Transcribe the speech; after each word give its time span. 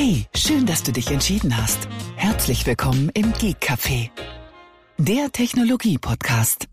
Hey, 0.00 0.26
schön, 0.32 0.64
dass 0.64 0.84
du 0.84 0.92
dich 0.92 1.10
entschieden 1.10 1.56
hast. 1.56 1.88
Herzlich 2.14 2.64
willkommen 2.64 3.10
im 3.14 3.32
Geek 3.32 3.56
Café, 3.60 4.10
der 4.96 5.32
Technologie-Podcast. 5.32 6.68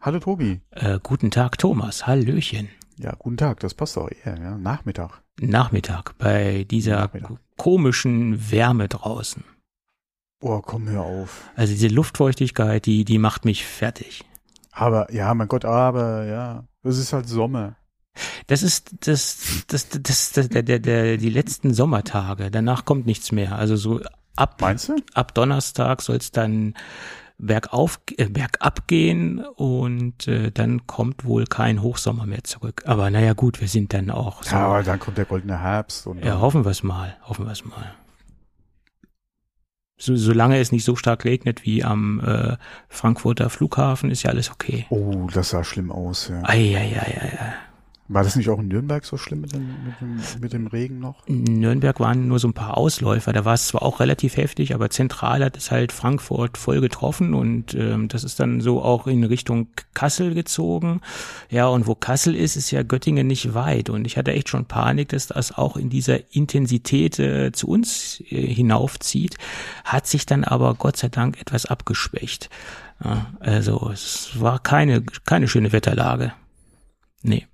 Hallo 0.00 0.18
Tobi. 0.18 0.60
Äh, 0.72 0.98
guten 1.00 1.30
Tag, 1.30 1.58
Thomas. 1.58 2.08
Hallöchen. 2.08 2.68
Ja, 2.98 3.14
guten 3.16 3.36
Tag. 3.36 3.60
Das 3.60 3.74
passt 3.74 3.96
auch 3.96 4.10
eher, 4.10 4.36
ja. 4.40 4.58
Nachmittag. 4.58 5.22
Nachmittag 5.40 6.18
bei 6.18 6.66
dieser 6.68 6.96
Nachmittag. 6.96 7.38
komischen 7.56 8.50
Wärme 8.50 8.88
draußen. 8.88 9.44
Boah, 10.40 10.60
komm, 10.60 10.88
hör 10.88 11.02
auf. 11.02 11.48
Also 11.54 11.72
diese 11.72 11.94
Luftfeuchtigkeit, 11.94 12.86
die, 12.86 13.04
die 13.04 13.18
macht 13.18 13.44
mich 13.44 13.64
fertig. 13.64 14.24
Aber, 14.72 15.12
ja, 15.14 15.32
mein 15.32 15.46
Gott, 15.46 15.64
aber, 15.64 16.24
ja. 16.24 16.64
Es 16.82 16.98
ist 16.98 17.12
halt 17.12 17.28
Sommer. 17.28 17.76
Das 18.46 18.62
ist 18.62 18.94
das, 19.06 19.64
das, 19.68 19.88
das, 19.88 20.32
das, 20.32 20.48
der, 20.48 20.62
der, 20.62 20.78
der, 20.78 21.16
die 21.16 21.30
letzten 21.30 21.74
Sommertage. 21.74 22.50
Danach 22.50 22.84
kommt 22.84 23.06
nichts 23.06 23.32
mehr. 23.32 23.56
Also 23.56 23.76
so 23.76 24.00
ab, 24.36 24.60
Meinst 24.60 24.88
du? 24.88 24.96
ab 25.14 25.34
Donnerstag 25.34 26.02
soll 26.02 26.16
es 26.16 26.30
dann 26.30 26.74
bergauf, 27.38 28.00
äh, 28.16 28.28
bergab 28.28 28.88
gehen 28.88 29.44
und 29.44 30.26
äh, 30.26 30.50
dann 30.50 30.86
kommt 30.86 31.24
wohl 31.24 31.46
kein 31.46 31.82
Hochsommer 31.82 32.26
mehr 32.26 32.44
zurück. 32.44 32.82
Aber 32.86 33.10
naja 33.10 33.32
gut, 33.32 33.60
wir 33.60 33.68
sind 33.68 33.94
dann 33.94 34.10
auch 34.10 34.42
so. 34.42 34.54
Ja, 34.54 34.66
aber 34.66 34.82
dann 34.82 34.98
kommt 34.98 35.18
der 35.18 35.24
goldene 35.24 35.60
Herbst 35.60 36.06
und 36.06 36.24
Ja, 36.24 36.40
hoffen 36.40 36.64
wir 36.64 36.70
es 36.70 36.82
mal. 36.82 37.16
Hoffen 37.22 37.46
wir 37.46 37.52
es 37.52 37.64
mal. 37.64 37.94
So, 40.00 40.14
solange 40.14 40.58
es 40.58 40.70
nicht 40.70 40.84
so 40.84 40.94
stark 40.94 41.24
regnet 41.24 41.64
wie 41.64 41.82
am 41.82 42.20
äh, 42.20 42.56
Frankfurter 42.88 43.50
Flughafen, 43.50 44.12
ist 44.12 44.22
ja 44.22 44.30
alles 44.30 44.50
okay. 44.50 44.86
Oh, 44.90 45.26
das 45.32 45.50
sah 45.50 45.64
schlimm 45.64 45.90
aus, 45.90 46.28
ja. 46.28 46.40
Eieieiei. 46.44 47.54
War 48.10 48.22
das 48.22 48.36
nicht 48.36 48.48
auch 48.48 48.58
in 48.58 48.68
Nürnberg 48.68 49.04
so 49.04 49.18
schlimm 49.18 49.42
mit 49.42 49.52
dem, 49.52 49.68
mit 49.84 50.00
dem, 50.00 50.20
mit 50.40 50.52
dem 50.54 50.66
Regen 50.66 50.98
noch? 50.98 51.26
In 51.26 51.44
Nürnberg 51.44 52.00
waren 52.00 52.26
nur 52.26 52.38
so 52.38 52.48
ein 52.48 52.54
paar 52.54 52.78
Ausläufer. 52.78 53.34
Da 53.34 53.44
war 53.44 53.52
es 53.52 53.66
zwar 53.66 53.82
auch 53.82 54.00
relativ 54.00 54.38
heftig, 54.38 54.74
aber 54.74 54.88
zentral 54.88 55.44
hat 55.44 55.58
es 55.58 55.70
halt 55.70 55.92
Frankfurt 55.92 56.56
voll 56.56 56.80
getroffen 56.80 57.34
und 57.34 57.74
ähm, 57.74 58.08
das 58.08 58.24
ist 58.24 58.40
dann 58.40 58.62
so 58.62 58.82
auch 58.82 59.06
in 59.06 59.24
Richtung 59.24 59.68
Kassel 59.92 60.32
gezogen. 60.32 61.02
Ja, 61.50 61.66
und 61.66 61.86
wo 61.86 61.94
Kassel 61.94 62.34
ist, 62.34 62.56
ist 62.56 62.70
ja 62.70 62.82
Göttingen 62.82 63.26
nicht 63.26 63.52
weit. 63.52 63.90
Und 63.90 64.06
ich 64.06 64.16
hatte 64.16 64.32
echt 64.32 64.48
schon 64.48 64.64
Panik, 64.64 65.10
dass 65.10 65.26
das 65.26 65.56
auch 65.56 65.76
in 65.76 65.90
dieser 65.90 66.34
Intensität 66.34 67.18
äh, 67.18 67.52
zu 67.52 67.68
uns 67.68 68.22
äh, 68.30 68.46
hinaufzieht. 68.46 69.36
Hat 69.84 70.06
sich 70.06 70.24
dann 70.24 70.44
aber 70.44 70.74
Gott 70.76 70.96
sei 70.96 71.10
Dank 71.10 71.38
etwas 71.38 71.66
abgeschwächt. 71.66 72.48
Ja, 73.04 73.26
also 73.40 73.90
es 73.92 74.30
war 74.40 74.58
keine, 74.60 75.02
keine 75.02 75.46
schöne 75.46 75.72
Wetterlage. 75.72 76.32
Nee. 77.22 77.46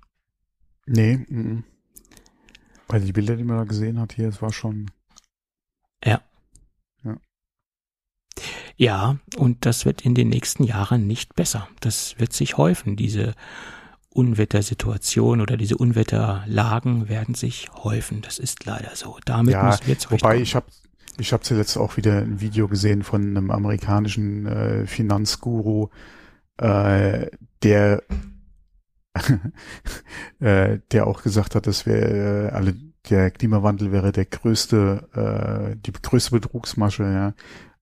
Nee, 0.85 1.25
mhm. 1.27 1.63
Weil 2.87 3.01
die 3.01 3.13
Bilder, 3.13 3.35
die 3.35 3.43
man 3.43 3.57
da 3.57 3.63
gesehen 3.63 3.99
hat 3.99 4.13
hier, 4.13 4.29
es 4.29 4.41
war 4.41 4.53
schon, 4.53 4.91
Ja. 6.03 6.21
Ja. 7.03 7.17
Ja, 8.77 9.17
und 9.37 9.65
das 9.65 9.85
wird 9.85 10.01
in 10.01 10.13
den 10.15 10.29
nächsten 10.29 10.63
Jahren 10.63 11.07
nicht 11.07 11.35
besser. 11.35 11.67
Das 11.79 12.19
wird 12.19 12.33
sich 12.33 12.57
häufen. 12.57 12.95
Diese 12.95 13.33
Unwettersituation 14.09 15.41
oder 15.41 15.57
diese 15.57 15.77
Unwetterlagen 15.77 17.09
werden 17.09 17.35
sich 17.35 17.69
häufen. 17.73 18.21
Das 18.21 18.37
ist 18.37 18.65
leider 18.65 18.95
so. 18.95 19.17
Damit 19.25 19.53
ja, 19.53 19.63
müssen 19.63 19.85
wir 19.87 19.93
jetzt 19.93 20.11
wobei 20.11 20.39
ich 20.39 20.55
habe 20.55 20.67
ich 21.17 21.31
habe 21.31 21.43
zuletzt 21.43 21.77
auch 21.77 21.97
wieder 21.97 22.19
ein 22.19 22.41
Video 22.41 22.67
gesehen 22.67 23.03
von 23.03 23.21
einem 23.21 23.49
amerikanischen 23.49 24.45
äh, 24.45 24.85
Finanzguru, 24.85 25.89
äh, 26.57 27.27
der 27.63 28.03
äh, 30.39 30.79
der 30.91 31.07
auch 31.07 31.23
gesagt 31.23 31.55
hat, 31.55 31.67
dass 31.67 31.85
wir 31.85 31.95
äh, 31.95 32.49
alle 32.49 32.75
der 33.09 33.31
Klimawandel 33.31 33.91
wäre 33.91 34.11
der 34.11 34.25
größte 34.25 35.73
äh, 35.73 35.75
die 35.77 35.91
größte 35.91 36.31
Betrugsmasche. 36.31 37.03
Ja. 37.03 37.33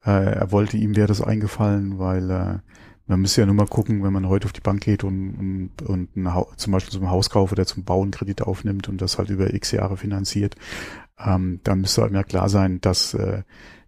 Äh, 0.06 0.34
er 0.36 0.52
wollte 0.52 0.78
ihm 0.78 0.96
wäre 0.96 1.08
das 1.08 1.22
eingefallen, 1.22 1.98
weil 1.98 2.30
äh, 2.30 2.60
man 3.08 3.22
müsste 3.22 3.42
ja 3.42 3.48
nur 3.48 3.56
mal 3.56 3.68
gucken, 3.68 4.04
wenn 4.04 4.14
man 4.14 4.28
heute 4.28 4.46
auf 4.46 4.54
die 4.54 4.62
Bank 4.62 4.82
geht 4.82 5.04
und, 5.04 5.70
und, 5.80 5.82
und 5.82 6.16
ein 6.16 6.46
zum 6.56 6.74
Beispiel 6.74 6.94
zum 6.94 7.10
Hauskauf 7.10 7.52
oder 7.52 7.66
zum 7.66 7.84
Bauen 7.84 8.12
Kredit 8.12 8.42
aufnimmt 8.42 8.88
und 8.88 9.02
das 9.02 9.18
halt 9.18 9.30
über 9.30 9.54
x 9.54 9.72
Jahre 9.72 9.98
finanziert, 9.98 10.56
ähm, 11.20 11.60
da 11.64 11.76
müsste 11.76 12.04
einem 12.04 12.16
ja 12.16 12.24
klar 12.24 12.50
sein, 12.50 12.80
dass, 12.82 13.14
äh, 13.14 13.44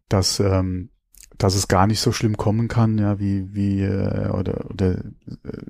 dass, 0.10 0.40
ähm, 0.40 0.90
dass 1.38 1.56
es 1.56 1.68
gar 1.68 1.88
nicht 1.88 2.00
so 2.00 2.12
schlimm 2.12 2.38
kommen 2.38 2.68
kann, 2.68 2.98
ja, 2.98 3.20
wie, 3.20 3.54
wie, 3.54 3.82
äh, 3.82 4.30
oder, 4.30 4.70
oder 4.70 4.92
äh, 4.96 5.02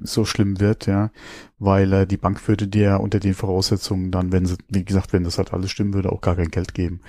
so 0.04 0.26
schlimm 0.26 0.60
wird, 0.60 0.86
ja, 0.86 1.12
weil 1.60 1.92
äh, 1.94 2.08
die 2.08 2.18
Bank 2.18 2.48
würde 2.48 2.68
dir 2.68 3.00
unter 3.00 3.20
den 3.20 3.34
Voraussetzungen 3.34 4.12
dann, 4.12 4.32
wenn 4.32 4.46
sie, 4.46 4.58
wie 4.70 4.86
gesagt, 4.86 5.14
wenn 5.14 5.24
das 5.24 5.38
halt 5.38 5.54
alles 5.54 5.72
stimmen 5.72 5.94
würde, 5.94 6.12
auch 6.12 6.22
gar 6.22 6.36
kein 6.36 6.50
Geld 6.50 6.74
geben. 6.74 7.02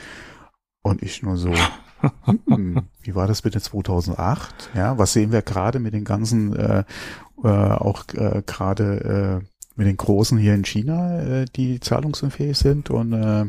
Und 0.82 1.02
ich 1.02 1.22
nur 1.22 1.36
so, 1.36 1.52
hm, 2.46 2.82
wie 3.02 3.14
war 3.14 3.26
das 3.26 3.42
bitte 3.42 3.60
2008? 3.60 4.70
Ja, 4.74 4.98
was 4.98 5.12
sehen 5.12 5.32
wir 5.32 5.42
gerade 5.42 5.78
mit 5.78 5.94
den 5.94 6.04
ganzen, 6.04 6.54
äh, 6.54 6.84
äh, 7.42 7.48
auch 7.48 8.04
äh, 8.14 8.42
gerade 8.46 9.42
äh, 9.42 9.46
mit 9.74 9.86
den 9.86 9.96
Großen 9.96 10.38
hier 10.38 10.54
in 10.54 10.64
China, 10.64 11.20
äh, 11.20 11.44
die 11.44 11.80
zahlungsunfähig 11.80 12.56
sind 12.56 12.90
und 12.90 13.12
äh, 13.12 13.46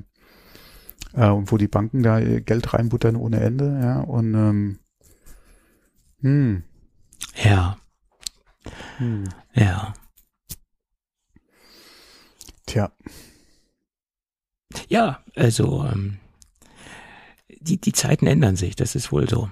äh, 1.13 1.29
und 1.29 1.51
wo 1.51 1.57
die 1.57 1.67
Banken 1.67 2.03
da 2.03 2.19
ihr 2.19 2.41
Geld 2.41 2.73
reinbuttern 2.73 3.15
ohne 3.15 3.39
Ende, 3.39 3.79
ja, 3.81 3.99
und 4.01 4.33
ähm, 4.33 4.79
hm, 6.21 6.63
Ja, 7.43 7.77
hm, 8.97 9.23
ja. 9.53 9.93
tja, 12.65 12.91
Ja, 14.89 15.23
also 15.35 15.85
ähm, 15.85 16.17
die, 17.59 17.79
die 17.79 17.93
Zeiten 17.93 18.27
ändern 18.27 18.55
sich, 18.55 18.75
das 18.75 18.95
ist 18.95 19.11
wohl 19.11 19.29
so. 19.29 19.49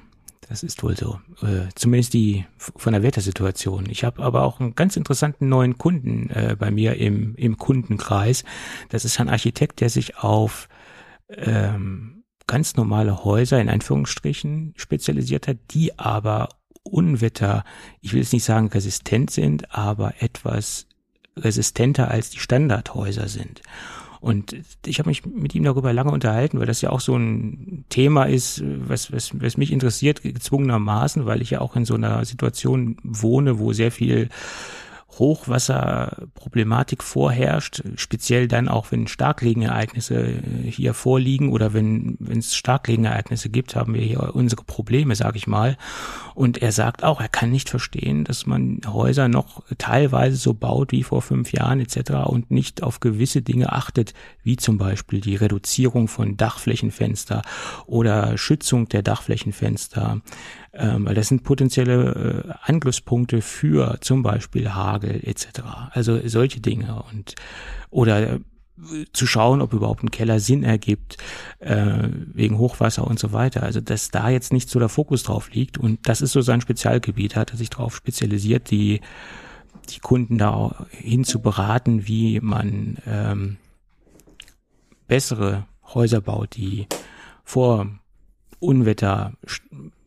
Das 0.48 0.62
ist 0.62 0.84
wohl 0.84 0.96
so. 0.96 1.20
Äh, 1.42 1.70
zumindest 1.74 2.14
die 2.14 2.46
von 2.60 2.94
der 2.94 3.02
Wettersituation. 3.02 3.88
Ich 3.90 4.04
habe 4.04 4.22
aber 4.22 4.44
auch 4.44 4.60
einen 4.60 4.76
ganz 4.76 4.96
interessanten 4.96 5.50
neuen 5.50 5.78
Kunden 5.80 6.30
äh, 6.30 6.56
bei 6.58 6.70
mir 6.70 6.98
im, 6.98 7.36
im 7.36 7.58
Kundenkreis. 7.58 8.44
Das 8.90 9.06
ist 9.06 9.20
ein 9.20 9.30
Architekt, 9.30 9.82
der 9.82 9.90
sich 9.90 10.18
auf 10.18 10.70
ähm, 11.30 12.15
ganz 12.48 12.76
normale 12.76 13.24
Häuser 13.24 13.60
in 13.60 13.70
Anführungsstrichen 13.70 14.74
spezialisiert 14.76 15.48
hat, 15.48 15.58
die 15.72 15.98
aber 15.98 16.50
Unwetter, 16.84 17.64
ich 18.02 18.14
will 18.14 18.22
jetzt 18.22 18.34
nicht 18.34 18.44
sagen 18.44 18.68
resistent 18.68 19.32
sind, 19.32 19.74
aber 19.76 20.14
etwas 20.20 20.88
resistenter 21.36 22.12
als 22.12 22.30
die 22.30 22.40
Standardhäuser 22.40 23.28
sind. 23.28 23.62
Und 24.22 24.56
ich 24.86 24.98
habe 24.98 25.10
mich 25.10 25.24
mit 25.26 25.54
ihm 25.54 25.64
darüber 25.64 25.94
lange 25.94 26.12
unterhalten, 26.12 26.60
weil 26.60 26.66
das 26.66 26.82
ja 26.82 26.90
auch 26.90 27.00
so 27.00 27.16
ein 27.16 27.86
Thema 27.90 28.24
ist, 28.24 28.64
was, 28.66 29.12
was, 29.12 29.40
was 29.40 29.58
mich 29.58 29.72
interessiert, 29.72 30.24
gezwungenermaßen, 30.24 31.28
weil 31.28 31.44
ich 31.44 31.52
ja 31.52 31.62
auch 31.62 31.76
in 31.76 31.86
so 31.86 31.94
einer 31.94 32.26
Situation 32.26 32.98
wohne, 33.04 33.60
wo 33.60 33.72
sehr 33.72 33.92
viel 33.92 34.30
Hochwasserproblematik 35.20 37.04
vorherrscht, 37.04 37.84
speziell 37.96 38.48
dann 38.48 38.68
auch, 38.68 38.92
wenn 38.92 39.08
Starkregenereignisse 39.08 40.16
äh, 40.16 40.70
hier 40.70 40.94
vorliegen 40.94 41.52
oder 41.52 41.74
wenn 41.74 42.18
wenn 42.20 42.40
es 42.40 42.56
Starkregenereignisse 42.56 43.50
gibt, 43.50 43.76
haben 43.76 43.94
wir 43.94 44.02
hier 44.02 44.36
unsere 44.36 44.64
Probleme, 44.64 45.16
sage 45.16 45.38
ich 45.38 45.48
mal. 45.48 45.78
Und 46.34 46.62
er 46.62 46.72
sagt 46.72 47.04
auch, 47.04 47.22
er 47.22 47.30
kann 47.30 47.52
nicht 47.52 47.70
verstehen, 47.70 48.26
dass 48.26 48.46
man 48.46 48.82
Häuser 48.86 49.28
noch 49.28 49.64
teilweise 49.78 50.36
so 50.36 50.54
baut 50.54 50.92
wie 50.92 51.04
vor 51.04 51.22
fünf 51.22 51.54
Jahren 51.54 51.80
etc. 51.80 52.12
und 52.26 52.52
nicht 52.52 52.84
auf 52.84 53.00
gewisse 53.00 53.42
Dinge 53.42 53.72
achtet, 53.72 54.14
wie 54.44 54.58
zum 54.58 54.78
Beispiel 54.78 55.22
die 55.22 55.36
Reduzierung 55.36 56.08
von 56.08 56.38
Dachflächenfenster 56.38 57.42
oder 57.86 58.38
Schützung 58.38 58.90
der 58.90 59.02
Dachflächenfenster 59.02 60.22
ähm, 60.76 61.06
weil 61.06 61.16
das 61.16 61.30
sind 61.30 61.44
potenzielle 61.44 62.46
äh, 62.48 62.54
Angriffspunkte 62.70 63.42
für 63.42 63.98
zum 64.02 64.24
Beispiel 64.24 64.74
Hagel 64.74 65.22
etc. 65.24 65.62
Also 65.92 66.20
solche 66.28 66.60
Dinge 66.60 67.04
und 67.12 67.36
oder 67.90 68.34
äh, 68.34 68.40
zu 69.14 69.26
schauen, 69.26 69.62
ob 69.62 69.72
überhaupt 69.72 70.04
ein 70.04 70.12
Keller 70.12 70.42
Sinn 70.42 70.64
ergibt 70.64 71.18
äh, 71.60 72.10
wegen 72.34 72.58
Hochwasser 72.58 73.08
und 73.08 73.20
so 73.20 73.32
weiter. 73.32 73.64
Also 73.64 73.80
dass 73.80 74.12
da 74.12 74.30
jetzt 74.30 74.52
nicht 74.52 74.70
so 74.70 74.80
der 74.80 74.90
Fokus 74.90 75.24
drauf 75.24 75.50
liegt 75.52 75.78
und 75.78 76.08
das 76.10 76.22
ist 76.22 76.34
so 76.34 76.42
sein 76.42 76.62
Spezialgebiet, 76.62 77.36
hat 77.36 77.52
er 77.52 77.58
sich 77.58 77.70
darauf 77.70 77.96
spezialisiert, 77.96 78.70
die 78.70 79.00
die 79.90 80.00
Kunden 80.00 80.38
da 80.38 80.88
hin 80.90 81.24
zu 81.24 81.42
beraten, 81.42 82.08
wie 82.08 82.40
man 82.42 82.98
ähm, 83.06 83.58
bessere 85.08 85.68
Häuser 85.94 86.22
baut, 86.22 86.56
die 86.56 86.88
vor 87.44 87.88
Unwetter 88.60 89.34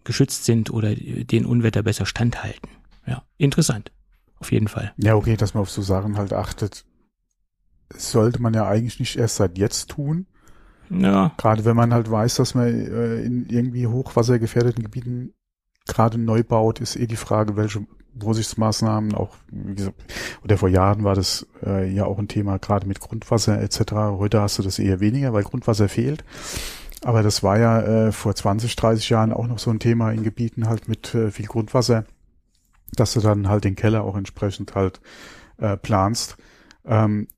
geschützt 0.08 0.46
sind 0.46 0.70
oder 0.70 0.94
den 0.96 1.44
Unwetter 1.44 1.82
besser 1.82 2.06
standhalten. 2.06 2.70
Ja, 3.06 3.22
interessant. 3.36 3.92
Auf 4.40 4.50
jeden 4.50 4.68
Fall. 4.68 4.92
ja 4.96 5.14
okay, 5.14 5.36
dass 5.36 5.54
man 5.54 5.60
auf 5.62 5.70
so 5.70 5.82
Sachen 5.82 6.16
halt 6.16 6.32
achtet, 6.32 6.84
sollte 7.94 8.40
man 8.40 8.54
ja 8.54 8.66
eigentlich 8.66 8.98
nicht 8.98 9.16
erst 9.16 9.36
seit 9.36 9.58
jetzt 9.58 9.90
tun, 9.90 10.26
Ja, 10.90 11.32
Gerade 11.36 11.64
wenn 11.64 11.76
man 11.76 11.92
halt 11.92 12.10
weiß, 12.10 12.36
dass 12.36 12.54
man 12.54 12.68
äh, 12.68 13.20
in 13.20 13.46
irgendwie 13.48 13.86
hochwassergefährdeten 13.86 14.82
Gebieten 14.82 15.34
gerade 15.86 16.16
neu 16.18 16.42
baut, 16.42 16.80
ist 16.80 16.96
eh 16.96 17.06
die 17.06 17.16
Frage, 17.16 17.56
welche 17.56 17.86
Vorsichtsmaßnahmen 18.18 19.14
auch, 19.14 19.36
wie 19.50 19.74
gesagt, 19.74 20.02
oder 20.42 20.56
vor 20.56 20.68
Jahren 20.68 21.04
war 21.04 21.14
das 21.14 21.46
äh, 21.64 21.92
ja 21.92 22.04
auch 22.06 22.18
ein 22.18 22.28
Thema, 22.28 22.58
gerade 22.58 22.86
mit 22.86 23.00
Grundwasser 23.00 23.60
etc. 23.60 23.92
Heute 24.18 24.40
hast 24.40 24.58
du 24.58 24.62
das 24.62 24.78
eher 24.78 25.00
weniger, 25.00 25.32
weil 25.34 25.42
Grundwasser 25.44 25.88
fehlt. 25.88 26.24
Aber 27.04 27.22
das 27.22 27.42
war 27.42 27.58
ja 27.58 27.80
äh, 27.80 28.12
vor 28.12 28.34
20, 28.34 28.74
30 28.74 29.08
Jahren 29.10 29.32
auch 29.32 29.46
noch 29.46 29.58
so 29.58 29.70
ein 29.70 29.78
Thema 29.78 30.10
in 30.10 30.24
Gebieten 30.24 30.68
halt 30.68 30.88
mit 30.88 31.14
äh, 31.14 31.30
viel 31.30 31.46
Grundwasser, 31.46 32.04
dass 32.92 33.14
du 33.14 33.20
dann 33.20 33.48
halt 33.48 33.64
den 33.64 33.76
Keller 33.76 34.02
auch 34.02 34.16
entsprechend 34.16 34.74
halt 34.74 35.00
äh, 35.58 35.76
planst. 35.76 36.36
Ähm, 36.84 37.28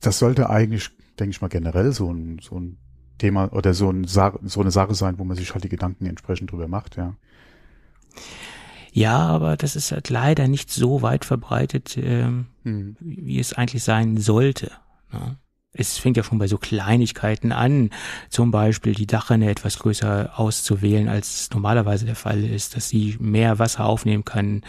das 0.00 0.18
sollte 0.18 0.50
eigentlich, 0.50 0.90
denke 1.18 1.30
ich 1.30 1.40
mal, 1.40 1.48
generell 1.48 1.92
so 1.92 2.12
ein, 2.12 2.40
so 2.40 2.58
ein 2.58 2.78
Thema 3.18 3.52
oder 3.52 3.74
so, 3.74 3.90
ein, 3.90 4.04
so 4.04 4.60
eine 4.60 4.70
Sache 4.70 4.94
sein, 4.94 5.18
wo 5.18 5.24
man 5.24 5.36
sich 5.36 5.52
halt 5.52 5.64
die 5.64 5.68
Gedanken 5.68 6.06
entsprechend 6.06 6.50
drüber 6.50 6.68
macht, 6.68 6.96
ja. 6.96 7.14
Ja, 8.92 9.18
aber 9.18 9.56
das 9.56 9.76
ist 9.76 9.92
halt 9.92 10.08
leider 10.10 10.48
nicht 10.48 10.70
so 10.70 11.02
weit 11.02 11.24
verbreitet, 11.24 11.96
ähm, 11.96 12.46
hm. 12.64 12.96
wie 12.98 13.38
es 13.38 13.52
eigentlich 13.52 13.84
sein 13.84 14.16
sollte. 14.16 14.72
Ne? 15.12 15.36
Es 15.72 15.98
fängt 15.98 16.16
ja 16.16 16.24
schon 16.24 16.38
bei 16.38 16.48
so 16.48 16.58
Kleinigkeiten 16.58 17.52
an, 17.52 17.90
zum 18.28 18.50
Beispiel 18.50 18.94
die 18.94 19.06
Dachrinne 19.06 19.48
etwas 19.48 19.78
größer 19.78 20.38
auszuwählen, 20.38 21.08
als 21.08 21.48
normalerweise 21.52 22.06
der 22.06 22.16
Fall 22.16 22.44
ist, 22.44 22.76
dass 22.76 22.88
sie 22.88 23.16
mehr 23.20 23.60
Wasser 23.60 23.86
aufnehmen 23.86 24.24
kann, 24.24 24.62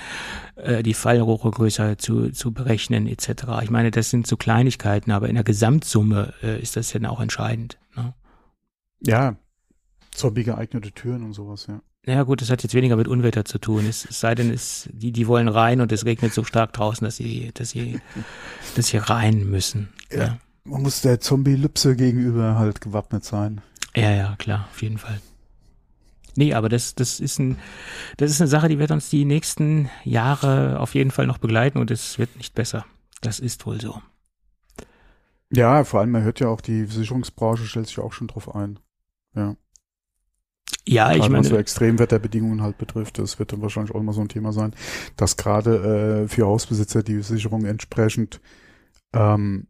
äh, 0.56 0.84
die 0.84 0.94
Fallrohre 0.94 1.50
größer 1.50 1.98
zu, 1.98 2.30
zu 2.30 2.52
berechnen 2.52 3.08
etc. 3.08 3.46
Ich 3.64 3.72
meine, 3.72 3.90
das 3.90 4.12
sind 4.12 4.28
so 4.28 4.38
Kleinigkeiten, 4.38 5.12
aber 5.12 5.28
in 5.28 5.36
der 5.36 5.44
Gesamtsumme 5.44 6.34
äh, 6.44 6.62
ist 6.62 6.76
das 6.76 6.92
dann 6.92 7.08
auch 7.08 7.20
entscheidend. 7.20 7.80
Ne? 7.96 8.14
Ja, 9.00 9.36
zombie 10.12 10.44
geeignete 10.44 10.92
Türen 10.92 11.24
und 11.24 11.34
sowas, 11.34 11.66
ja. 11.68 11.82
Ja 12.06 12.24
gut, 12.24 12.42
das 12.42 12.50
hat 12.50 12.64
jetzt 12.64 12.74
weniger 12.74 12.96
mit 12.96 13.08
Unwetter 13.08 13.46
zu 13.46 13.60
tun. 13.60 13.86
Es, 13.88 14.06
es 14.06 14.20
sei 14.20 14.34
denn, 14.34 14.52
es, 14.52 14.90
die, 14.92 15.12
die 15.12 15.28
wollen 15.28 15.48
rein 15.48 15.82
und 15.82 15.92
es 15.92 16.04
regnet 16.04 16.34
so 16.34 16.44
stark 16.44 16.74
draußen, 16.74 17.06
dass 17.06 17.18
sie, 17.18 17.52
dass 17.54 17.70
sie, 17.70 18.00
dass 18.76 18.88
sie 18.88 18.98
rein 18.98 19.48
müssen. 19.50 19.90
Ja. 20.12 20.18
ja. 20.18 20.38
Man 20.64 20.84
muss 20.84 21.02
der 21.02 21.20
Zombie-Lüpse 21.20 21.96
gegenüber 21.96 22.58
halt 22.58 22.82
gewappnet 22.82 23.24
sein. 23.24 23.62
Ja, 23.96 24.12
ja, 24.12 24.36
klar, 24.38 24.68
auf 24.72 24.82
jeden 24.82 24.98
Fall. 24.98 25.20
Nee, 26.36 26.54
aber 26.54 26.70
das, 26.70 26.96
das 26.96 27.20
ist 27.20 27.40
ein, 27.40 27.58
das 28.18 28.32
ist 28.32 28.40
eine 28.40 28.48
Sache, 28.48 28.70
die 28.70 28.80
wird 28.80 28.92
uns 28.92 29.10
die 29.10 29.26
nächsten 29.26 29.90
Jahre 30.04 30.80
auf 30.80 30.96
jeden 30.96 31.12
Fall 31.12 31.28
noch 31.28 31.40
begleiten 31.40 31.78
und 31.78 31.92
es 31.92 32.18
wird 32.20 32.38
nicht 32.38 32.56
besser. 32.56 32.86
Das 33.22 33.40
ist 33.40 33.66
wohl 33.66 33.82
so. 33.82 34.02
Ja, 35.52 35.84
vor 35.84 36.00
allem, 36.00 36.12
man 36.12 36.24
hört 36.24 36.40
ja 36.40 36.48
auch, 36.48 36.62
die 36.62 36.86
Versicherungsbranche 36.86 37.66
stellt 37.66 37.88
sich 37.88 38.00
auch 38.00 38.14
schon 38.14 38.28
drauf 38.28 38.56
ein. 38.56 38.80
Ja. 39.36 39.56
Ja, 40.88 41.08
gerade 41.08 41.20
ich 41.20 41.30
meine. 41.30 41.44
Was 41.44 41.50
so 41.50 41.58
Extremwetterbedingungen 41.58 42.62
halt 42.62 42.78
betrifft, 42.78 43.20
das 43.20 43.38
wird 43.38 43.52
dann 43.52 43.62
wahrscheinlich 43.62 43.94
auch 43.94 44.00
immer 44.00 44.14
so 44.14 44.22
ein 44.22 44.30
Thema 44.30 44.54
sein, 44.54 44.74
dass 45.18 45.36
gerade 45.36 46.24
äh, 46.24 46.28
für 46.30 46.46
Hausbesitzer 46.46 47.04
die 47.04 47.22
Versicherung 47.22 47.66
entsprechend 47.66 48.40
ähm, 49.14 49.68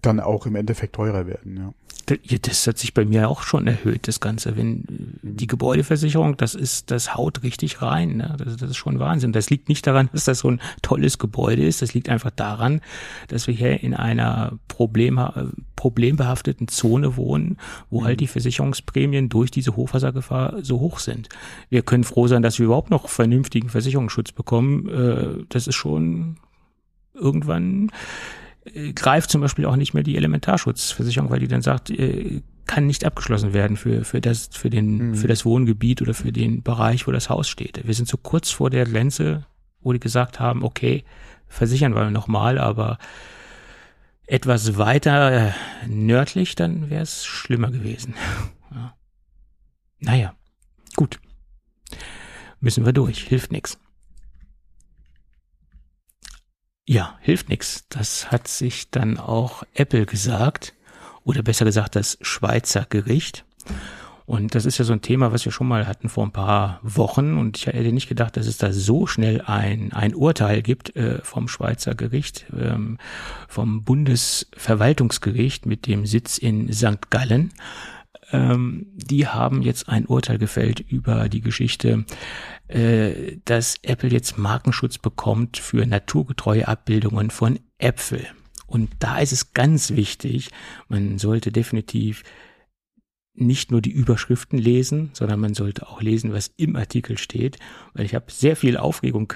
dann 0.00 0.20
auch 0.20 0.46
im 0.46 0.56
Endeffekt 0.56 0.94
teurer 0.94 1.26
werden, 1.26 1.56
ja. 1.56 1.74
Das 2.42 2.66
hat 2.66 2.78
sich 2.78 2.94
bei 2.94 3.04
mir 3.04 3.28
auch 3.28 3.42
schon 3.42 3.66
erhöht, 3.66 4.08
das 4.08 4.18
Ganze. 4.18 4.56
Wenn 4.56 4.84
die 5.22 5.46
Gebäudeversicherung, 5.46 6.36
das 6.36 6.54
ist, 6.54 6.90
das 6.90 7.14
haut 7.14 7.44
richtig 7.44 7.80
rein. 7.80 8.16
Ne? 8.16 8.34
Das, 8.38 8.56
das 8.56 8.70
ist 8.70 8.76
schon 8.76 8.98
Wahnsinn. 8.98 9.32
Das 9.32 9.50
liegt 9.50 9.68
nicht 9.68 9.86
daran, 9.86 10.10
dass 10.12 10.24
das 10.24 10.40
so 10.40 10.50
ein 10.50 10.60
tolles 10.82 11.18
Gebäude 11.18 11.64
ist. 11.64 11.80
Das 11.80 11.94
liegt 11.94 12.08
einfach 12.08 12.32
daran, 12.32 12.80
dass 13.28 13.46
wir 13.46 13.54
hier 13.54 13.82
in 13.82 13.94
einer 13.94 14.58
Problem, 14.66 15.20
problembehafteten 15.76 16.66
Zone 16.66 17.16
wohnen, 17.16 17.56
wo 17.88 18.00
mhm. 18.00 18.04
halt 18.04 18.20
die 18.20 18.26
Versicherungsprämien 18.26 19.28
durch 19.28 19.52
diese 19.52 19.76
Hochwassergefahr 19.76 20.64
so 20.64 20.80
hoch 20.80 20.98
sind. 20.98 21.28
Wir 21.70 21.82
können 21.82 22.04
froh 22.04 22.26
sein, 22.26 22.42
dass 22.42 22.58
wir 22.58 22.66
überhaupt 22.66 22.90
noch 22.90 23.08
vernünftigen 23.08 23.68
Versicherungsschutz 23.68 24.32
bekommen. 24.32 24.88
Äh, 24.88 25.44
das 25.48 25.68
ist 25.68 25.76
schon 25.76 26.36
irgendwann 27.14 27.88
äh, 27.88 28.41
greift 28.94 29.30
zum 29.30 29.40
Beispiel 29.40 29.66
auch 29.66 29.76
nicht 29.76 29.94
mehr 29.94 30.02
die 30.02 30.16
Elementarschutzversicherung, 30.16 31.30
weil 31.30 31.40
die 31.40 31.48
dann 31.48 31.62
sagt, 31.62 31.90
äh, 31.90 32.42
kann 32.66 32.86
nicht 32.86 33.04
abgeschlossen 33.04 33.52
werden 33.52 33.76
für, 33.76 34.04
für 34.04 34.20
das, 34.20 34.48
für 34.52 34.70
den, 34.70 35.10
mhm. 35.10 35.14
für 35.16 35.26
das 35.26 35.44
Wohngebiet 35.44 36.00
oder 36.00 36.14
für 36.14 36.32
den 36.32 36.62
Bereich, 36.62 37.06
wo 37.06 37.12
das 37.12 37.28
Haus 37.28 37.48
steht. 37.48 37.86
Wir 37.86 37.94
sind 37.94 38.08
so 38.08 38.16
kurz 38.16 38.50
vor 38.50 38.70
der 38.70 38.84
Grenze, 38.86 39.46
wo 39.80 39.92
die 39.92 40.00
gesagt 40.00 40.38
haben, 40.38 40.62
okay, 40.62 41.04
versichern 41.48 41.94
wir 41.94 42.10
nochmal, 42.10 42.58
aber 42.58 42.98
etwas 44.26 44.78
weiter 44.78 45.48
äh, 45.48 45.52
nördlich, 45.88 46.54
dann 46.54 46.88
wäre 46.88 47.02
es 47.02 47.24
schlimmer 47.24 47.70
gewesen. 47.70 48.14
Ja. 48.74 48.94
Naja, 49.98 50.34
gut. 50.96 51.20
Müssen 52.58 52.86
wir 52.86 52.94
durch, 52.94 53.24
hilft 53.24 53.52
nix. 53.52 53.78
Ja, 56.86 57.16
hilft 57.20 57.48
nix. 57.48 57.86
Das 57.88 58.30
hat 58.30 58.48
sich 58.48 58.90
dann 58.90 59.18
auch 59.18 59.62
Apple 59.74 60.04
gesagt, 60.06 60.74
oder 61.24 61.42
besser 61.42 61.64
gesagt 61.64 61.94
das 61.96 62.18
Schweizer 62.20 62.86
Gericht. 62.88 63.44
Und 64.24 64.54
das 64.54 64.66
ist 64.66 64.78
ja 64.78 64.84
so 64.84 64.92
ein 64.92 65.02
Thema, 65.02 65.32
was 65.32 65.44
wir 65.44 65.52
schon 65.52 65.68
mal 65.68 65.86
hatten 65.86 66.08
vor 66.08 66.24
ein 66.24 66.32
paar 66.32 66.80
Wochen. 66.82 67.36
Und 67.36 67.58
ich 67.58 67.66
hätte 67.66 67.92
nicht 67.92 68.08
gedacht, 68.08 68.36
dass 68.36 68.46
es 68.46 68.58
da 68.58 68.72
so 68.72 69.06
schnell 69.06 69.42
ein, 69.42 69.92
ein 69.92 70.14
Urteil 70.14 70.62
gibt 70.62 70.96
äh, 70.96 71.20
vom 71.22 71.48
Schweizer 71.48 71.94
Gericht, 71.94 72.46
ähm, 72.58 72.98
vom 73.48 73.84
Bundesverwaltungsgericht 73.84 75.66
mit 75.66 75.86
dem 75.86 76.06
Sitz 76.06 76.38
in 76.38 76.72
St. 76.72 77.10
Gallen. 77.10 77.52
Ähm, 78.32 78.86
die 78.94 79.26
haben 79.28 79.62
jetzt 79.62 79.88
ein 79.88 80.06
Urteil 80.06 80.38
gefällt 80.38 80.80
über 80.80 81.28
die 81.28 81.42
Geschichte, 81.42 82.04
äh, 82.72 83.38
dass 83.44 83.76
Apple 83.82 84.10
jetzt 84.10 84.38
Markenschutz 84.38 84.98
bekommt 84.98 85.58
für 85.58 85.84
naturgetreue 85.86 86.66
Abbildungen 86.66 87.30
von 87.30 87.58
Äpfel. 87.78 88.26
Und 88.66 88.90
da 89.00 89.18
ist 89.18 89.32
es 89.32 89.52
ganz 89.52 89.90
wichtig, 89.90 90.50
man 90.88 91.18
sollte 91.18 91.52
definitiv 91.52 92.22
nicht 93.34 93.70
nur 93.70 93.80
die 93.80 93.90
Überschriften 93.90 94.58
lesen, 94.58 95.10
sondern 95.14 95.40
man 95.40 95.54
sollte 95.54 95.88
auch 95.88 96.02
lesen, 96.02 96.32
was 96.32 96.52
im 96.56 96.76
Artikel 96.76 97.16
steht, 97.16 97.58
weil 97.94 98.04
ich 98.04 98.14
habe 98.14 98.26
sehr 98.30 98.56
viel 98.56 98.76
Aufregung 98.76 99.32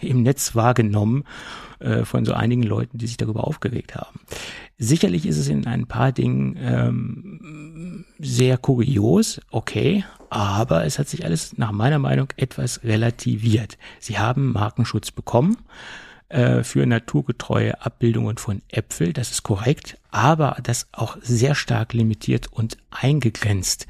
im 0.00 0.22
Netz 0.22 0.54
wahrgenommen 0.54 1.24
äh, 1.78 2.04
von 2.04 2.24
so 2.24 2.32
einigen 2.32 2.62
Leuten, 2.62 2.98
die 2.98 3.06
sich 3.06 3.18
darüber 3.18 3.46
aufgeregt 3.46 3.94
haben. 3.94 4.20
Sicherlich 4.78 5.26
ist 5.26 5.38
es 5.38 5.48
in 5.48 5.66
ein 5.66 5.86
paar 5.86 6.12
Dingen 6.12 6.56
ähm, 6.58 8.04
sehr 8.18 8.56
kurios, 8.56 9.40
okay, 9.50 10.04
aber 10.30 10.84
es 10.84 10.98
hat 10.98 11.08
sich 11.08 11.24
alles 11.24 11.58
nach 11.58 11.70
meiner 11.70 11.98
Meinung 11.98 12.28
etwas 12.36 12.82
relativiert. 12.82 13.78
Sie 14.00 14.18
haben 14.18 14.52
Markenschutz 14.52 15.10
bekommen 15.10 15.58
äh, 16.34 16.64
für 16.64 16.84
naturgetreue 16.84 17.80
Abbildungen 17.80 18.38
von 18.38 18.60
Äpfel, 18.68 19.12
das 19.12 19.30
ist 19.30 19.44
korrekt, 19.44 19.98
aber 20.10 20.56
das 20.62 20.88
auch 20.90 21.16
sehr 21.20 21.54
stark 21.54 21.92
limitiert 21.92 22.48
und 22.50 22.76
eingegrenzt, 22.90 23.86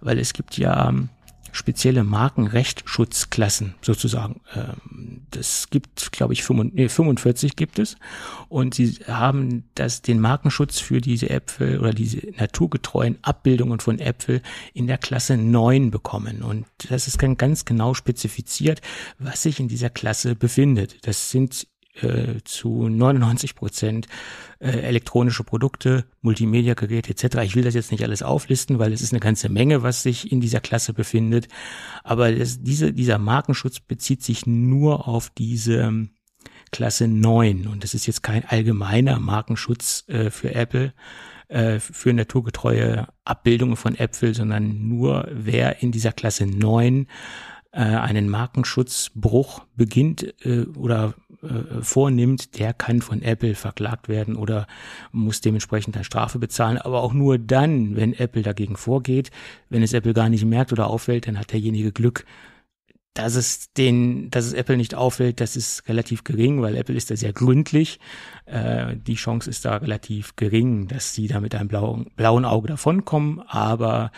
weil 0.00 0.18
es 0.18 0.32
gibt 0.32 0.56
ja 0.56 0.88
ähm, 0.88 1.10
spezielle 1.52 2.02
Markenrechtschutzklassen 2.02 3.74
sozusagen. 3.82 4.40
Ähm, 4.54 5.26
das 5.30 5.68
gibt, 5.68 6.12
glaube 6.12 6.32
ich, 6.32 6.44
45 6.44 7.56
gibt 7.56 7.78
es. 7.78 7.96
Und 8.48 8.74
sie 8.74 8.96
haben 9.06 9.64
das, 9.74 10.00
den 10.00 10.18
Markenschutz 10.18 10.78
für 10.78 11.02
diese 11.02 11.28
Äpfel 11.28 11.78
oder 11.78 11.92
diese 11.92 12.26
naturgetreuen 12.38 13.18
Abbildungen 13.20 13.80
von 13.80 13.98
Äpfel 13.98 14.40
in 14.72 14.86
der 14.86 14.96
Klasse 14.96 15.36
9 15.36 15.90
bekommen. 15.90 16.42
Und 16.42 16.64
das 16.88 17.06
ist 17.06 17.18
ganz 17.18 17.66
genau 17.66 17.92
spezifiziert, 17.92 18.80
was 19.18 19.42
sich 19.42 19.60
in 19.60 19.68
dieser 19.68 19.90
Klasse 19.90 20.34
befindet. 20.34 21.06
Das 21.06 21.30
sind 21.30 21.66
äh, 22.00 22.40
zu 22.44 22.88
99 22.88 23.54
Prozent 23.54 24.06
äh, 24.58 24.70
elektronische 24.70 25.44
Produkte, 25.44 26.04
Multimedia-Geräte 26.22 27.10
etc. 27.10 27.38
Ich 27.42 27.54
will 27.54 27.64
das 27.64 27.74
jetzt 27.74 27.92
nicht 27.92 28.02
alles 28.04 28.22
auflisten, 28.22 28.78
weil 28.78 28.92
es 28.92 29.02
ist 29.02 29.12
eine 29.12 29.20
ganze 29.20 29.48
Menge, 29.48 29.82
was 29.82 30.02
sich 30.02 30.32
in 30.32 30.40
dieser 30.40 30.60
Klasse 30.60 30.94
befindet. 30.94 31.48
Aber 32.02 32.32
das, 32.32 32.62
diese, 32.62 32.92
dieser 32.92 33.18
Markenschutz 33.18 33.80
bezieht 33.80 34.22
sich 34.22 34.46
nur 34.46 35.06
auf 35.06 35.30
diese 35.30 35.80
ähm, 35.80 36.10
Klasse 36.70 37.06
9 37.06 37.66
und 37.66 37.84
das 37.84 37.92
ist 37.92 38.06
jetzt 38.06 38.22
kein 38.22 38.46
allgemeiner 38.46 39.20
Markenschutz 39.20 40.04
äh, 40.08 40.30
für 40.30 40.54
Apple, 40.54 40.94
äh, 41.48 41.78
für 41.78 42.14
naturgetreue 42.14 43.06
Abbildungen 43.24 43.76
von 43.76 43.94
Äpfel, 43.94 44.34
sondern 44.34 44.88
nur 44.88 45.28
wer 45.30 45.82
in 45.82 45.92
dieser 45.92 46.12
Klasse 46.12 46.46
9 46.46 47.06
äh, 47.72 47.80
einen 47.80 48.28
Markenschutzbruch 48.28 49.62
beginnt 49.76 50.34
äh, 50.44 50.66
oder 50.76 51.14
äh, 51.42 51.82
vornimmt, 51.82 52.58
der 52.58 52.72
kann 52.72 53.02
von 53.02 53.22
Apple 53.22 53.54
verklagt 53.54 54.08
werden 54.08 54.36
oder 54.36 54.66
muss 55.10 55.40
dementsprechend 55.40 55.96
eine 55.96 56.04
Strafe 56.04 56.38
bezahlen. 56.38 56.78
Aber 56.78 57.02
auch 57.02 57.12
nur 57.12 57.38
dann, 57.38 57.96
wenn 57.96 58.12
Apple 58.12 58.42
dagegen 58.42 58.76
vorgeht. 58.76 59.30
Wenn 59.68 59.82
es 59.82 59.92
Apple 59.92 60.14
gar 60.14 60.28
nicht 60.28 60.44
merkt 60.44 60.72
oder 60.72 60.88
auffällt, 60.88 61.26
dann 61.26 61.38
hat 61.38 61.52
derjenige 61.52 61.92
Glück. 61.92 62.24
Dass 63.14 63.34
es 63.34 63.72
den, 63.72 64.30
dass 64.30 64.46
es 64.46 64.52
Apple 64.54 64.76
nicht 64.76 64.94
auffällt, 64.94 65.40
das 65.40 65.56
ist 65.56 65.86
relativ 65.88 66.24
gering, 66.24 66.62
weil 66.62 66.76
Apple 66.76 66.94
ist 66.94 67.10
da 67.10 67.16
sehr 67.16 67.32
gründlich. 67.32 68.00
Äh, 68.46 68.96
die 68.96 69.16
Chance 69.16 69.50
ist 69.50 69.64
da 69.64 69.76
relativ 69.76 70.36
gering, 70.36 70.88
dass 70.88 71.12
sie 71.12 71.26
da 71.26 71.40
mit 71.40 71.54
einem 71.54 71.68
blauen, 71.68 72.10
blauen 72.16 72.44
Auge 72.44 72.68
davonkommen. 72.68 73.40
Aber 73.48 74.12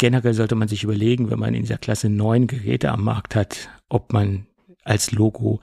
generell 0.00 0.32
sollte 0.32 0.54
man 0.54 0.66
sich 0.66 0.82
überlegen, 0.82 1.30
wenn 1.30 1.38
man 1.38 1.54
in 1.54 1.62
dieser 1.62 1.76
Klasse 1.76 2.08
neun 2.08 2.46
Geräte 2.46 2.90
am 2.90 3.04
Markt 3.04 3.36
hat, 3.36 3.68
ob 3.90 4.14
man 4.14 4.46
als 4.82 5.12
Logo 5.12 5.60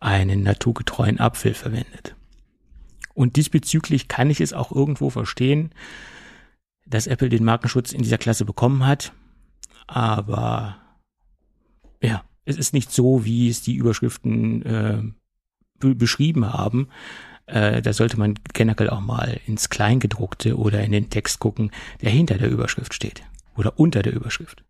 einen 0.00 0.42
naturgetreuen 0.42 1.18
Apfel 1.18 1.54
verwendet. 1.54 2.14
Und 3.14 3.36
diesbezüglich 3.36 4.06
kann 4.06 4.28
ich 4.28 4.42
es 4.42 4.52
auch 4.52 4.70
irgendwo 4.70 5.08
verstehen, 5.08 5.70
dass 6.86 7.06
Apple 7.06 7.30
den 7.30 7.42
Markenschutz 7.42 7.92
in 7.92 8.02
dieser 8.02 8.18
Klasse 8.18 8.44
bekommen 8.44 8.86
hat. 8.86 9.14
Aber 9.86 10.76
ja, 12.02 12.22
es 12.44 12.58
ist 12.58 12.74
nicht 12.74 12.92
so, 12.92 13.24
wie 13.24 13.48
es 13.48 13.62
die 13.62 13.76
Überschriften 13.76 14.62
äh, 14.66 15.02
beschrieben 15.78 16.52
haben. 16.52 16.88
Äh, 17.46 17.80
da 17.80 17.94
sollte 17.94 18.18
man 18.18 18.34
generell 18.52 18.90
auch 18.90 19.00
mal 19.00 19.40
ins 19.46 19.70
Kleingedruckte 19.70 20.58
oder 20.58 20.84
in 20.84 20.92
den 20.92 21.08
Text 21.08 21.38
gucken, 21.38 21.70
der 22.02 22.10
hinter 22.10 22.36
der 22.36 22.50
Überschrift 22.50 22.92
steht 22.92 23.22
oder 23.56 23.78
unter 23.78 24.02
der 24.02 24.12
Überschrift. 24.12 24.64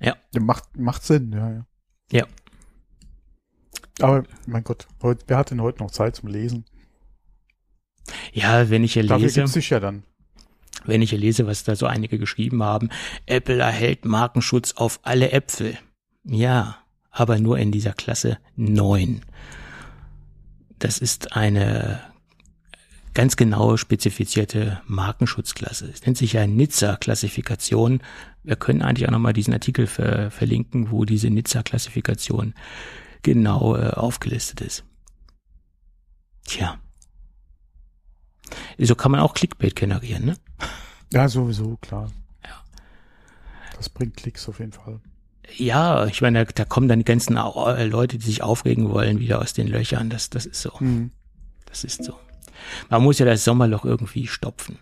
Ja. 0.00 0.16
ja 0.34 0.40
macht, 0.40 0.76
macht 0.76 1.02
Sinn, 1.02 1.32
ja, 1.32 1.50
ja. 1.50 1.66
Ja. 2.10 2.26
Aber 4.00 4.24
mein 4.46 4.64
Gott, 4.64 4.88
heute, 5.02 5.24
wer 5.28 5.36
hat 5.36 5.50
denn 5.50 5.62
heute 5.62 5.82
noch 5.82 5.90
Zeit 5.90 6.16
zum 6.16 6.28
Lesen? 6.28 6.64
Ja, 8.32 8.68
wenn 8.68 8.84
ich 8.84 8.94
hier 8.94 9.06
Dafür 9.06 9.26
lese. 9.26 9.44
Gibt's 9.44 9.68
ja 9.68 9.80
dann. 9.80 10.02
Wenn 10.84 11.02
ich 11.02 11.10
hier 11.10 11.18
lese, 11.18 11.46
was 11.46 11.64
da 11.64 11.76
so 11.76 11.86
einige 11.86 12.18
geschrieben 12.18 12.62
haben, 12.62 12.88
Apple 13.26 13.58
erhält 13.58 14.04
Markenschutz 14.04 14.72
auf 14.72 15.00
alle 15.02 15.30
Äpfel. 15.30 15.78
Ja, 16.24 16.78
aber 17.10 17.38
nur 17.38 17.58
in 17.58 17.70
dieser 17.70 17.92
Klasse 17.92 18.38
9. 18.56 19.22
Das 20.78 20.98
ist 20.98 21.36
eine 21.36 22.00
ganz 23.14 23.36
genau 23.36 23.76
spezifizierte 23.76 24.80
Markenschutzklasse. 24.86 25.90
Es 25.92 26.04
nennt 26.04 26.16
sich 26.16 26.34
ja 26.34 26.46
Nizza-Klassifikation. 26.46 28.02
Wir 28.42 28.56
können 28.56 28.82
eigentlich 28.82 29.06
auch 29.06 29.12
nochmal 29.12 29.32
diesen 29.32 29.52
Artikel 29.52 29.86
ver 29.86 30.30
verlinken, 30.30 30.90
wo 30.90 31.04
diese 31.04 31.30
Nizza-Klassifikation 31.30 32.54
genau 33.22 33.76
äh, 33.76 33.90
aufgelistet 33.90 34.60
ist. 34.60 34.84
Tja. 36.44 36.78
So 38.78 38.94
kann 38.94 39.12
man 39.12 39.20
auch 39.20 39.34
Clickbait 39.34 39.76
generieren, 39.76 40.24
ne? 40.24 40.36
Ja, 41.12 41.28
sowieso, 41.28 41.76
klar. 41.76 42.10
Ja. 42.44 42.64
Das 43.76 43.88
bringt 43.88 44.16
Klicks 44.16 44.48
auf 44.48 44.58
jeden 44.58 44.72
Fall. 44.72 45.00
Ja, 45.56 46.06
ich 46.06 46.22
meine, 46.22 46.44
da, 46.44 46.52
da 46.52 46.64
kommen 46.64 46.88
dann 46.88 47.00
die 47.00 47.04
ganzen 47.04 47.34
Leute, 47.34 48.18
die 48.18 48.26
sich 48.26 48.42
aufregen 48.42 48.90
wollen, 48.90 49.18
wieder 49.18 49.40
aus 49.40 49.52
den 49.52 49.68
Löchern. 49.68 50.08
Das, 50.10 50.30
das 50.30 50.46
ist 50.46 50.62
so. 50.62 50.72
Mhm. 50.80 51.12
Das 51.66 51.84
ist 51.84 52.04
so. 52.04 52.14
Man 52.90 53.02
muss 53.02 53.18
ja 53.18 53.26
das 53.26 53.44
Sommerloch 53.44 53.84
irgendwie 53.84 54.26
stopfen. 54.26 54.78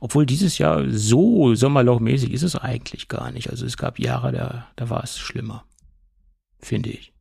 Obwohl 0.00 0.26
dieses 0.26 0.58
Jahr 0.58 0.84
so 0.90 1.54
sommerlochmäßig 1.54 2.32
ist 2.32 2.42
es 2.42 2.56
eigentlich 2.56 3.08
gar 3.08 3.30
nicht. 3.30 3.48
Also 3.48 3.64
es 3.64 3.78
gab 3.78 3.98
Jahre, 3.98 4.32
da, 4.32 4.66
da 4.76 4.90
war 4.90 5.02
es 5.02 5.18
schlimmer. 5.18 5.64
Finde 6.58 6.90
ich. 6.90 7.12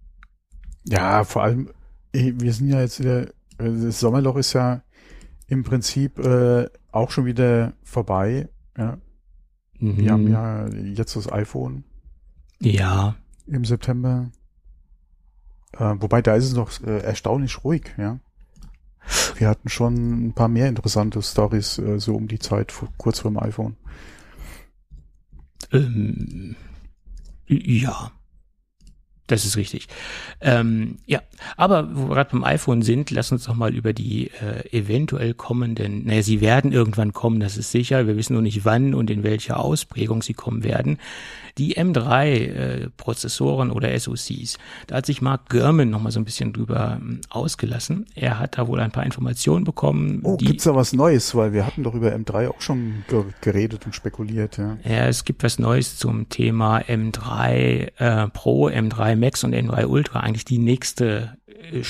Ja, 0.89 1.23
vor 1.23 1.43
allem, 1.43 1.69
wir 2.11 2.53
sind 2.53 2.67
ja 2.67 2.81
jetzt 2.81 2.99
wieder, 2.99 3.27
das 3.57 3.99
Sommerloch 3.99 4.35
ist 4.35 4.53
ja 4.53 4.83
im 5.47 5.63
Prinzip 5.63 6.19
äh, 6.19 6.67
auch 6.91 7.11
schon 7.11 7.25
wieder 7.25 7.73
vorbei. 7.83 8.49
Ja. 8.77 8.97
Mhm. 9.79 9.97
Wir 9.97 10.11
haben 10.11 10.27
ja 10.27 10.67
jetzt 10.67 11.15
das 11.15 11.31
iPhone. 11.31 11.85
Ja. 12.59 13.15
Im 13.47 13.65
September. 13.65 14.31
Äh, 15.77 15.95
wobei 15.99 16.21
da 16.21 16.35
ist 16.35 16.45
es 16.45 16.53
noch 16.53 16.71
äh, 16.81 16.99
erstaunlich 16.99 17.63
ruhig, 17.63 17.93
ja. 17.97 18.19
Wir 19.35 19.49
hatten 19.49 19.67
schon 19.67 20.27
ein 20.27 20.33
paar 20.33 20.47
mehr 20.47 20.69
interessante 20.69 21.21
Stories 21.21 21.77
äh, 21.77 21.99
so 21.99 22.15
um 22.15 22.27
die 22.27 22.39
Zeit 22.39 22.71
vor, 22.71 22.87
kurz 22.97 23.19
vor 23.19 23.31
dem 23.31 23.39
iPhone. 23.39 23.75
Ähm, 25.71 26.55
ja. 27.47 28.11
Das 29.27 29.45
ist 29.45 29.55
richtig. 29.55 29.87
Ähm, 30.41 30.97
ja, 31.05 31.21
aber 31.55 31.95
wo 31.95 32.09
wir 32.09 32.15
gerade 32.15 32.31
beim 32.31 32.43
iPhone 32.43 32.81
sind, 32.81 33.09
lass 33.09 33.31
uns 33.31 33.45
doch 33.45 33.55
mal 33.55 33.73
über 33.73 33.93
die 33.93 34.29
äh, 34.31 34.69
eventuell 34.77 35.33
kommenden, 35.33 36.05
naja, 36.05 36.21
sie 36.21 36.41
werden 36.41 36.73
irgendwann 36.73 37.13
kommen, 37.13 37.39
das 37.39 37.55
ist 37.55 37.71
sicher. 37.71 38.05
Wir 38.05 38.17
wissen 38.17 38.33
nur 38.33 38.41
nicht 38.41 38.65
wann 38.65 38.93
und 38.93 39.09
in 39.09 39.23
welcher 39.23 39.61
Ausprägung 39.61 40.21
sie 40.21 40.33
kommen 40.33 40.65
werden. 40.65 40.99
Die 41.57 41.77
M3-Prozessoren 41.77 43.69
äh, 43.69 43.73
oder 43.73 43.99
SoCs. 43.99 44.57
Da 44.87 44.95
hat 44.95 45.05
sich 45.05 45.21
Mark 45.21 45.49
Gurman 45.49 45.89
noch 45.89 46.01
mal 46.01 46.11
so 46.11 46.19
ein 46.19 46.25
bisschen 46.25 46.53
drüber 46.53 46.97
ähm, 46.99 47.21
ausgelassen. 47.29 48.05
Er 48.15 48.39
hat 48.39 48.57
da 48.57 48.67
wohl 48.67 48.79
ein 48.79 48.91
paar 48.91 49.05
Informationen 49.05 49.63
bekommen. 49.63 50.21
Oh, 50.23 50.37
gibt's 50.37 50.63
da 50.63 50.75
was 50.75 50.93
Neues? 50.93 51.35
Weil 51.35 51.53
wir 51.53 51.65
hatten 51.65 51.83
doch 51.83 51.93
über 51.93 52.13
M3 52.13 52.49
auch 52.49 52.61
schon 52.61 53.03
geredet 53.41 53.85
und 53.85 53.93
spekuliert, 53.93 54.57
ja. 54.57 54.77
Ja, 54.83 55.07
es 55.07 55.25
gibt 55.25 55.43
was 55.43 55.59
Neues 55.59 55.97
zum 55.97 56.29
Thema 56.29 56.79
M3 56.79 57.91
äh, 57.97 58.27
Pro, 58.29 58.69
M3 58.69 59.15
Max 59.15 59.43
und 59.43 59.53
M3 59.53 59.85
Ultra. 59.85 60.21
Eigentlich 60.21 60.45
die 60.45 60.59
nächste, 60.59 61.37
äh, 61.47 61.83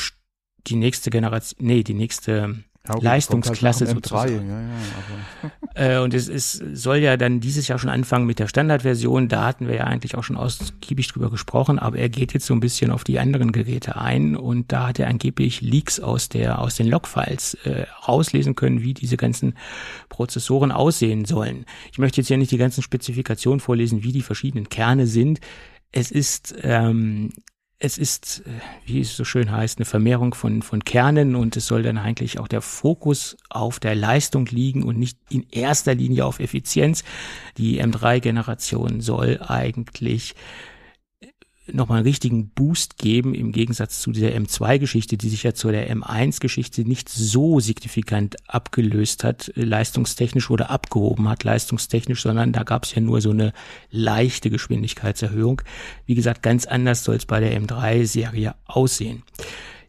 die 0.67 0.75
nächste 0.75 1.10
Generation, 1.10 1.65
nee, 1.65 1.84
die 1.84 1.93
nächste 1.93 2.55
ja, 2.88 2.93
gut, 2.96 3.03
Leistungsklasse 3.03 3.86
halt 3.86 3.96
sozusagen. 3.96 4.50
Ja, 4.50 4.62
ja, 4.62 5.51
äh, 5.75 5.98
und 6.00 6.13
es 6.13 6.27
ist, 6.27 6.63
soll 6.74 6.98
ja 6.98 7.18
dann 7.18 7.39
dieses 7.39 7.68
Jahr 7.68 7.80
schon 7.80 7.89
anfangen 7.89 8.25
mit 8.25 8.39
der 8.39 8.48
Standardversion. 8.48 9.27
Da 9.27 9.46
hatten 9.46 9.68
wir 9.68 9.75
ja 9.75 9.84
eigentlich 9.86 10.15
auch 10.15 10.24
schon 10.24 10.38
ausgiebig 10.38 11.08
drüber 11.08 11.30
gesprochen, 11.30 11.80
aber 11.80 11.98
er 11.98 12.10
geht 12.10 12.34
jetzt 12.34 12.46
so 12.46 12.53
ein 12.53 12.60
bisschen 12.60 12.92
auf 12.92 13.03
die 13.03 13.20
anderen 13.20 13.51
Geräte 13.51 13.96
ein 13.98 14.36
und 14.36 14.72
da 14.72 14.88
hat 14.88 15.00
er 15.00 15.08
angeblich 15.08 15.62
Leaks 15.62 16.00
aus 16.00 16.30
der 16.30 16.60
aus 16.60 16.75
den 16.75 16.88
Logfiles 16.88 17.56
äh, 17.65 17.86
rauslesen 18.08 18.56
können, 18.56 18.82
wie 18.82 18.94
diese 18.94 19.18
ganzen 19.18 19.56
Prozessoren 20.10 20.72
aussehen 20.72 21.25
sollen. 21.25 21.65
Ich 21.92 21.98
möchte 21.98 22.22
jetzt 22.22 22.30
ja 22.30 22.38
nicht 22.38 22.51
die 22.51 22.58
ganzen 22.58 22.84
Spezifikationen 22.84 23.60
vorlesen, 23.60 24.03
wie 24.03 24.12
die 24.12 24.22
verschiedenen 24.22 24.70
Kerne 24.70 25.08
sind. 25.08 25.39
Es 25.92 26.12
ist 26.12 26.56
ähm, 26.62 27.32
es 27.84 27.98
ist, 27.98 28.44
äh, 28.46 28.52
wie 28.86 29.02
es 29.02 29.16
so 29.16 29.25
schön 29.25 29.52
heißt, 29.52 29.78
eine 29.78 29.86
Vermehrung 29.86 30.34
von, 30.34 30.62
von 30.62 30.86
Kernen 30.86 31.36
und 31.36 31.58
es 31.58 31.68
soll 31.68 31.84
dann 31.84 31.98
eigentlich 31.98 32.40
auch 32.40 32.48
der 32.48 32.62
Fokus 32.62 33.36
auf 33.50 33.82
der 33.82 33.94
Leistung 33.94 34.46
liegen 34.46 34.84
und 34.84 34.98
nicht 34.98 35.18
in 35.30 35.46
erster 35.52 35.94
Linie 35.94 36.25
auf 36.25 36.40
Effizienz. 36.40 37.04
Die 37.58 37.84
M3-Generation 37.84 39.02
soll 39.02 39.42
eigentlich 39.46 40.34
nochmal 41.72 42.00
einen 42.00 42.08
richtigen 42.08 42.50
Boost 42.50 42.98
geben 42.98 43.34
im 43.34 43.51
Gegensatz 43.51 44.01
zu 44.01 44.12
dieser 44.12 44.29
M2-Geschichte, 44.29 45.17
die 45.17 45.29
sich 45.29 45.43
ja 45.43 45.53
zu 45.53 45.72
der 45.72 45.89
M1-Geschichte 45.96 46.82
nicht 46.82 47.08
so 47.08 47.60
signifikant 47.60 48.36
abgelöst 48.48 49.24
hat, 49.24 49.51
leistungstechnisch 49.55 50.50
oder 50.50 50.70
abgehoben 50.70 51.29
hat, 51.29 51.43
leistungstechnisch, 51.43 52.22
sondern 52.22 52.51
da 52.51 52.63
gab 52.63 52.84
es 52.84 52.93
ja 52.96 53.01
nur 53.01 53.22
so 53.22 53.32
eine 53.32 53.53
leichte 53.91 54.50
Geschwindigkeitserhöhung. 54.50 55.62
Wie 56.05 56.15
gesagt, 56.15 56.43
ganz 56.43 56.65
anders 56.65 57.03
soll 57.03 57.15
es 57.15 57.25
bei 57.25 57.39
der 57.39 57.60
M3-Serie 57.60 58.55
aussehen. 58.65 59.24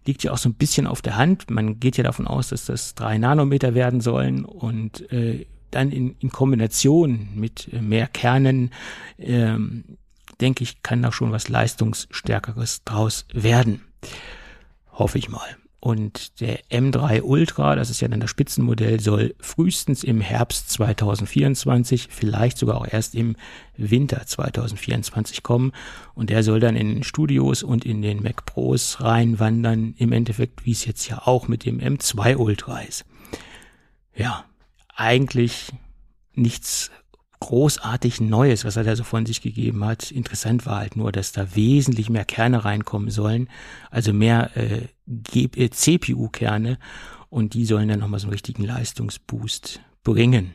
Liegt 0.06 0.22
ja 0.22 0.32
auch 0.32 0.38
so 0.38 0.50
ein 0.50 0.54
bisschen 0.54 0.86
auf 0.86 1.02
der 1.02 1.16
Hand. 1.16 1.50
Man 1.50 1.80
geht 1.80 1.96
ja 1.96 2.04
davon 2.04 2.26
aus, 2.26 2.50
dass 2.50 2.66
das 2.66 2.94
drei 2.94 3.18
Nanometer 3.18 3.74
werden 3.74 4.00
sollen 4.00 4.44
und 4.44 5.10
äh, 5.10 5.46
dann 5.70 5.90
in, 5.90 6.14
in 6.20 6.30
Kombination 6.30 7.30
mit 7.34 7.70
mehr 7.72 8.06
Kernen 8.06 8.70
ähm, 9.18 9.96
denke 10.40 10.64
ich, 10.64 10.82
kann 10.82 11.02
da 11.02 11.12
schon 11.12 11.32
was 11.32 11.48
Leistungsstärkeres 11.48 12.84
draus 12.84 13.26
werden. 13.32 13.82
Hoffe 14.92 15.18
ich 15.18 15.28
mal. 15.28 15.56
Und 15.84 16.40
der 16.40 16.64
M3 16.70 17.20
Ultra, 17.20 17.76
das 17.76 17.90
ist 17.90 18.00
ja 18.00 18.08
dann 18.08 18.20
das 18.20 18.30
Spitzenmodell, 18.30 19.00
soll 19.00 19.34
frühestens 19.38 20.02
im 20.02 20.22
Herbst 20.22 20.70
2024, 20.70 22.08
vielleicht 22.10 22.56
sogar 22.56 22.78
auch 22.78 22.86
erst 22.90 23.14
im 23.14 23.36
Winter 23.76 24.24
2024 24.24 25.42
kommen. 25.42 25.72
Und 26.14 26.30
der 26.30 26.42
soll 26.42 26.58
dann 26.58 26.74
in 26.74 27.02
Studios 27.02 27.62
und 27.62 27.84
in 27.84 28.00
den 28.00 28.22
Mac 28.22 28.46
Pros 28.46 29.02
reinwandern. 29.02 29.92
Im 29.98 30.12
Endeffekt, 30.12 30.64
wie 30.64 30.72
es 30.72 30.86
jetzt 30.86 31.06
ja 31.06 31.20
auch 31.26 31.48
mit 31.48 31.66
dem 31.66 31.80
M2 31.80 32.36
Ultra 32.36 32.80
ist. 32.80 33.04
Ja, 34.14 34.46
eigentlich 34.96 35.70
nichts 36.32 36.90
großartig 37.40 38.20
Neues, 38.20 38.64
was 38.64 38.76
er 38.76 38.84
da 38.84 38.96
so 38.96 39.04
von 39.04 39.26
sich 39.26 39.42
gegeben 39.42 39.84
hat. 39.84 40.10
Interessant 40.10 40.66
war 40.66 40.78
halt 40.78 40.96
nur, 40.96 41.12
dass 41.12 41.32
da 41.32 41.54
wesentlich 41.54 42.08
mehr 42.10 42.24
Kerne 42.24 42.64
reinkommen 42.64 43.10
sollen, 43.10 43.48
also 43.90 44.12
mehr 44.12 44.50
äh, 44.56 44.88
äh 45.06 45.70
CPU-Kerne 45.70 46.78
und 47.28 47.54
die 47.54 47.66
sollen 47.66 47.88
dann 47.88 48.00
nochmal 48.00 48.20
so 48.20 48.26
einen 48.26 48.32
richtigen 48.32 48.64
Leistungsboost 48.64 49.80
bringen. 50.02 50.54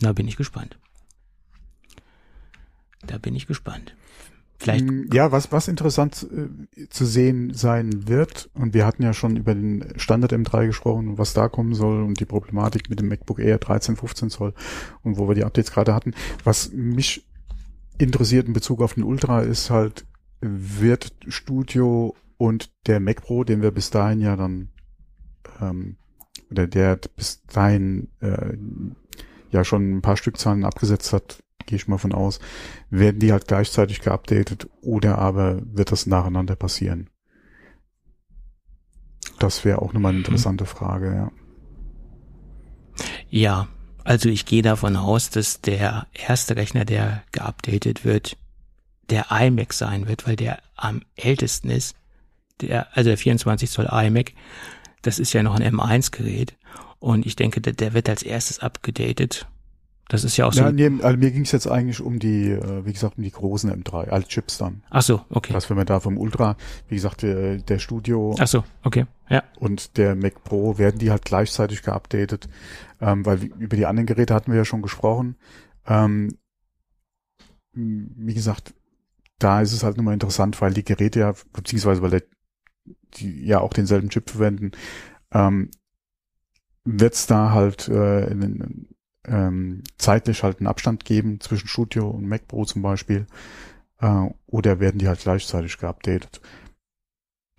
Da 0.00 0.12
bin 0.12 0.28
ich 0.28 0.36
gespannt. 0.36 0.78
Da 3.06 3.18
bin 3.18 3.34
ich 3.34 3.46
gespannt. 3.46 3.94
Vielleicht. 4.58 4.86
Mm, 4.86 5.04
ja, 5.12 5.30
was, 5.30 5.52
was 5.52 5.68
interessant 5.68 6.26
äh, 6.32 6.88
zu 6.88 7.06
sehen 7.06 7.54
sein 7.54 8.08
wird, 8.08 8.50
und 8.54 8.74
wir 8.74 8.84
hatten 8.84 9.02
ja 9.02 9.12
schon 9.12 9.36
über 9.36 9.54
den 9.54 9.92
Standard 9.96 10.32
M3 10.32 10.66
gesprochen 10.66 11.08
und 11.08 11.18
was 11.18 11.32
da 11.32 11.48
kommen 11.48 11.74
soll 11.74 12.02
und 12.02 12.18
die 12.18 12.24
Problematik 12.24 12.90
mit 12.90 12.98
dem 12.98 13.08
MacBook 13.08 13.38
Air 13.38 13.58
13, 13.58 13.96
15 13.96 14.30
Zoll 14.30 14.54
und 15.02 15.16
wo 15.16 15.28
wir 15.28 15.34
die 15.34 15.44
Updates 15.44 15.70
gerade 15.70 15.94
hatten. 15.94 16.12
Was 16.42 16.72
mich 16.72 17.24
interessiert 17.98 18.48
in 18.48 18.52
Bezug 18.52 18.80
auf 18.82 18.94
den 18.94 19.04
Ultra 19.04 19.42
ist 19.42 19.70
halt, 19.70 20.06
wird 20.40 21.12
Studio 21.28 22.16
und 22.36 22.70
der 22.86 23.00
Mac 23.00 23.22
Pro, 23.22 23.44
den 23.44 23.62
wir 23.62 23.70
bis 23.70 23.90
dahin 23.90 24.20
ja 24.20 24.36
dann, 24.36 24.70
ähm, 25.60 25.96
oder 26.50 26.66
der 26.66 26.98
bis 27.16 27.44
dahin 27.44 28.08
äh, 28.20 28.56
ja 29.50 29.64
schon 29.64 29.98
ein 29.98 30.02
paar 30.02 30.16
Stückzahlen 30.16 30.64
abgesetzt 30.64 31.12
hat, 31.12 31.42
gehe 31.68 31.76
ich 31.76 31.86
mal 31.86 31.98
von 31.98 32.12
aus, 32.12 32.40
werden 32.90 33.20
die 33.20 33.30
halt 33.30 33.46
gleichzeitig 33.46 34.00
geupdatet 34.00 34.68
oder 34.80 35.18
aber 35.18 35.60
wird 35.64 35.92
das 35.92 36.06
nacheinander 36.06 36.56
passieren? 36.56 37.10
Das 39.38 39.64
wäre 39.64 39.80
auch 39.82 39.92
nochmal 39.92 40.10
eine 40.10 40.18
interessante 40.18 40.66
Frage, 40.66 41.14
ja. 41.14 41.30
Ja, 43.30 43.68
also 44.02 44.28
ich 44.28 44.46
gehe 44.46 44.62
davon 44.62 44.96
aus, 44.96 45.30
dass 45.30 45.60
der 45.60 46.06
erste 46.12 46.56
Rechner, 46.56 46.84
der 46.84 47.22
geupdatet 47.30 48.04
wird, 48.04 48.36
der 49.10 49.26
iMac 49.30 49.72
sein 49.72 50.08
wird, 50.08 50.26
weil 50.26 50.36
der 50.36 50.58
am 50.74 51.02
ältesten 51.14 51.70
ist. 51.70 51.94
Der, 52.60 52.88
also 52.96 53.10
der 53.10 53.18
24 53.18 53.70
Zoll 53.70 53.88
iMac, 53.92 54.32
das 55.02 55.18
ist 55.18 55.32
ja 55.34 55.42
noch 55.42 55.54
ein 55.54 55.74
M1-Gerät. 55.74 56.56
Und 56.98 57.26
ich 57.26 57.36
denke, 57.36 57.60
der, 57.60 57.74
der 57.74 57.92
wird 57.94 58.08
als 58.08 58.22
erstes 58.22 58.58
abgedatet. 58.58 59.46
Das 60.08 60.24
ist 60.24 60.38
ja 60.38 60.46
auch 60.46 60.52
so. 60.54 60.62
Ja, 60.62 60.72
nee, 60.72 60.90
also 61.02 61.18
mir 61.18 61.30
ging 61.30 61.42
es 61.42 61.52
jetzt 61.52 61.66
eigentlich 61.66 62.00
um 62.00 62.18
die, 62.18 62.50
äh, 62.50 62.86
wie 62.86 62.94
gesagt, 62.94 63.18
um 63.18 63.24
die 63.24 63.30
großen 63.30 63.70
M3, 63.70 64.08
als 64.08 64.28
Chips 64.28 64.56
dann. 64.56 64.82
Ach 64.88 65.02
so, 65.02 65.20
okay. 65.28 65.52
Was 65.52 65.68
wenn 65.68 65.76
man 65.76 65.84
da 65.84 66.00
vom 66.00 66.16
Ultra, 66.16 66.56
wie 66.88 66.94
gesagt, 66.94 67.22
der, 67.22 67.58
der 67.58 67.78
Studio 67.78 68.34
Ach 68.38 68.46
so, 68.46 68.64
okay, 68.82 69.04
ja. 69.28 69.44
und 69.58 69.98
der 69.98 70.16
Mac 70.16 70.42
Pro 70.44 70.78
werden 70.78 70.98
die 70.98 71.10
halt 71.10 71.26
gleichzeitig 71.26 71.82
geupdatet, 71.82 72.48
ähm, 73.02 73.26
weil 73.26 73.44
über 73.44 73.76
die 73.76 73.84
anderen 73.84 74.06
Geräte 74.06 74.34
hatten 74.34 74.50
wir 74.50 74.58
ja 74.58 74.64
schon 74.64 74.80
gesprochen. 74.82 75.36
Ähm, 75.86 76.38
wie 77.74 78.34
gesagt, 78.34 78.72
da 79.38 79.60
ist 79.60 79.72
es 79.72 79.82
halt 79.82 79.98
nochmal 79.98 80.14
interessant, 80.14 80.58
weil 80.62 80.72
die 80.72 80.84
Geräte 80.84 81.20
ja, 81.20 81.34
beziehungsweise 81.52 82.00
weil 82.00 82.10
der, 82.10 82.22
die 83.14 83.44
ja 83.44 83.60
auch 83.60 83.74
denselben 83.74 84.08
Chip 84.08 84.30
verwenden, 84.30 84.72
ähm, 85.32 85.70
wird 86.84 87.12
es 87.12 87.26
da 87.26 87.52
halt 87.52 87.88
äh, 87.88 88.26
in, 88.30 88.88
ähm, 89.26 89.82
zeitlich 89.98 90.42
halt 90.42 90.58
einen 90.60 90.66
Abstand 90.68 91.04
geben 91.04 91.40
zwischen 91.40 91.68
Studio 91.68 92.08
und 92.08 92.26
Mac 92.28 92.46
Pro 92.48 92.64
zum 92.64 92.82
Beispiel, 92.82 93.26
äh, 94.00 94.26
oder 94.46 94.80
werden 94.80 94.98
die 94.98 95.08
halt 95.08 95.20
gleichzeitig 95.20 95.78
geupdatet. 95.78 96.40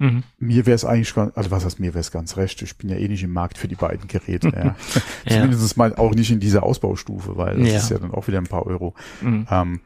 Mhm. 0.01 0.23
Mir 0.37 0.65
wäre 0.65 0.75
es 0.75 0.85
eigentlich, 0.85 1.15
also 1.17 1.51
was 1.51 1.65
heißt 1.65 1.79
mir 1.81 1.93
wäre 1.93 1.99
es 1.99 2.11
ganz 2.11 2.37
recht, 2.37 2.61
ich 2.61 2.77
bin 2.77 2.89
ja 2.89 2.95
eh 2.95 3.07
nicht 3.09 3.23
im 3.23 3.33
Markt 3.33 3.57
für 3.57 3.67
die 3.67 3.75
beiden 3.75 4.07
Geräte, 4.07 4.47
ja. 4.55 4.75
Ja. 5.25 5.41
Zumindest 5.41 5.75
mal 5.75 5.93
auch 5.95 6.15
nicht 6.15 6.31
in 6.31 6.39
dieser 6.39 6.63
Ausbaustufe, 6.63 7.35
weil 7.35 7.57
das 7.59 7.67
Ja. 7.67 7.77
ist 7.77 7.89
ja 7.91 7.97
dann 7.99 8.11
auch 8.11 8.27
wieder 8.27 8.37
ein 8.37 8.47
paar 8.47 8.65
Euro. 8.65 8.95
Mhm. 9.21 9.45
Ähm, 9.51 9.81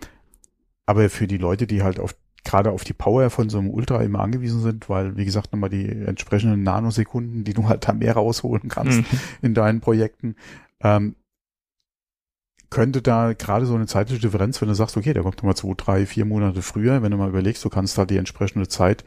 aber 0.86 1.10
für 1.10 1.26
die 1.28 1.38
Leute, 1.38 1.66
die 1.66 1.82
halt 1.82 2.00
auf 2.00 2.16
gerade 2.46 2.72
auf 2.72 2.84
die 2.84 2.92
Power 2.94 3.30
von 3.30 3.50
so 3.50 3.58
einem 3.58 3.70
Ultra 3.70 4.04
immer 4.04 4.20
angewiesen 4.20 4.62
sind, 4.62 4.90
weil, 4.90 5.16
wie 5.16 5.24
gesagt, 5.24 5.54
nochmal 5.54 5.70
die 5.70 5.88
entsprechenden 5.88 6.62
Nanosekunden, 6.62 7.46
die 7.46 7.54
du 7.54 7.70
halt 7.70 7.88
da 7.88 7.94
mehr 7.94 8.14
rausholen 8.16 8.68
kannst 8.68 9.00
Mhm. 9.00 9.06
in 9.42 9.54
deinen 9.54 9.80
Projekten, 9.80 10.36
ähm, 10.82 11.16
könnte 12.74 13.04
da 13.04 13.34
gerade 13.34 13.68
so 13.68 13.76
eine 13.76 13.86
zeitliche 13.86 14.20
Differenz, 14.20 14.60
wenn 14.60 14.68
du 14.68 14.74
sagst, 14.74 14.98
okay, 14.98 15.14
der 15.14 15.22
kommt 15.22 15.38
nochmal 15.38 15.56
zwei, 15.56 15.74
drei, 15.78 16.06
vier 16.08 16.26
Monate 16.26 16.64
früher, 16.64 17.04
wenn 17.04 17.12
du 17.12 17.18
mal 17.18 17.30
überlegst, 17.30 17.64
du 17.64 17.70
kannst 17.70 18.00
halt 18.00 18.10
die 18.10 18.18
entsprechende 18.18 18.68
Zeit 18.68 19.06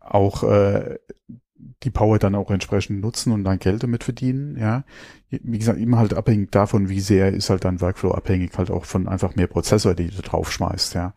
auch 0.00 0.42
äh, 0.42 0.98
die 1.84 1.90
Power 1.90 2.18
dann 2.18 2.34
auch 2.34 2.50
entsprechend 2.50 3.00
nutzen 3.00 3.32
und 3.32 3.44
dann 3.44 3.60
Geld 3.60 3.84
damit 3.84 4.02
verdienen, 4.02 4.58
ja. 4.58 4.82
Wie 5.30 5.58
gesagt, 5.58 5.78
immer 5.78 5.98
halt 5.98 6.12
abhängig 6.12 6.50
davon, 6.50 6.88
wie 6.88 6.98
sehr 6.98 7.32
ist 7.32 7.50
halt 7.50 7.64
dein 7.64 7.80
Workflow 7.80 8.10
abhängig 8.10 8.58
halt 8.58 8.68
auch 8.68 8.84
von 8.84 9.06
einfach 9.06 9.36
mehr 9.36 9.46
Prozessor, 9.46 9.94
die 9.94 10.08
du 10.08 10.20
draufschmeißt, 10.20 10.94
ja. 10.94 11.14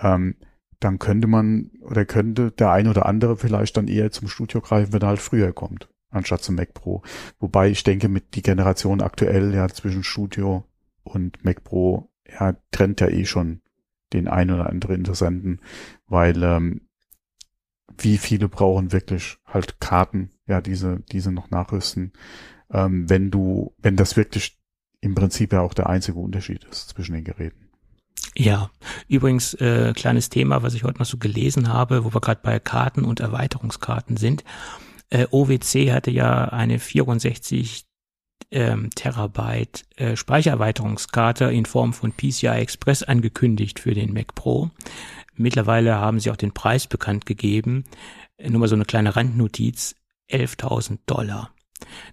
Ähm, 0.00 0.36
dann 0.78 0.98
könnte 0.98 1.26
man 1.26 1.70
oder 1.82 2.06
könnte 2.06 2.50
der 2.50 2.70
ein 2.70 2.88
oder 2.88 3.04
andere 3.04 3.36
vielleicht 3.36 3.76
dann 3.76 3.88
eher 3.88 4.10
zum 4.10 4.28
Studio 4.28 4.62
greifen, 4.62 4.94
wenn 4.94 5.02
er 5.02 5.08
halt 5.08 5.20
früher 5.20 5.52
kommt, 5.52 5.90
anstatt 6.08 6.42
zum 6.42 6.54
Mac 6.54 6.72
Pro. 6.72 7.02
Wobei 7.38 7.68
ich 7.68 7.84
denke, 7.84 8.08
mit 8.08 8.34
die 8.34 8.42
Generation 8.42 9.02
aktuell 9.02 9.54
ja 9.54 9.68
zwischen 9.68 10.02
Studio 10.02 10.64
und 11.02 11.44
Mac 11.44 11.64
Pro, 11.64 12.10
ja, 12.28 12.56
trennt 12.70 13.00
ja 13.00 13.08
eh 13.08 13.24
schon 13.24 13.62
den 14.12 14.28
ein 14.28 14.50
oder 14.50 14.68
anderen 14.68 14.96
Interessenten, 14.96 15.60
weil 16.06 16.42
ähm, 16.42 16.82
wie 17.98 18.18
viele 18.18 18.48
brauchen 18.48 18.92
wirklich 18.92 19.38
halt 19.44 19.80
Karten, 19.80 20.30
ja, 20.46 20.60
diese, 20.60 21.00
diese 21.12 21.32
noch 21.32 21.50
nachrüsten, 21.50 22.12
ähm, 22.70 23.08
wenn 23.08 23.30
du, 23.30 23.74
wenn 23.78 23.96
das 23.96 24.16
wirklich 24.16 24.58
im 25.00 25.14
Prinzip 25.14 25.52
ja 25.52 25.60
auch 25.60 25.74
der 25.74 25.88
einzige 25.88 26.18
Unterschied 26.18 26.64
ist 26.64 26.90
zwischen 26.90 27.14
den 27.14 27.24
Geräten. 27.24 27.70
Ja, 28.36 28.70
übrigens 29.08 29.54
äh, 29.54 29.92
kleines 29.94 30.28
Thema, 30.28 30.62
was 30.62 30.74
ich 30.74 30.84
heute 30.84 30.98
noch 30.98 31.06
so 31.06 31.16
gelesen 31.16 31.68
habe, 31.68 32.04
wo 32.04 32.14
wir 32.14 32.20
gerade 32.20 32.40
bei 32.42 32.58
Karten 32.58 33.04
und 33.04 33.20
Erweiterungskarten 33.20 34.16
sind. 34.16 34.44
Äh, 35.08 35.26
OWC 35.30 35.92
hatte 35.92 36.10
ja 36.10 36.44
eine 36.44 36.78
64 36.78 37.86
ähm, 38.50 38.90
Terabyte 38.90 39.84
äh, 39.96 40.16
Speichererweiterungskarte 40.16 41.46
in 41.46 41.66
Form 41.66 41.92
von 41.92 42.12
PCI 42.12 42.46
Express 42.48 43.02
angekündigt 43.02 43.78
für 43.80 43.94
den 43.94 44.12
Mac 44.12 44.34
Pro. 44.34 44.70
Mittlerweile 45.34 45.96
haben 45.96 46.20
sie 46.20 46.30
auch 46.30 46.36
den 46.36 46.52
Preis 46.52 46.86
bekannt 46.86 47.26
gegeben. 47.26 47.84
Äh, 48.36 48.50
Nur 48.50 48.60
mal 48.60 48.68
so 48.68 48.74
eine 48.74 48.84
kleine 48.84 49.16
Randnotiz. 49.16 49.94
11.000 50.30 50.98
Dollar. 51.06 51.50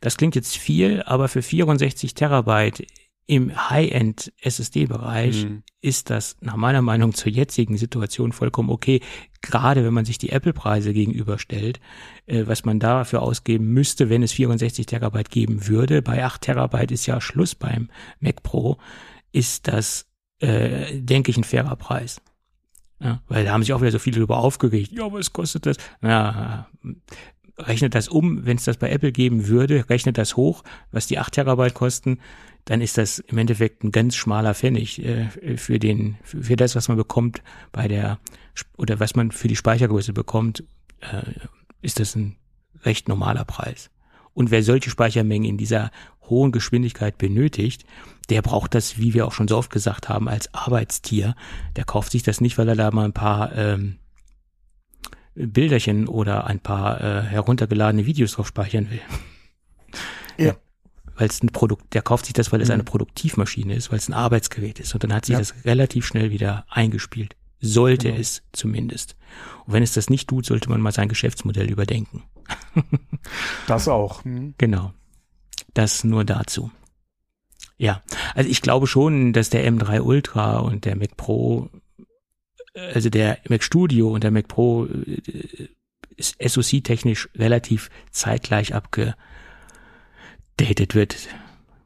Das 0.02 0.18
klingt 0.18 0.36
jetzt 0.36 0.58
viel, 0.58 1.04
aber 1.04 1.28
für 1.28 1.42
64 1.42 2.16
Terabyte 2.16 2.88
im 3.30 3.70
High-End 3.70 4.32
SSD-Bereich 4.42 5.46
Mhm. 5.46 5.64
ist 5.82 6.10
das 6.10 6.38
nach 6.40 6.56
meiner 6.56 6.82
Meinung 6.82 7.14
zur 7.14 7.30
jetzigen 7.32 7.78
Situation 7.78 8.32
vollkommen 8.32 8.70
okay. 8.70 9.02
Gerade 9.42 9.84
wenn 9.84 9.94
man 9.94 10.06
sich 10.06 10.18
die 10.18 10.30
Apple-Preise 10.30 10.94
gegenüberstellt, 10.94 11.80
äh, 12.26 12.48
was 12.48 12.64
man 12.64 12.80
dafür 12.80 13.22
ausgeben 13.22 13.68
müsste, 13.74 14.10
wenn 14.10 14.24
es 14.24 14.32
64 14.32 14.86
Terabyte 14.86 15.30
geben 15.30 15.68
würde. 15.68 16.02
Bei 16.02 16.24
8 16.24 16.42
Terabyte 16.42 16.92
ist 16.92 17.06
ja 17.06 17.20
Schluss 17.20 17.54
beim 17.54 17.90
Mac 18.22 18.44
Pro. 18.44 18.78
Ist 19.34 19.68
das, 19.68 20.08
äh, 20.40 21.00
denke 21.00 21.30
ich, 21.30 21.38
ein 21.38 21.44
fairer 21.44 21.76
Preis. 21.76 22.22
Ja, 23.00 23.22
weil 23.28 23.44
da 23.46 23.52
haben 23.52 23.62
sich 23.62 23.74
auch 23.74 23.82
wieder 23.82 23.92
so 23.92 24.00
viele 24.00 24.16
darüber 24.16 24.38
aufgeregt. 24.38 24.92
Ja, 24.94 25.12
was 25.12 25.32
kostet 25.34 25.66
das? 25.66 25.78
Na, 26.02 26.68
rechnet 27.58 27.94
das 27.94 28.08
um, 28.08 28.46
wenn 28.46 28.58
es 28.58 28.64
das 28.64 28.78
bei 28.78 28.90
Apple 28.90 29.12
geben 29.12 29.48
würde, 29.48 29.90
rechnet 29.90 30.18
das 30.18 30.36
hoch, 30.38 30.64
was 30.92 31.08
die 31.08 31.20
8 31.20 31.34
Terabyte 31.34 31.74
kosten, 31.74 32.20
dann 32.68 32.82
ist 32.82 32.98
das 32.98 33.20
im 33.20 33.38
Endeffekt 33.38 33.84
ein 33.84 33.92
ganz 33.92 34.16
schmaler 34.16 34.54
Pfennig 34.54 35.04
äh, 35.04 35.30
für 35.58 35.80
den 35.80 36.18
für, 36.22 36.44
für 36.44 36.56
das, 36.58 36.76
was 36.76 36.90
man 36.90 36.98
bekommt 36.98 37.42
bei 37.72 37.88
der 37.88 38.20
oder 38.78 39.00
was 39.00 39.16
man 39.16 39.32
für 39.32 39.48
die 39.48 39.56
Speichergröße 39.56 40.12
bekommt, 40.12 40.66
äh, 41.00 41.32
ist 41.82 42.00
das 42.00 42.16
ein 42.16 42.36
recht 42.84 43.08
normaler 43.08 43.46
Preis. 43.46 43.90
Und 44.34 44.52
wer 44.52 44.64
solche 44.64 44.90
Speichermengen 44.90 45.50
in 45.50 45.58
dieser 45.58 45.92
hohen 46.30 46.52
Geschwindigkeit 46.52 47.18
benötigt, 47.18 47.86
der 48.30 48.42
braucht 48.42 48.76
das, 48.76 49.00
wie 49.00 49.14
wir 49.14 49.26
auch 49.26 49.32
schon 49.32 49.48
so 49.48 49.58
oft 49.58 49.72
gesagt 49.72 50.10
haben, 50.10 50.28
als 50.28 50.54
Arbeitstier. 50.54 51.36
Der 51.78 51.86
kauft 51.86 52.12
sich 52.12 52.22
das 52.22 52.42
nicht, 52.42 52.58
weil 52.58 52.68
er 52.68 52.76
da 52.76 52.92
mal 52.92 53.06
ein 53.06 53.14
paar 53.14 53.56
ähm, 53.56 53.98
Bilderchen 55.36 56.08
oder 56.10 56.46
ein 56.48 56.60
paar 56.60 57.00
äh, 57.00 57.22
heruntergeladene 57.24 58.06
Videos 58.06 58.34
drauf 58.34 58.48
speichern 58.48 58.90
will. 58.92 59.02
Ja. 60.38 60.56
Weil 61.18 61.28
es 61.28 61.42
ein 61.44 61.48
Produkt, 61.48 61.94
der 61.94 62.02
kauft 62.04 62.26
sich 62.26 62.34
das, 62.34 62.52
weil 62.52 62.62
es 62.62 62.68
Mhm. 62.70 62.76
eine 62.76 62.84
Produktivmaschine 62.84 63.76
ist, 63.76 63.92
weil 63.92 63.98
es 64.00 64.08
ein 64.08 64.14
Arbeitsgerät 64.14 64.80
ist. 64.80 64.94
Und 64.94 65.04
dann 65.04 65.14
hat 65.14 65.26
sich 65.26 65.34
Ja. 65.34 65.40
das 65.40 65.54
relativ 65.66 66.06
schnell 66.06 66.30
wieder 66.32 66.66
eingespielt. 66.70 67.36
Sollte 67.60 68.10
Genau. 68.10 68.20
es 68.22 68.44
zumindest. 68.54 69.16
Und 69.66 69.74
wenn 69.74 69.82
es 69.84 69.94
das 69.94 70.10
nicht 70.12 70.28
tut, 70.30 70.46
sollte 70.46 70.70
man 70.70 70.80
mal 70.80 70.92
sein 70.92 71.10
Geschäftsmodell 71.10 71.70
überdenken. 71.70 72.24
Das 73.68 73.88
auch. 73.88 74.24
Hm. 74.24 74.54
Genau. 74.58 74.94
Das 75.74 76.04
nur 76.04 76.24
dazu. 76.24 76.72
Ja, 77.78 78.02
also 78.34 78.50
ich 78.50 78.62
glaube 78.62 78.88
schon, 78.88 79.34
dass 79.34 79.50
der 79.50 79.66
M3 79.72 80.02
Ultra 80.02 80.58
und 80.60 80.86
der 80.86 80.96
Mac 80.96 81.18
Pro, 81.18 81.70
äh, 82.74 82.94
also 82.94 83.10
der 83.10 83.40
Mac 83.50 83.64
Studio 83.64 84.10
und 84.12 84.24
der 84.24 84.32
Mac 84.32 84.48
Pro 84.48 84.86
äh, 84.86 85.68
SoC-technisch 86.20 87.30
relativ 87.36 87.90
zeitgleich 88.12 88.74
abgedatet 90.58 90.96
wird. 90.96 91.16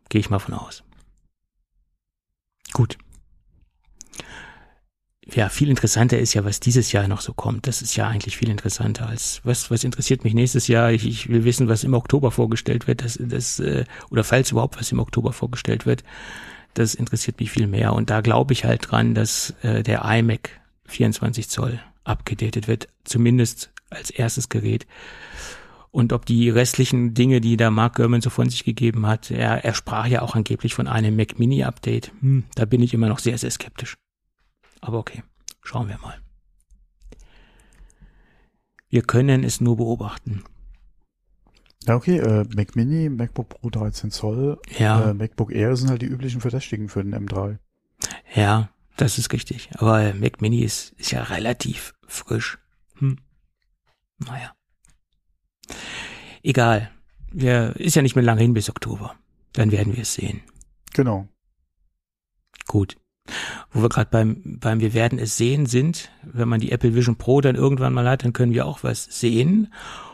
Gehe 0.09 0.21
ich 0.21 0.29
mal 0.29 0.39
von 0.39 0.53
aus. 0.53 0.83
Gut. 2.71 2.97
Ja, 5.33 5.49
viel 5.49 5.69
interessanter 5.69 6.17
ist 6.17 6.33
ja, 6.33 6.43
was 6.45 6.59
dieses 6.59 6.91
Jahr 6.91 7.07
noch 7.07 7.21
so 7.21 7.33
kommt. 7.33 7.67
Das 7.67 7.81
ist 7.81 7.95
ja 7.95 8.07
eigentlich 8.07 8.37
viel 8.37 8.49
interessanter 8.49 9.07
als 9.07 9.41
was, 9.43 9.71
was 9.71 9.83
interessiert 9.83 10.23
mich 10.23 10.33
nächstes 10.33 10.67
Jahr. 10.67 10.91
Ich, 10.91 11.05
ich 11.05 11.29
will 11.29 11.43
wissen, 11.43 11.67
was 11.67 11.83
im 11.83 11.93
Oktober 11.93 12.31
vorgestellt 12.31 12.87
wird. 12.87 13.03
Das, 13.03 13.19
das, 13.21 13.59
äh, 13.59 13.85
oder 14.09 14.23
falls 14.23 14.51
überhaupt 14.51 14.79
was 14.79 14.91
im 14.91 14.99
Oktober 14.99 15.31
vorgestellt 15.33 15.85
wird. 15.85 16.03
Das 16.73 16.95
interessiert 16.95 17.39
mich 17.39 17.51
viel 17.51 17.67
mehr. 17.67 17.93
Und 17.93 18.09
da 18.09 18.21
glaube 18.21 18.53
ich 18.53 18.65
halt 18.65 18.89
dran, 18.89 19.13
dass 19.13 19.53
äh, 19.61 19.83
der 19.83 20.03
iMac 20.05 20.49
24 20.85 21.49
Zoll 21.49 21.79
abgedatet 22.03 22.67
wird. 22.67 22.87
Zumindest 23.03 23.71
als 23.89 24.09
erstes 24.09 24.49
Gerät. 24.49 24.85
Und 25.91 26.13
ob 26.13 26.25
die 26.25 26.49
restlichen 26.49 27.13
Dinge, 27.13 27.41
die 27.41 27.57
da 27.57 27.69
Mark 27.69 27.97
Gurman 27.97 28.21
so 28.21 28.29
von 28.29 28.49
sich 28.49 28.63
gegeben 28.63 29.05
hat, 29.05 29.29
er, 29.29 29.65
er 29.65 29.73
sprach 29.73 30.07
ja 30.07 30.21
auch 30.21 30.35
angeblich 30.35 30.73
von 30.73 30.87
einem 30.87 31.17
Mac 31.17 31.37
Mini 31.37 31.63
Update. 31.63 32.13
Hm, 32.21 32.45
da 32.55 32.63
bin 32.63 32.81
ich 32.81 32.93
immer 32.93 33.09
noch 33.09 33.19
sehr, 33.19 33.37
sehr 33.37 33.51
skeptisch. 33.51 33.97
Aber 34.79 34.99
okay, 34.99 35.23
schauen 35.61 35.89
wir 35.89 35.97
mal. 35.99 36.17
Wir 38.89 39.01
können 39.01 39.43
es 39.43 39.59
nur 39.59 39.77
beobachten. 39.77 40.43
Ja, 41.85 41.95
okay, 41.95 42.19
äh, 42.19 42.45
Mac 42.55 42.75
Mini, 42.75 43.09
MacBook 43.09 43.49
Pro 43.49 43.69
13 43.69 44.11
Zoll, 44.11 44.59
Ja, 44.77 45.09
äh, 45.09 45.13
MacBook 45.13 45.51
Air 45.51 45.75
sind 45.75 45.89
halt 45.89 46.01
die 46.01 46.07
üblichen 46.07 46.39
Verdächtigen 46.39 46.89
für 46.89 47.03
den 47.03 47.15
M3. 47.15 47.57
ja, 48.33 48.69
das 48.97 49.17
ist 49.17 49.33
richtig. 49.33 49.69
Aber 49.75 50.13
Mac 50.13 50.41
Mini 50.41 50.61
ist, 50.61 50.91
ist 50.97 51.11
ja 51.11 51.23
relativ 51.23 51.95
frisch. 52.07 52.59
Hm. 52.97 53.17
Naja. 54.19 54.53
Egal. 56.43 56.91
Wir, 57.31 57.75
ist 57.77 57.95
ja 57.95 58.01
nicht 58.01 58.15
mehr 58.15 58.25
lange 58.25 58.41
hin 58.41 58.53
bis 58.53 58.69
Oktober. 58.69 59.15
dann 59.53 59.71
werden 59.71 59.95
wir 59.95 60.01
es 60.01 60.13
sehen. 60.13 60.41
Genau. 60.93 61.27
Gut. 62.67 62.97
Wo 63.71 63.81
wir 63.81 63.89
gerade 63.89 64.09
beim, 64.09 64.59
beim 64.59 64.79
Wir 64.79 64.93
werden 64.93 65.19
es 65.19 65.37
sehen 65.37 65.65
sind, 65.65 66.09
wenn 66.23 66.49
man 66.49 66.59
die 66.59 66.71
Apple 66.71 66.95
Vision 66.95 67.15
Pro 67.15 67.41
dann 67.41 67.55
irgendwann 67.55 67.93
mal 67.93 68.09
hat, 68.09 68.23
dann 68.23 68.33
können 68.33 68.53
wir 68.53 68.65
auch 68.65 68.83
was 68.83 69.03
sehen. 69.05 69.73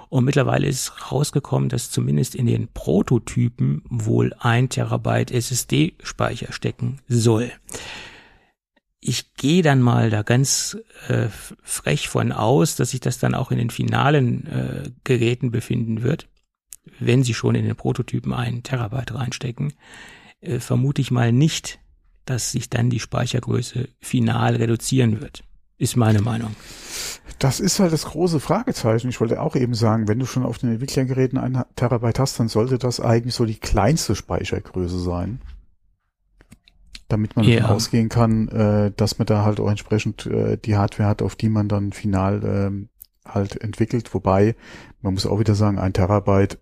Und 0.09 0.23
mittlerweile 0.23 0.67
ist 0.67 1.11
rausgekommen, 1.11 1.69
dass 1.69 1.91
zumindest 1.91 2.35
in 2.35 2.45
den 2.45 2.67
Prototypen 2.69 3.83
wohl 3.89 4.33
ein 4.39 4.69
Terabyte 4.69 5.31
SSD-Speicher 5.31 6.53
stecken 6.53 6.99
soll. 7.07 7.51
Ich 8.99 9.35
gehe 9.35 9.61
dann 9.61 9.81
mal 9.81 10.09
da 10.09 10.23
ganz 10.23 10.77
äh, 11.07 11.27
frech 11.63 12.09
von 12.09 12.31
aus, 12.31 12.75
dass 12.75 12.91
sich 12.91 12.99
das 12.99 13.19
dann 13.19 13.35
auch 13.35 13.51
in 13.51 13.59
den 13.59 13.69
finalen 13.69 14.47
äh, 14.47 14.89
Geräten 15.03 15.51
befinden 15.51 16.01
wird, 16.01 16.27
wenn 16.99 17.23
sie 17.23 17.35
schon 17.35 17.55
in 17.55 17.65
den 17.65 17.75
Prototypen 17.75 18.33
einen 18.33 18.63
Terabyte 18.63 19.13
reinstecken. 19.13 19.73
Äh, 20.41 20.59
vermute 20.59 21.01
ich 21.01 21.11
mal 21.11 21.31
nicht, 21.31 21.79
dass 22.25 22.51
sich 22.51 22.69
dann 22.69 22.89
die 22.89 22.99
Speichergröße 22.99 23.89
final 23.99 24.55
reduzieren 24.55 25.21
wird. 25.21 25.43
Ist 25.77 25.95
meine 25.95 26.21
Meinung. 26.21 26.55
Das 27.37 27.59
ist 27.59 27.79
halt 27.79 27.93
das 27.93 28.05
große 28.05 28.39
Fragezeichen. 28.39 29.09
Ich 29.09 29.21
wollte 29.21 29.39
auch 29.41 29.55
eben 29.55 29.75
sagen, 29.75 30.07
wenn 30.07 30.17
du 30.17 30.25
schon 30.25 30.43
auf 30.43 30.57
den 30.57 30.71
Entwicklergeräten 30.71 31.37
ein 31.37 31.63
Terabyte 31.75 32.17
hast, 32.17 32.39
dann 32.39 32.47
sollte 32.47 32.79
das 32.79 32.99
eigentlich 32.99 33.35
so 33.35 33.45
die 33.45 33.59
kleinste 33.59 34.15
Speichergröße 34.15 34.99
sein. 34.99 35.39
Damit 37.07 37.35
man 37.35 37.45
ja. 37.45 37.61
davon 37.61 37.75
ausgehen 37.75 38.09
kann, 38.09 38.49
äh, 38.49 38.91
dass 38.95 39.17
man 39.17 39.25
da 39.25 39.43
halt 39.43 39.59
auch 39.59 39.69
entsprechend 39.69 40.25
äh, 40.25 40.57
die 40.57 40.75
Hardware 40.75 41.07
hat, 41.07 41.21
auf 41.21 41.35
die 41.35 41.49
man 41.49 41.69
dann 41.69 41.93
final 41.93 42.43
ähm, 42.43 42.89
halt 43.25 43.61
entwickelt. 43.61 44.13
Wobei, 44.13 44.55
man 45.01 45.13
muss 45.13 45.25
auch 45.25 45.39
wieder 45.39 45.55
sagen, 45.55 45.79
ein 45.79 45.93
Terabyte, 45.93 46.59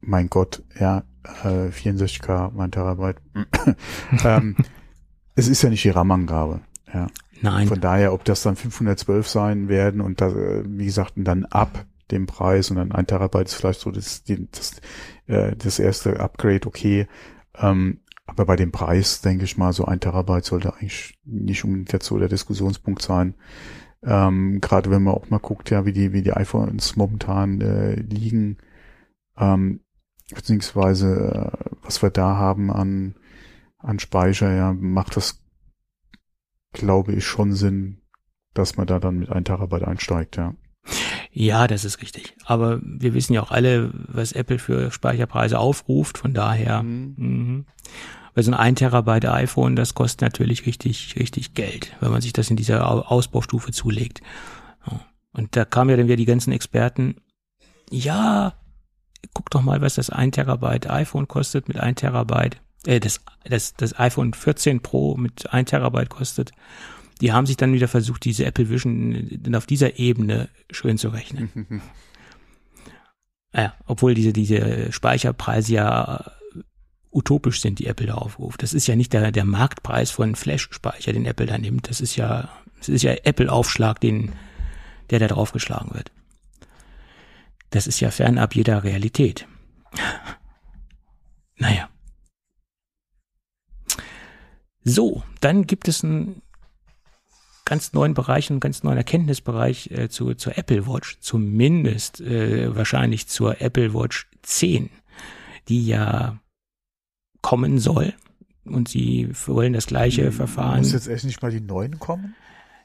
mein 0.00 0.28
Gott, 0.28 0.62
ja, 0.78 1.04
äh, 1.44 1.68
64K, 1.68 2.50
mein 2.54 2.72
Terabyte. 2.72 3.20
ähm, 4.24 4.56
es 5.36 5.48
ist 5.48 5.62
ja 5.62 5.70
nicht 5.70 5.84
die 5.84 5.90
RAM-Angabe. 5.90 6.60
Ja. 6.92 7.06
Nein. 7.40 7.68
Von 7.68 7.80
daher, 7.80 8.12
ob 8.12 8.24
das 8.24 8.42
dann 8.42 8.56
512 8.56 9.28
sein 9.28 9.68
werden 9.68 10.00
und 10.00 10.20
da, 10.20 10.32
wie 10.34 10.86
gesagt, 10.86 11.12
dann 11.16 11.44
ab 11.44 11.84
dem 12.10 12.26
Preis 12.26 12.70
und 12.70 12.76
dann 12.76 12.92
ein 12.92 13.06
Terabyte 13.06 13.48
ist 13.48 13.54
vielleicht 13.54 13.80
so 13.80 13.90
das, 13.90 14.22
das, 14.24 14.80
äh, 15.26 15.56
das 15.56 15.78
erste 15.78 16.20
Upgrade, 16.20 16.66
okay. 16.66 17.06
Ähm, 17.56 18.00
aber 18.26 18.46
bei 18.46 18.56
dem 18.56 18.72
Preis, 18.72 19.20
denke 19.20 19.44
ich 19.44 19.56
mal, 19.56 19.72
so 19.72 19.84
ein 19.84 20.00
Terabyte 20.00 20.44
sollte 20.44 20.74
eigentlich 20.74 21.18
nicht 21.24 21.64
unbedingt 21.64 21.92
jetzt 21.92 22.06
so 22.06 22.18
der 22.18 22.28
Diskussionspunkt 22.28 23.02
sein. 23.02 23.34
Ähm, 24.02 24.60
Gerade 24.60 24.90
wenn 24.90 25.02
man 25.02 25.14
auch 25.14 25.30
mal 25.30 25.38
guckt, 25.38 25.70
ja, 25.70 25.86
wie 25.86 25.92
die, 25.92 26.12
wie 26.12 26.22
die 26.22 26.32
iPhones 26.32 26.96
momentan 26.96 27.60
äh, 27.60 27.94
liegen, 27.94 28.58
ähm, 29.36 29.80
beziehungsweise 30.34 31.52
äh, 31.52 31.70
was 31.82 32.02
wir 32.02 32.10
da 32.10 32.36
haben 32.36 32.70
an, 32.70 33.14
an 33.78 33.98
Speicher, 33.98 34.52
ja, 34.54 34.72
macht 34.72 35.16
das 35.16 35.44
glaube 36.74 37.12
ich, 37.14 37.24
schon 37.24 37.54
Sinn, 37.54 38.02
dass 38.52 38.76
man 38.76 38.86
da 38.86 38.98
dann 38.98 39.18
mit 39.18 39.30
ein 39.30 39.44
Terabyte 39.44 39.84
einsteigt, 39.84 40.36
ja. 40.36 40.54
Ja, 41.36 41.66
das 41.66 41.84
ist 41.84 42.00
richtig. 42.00 42.36
Aber 42.44 42.80
wir 42.82 43.12
wissen 43.12 43.34
ja 43.34 43.42
auch 43.42 43.50
alle, 43.50 43.90
was 43.92 44.32
Apple 44.32 44.60
für 44.60 44.92
Speicherpreise 44.92 45.58
aufruft. 45.58 46.16
Von 46.16 46.32
daher, 46.32 46.84
mhm. 46.84 47.14
mh. 47.16 47.64
weil 48.34 48.44
so 48.44 48.52
ein 48.52 48.58
1 48.58 48.78
Terabyte 48.78 49.26
iPhone, 49.26 49.74
das 49.74 49.94
kostet 49.94 50.22
natürlich 50.22 50.64
richtig, 50.64 51.16
richtig 51.18 51.54
Geld, 51.54 51.96
wenn 51.98 52.12
man 52.12 52.20
sich 52.20 52.32
das 52.32 52.50
in 52.50 52.56
dieser 52.56 53.10
Ausbaustufe 53.10 53.72
zulegt. 53.72 54.22
Und 55.32 55.56
da 55.56 55.64
kamen 55.64 55.90
ja 55.90 55.96
dann 55.96 56.06
wieder 56.06 56.16
die 56.16 56.24
ganzen 56.24 56.52
Experten. 56.52 57.16
Ja, 57.90 58.54
guck 59.32 59.50
doch 59.50 59.62
mal, 59.62 59.80
was 59.80 59.96
das 59.96 60.10
1 60.10 60.36
Terabyte 60.36 60.88
iPhone 60.88 61.26
kostet 61.26 61.66
mit 61.66 61.80
1 61.80 62.00
Terabyte 62.00 62.60
äh, 62.86 63.00
das, 63.00 63.20
das, 63.44 63.74
das 63.74 63.98
iPhone 63.98 64.34
14 64.34 64.80
Pro 64.80 65.16
mit 65.16 65.52
1 65.52 65.70
Terabyte 65.70 66.10
kostet, 66.10 66.52
die 67.20 67.32
haben 67.32 67.46
sich 67.46 67.56
dann 67.56 67.72
wieder 67.72 67.88
versucht, 67.88 68.24
diese 68.24 68.44
Apple 68.44 68.68
Vision 68.68 69.38
auf 69.54 69.66
dieser 69.66 69.98
Ebene 69.98 70.48
schön 70.70 70.98
zu 70.98 71.08
rechnen. 71.08 71.50
ja, 73.54 73.74
obwohl 73.86 74.14
diese, 74.14 74.32
diese 74.32 74.92
Speicherpreise 74.92 75.72
ja 75.74 76.32
utopisch 77.14 77.60
sind, 77.60 77.78
die 77.78 77.86
Apple 77.86 78.06
da 78.06 78.14
aufruft. 78.14 78.62
Das 78.62 78.74
ist 78.74 78.86
ja 78.86 78.96
nicht 78.96 79.12
der, 79.12 79.30
der 79.30 79.44
Marktpreis 79.44 80.10
von 80.10 80.34
Flash-Speicher, 80.34 81.12
den 81.12 81.26
Apple 81.26 81.46
da 81.46 81.56
nimmt. 81.56 81.88
Das 81.88 82.00
ist 82.00 82.16
ja, 82.16 82.48
das 82.78 82.88
ist 82.88 83.02
ja 83.02 83.12
Apple-Aufschlag, 83.12 84.00
den, 84.00 84.32
der 85.10 85.20
da 85.20 85.28
draufgeschlagen 85.28 85.94
wird. 85.94 86.10
Das 87.70 87.86
ist 87.86 88.00
ja 88.00 88.10
fernab 88.10 88.54
jeder 88.54 88.82
Realität. 88.82 89.46
naja. 91.56 91.88
So, 94.82 95.22
dann 95.40 95.66
gibt 95.66 95.88
es 95.88 96.04
einen 96.04 96.42
ganz 97.64 97.92
neuen 97.92 98.14
Bereich, 98.14 98.50
einen 98.50 98.60
ganz 98.60 98.82
neuen 98.82 98.96
Erkenntnisbereich 98.96 99.90
äh, 99.90 100.08
zu, 100.08 100.34
zur 100.34 100.58
Apple 100.58 100.86
Watch, 100.86 101.18
zumindest 101.20 102.20
äh, 102.20 102.74
wahrscheinlich 102.74 103.26
zur 103.28 103.60
Apple 103.60 103.94
Watch 103.94 104.28
10, 104.42 104.90
die 105.68 105.86
ja 105.86 106.38
kommen 107.42 107.78
soll. 107.78 108.14
Und 108.64 108.88
sie 108.88 109.28
wollen 109.46 109.74
das 109.74 109.86
gleiche 109.86 110.26
hm, 110.26 110.32
Verfahren. 110.32 110.78
Muss 110.78 110.92
jetzt 110.92 111.08
echt 111.08 111.24
nicht 111.24 111.42
mal 111.42 111.50
die 111.50 111.60
neuen 111.60 111.98
kommen? 111.98 112.34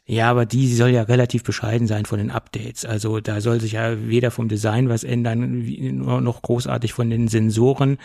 Ja, 0.09 0.31
aber 0.31 0.47
die 0.47 0.73
soll 0.73 0.89
ja 0.89 1.03
relativ 1.03 1.43
bescheiden 1.43 1.85
sein 1.85 2.05
von 2.05 2.17
den 2.17 2.31
Updates. 2.31 2.83
Also 2.83 3.19
da 3.19 3.41
soll 3.41 3.61
sich 3.61 3.73
ja 3.73 4.07
weder 4.07 4.31
vom 4.31 4.49
Design 4.49 4.89
was 4.89 5.03
ändern, 5.03 5.63
noch 6.23 6.41
großartig 6.41 6.93
von 6.93 7.11
den 7.11 7.27
Sensoren. 7.27 7.99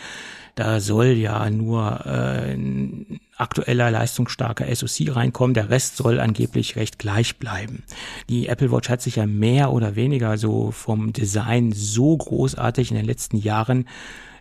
Da 0.53 0.79
soll 0.79 1.07
ja 1.07 1.49
nur 1.49 2.05
äh, 2.05 2.53
ein 2.53 3.19
aktueller, 3.37 3.89
leistungsstarker 3.89 4.67
SoC 4.75 5.15
reinkommen. 5.15 5.55
Der 5.55 5.71
Rest 5.71 5.97
soll 5.97 6.19
angeblich 6.19 6.75
recht 6.75 6.99
gleich 6.99 7.37
bleiben. 7.37 7.81
Die 8.29 8.49
Apple 8.49 8.71
Watch 8.71 8.89
hat 8.89 9.01
sich 9.01 9.15
ja 9.15 9.25
mehr 9.25 9.71
oder 9.71 9.95
weniger 9.95 10.37
so 10.37 10.69
vom 10.69 11.11
Design 11.11 11.71
so 11.71 12.15
großartig 12.15 12.91
in 12.91 12.97
den 12.97 13.05
letzten 13.07 13.37
Jahren 13.37 13.87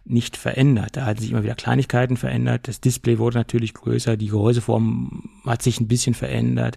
nicht 0.05 0.37
verändert. 0.37 0.99
Da 0.99 1.07
hat 1.07 1.21
sich 1.21 1.31
immer 1.31 1.45
wieder 1.45 1.55
Kleinigkeiten 1.55 2.19
verändert. 2.19 2.69
Das 2.69 2.83
Display 2.83 3.19
wurde 3.19 3.39
natürlich 3.39 3.73
größer, 3.73 4.19
die 4.19 4.29
Gehäuseform 4.29 5.31
hat 5.47 5.63
sich 5.63 5.81
ein 5.81 5.89
bisschen 5.89 6.13
verändert, 6.13 6.77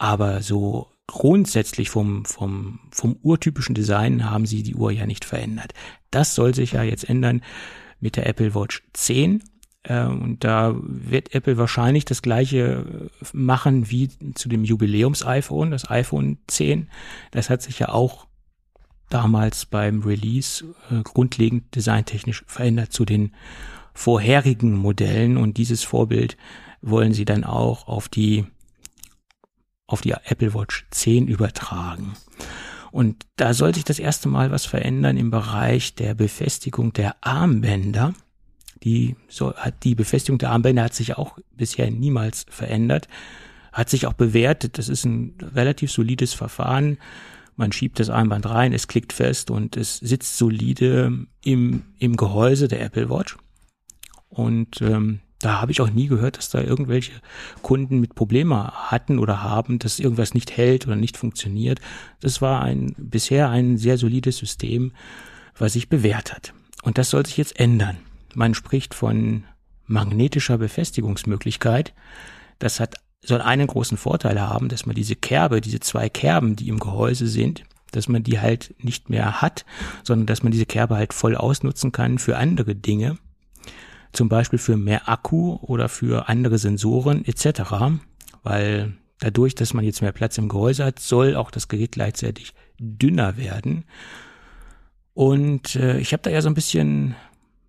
aber 0.00 0.40
so 0.40 0.88
grundsätzlich 1.06 1.90
vom, 1.90 2.24
vom, 2.24 2.80
vom 2.90 3.18
urtypischen 3.22 3.74
Design 3.74 4.30
haben 4.30 4.46
sie 4.46 4.62
die 4.62 4.74
Uhr 4.74 4.90
ja 4.90 5.04
nicht 5.04 5.26
verändert. 5.26 5.74
Das 6.10 6.34
soll 6.34 6.54
sich 6.54 6.72
ja 6.72 6.82
jetzt 6.82 7.06
ändern 7.06 7.42
mit 8.00 8.16
der 8.16 8.26
Apple 8.26 8.54
Watch 8.54 8.82
10. 8.94 9.42
Äh, 9.82 10.04
und 10.06 10.42
da 10.42 10.74
wird 10.80 11.34
Apple 11.34 11.58
wahrscheinlich 11.58 12.06
das 12.06 12.22
gleiche 12.22 13.10
machen 13.34 13.90
wie 13.90 14.08
zu 14.34 14.48
dem 14.48 14.64
Jubiläums-iPhone, 14.64 15.70
das 15.70 15.90
iPhone 15.90 16.38
10. 16.46 16.88
Das 17.30 17.50
hat 17.50 17.60
sich 17.60 17.78
ja 17.78 17.90
auch 17.90 18.26
damals 19.10 19.66
beim 19.66 20.02
Release 20.02 20.64
äh, 20.90 21.02
grundlegend 21.02 21.76
designtechnisch 21.76 22.42
verändert 22.46 22.94
zu 22.94 23.04
den 23.04 23.34
vorherigen 23.92 24.72
Modellen 24.72 25.36
und 25.36 25.58
dieses 25.58 25.84
Vorbild 25.84 26.38
wollen 26.80 27.12
sie 27.12 27.26
dann 27.26 27.44
auch 27.44 27.86
auf 27.86 28.08
die 28.08 28.46
auf 29.90 30.00
die 30.00 30.12
Apple 30.12 30.54
Watch 30.54 30.86
10 30.90 31.28
übertragen. 31.28 32.14
Und 32.92 33.26
da 33.36 33.54
soll 33.54 33.74
sich 33.74 33.84
das 33.84 33.98
erste 33.98 34.28
Mal 34.28 34.50
was 34.50 34.66
verändern 34.66 35.16
im 35.16 35.30
Bereich 35.30 35.94
der 35.94 36.14
Befestigung 36.14 36.92
der 36.92 37.16
Armbänder. 37.20 38.14
Die 38.82 39.16
so 39.28 39.54
hat 39.54 39.84
die 39.84 39.94
Befestigung 39.94 40.38
der 40.38 40.50
Armbänder 40.50 40.84
hat 40.84 40.94
sich 40.94 41.16
auch 41.16 41.38
bisher 41.52 41.90
niemals 41.90 42.46
verändert, 42.48 43.08
hat 43.72 43.90
sich 43.90 44.06
auch 44.06 44.14
bewährt. 44.14 44.78
Das 44.78 44.88
ist 44.88 45.04
ein 45.04 45.34
relativ 45.54 45.92
solides 45.92 46.34
Verfahren 46.34 46.98
man 47.60 47.72
schiebt 47.72 48.00
das 48.00 48.08
Armband 48.08 48.46
rein, 48.46 48.72
es 48.72 48.88
klickt 48.88 49.12
fest 49.12 49.50
und 49.50 49.76
es 49.76 49.98
sitzt 49.98 50.38
solide 50.38 51.26
im, 51.44 51.82
im 51.98 52.16
Gehäuse 52.16 52.68
der 52.68 52.80
Apple 52.80 53.10
Watch. 53.10 53.36
Und 54.30 54.80
ähm, 54.80 55.20
da 55.40 55.60
habe 55.60 55.72
ich 55.72 55.80
auch 55.80 55.90
nie 55.90 56.06
gehört, 56.06 56.36
dass 56.36 56.50
da 56.50 56.60
irgendwelche 56.60 57.12
Kunden 57.62 57.98
mit 57.98 58.14
Probleme 58.14 58.72
hatten 58.72 59.18
oder 59.18 59.42
haben, 59.42 59.78
dass 59.78 59.98
irgendwas 59.98 60.34
nicht 60.34 60.56
hält 60.56 60.86
oder 60.86 60.96
nicht 60.96 61.16
funktioniert. 61.16 61.80
Das 62.20 62.42
war 62.42 62.62
ein 62.62 62.94
bisher 62.98 63.48
ein 63.48 63.78
sehr 63.78 63.96
solides 63.96 64.36
System, 64.36 64.92
was 65.56 65.72
sich 65.72 65.88
bewährt 65.88 66.34
hat. 66.34 66.52
Und 66.82 66.98
das 66.98 67.10
soll 67.10 67.24
sich 67.24 67.38
jetzt 67.38 67.58
ändern. 67.58 67.96
Man 68.34 68.54
spricht 68.54 68.94
von 68.94 69.44
magnetischer 69.86 70.58
Befestigungsmöglichkeit. 70.58 71.94
Das 72.58 72.78
hat 72.78 72.96
soll 73.22 73.40
einen 73.42 73.66
großen 73.66 73.98
Vorteil 73.98 74.40
haben, 74.40 74.68
dass 74.68 74.86
man 74.86 74.94
diese 74.94 75.16
Kerbe, 75.16 75.60
diese 75.60 75.80
zwei 75.80 76.08
Kerben, 76.08 76.56
die 76.56 76.68
im 76.68 76.78
Gehäuse 76.78 77.26
sind, 77.26 77.64
dass 77.92 78.08
man 78.08 78.22
die 78.22 78.40
halt 78.40 78.74
nicht 78.78 79.10
mehr 79.10 79.42
hat, 79.42 79.64
sondern 80.04 80.26
dass 80.26 80.42
man 80.42 80.52
diese 80.52 80.64
Kerbe 80.66 80.96
halt 80.96 81.12
voll 81.12 81.36
ausnutzen 81.36 81.92
kann 81.92 82.18
für 82.18 82.38
andere 82.38 82.74
Dinge, 82.74 83.18
zum 84.12 84.28
Beispiel 84.28 84.58
für 84.58 84.76
mehr 84.76 85.08
Akku 85.08 85.58
oder 85.62 85.88
für 85.88 86.28
andere 86.28 86.58
Sensoren 86.58 87.24
etc., 87.24 87.62
weil 88.42 88.94
dadurch, 89.20 89.54
dass 89.54 89.74
man 89.74 89.84
jetzt 89.84 90.02
mehr 90.02 90.12
Platz 90.12 90.38
im 90.38 90.48
Gehäuse 90.48 90.84
hat, 90.84 90.98
soll 90.98 91.36
auch 91.36 91.50
das 91.50 91.68
Gerät 91.68 91.92
gleichzeitig 91.92 92.54
dünner 92.78 93.36
werden. 93.36 93.84
Und 95.14 95.76
äh, 95.76 95.98
ich 95.98 96.12
habe 96.12 96.22
da 96.22 96.30
ja 96.30 96.40
so 96.40 96.48
ein 96.48 96.54
bisschen 96.54 97.14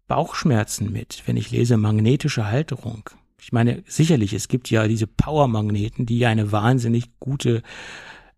Bauchschmerzen 0.08 0.92
mit, 0.92 1.24
wenn 1.26 1.38
ich 1.38 1.52
lese 1.52 1.78
magnetische 1.78 2.48
Halterung. 2.48 3.10
Ich 3.40 3.52
meine, 3.52 3.84
sicherlich, 3.88 4.34
es 4.34 4.48
gibt 4.48 4.70
ja 4.70 4.88
diese 4.88 5.08
Powermagneten, 5.08 6.06
die 6.06 6.20
ja 6.20 6.30
eine 6.30 6.52
wahnsinnig 6.52 7.18
gute 7.20 7.64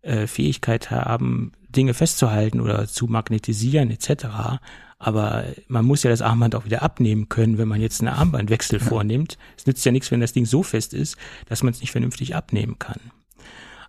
äh, 0.02 0.26
Fähigkeit 0.26 0.90
haben, 0.90 1.52
Dinge 1.68 1.94
festzuhalten 1.94 2.60
oder 2.60 2.86
zu 2.86 3.06
magnetisieren 3.06 3.90
etc. 3.90 4.60
Aber 5.04 5.44
man 5.68 5.84
muss 5.84 6.02
ja 6.02 6.08
das 6.08 6.22
Armband 6.22 6.54
auch 6.54 6.64
wieder 6.64 6.82
abnehmen 6.82 7.28
können, 7.28 7.58
wenn 7.58 7.68
man 7.68 7.78
jetzt 7.78 8.00
einen 8.00 8.08
Armbandwechsel 8.08 8.78
ja. 8.80 8.86
vornimmt. 8.86 9.36
Es 9.54 9.66
nützt 9.66 9.84
ja 9.84 9.92
nichts, 9.92 10.10
wenn 10.10 10.20
das 10.20 10.32
Ding 10.32 10.46
so 10.46 10.62
fest 10.62 10.94
ist, 10.94 11.18
dass 11.46 11.62
man 11.62 11.74
es 11.74 11.80
nicht 11.82 11.92
vernünftig 11.92 12.34
abnehmen 12.34 12.78
kann. 12.78 12.98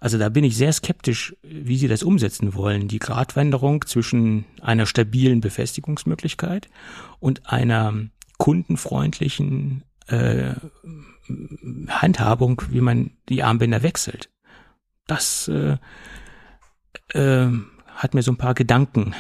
Also 0.01 0.17
da 0.17 0.27
bin 0.27 0.43
ich 0.43 0.57
sehr 0.57 0.73
skeptisch, 0.73 1.33
wie 1.41 1.77
sie 1.77 1.87
das 1.87 2.03
umsetzen 2.03 2.53
wollen. 2.53 2.89
Die 2.89 2.99
Gratwanderung 2.99 3.85
zwischen 3.87 4.43
einer 4.61 4.85
stabilen 4.85 5.39
Befestigungsmöglichkeit 5.39 6.67
und 7.21 7.49
einer 7.49 7.93
kundenfreundlichen 8.37 9.85
äh, 10.07 10.55
Handhabung, 11.87 12.61
wie 12.71 12.81
man 12.81 13.11
die 13.29 13.41
Armbänder 13.41 13.83
wechselt. 13.83 14.29
Das 15.07 15.47
äh, 15.47 15.77
äh, 17.17 17.47
hat 17.95 18.13
mir 18.13 18.21
so 18.21 18.33
ein 18.33 18.37
paar 18.37 18.53
Gedanken 18.53 19.15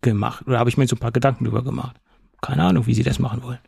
gemacht. 0.00 0.46
Oder 0.46 0.58
habe 0.58 0.70
ich 0.70 0.76
mir 0.76 0.86
so 0.86 0.96
ein 0.96 1.00
paar 1.00 1.12
Gedanken 1.12 1.44
drüber 1.44 1.62
gemacht. 1.62 2.00
Keine 2.40 2.64
Ahnung, 2.64 2.86
wie 2.86 2.94
sie 2.94 3.02
das 3.02 3.18
machen 3.18 3.42
wollen. 3.42 3.58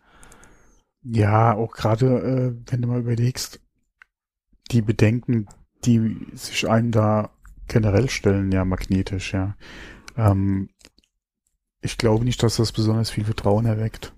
Ja, 1.02 1.54
auch 1.54 1.72
gerade, 1.72 2.06
äh, 2.06 2.70
wenn 2.70 2.82
du 2.82 2.88
mal 2.88 3.00
überlegst, 3.00 3.60
die 4.70 4.82
Bedenken, 4.82 5.46
die 5.84 6.26
sich 6.34 6.68
einem 6.68 6.92
da 6.92 7.30
generell 7.68 8.10
stellen, 8.10 8.52
ja, 8.52 8.64
magnetisch, 8.64 9.32
ja. 9.32 9.56
Ähm, 10.16 10.68
ich 11.80 11.96
glaube 11.96 12.24
nicht, 12.24 12.42
dass 12.42 12.56
das 12.56 12.72
besonders 12.72 13.10
viel 13.10 13.24
Vertrauen 13.24 13.64
erweckt. 13.64 14.12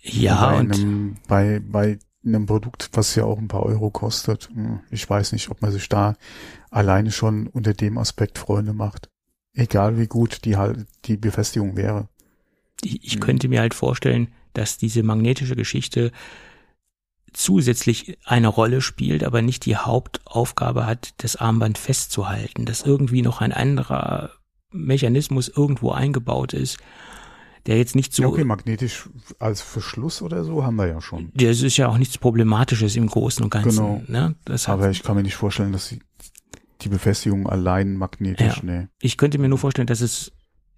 Ja, 0.00 0.50
bei 0.50 0.56
einem, 0.58 1.16
bei, 1.28 1.60
bei 1.60 1.98
einem 2.24 2.46
Produkt, 2.46 2.90
was 2.92 3.14
ja 3.14 3.24
auch 3.24 3.38
ein 3.38 3.48
paar 3.48 3.62
Euro 3.62 3.90
kostet. 3.90 4.48
Hm, 4.52 4.80
ich 4.90 5.08
weiß 5.08 5.32
nicht, 5.32 5.50
ob 5.50 5.62
man 5.62 5.70
sich 5.70 5.88
da 5.88 6.16
alleine 6.70 7.12
schon 7.12 7.46
unter 7.46 7.74
dem 7.74 7.98
Aspekt 7.98 8.38
Freunde 8.38 8.72
macht. 8.72 9.10
Egal 9.58 9.98
wie 9.98 10.06
gut 10.06 10.44
die 10.44 10.56
halt 10.56 10.86
die 11.04 11.16
Befestigung 11.16 11.76
wäre. 11.76 12.08
Ich, 12.82 13.04
ich 13.04 13.20
könnte 13.20 13.48
mir 13.48 13.60
halt 13.60 13.74
vorstellen, 13.74 14.28
dass 14.52 14.78
diese 14.78 15.02
magnetische 15.02 15.56
Geschichte 15.56 16.12
zusätzlich 17.32 18.18
eine 18.24 18.48
Rolle 18.48 18.80
spielt, 18.80 19.24
aber 19.24 19.42
nicht 19.42 19.66
die 19.66 19.76
Hauptaufgabe 19.76 20.86
hat, 20.86 21.14
das 21.18 21.36
Armband 21.36 21.76
festzuhalten, 21.76 22.64
dass 22.64 22.82
irgendwie 22.82 23.22
noch 23.22 23.40
ein 23.40 23.52
anderer 23.52 24.30
Mechanismus 24.70 25.48
irgendwo 25.48 25.90
eingebaut 25.90 26.52
ist, 26.52 26.78
der 27.66 27.78
jetzt 27.78 27.96
nicht 27.96 28.14
so. 28.14 28.22
Ja, 28.22 28.28
okay, 28.28 28.44
magnetisch 28.44 29.08
als 29.38 29.60
Verschluss 29.60 30.22
oder 30.22 30.44
so 30.44 30.64
haben 30.64 30.76
wir 30.76 30.86
ja 30.86 31.00
schon. 31.00 31.32
Das 31.34 31.62
ist 31.62 31.76
ja 31.76 31.88
auch 31.88 31.98
nichts 31.98 32.16
Problematisches 32.16 32.96
im 32.96 33.08
Großen 33.08 33.42
und 33.42 33.50
Ganzen. 33.50 33.76
Genau. 33.76 34.02
Ne? 34.06 34.36
Das 34.44 34.68
aber 34.68 34.90
ich 34.90 35.02
kann 35.02 35.16
mir 35.16 35.22
nicht 35.22 35.36
vorstellen, 35.36 35.72
dass 35.72 35.88
sie 35.88 36.00
die 36.88 36.94
Befestigung 36.94 37.48
allein 37.48 37.94
magnetisch, 37.94 38.58
ja. 38.58 38.62
nee. 38.62 38.88
Ich 39.00 39.16
könnte 39.16 39.38
mir 39.38 39.48
nur 39.48 39.58
vorstellen, 39.58 39.86
dass 39.86 40.00
es 40.00 40.32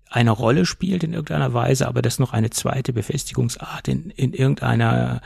eine 0.09 0.33
Rolle 0.33 0.66
spielt 0.66 1.05
in 1.05 1.12
irgendeiner 1.12 1.55
Weise, 1.55 1.87
aber 1.87 2.03
dass 2.03 2.18
noch 2.18 2.33
eine 2.33 2.51
zweite 2.51 2.92
Befestigungsart 2.92 3.88
in, 3.88 4.11
in 4.11 4.33
irgendeiner 4.33 5.20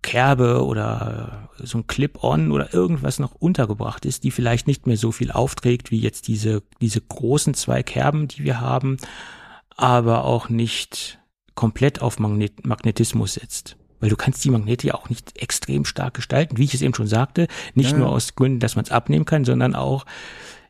Kerbe 0.00 0.64
oder 0.64 1.50
so 1.58 1.78
ein 1.78 1.86
Clip-on 1.86 2.50
oder 2.50 2.74
irgendwas 2.74 3.18
noch 3.18 3.34
untergebracht 3.34 4.04
ist, 4.04 4.24
die 4.24 4.30
vielleicht 4.30 4.66
nicht 4.66 4.86
mehr 4.86 4.96
so 4.96 5.12
viel 5.12 5.30
aufträgt 5.30 5.90
wie 5.90 6.00
jetzt 6.00 6.28
diese, 6.28 6.62
diese 6.80 7.00
großen 7.00 7.54
zwei 7.54 7.82
Kerben, 7.82 8.26
die 8.26 8.42
wir 8.42 8.60
haben, 8.60 8.96
aber 9.76 10.24
auch 10.24 10.48
nicht 10.48 11.20
komplett 11.54 12.00
auf 12.00 12.18
Magnet 12.18 12.66
Magnetismus 12.66 13.34
setzt 13.34 13.76
weil 14.02 14.10
du 14.10 14.16
kannst 14.16 14.44
die 14.44 14.50
Magnete 14.50 14.88
ja 14.88 14.94
auch 14.94 15.08
nicht 15.08 15.40
extrem 15.40 15.84
stark 15.86 16.14
gestalten, 16.14 16.58
wie 16.58 16.64
ich 16.64 16.74
es 16.74 16.82
eben 16.82 16.94
schon 16.94 17.06
sagte, 17.06 17.46
nicht 17.74 17.92
ja. 17.92 17.98
nur 17.98 18.10
aus 18.10 18.34
Gründen, 18.34 18.60
dass 18.60 18.76
man 18.76 18.84
es 18.84 18.90
abnehmen 18.90 19.24
kann, 19.24 19.44
sondern 19.44 19.74
auch 19.74 20.04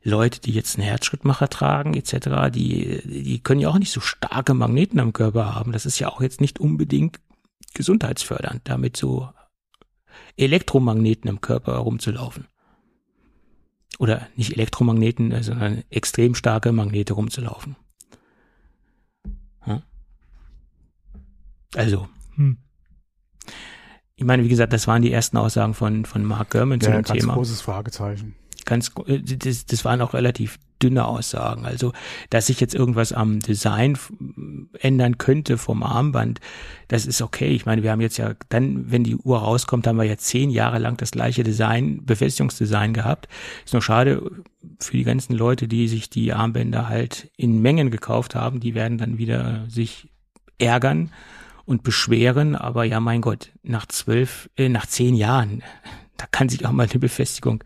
Leute, 0.04 0.40
die 0.40 0.52
jetzt 0.52 0.76
einen 0.76 0.86
Herzschrittmacher 0.86 1.48
tragen 1.48 1.94
etc., 1.94 2.52
die, 2.52 3.00
die 3.04 3.42
können 3.42 3.60
ja 3.60 3.70
auch 3.70 3.78
nicht 3.78 3.92
so 3.92 4.00
starke 4.00 4.54
Magneten 4.54 5.00
am 5.00 5.12
Körper 5.12 5.54
haben. 5.54 5.72
Das 5.72 5.86
ist 5.86 5.98
ja 5.98 6.08
auch 6.08 6.20
jetzt 6.20 6.40
nicht 6.40 6.60
unbedingt 6.60 7.20
gesundheitsfördernd, 7.74 8.60
damit 8.64 8.96
so 8.96 9.28
Elektromagneten 10.36 11.28
im 11.28 11.40
Körper 11.40 11.72
herumzulaufen. 11.72 12.46
Oder 13.98 14.28
nicht 14.36 14.52
Elektromagneten, 14.52 15.42
sondern 15.42 15.84
extrem 15.90 16.34
starke 16.34 16.72
Magnete 16.72 17.14
rumzulaufen. 17.14 17.76
Also, 21.74 22.08
hm. 22.34 22.58
Ich 24.16 24.24
meine, 24.24 24.44
wie 24.44 24.48
gesagt, 24.48 24.72
das 24.72 24.86
waren 24.86 25.02
die 25.02 25.12
ersten 25.12 25.36
Aussagen 25.36 25.74
von, 25.74 26.04
von 26.04 26.24
Mark 26.24 26.50
Gurman 26.50 26.80
ja, 26.80 26.86
zu 26.86 26.90
dem 26.92 27.02
ganz 27.02 27.20
Thema. 27.20 27.34
großes 27.34 27.60
Fragezeichen. 27.60 28.34
Ganz, 28.64 28.92
äh, 29.06 29.20
das, 29.20 29.66
das 29.66 29.84
waren 29.84 30.00
auch 30.00 30.14
relativ 30.14 30.58
dünne 30.82 31.04
Aussagen. 31.04 31.64
Also, 31.64 31.92
dass 32.30 32.46
sich 32.46 32.60
jetzt 32.60 32.74
irgendwas 32.74 33.12
am 33.12 33.40
Design 33.40 33.96
ändern 34.80 35.18
könnte 35.18 35.56
vom 35.58 35.82
Armband, 35.82 36.40
das 36.88 37.06
ist 37.06 37.22
okay. 37.22 37.48
Ich 37.48 37.66
meine, 37.66 37.82
wir 37.82 37.92
haben 37.92 38.00
jetzt 38.00 38.16
ja 38.16 38.34
dann, 38.48 38.90
wenn 38.90 39.04
die 39.04 39.16
Uhr 39.16 39.38
rauskommt, 39.38 39.86
haben 39.86 39.96
wir 39.96 40.04
ja 40.04 40.16
zehn 40.16 40.50
Jahre 40.50 40.78
lang 40.78 40.96
das 40.96 41.12
gleiche 41.12 41.44
Design, 41.44 42.04
Befestigungsdesign 42.04 42.92
gehabt. 42.92 43.28
Ist 43.64 43.72
nur 43.72 43.82
schade 43.82 44.22
für 44.80 44.96
die 44.96 45.04
ganzen 45.04 45.34
Leute, 45.34 45.68
die 45.68 45.88
sich 45.88 46.10
die 46.10 46.32
Armbänder 46.32 46.88
halt 46.88 47.30
in 47.36 47.62
Mengen 47.62 47.90
gekauft 47.90 48.34
haben, 48.34 48.60
die 48.60 48.74
werden 48.74 48.98
dann 48.98 49.18
wieder 49.18 49.64
sich 49.68 50.08
ärgern 50.58 51.10
und 51.64 51.82
beschweren, 51.82 52.56
aber 52.56 52.84
ja, 52.84 53.00
mein 53.00 53.20
Gott, 53.20 53.52
nach 53.62 53.86
zwölf, 53.86 54.50
äh, 54.56 54.68
nach 54.68 54.86
zehn 54.86 55.14
Jahren, 55.14 55.62
da 56.16 56.26
kann 56.30 56.48
sich 56.48 56.66
auch 56.66 56.72
mal 56.72 56.88
eine 56.88 56.98
Befestigung 56.98 57.64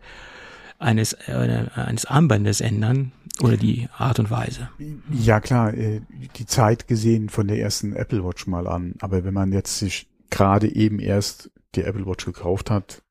eines, 0.79 1.13
äh, 1.13 1.65
eines 1.75 2.05
Armbandes 2.05 2.61
ändern 2.61 3.11
oder 3.41 3.57
die 3.57 3.87
Art 3.97 4.19
und 4.19 4.29
Weise. 4.29 4.69
Ja, 5.11 5.39
klar, 5.39 5.73
äh, 5.73 6.01
die 6.37 6.45
Zeit 6.45 6.87
gesehen 6.87 7.29
von 7.29 7.47
der 7.47 7.59
ersten 7.59 7.93
Apple 7.93 8.23
Watch 8.23 8.47
mal 8.47 8.67
an, 8.67 8.95
aber 8.99 9.23
wenn 9.23 9.33
man 9.33 9.51
jetzt 9.51 9.79
sich 9.79 10.07
gerade 10.29 10.73
eben 10.73 10.99
erst 10.99 11.51
die 11.75 11.83
Apple 11.83 12.05
Watch 12.05 12.25
gekauft 12.25 12.69
hat, 12.69 13.01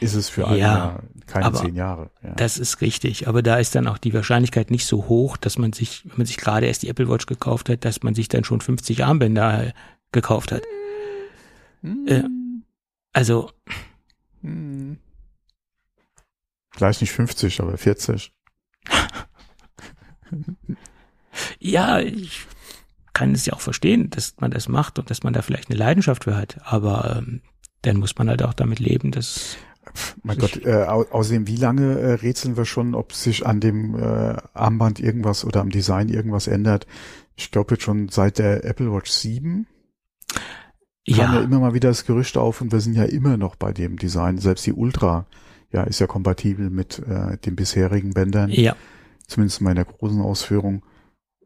ist 0.00 0.14
es 0.14 0.28
für 0.28 0.46
einen 0.46 0.58
ja, 0.58 1.00
keine 1.26 1.52
zehn 1.52 1.74
Jahre. 1.74 2.10
Ja. 2.22 2.34
Das 2.34 2.58
ist 2.58 2.80
richtig, 2.80 3.28
aber 3.28 3.42
da 3.42 3.56
ist 3.56 3.74
dann 3.74 3.86
auch 3.86 3.98
die 3.98 4.12
Wahrscheinlichkeit 4.14 4.70
nicht 4.70 4.86
so 4.86 5.08
hoch, 5.08 5.36
dass 5.36 5.58
man 5.58 5.72
sich, 5.72 6.04
wenn 6.04 6.18
man 6.18 6.26
sich 6.26 6.36
gerade 6.36 6.66
erst 6.66 6.82
die 6.82 6.88
Apple 6.88 7.08
Watch 7.08 7.26
gekauft 7.26 7.68
hat, 7.68 7.84
dass 7.84 8.02
man 8.02 8.14
sich 8.14 8.28
dann 8.28 8.44
schon 8.44 8.60
50 8.60 9.04
Armbänder 9.04 9.72
gekauft 10.12 10.52
hat. 10.52 10.62
Mhm. 11.82 12.06
Äh, 12.06 12.24
also. 13.12 13.50
Mhm. 14.42 14.98
Vielleicht 16.72 17.00
nicht 17.00 17.12
50, 17.12 17.60
aber 17.60 17.78
40. 17.78 18.32
ja, 21.60 22.00
ich 22.00 22.46
kann 23.12 23.32
es 23.32 23.46
ja 23.46 23.52
auch 23.52 23.60
verstehen, 23.60 24.10
dass 24.10 24.34
man 24.40 24.50
das 24.50 24.68
macht 24.68 24.98
und 24.98 25.08
dass 25.08 25.22
man 25.22 25.32
da 25.32 25.42
vielleicht 25.42 25.70
eine 25.70 25.78
Leidenschaft 25.78 26.24
für 26.24 26.36
hat, 26.36 26.58
aber 26.64 27.18
ähm, 27.18 27.42
dann 27.82 27.98
muss 27.98 28.16
man 28.18 28.28
halt 28.28 28.42
auch 28.42 28.54
damit 28.54 28.80
leben, 28.80 29.12
dass 29.12 29.56
mein 30.22 30.38
Gott, 30.38 30.64
äh, 30.64 30.84
au 30.84 31.04
außerdem, 31.10 31.46
wie 31.46 31.56
lange 31.56 31.98
äh, 31.98 32.12
rätseln 32.14 32.56
wir 32.56 32.64
schon, 32.64 32.94
ob 32.94 33.12
sich 33.12 33.46
an 33.46 33.60
dem 33.60 33.94
äh, 33.94 34.36
Armband 34.52 35.00
irgendwas 35.00 35.44
oder 35.44 35.60
am 35.60 35.70
Design 35.70 36.08
irgendwas 36.08 36.46
ändert? 36.46 36.86
Ich 37.36 37.50
glaube 37.50 37.74
jetzt 37.74 37.84
schon 37.84 38.08
seit 38.08 38.38
der 38.38 38.64
Apple 38.64 38.92
Watch 38.92 39.10
7 39.10 39.66
ja. 41.06 41.26
kam 41.26 41.34
ja 41.34 41.40
immer 41.42 41.60
mal 41.60 41.74
wieder 41.74 41.88
das 41.88 42.04
Gerücht 42.06 42.36
auf 42.36 42.60
und 42.60 42.72
wir 42.72 42.80
sind 42.80 42.94
ja 42.94 43.04
immer 43.04 43.36
noch 43.36 43.56
bei 43.56 43.72
dem 43.72 43.98
Design. 43.98 44.38
Selbst 44.38 44.66
die 44.66 44.72
Ultra 44.72 45.26
ja 45.72 45.82
ist 45.82 45.98
ja 45.98 46.06
kompatibel 46.06 46.70
mit 46.70 47.00
äh, 47.00 47.36
den 47.38 47.56
bisherigen 47.56 48.10
Bändern. 48.14 48.50
Ja. 48.50 48.76
Zumindest 49.26 49.60
in 49.60 49.64
meiner 49.64 49.84
großen 49.84 50.20
Ausführung. 50.20 50.84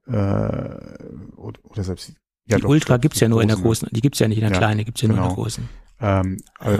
Äh, 0.06 0.12
oder, 0.12 1.60
oder 1.64 1.84
selbst 1.84 2.12
ja, 2.46 2.56
die 2.56 2.62
doch, 2.62 2.70
Ultra 2.70 2.96
gibt's 2.96 3.20
ja 3.20 3.28
nur 3.28 3.40
großen, 3.40 3.50
in 3.50 3.56
der 3.56 3.62
großen, 3.62 3.88
die 3.92 4.00
gibt's 4.00 4.18
ja 4.20 4.28
nicht 4.28 4.38
in 4.38 4.44
der 4.44 4.52
ja, 4.52 4.58
kleinen, 4.58 4.84
gibt's 4.84 5.02
ja 5.02 5.08
genau. 5.08 5.20
nur 5.20 5.28
in 5.28 5.28
der 5.28 5.36
genau. 5.36 5.42
großen. 5.42 5.68
Ähm, 6.00 6.36
äh, 6.60 6.78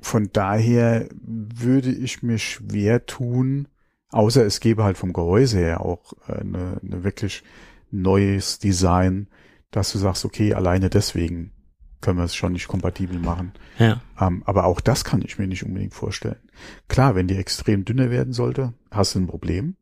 von 0.00 0.30
daher 0.32 1.08
würde 1.20 1.90
ich 1.90 2.22
mir 2.22 2.38
schwer 2.38 3.06
tun, 3.06 3.68
außer 4.10 4.44
es 4.44 4.60
gäbe 4.60 4.84
halt 4.84 4.98
vom 4.98 5.12
Gehäuse 5.12 5.58
her 5.58 5.80
auch 5.80 6.14
äh, 6.28 6.40
eine, 6.40 6.80
eine 6.82 7.04
wirklich 7.04 7.42
neues 7.90 8.58
Design, 8.58 9.28
dass 9.70 9.92
du 9.92 9.98
sagst, 9.98 10.24
okay, 10.24 10.54
alleine 10.54 10.90
deswegen 10.90 11.52
können 12.00 12.18
wir 12.18 12.24
es 12.24 12.36
schon 12.36 12.52
nicht 12.52 12.68
kompatibel 12.68 13.18
machen. 13.18 13.52
Ja. 13.78 14.00
Ähm, 14.20 14.42
aber 14.46 14.64
auch 14.64 14.80
das 14.80 15.04
kann 15.04 15.22
ich 15.22 15.38
mir 15.38 15.46
nicht 15.46 15.64
unbedingt 15.64 15.94
vorstellen. 15.94 16.40
Klar, 16.86 17.14
wenn 17.14 17.26
die 17.26 17.36
extrem 17.36 17.84
dünner 17.84 18.10
werden 18.10 18.32
sollte, 18.32 18.74
hast 18.90 19.14
du 19.14 19.20
ein 19.20 19.26
Problem. 19.26 19.76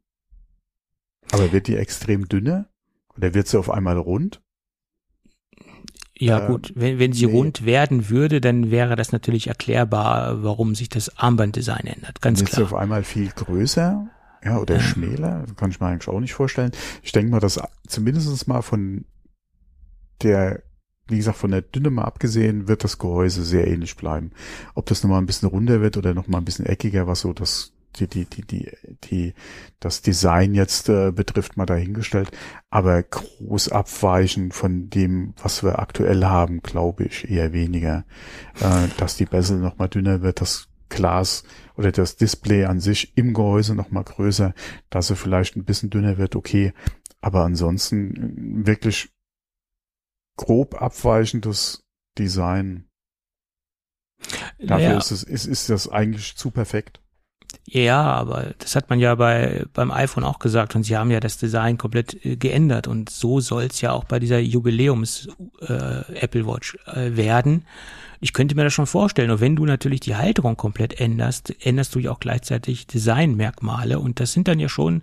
Aber 1.33 1.53
wird 1.53 1.67
die 1.67 1.77
extrem 1.77 2.29
dünner 2.29 2.69
oder 3.17 3.35
wird 3.35 3.49
sie 3.49 3.59
auf 3.59 3.71
einmal 3.71 3.99
rund? 3.99 4.43
Ja 6.19 6.41
ähm, 6.41 6.47
gut, 6.47 6.73
wenn, 6.75 6.99
wenn 6.99 7.13
sie 7.13 7.27
nee. 7.27 7.33
rund 7.33 7.65
werden 7.65 8.09
würde, 8.09 8.41
dann 8.41 8.71
wäre 8.71 8.97
das 8.97 9.13
natürlich 9.13 9.49
erklärbar, 9.49 10.43
warum 10.43 10.75
sich 10.75 10.89
das 10.89 11.19
Armbanddesign 11.19 11.87
ändert. 11.87 12.21
Ganz 12.23 12.45
klar. 12.45 12.63
Ist 12.63 12.73
auf 12.73 12.79
einmal 12.79 13.05
viel 13.05 13.29
größer? 13.29 14.09
Ja, 14.45 14.59
oder 14.59 14.79
schmäler, 14.79 15.45
kann 15.57 15.71
ich 15.71 15.81
mir 15.81 15.89
eigentlich 15.89 16.09
auch 16.09 16.21
nicht 16.21 16.35
vorstellen. 16.35 16.71
Ich 17.03 17.11
denke 17.11 17.33
mal, 17.33 17.41
dass 17.41 17.61
zumindest 17.89 18.47
mal 18.47 18.63
von 18.63 19.05
der, 20.23 20.63
wie 21.09 21.17
gesagt, 21.17 21.39
von 21.39 21.51
der 21.51 21.63
Dünne 21.63 21.91
mal 21.91 22.05
abgesehen, 22.05 22.69
wird 22.69 22.85
das 22.85 22.99
Gehäuse 22.99 23.43
sehr 23.43 23.67
ähnlich 23.67 23.97
bleiben. 23.97 24.31
Ob 24.75 24.87
das 24.87 25.03
nochmal 25.03 25.21
ein 25.21 25.27
bisschen 25.27 25.49
runder 25.49 25.81
wird 25.81 25.97
oder 25.97 26.15
nochmal 26.15 26.41
ein 26.41 26.45
bisschen 26.45 26.67
eckiger, 26.67 27.09
was 27.09 27.21
so 27.21 27.33
das 27.33 27.73
die, 28.01 28.07
die, 28.09 28.25
die, 28.27 28.43
die, 28.43 28.71
die, 29.05 29.35
das 29.81 30.03
Design 30.03 30.55
jetzt 30.55 30.89
äh, 30.89 31.13
betrifft, 31.13 31.57
mal 31.57 31.67
dahingestellt. 31.67 32.31
Aber 32.71 33.03
groß 33.03 33.71
abweichen 33.71 34.53
von 34.53 34.91
dem, 34.91 35.35
was 35.43 35.63
wir 35.63 35.79
aktuell 35.79 36.25
haben, 36.25 36.63
glaube 36.63 37.05
ich 37.05 37.31
eher 37.31 37.53
weniger. 37.53 38.05
Äh, 38.61 38.89
dass 38.99 39.17
die 39.17 39.27
Bezel 39.27 39.59
noch 39.59 39.79
mal 39.79 39.89
dünner 39.89 40.23
wird, 40.23 40.41
das 40.41 40.69
Glas 40.89 41.43
oder 41.77 41.91
das 41.93 42.17
Display 42.17 42.65
an 42.65 42.81
sich 42.81 43.17
im 43.17 43.35
Gehäuse 43.35 43.75
noch 43.75 43.91
mal 43.91 44.05
größer, 44.05 44.55
dass 44.89 45.11
er 45.11 45.17
vielleicht 45.17 45.57
ein 45.57 45.65
bisschen 45.65 45.91
dünner 45.91 46.17
wird, 46.19 46.37
okay. 46.37 46.73
Aber 47.21 47.45
ansonsten 47.45 48.63
äh, 48.63 48.67
wirklich 48.67 49.11
grob 50.37 50.81
abweichendes 50.81 51.85
Design. 52.19 52.89
Dafür 54.59 54.93
Ja. 54.93 54.99
ist 54.99 55.11
es, 55.11 55.23
ist, 55.23 55.47
ist 55.47 55.69
das 55.71 55.89
eigentlich 55.89 56.37
zu 56.37 56.51
perfekt. 56.51 57.03
Ja, 57.69 58.03
aber 58.03 58.55
das 58.59 58.77
hat 58.77 58.91
man 58.91 59.01
ja 59.01 59.17
bei 59.17 59.65
beim 59.75 59.91
iPhone 59.91 60.23
auch 60.23 60.39
gesagt 60.39 60.77
und 60.77 60.85
sie 60.85 60.97
haben 60.97 61.11
ja 61.11 61.19
das 61.19 61.37
Design 61.37 61.79
komplett 61.79 62.25
äh, 62.25 62.37
geändert 62.37 62.87
und 62.87 63.11
so 63.11 63.41
soll's 63.41 63.81
ja 63.81 63.93
auch 63.93 64.05
bei 64.05 64.21
dieser 64.21 64.39
Jubiläums 64.39 65.29
äh, 65.61 66.21
Apple 66.21 66.47
Watch 66.47 66.79
äh, 66.87 67.17
werden. 67.17 67.65
Ich 68.21 68.33
könnte 68.33 68.55
mir 68.55 68.65
das 68.65 68.73
schon 68.73 68.87
vorstellen, 68.87 69.31
und 69.31 69.41
wenn 69.41 69.57
du 69.57 69.67
natürlich 69.67 70.01
die 70.01 70.17
Halterung 70.17 70.57
komplett 70.57 71.01
änderst, 71.01 71.55
änderst 71.65 71.95
du 71.95 71.99
ja 71.99 72.13
auch 72.13 72.21
gleichzeitig 72.21 72.87
Designmerkmale 72.87 73.99
und 73.99 74.21
das 74.21 74.33
sind 74.33 74.49
dann 74.49 74.61
ja 74.61 74.69
schon 74.69 75.03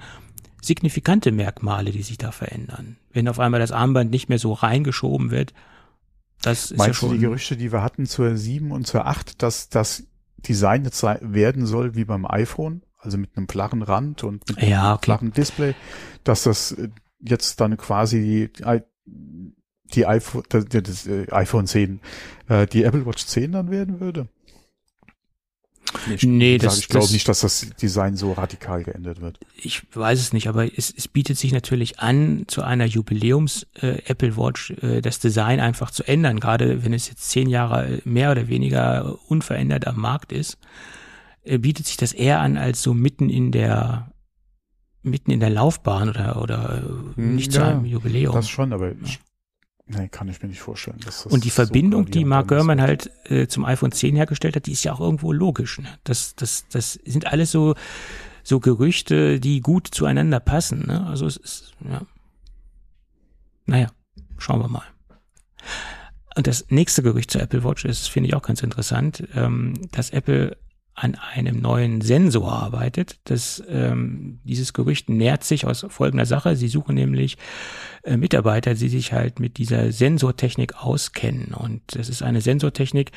signifikante 0.61 1.31
Merkmale, 1.33 1.91
die 1.91 2.01
sich 2.01 2.17
da 2.17 2.31
verändern. 2.31 2.95
Wenn 3.11 3.27
auf 3.27 3.39
einmal 3.39 3.59
das 3.59 3.73
Armband 3.73 4.09
nicht 4.09 4.29
mehr 4.29 4.39
so 4.39 4.53
reingeschoben 4.53 5.31
wird, 5.31 5.53
das 6.41 6.71
ist 6.71 6.77
Meinst 6.77 6.87
ja 6.87 7.07
du 7.07 7.13
schon 7.13 7.19
die 7.19 7.25
Gerüchte, 7.25 7.57
die 7.57 7.71
wir 7.71 7.81
hatten 7.81 8.05
zur 8.05 8.35
7 8.35 8.71
und 8.71 8.87
zur 8.87 9.05
8, 9.05 9.41
dass 9.41 9.69
das 9.69 10.03
Design 10.47 10.83
jetzt 10.85 10.99
sei- 10.99 11.19
werden 11.21 11.65
soll 11.65 11.95
wie 11.95 12.05
beim 12.05 12.25
iPhone, 12.25 12.83
also 12.97 13.17
mit 13.17 13.35
einem 13.37 13.47
flachen 13.47 13.81
Rand 13.81 14.23
und 14.23 14.47
mit 14.49 14.61
Ja, 14.61 14.83
einem 14.83 14.93
okay. 14.95 15.05
flachen 15.05 15.31
Display, 15.33 15.73
dass 16.23 16.43
das 16.43 16.71
äh, 16.73 16.89
jetzt 17.19 17.59
dann 17.61 17.77
quasi 17.77 18.49
die, 18.55 18.81
die 19.93 20.05
iPhone, 20.05 20.43
das, 20.49 20.65
das 20.65 21.07
äh, 21.07 21.27
iPhone 21.31 21.67
10, 21.67 21.99
äh, 22.49 22.65
die 22.67 22.83
Apple 22.83 23.05
Watch 23.05 23.25
10 23.25 23.51
dann 23.51 23.69
werden 23.71 23.99
würde? 23.99 24.27
Ich, 26.13 26.23
Nee, 26.23 26.57
das- 26.57 26.79
ich 26.79 26.87
glaube 26.87 27.11
nicht, 27.11 27.27
dass 27.27 27.41
das 27.41 27.67
Design 27.81 28.15
so 28.15 28.33
radikal 28.33 28.83
geändert 28.83 29.21
wird. 29.21 29.39
ich 29.55 29.83
weiß 29.95 30.19
es 30.19 30.33
nicht, 30.33 30.47
aber 30.47 30.65
es, 30.77 30.93
es 30.95 31.07
bietet 31.07 31.37
sich 31.37 31.51
natürlich 31.51 31.99
an, 31.99 32.43
zu 32.47 32.61
einer 32.63 32.85
Jubiläums 32.85 33.67
äh, 33.75 34.01
Apple 34.05 34.35
Watch 34.37 34.71
äh, 34.81 35.01
das 35.01 35.19
Design 35.19 35.59
einfach 35.59 35.91
zu 35.91 36.03
ändern, 36.03 36.39
gerade 36.39 36.83
wenn 36.83 36.93
es 36.93 37.07
jetzt 37.09 37.29
zehn 37.29 37.49
Jahre 37.49 38.01
mehr 38.05 38.31
oder 38.31 38.47
weniger 38.47 39.17
unverändert 39.27 39.87
am 39.87 39.99
Markt 39.99 40.31
ist, 40.31 40.57
äh, 41.43 41.57
bietet 41.57 41.85
sich 41.87 41.97
das 41.97 42.13
eher 42.13 42.39
an 42.39 42.57
als 42.57 42.81
so 42.81 42.93
mitten 42.93 43.29
in 43.29 43.51
der 43.51 44.09
mitten 45.05 45.31
in 45.31 45.39
der 45.41 45.49
Laufbahn 45.49 46.09
oder 46.09 46.41
oder 46.41 46.81
äh, 47.17 47.21
nicht 47.21 47.51
zu 47.51 47.59
ja, 47.59 47.69
einem 47.69 47.85
Jubiläum. 47.85 48.33
Das 48.33 48.47
schon, 48.49 48.71
aber 48.71 48.91
ich, 49.03 49.19
nee, 49.85 50.07
kann 50.09 50.27
ich 50.27 50.41
mir 50.41 50.49
nicht 50.49 50.61
vorstellen. 50.61 50.99
Und 51.29 51.43
die 51.43 51.49
so 51.49 51.55
Verbindung, 51.55 52.05
die 52.05 52.11
gravierend 52.11 52.29
Mark 52.29 52.47
Gurman 52.47 52.81
halt 52.81 53.11
äh, 53.25 53.47
zum 53.47 53.65
iPhone 53.65 53.91
10 53.91 54.15
hergestellt 54.15 54.55
hat, 54.55 54.65
die 54.65 54.71
ist 54.71 54.83
ja 54.83 54.93
auch 54.93 54.99
irgendwo 54.99 55.31
logisch. 55.31 55.79
Ne? 55.79 55.87
Das, 56.03 56.35
das, 56.35 56.65
das 56.69 56.93
sind 57.05 57.27
alles 57.27 57.51
so, 57.51 57.75
so 58.43 58.59
Gerüchte, 58.59 59.39
die 59.39 59.61
gut 59.61 59.87
zueinander 59.91 60.39
passen. 60.39 60.87
Ne? 60.87 61.05
Also 61.05 61.25
es 61.25 61.37
ist, 61.37 61.73
ja. 61.87 62.01
Naja, 63.65 63.87
schauen 64.37 64.59
wir 64.59 64.67
mal. 64.67 64.83
Und 66.35 66.47
das 66.47 66.65
nächste 66.69 67.03
Gerücht 67.03 67.31
zur 67.31 67.41
Apple 67.41 67.63
Watch 67.63 67.85
ist, 67.85 68.09
finde 68.09 68.27
ich 68.27 68.35
auch 68.35 68.41
ganz 68.41 68.61
interessant, 68.63 69.27
ähm, 69.35 69.73
dass 69.91 70.09
Apple 70.09 70.57
an 70.95 71.15
einem 71.15 71.59
neuen 71.59 72.01
Sensor 72.01 72.51
arbeitet. 72.51 73.19
Das, 73.23 73.63
ähm, 73.67 74.39
dieses 74.43 74.73
Gerücht 74.73 75.09
nährt 75.09 75.43
sich 75.43 75.65
aus 75.65 75.85
folgender 75.89 76.25
Sache. 76.25 76.55
Sie 76.55 76.67
suchen 76.67 76.95
nämlich 76.95 77.37
äh, 78.03 78.15
Mitarbeiter, 78.15 78.75
die 78.75 78.89
sich 78.89 79.11
halt 79.11 79.39
mit 79.39 79.57
dieser 79.57 79.91
Sensortechnik 79.91 80.75
auskennen. 80.75 81.53
Und 81.53 81.81
das 81.87 82.09
ist 82.09 82.21
eine 82.21 82.41
Sensortechnik, 82.41 83.11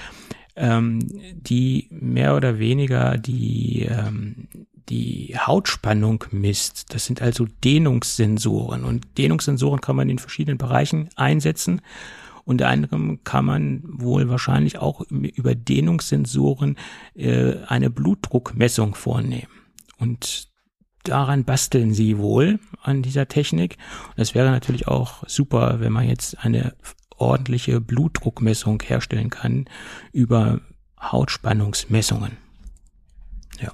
ähm, 0.57 1.01
die 1.35 1.89
mehr 1.91 2.35
oder 2.35 2.59
weniger 2.59 3.19
die, 3.19 3.83
ähm, 3.83 4.49
die 4.89 5.37
Hautspannung 5.39 6.25
misst. 6.31 6.95
Das 6.95 7.05
sind 7.05 7.21
also 7.21 7.47
Dehnungssensoren. 7.63 8.85
Und 8.85 9.19
Dehnungssensoren 9.19 9.83
kann 9.83 9.97
man 9.97 10.09
in 10.09 10.19
verschiedenen 10.19 10.57
Bereichen 10.57 11.11
einsetzen. 11.15 11.83
Unter 12.47 12.69
anderem 12.69 13.25
kann 13.25 13.45
man 13.45 13.83
wohl 13.85 14.29
wahrscheinlich 14.29 14.79
auch 14.79 15.03
über 15.11 15.57
Dehnungssensoren 15.57 16.77
äh, 17.17 17.57
eine 17.67 17.91
Blutdruckmessung 17.91 18.95
vornehmen. 18.95 19.49
Und 19.99 20.49
daran 21.03 21.43
basteln 21.43 21.93
sie 21.93 22.19
wohl 22.19 22.61
an 22.81 23.03
dieser 23.03 23.27
Technik. 23.27 23.79
Das 24.17 24.37
wäre 24.37 24.53
natürlich 24.53 24.87
auch 24.87 25.25
super, 25.27 25.81
wenn 25.81 25.93
man 25.93 26.09
jetzt 26.09 26.39
eine 26.39 26.77
ordentliche 27.17 27.81
Blutdruckmessung 27.81 28.81
herstellen 28.81 29.31
kann 29.31 29.65
über 30.13 30.61
Hautspannungsmessungen. 31.03 32.37
Ja. 33.61 33.73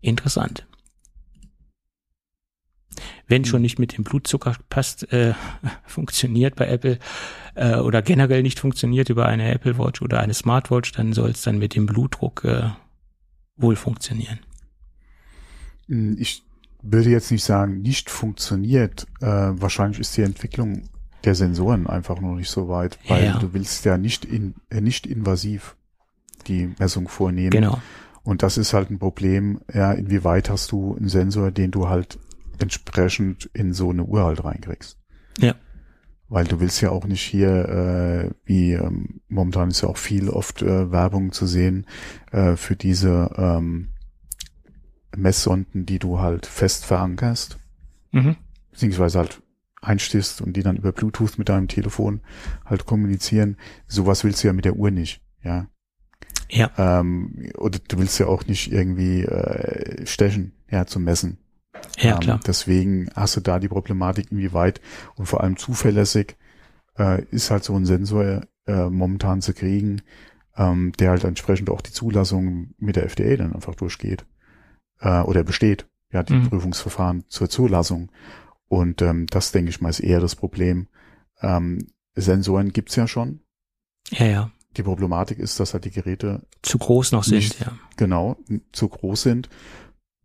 Interessant. 0.00 0.67
Wenn 3.28 3.44
schon 3.44 3.62
nicht 3.62 3.78
mit 3.78 3.96
dem 3.96 4.04
Blutzucker 4.04 4.56
passt, 4.70 5.12
äh, 5.12 5.34
funktioniert 5.86 6.56
bei 6.56 6.66
Apple 6.66 6.98
äh, 7.54 7.76
oder 7.76 8.02
generell 8.02 8.42
nicht 8.42 8.58
funktioniert 8.58 9.10
über 9.10 9.26
eine 9.26 9.52
Apple 9.52 9.78
Watch 9.78 10.02
oder 10.02 10.20
eine 10.20 10.34
Smartwatch, 10.34 10.92
dann 10.92 11.12
soll 11.12 11.30
es 11.30 11.42
dann 11.42 11.58
mit 11.58 11.74
dem 11.74 11.86
Blutdruck 11.86 12.44
äh, 12.44 12.70
wohl 13.56 13.76
funktionieren. 13.76 14.38
Hm, 15.88 16.16
Ich 16.18 16.42
würde 16.82 17.10
jetzt 17.10 17.30
nicht 17.30 17.44
sagen, 17.44 17.82
nicht 17.82 18.08
funktioniert. 18.10 19.06
Äh, 19.20 19.26
wahrscheinlich 19.26 19.98
ist 20.00 20.16
die 20.16 20.22
Entwicklung 20.22 20.82
der 21.24 21.34
Sensoren 21.34 21.86
einfach 21.88 22.20
noch 22.20 22.36
nicht 22.36 22.50
so 22.50 22.68
weit, 22.68 22.98
weil 23.08 23.24
Ja. 23.24 23.38
du 23.38 23.52
willst 23.52 23.84
ja 23.84 23.98
nicht 23.98 24.24
in, 24.24 24.54
äh, 24.70 24.80
nicht 24.80 25.06
invasiv 25.06 25.74
die 26.46 26.70
Messung 26.78 27.08
vornehmen. 27.08 27.50
Genau. 27.50 27.82
Und 28.22 28.42
das 28.42 28.56
ist 28.58 28.72
halt 28.72 28.90
ein 28.90 28.98
Problem, 28.98 29.60
ja, 29.74 29.92
inwieweit 29.92 30.48
hast 30.50 30.70
du 30.70 30.94
einen 30.96 31.08
Sensor, 31.08 31.50
den 31.50 31.70
du 31.72 31.88
halt 31.88 32.18
entsprechend 32.62 33.50
in 33.52 33.72
so 33.72 33.90
eine 33.90 34.04
Uhr 34.04 34.24
halt 34.24 34.44
reinkriegst. 34.44 34.98
Ja. 35.38 35.54
Weil 36.28 36.44
du 36.44 36.60
willst 36.60 36.80
ja 36.82 36.90
auch 36.90 37.06
nicht 37.06 37.22
hier, 37.22 37.68
äh, 37.68 38.30
wie 38.44 38.72
ähm, 38.72 39.20
momentan 39.28 39.70
ist 39.70 39.80
ja 39.80 39.88
auch 39.88 39.96
viel 39.96 40.28
oft 40.28 40.60
äh, 40.62 40.90
Werbung 40.92 41.32
zu 41.32 41.46
sehen 41.46 41.86
äh, 42.32 42.56
für 42.56 42.76
diese 42.76 43.30
ähm, 43.36 43.88
Messsonden, 45.16 45.86
die 45.86 45.98
du 45.98 46.18
halt 46.20 46.46
fest 46.46 46.84
verankerst, 46.84 47.58
Mhm. 48.12 48.36
beziehungsweise 48.70 49.18
halt 49.18 49.42
einstichst 49.80 50.40
und 50.40 50.54
die 50.56 50.62
dann 50.62 50.76
über 50.76 50.92
Bluetooth 50.92 51.38
mit 51.38 51.48
deinem 51.48 51.68
Telefon 51.68 52.20
halt 52.64 52.84
kommunizieren. 52.86 53.56
Sowas 53.86 54.24
willst 54.24 54.42
du 54.42 54.48
ja 54.48 54.52
mit 54.52 54.64
der 54.64 54.76
Uhr 54.76 54.90
nicht, 54.90 55.22
ja. 55.42 55.68
Ja. 56.50 56.70
Ähm, 56.78 57.50
oder 57.56 57.78
du 57.78 57.98
willst 57.98 58.18
ja 58.18 58.26
auch 58.26 58.46
nicht 58.46 58.72
irgendwie 58.72 59.22
äh, 59.22 60.06
stechen, 60.06 60.52
ja, 60.70 60.86
zum 60.86 61.04
Messen. 61.04 61.38
Ja, 61.98 62.14
Ähm, 62.14 62.20
klar. 62.20 62.40
Deswegen 62.46 63.10
hast 63.14 63.36
du 63.36 63.40
da 63.40 63.58
die 63.58 63.68
Problematik, 63.68 64.30
inwieweit 64.30 64.80
und 65.16 65.26
vor 65.26 65.42
allem 65.42 65.56
zuverlässig 65.56 66.36
äh, 66.98 67.24
ist 67.30 67.50
halt 67.50 67.64
so 67.64 67.74
ein 67.74 67.86
Sensor 67.86 68.42
äh, 68.66 68.88
momentan 68.90 69.40
zu 69.42 69.52
kriegen, 69.54 70.02
ähm, 70.56 70.92
der 70.98 71.10
halt 71.10 71.24
entsprechend 71.24 71.70
auch 71.70 71.80
die 71.80 71.92
Zulassung 71.92 72.74
mit 72.78 72.96
der 72.96 73.04
FDA 73.04 73.36
dann 73.36 73.54
einfach 73.54 73.74
durchgeht 73.74 74.24
äh, 75.00 75.20
oder 75.20 75.44
besteht, 75.44 75.86
ja, 76.12 76.22
die 76.22 76.34
Mhm. 76.34 76.48
Prüfungsverfahren 76.48 77.24
zur 77.28 77.48
Zulassung. 77.50 78.10
Und 78.68 79.00
ähm, 79.02 79.26
das, 79.26 79.52
denke 79.52 79.70
ich 79.70 79.80
mal, 79.80 79.88
ist 79.90 80.00
eher 80.00 80.20
das 80.20 80.36
Problem. 80.36 80.88
Ähm, 81.40 81.86
Sensoren 82.14 82.72
gibt's 82.72 82.96
ja 82.96 83.06
schon. 83.08 83.40
Ja, 84.10 84.26
ja. 84.26 84.50
Die 84.76 84.82
Problematik 84.82 85.38
ist, 85.38 85.58
dass 85.60 85.72
halt 85.72 85.84
die 85.86 85.90
Geräte 85.90 86.42
Zu 86.62 86.78
groß 86.78 87.12
noch 87.12 87.24
sind, 87.24 87.36
Nicht- 87.36 87.60
ja. 87.60 87.72
genau 87.96 88.36
zu 88.72 88.88
groß 88.88 89.22
sind. 89.22 89.48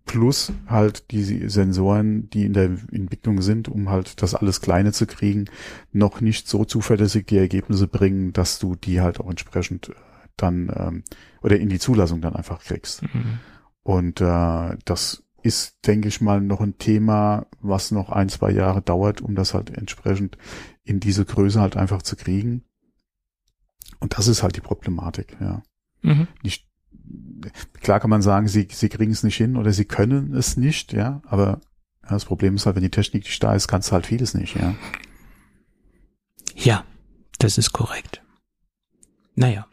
Plus 0.05 0.51
halt 0.67 1.11
die 1.11 1.49
Sensoren, 1.49 2.29
die 2.29 2.45
in 2.45 2.53
der 2.53 2.65
Entwicklung 2.91 3.41
sind, 3.41 3.69
um 3.69 3.89
halt 3.89 4.21
das 4.21 4.35
alles 4.35 4.61
Kleine 4.61 4.91
zu 4.91 5.07
kriegen, 5.07 5.45
noch 5.91 6.21
nicht 6.21 6.47
so 6.47 6.65
zuverlässig 6.65 7.25
die 7.27 7.37
Ergebnisse 7.37 7.87
bringen, 7.87 8.33
dass 8.33 8.59
du 8.59 8.75
die 8.75 9.01
halt 9.01 9.19
auch 9.19 9.29
entsprechend 9.29 9.89
äh, 9.89 9.93
dann 10.35 10.71
ähm, 10.75 11.03
oder 11.41 11.57
in 11.59 11.69
die 11.69 11.79
Zulassung 11.79 12.21
dann 12.21 12.35
einfach 12.35 12.61
kriegst. 12.63 13.03
Mhm. 13.03 13.39
Und 13.83 14.21
äh, 14.21 14.77
das 14.85 15.23
ist, 15.41 15.77
denke 15.87 16.07
ich 16.07 16.21
mal, 16.21 16.41
noch 16.41 16.61
ein 16.61 16.77
Thema, 16.77 17.47
was 17.59 17.91
noch 17.91 18.09
ein, 18.09 18.29
zwei 18.29 18.51
Jahre 18.51 18.81
dauert, 18.81 19.21
um 19.21 19.35
das 19.35 19.53
halt 19.53 19.69
entsprechend 19.69 20.37
in 20.83 20.99
diese 20.99 21.25
Größe 21.25 21.59
halt 21.59 21.75
einfach 21.75 22.01
zu 22.01 22.15
kriegen. 22.15 22.63
Und 23.99 24.17
das 24.17 24.27
ist 24.27 24.43
halt 24.43 24.55
die 24.55 24.61
Problematik, 24.61 25.37
ja 25.39 25.63
Mhm. 26.03 26.27
nicht, 26.43 26.67
klar 27.81 27.99
kann 27.99 28.09
man 28.09 28.21
sagen, 28.21 28.47
sie, 28.47 28.67
sie 28.71 28.89
kriegen 28.89 29.11
es 29.11 29.23
nicht 29.23 29.37
hin 29.37 29.57
oder 29.57 29.73
sie 29.73 29.85
können 29.85 30.35
es 30.35 30.57
nicht, 30.57 30.93
ja, 30.93 31.21
aber 31.25 31.61
ja, 32.03 32.09
das 32.09 32.25
Problem 32.25 32.55
ist 32.55 32.65
halt, 32.65 32.75
wenn 32.75 32.83
die 32.83 32.89
Technik 32.89 33.23
nicht 33.23 33.43
da 33.43 33.55
ist, 33.55 33.67
kannst 33.67 33.89
du 33.89 33.93
halt 33.93 34.07
vieles 34.07 34.33
nicht, 34.33 34.55
ja. 34.55 34.75
Ja, 36.55 36.85
das 37.39 37.57
ist 37.57 37.73
korrekt. 37.73 38.21
Naja, 39.35 39.67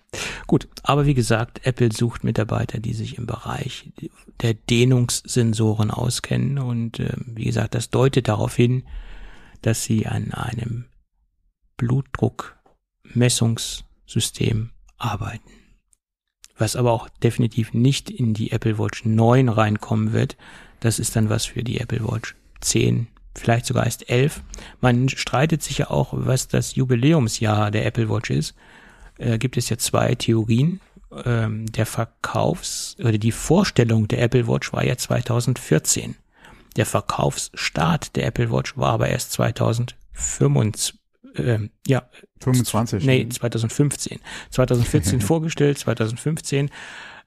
gut. 0.47 0.69
Aber 0.83 1.07
wie 1.07 1.15
gesagt, 1.15 1.67
Apple 1.67 1.93
sucht 1.93 2.25
Mitarbeiter, 2.25 2.79
die 2.79 2.95
sich 2.95 3.19
im 3.19 3.27
Bereich 3.27 3.93
der 4.41 4.55
Dehnungssensoren 4.55 5.91
auskennen. 5.91 6.59
Und 6.59 7.01
äh, 7.01 7.13
wie 7.27 7.45
gesagt, 7.45 7.75
das 7.75 7.91
deutet 7.91 8.29
darauf 8.29 8.57
hin, 8.57 8.85
dass 9.63 9.85
sie 9.85 10.07
an 10.07 10.33
einem 10.33 10.87
Blutdruckmessungssystem 11.77 14.71
arbeiten. 14.97 15.51
Was 16.61 16.77
aber 16.77 16.93
auch 16.93 17.09
definitiv 17.23 17.73
nicht 17.73 18.11
in 18.11 18.35
die 18.35 18.53
Apple 18.53 18.79
Watch 18.79 19.07
9 19.07 19.49
reinkommen 19.49 20.13
wird. 20.13 20.37
Das 20.81 20.99
ist 20.99 21.17
dann 21.17 21.31
was 21.31 21.47
für 21.47 21.65
die 21.65 21.81
Apple 21.81 22.07
Watch 22.07 22.37
10, 22.61 23.07
vielleicht 23.35 23.65
sogar 23.65 23.87
erst 23.87 24.11
11. 24.11 24.43
Man 24.83 25.09
streitet 25.09 25.63
sich 25.63 25.79
ja 25.79 25.91
auch, 25.91 26.11
was 26.13 26.49
das 26.49 26.75
Jubiläumsjahr 26.75 27.71
der 27.71 27.87
Apple 27.87 28.11
Watch 28.11 28.29
ist. 28.29 28.55
Äh, 29.17 29.39
gibt 29.39 29.57
es 29.57 29.71
ja 29.71 29.79
zwei 29.79 30.15
Theorien. 30.15 30.83
Ähm, 31.25 31.65
der 31.73 31.87
Verkaufs- 31.87 32.95
oder 32.99 33.17
die 33.17 33.33
Vorstellung 33.33 34.07
der 34.07 34.21
Apple 34.21 34.47
Watch 34.47 34.71
war 34.75 34.85
ja 34.85 34.99
2014. 34.99 36.17
Der 36.77 36.85
Verkaufsstart 36.85 38.17
der 38.17 38.27
Apple 38.27 38.53
Watch 38.53 38.77
war 38.77 38.93
aber 38.93 39.09
erst 39.09 39.33
2025. 39.33 41.00
Ähm, 41.37 41.71
ja, 41.87 42.09
25. 42.41 43.05
Nee, 43.05 43.29
2015. 43.29 44.19
2014 44.51 45.21
vorgestellt, 45.21 45.79
2015 45.79 46.71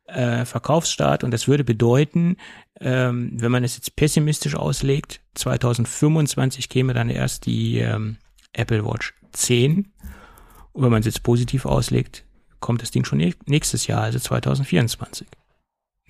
äh, 0.05 0.45
Verkaufsstart 0.45 1.23
und 1.23 1.31
das 1.31 1.47
würde 1.47 1.63
bedeuten, 1.63 2.37
ähm, 2.79 3.31
wenn 3.33 3.51
man 3.51 3.63
es 3.63 3.75
jetzt 3.75 3.95
pessimistisch 3.95 4.55
auslegt, 4.55 5.21
2025 5.35 6.69
käme 6.69 6.93
dann 6.93 7.09
erst 7.09 7.45
die 7.45 7.79
ähm, 7.79 8.17
Apple 8.51 8.85
Watch 8.85 9.13
10 9.31 9.93
und 10.73 10.83
wenn 10.83 10.91
man 10.91 10.99
es 10.99 11.05
jetzt 11.05 11.23
positiv 11.23 11.65
auslegt, 11.65 12.25
kommt 12.59 12.81
das 12.81 12.91
Ding 12.91 13.05
schon 13.05 13.33
nächstes 13.45 13.87
Jahr, 13.87 14.03
also 14.03 14.19
2024. 14.19 15.27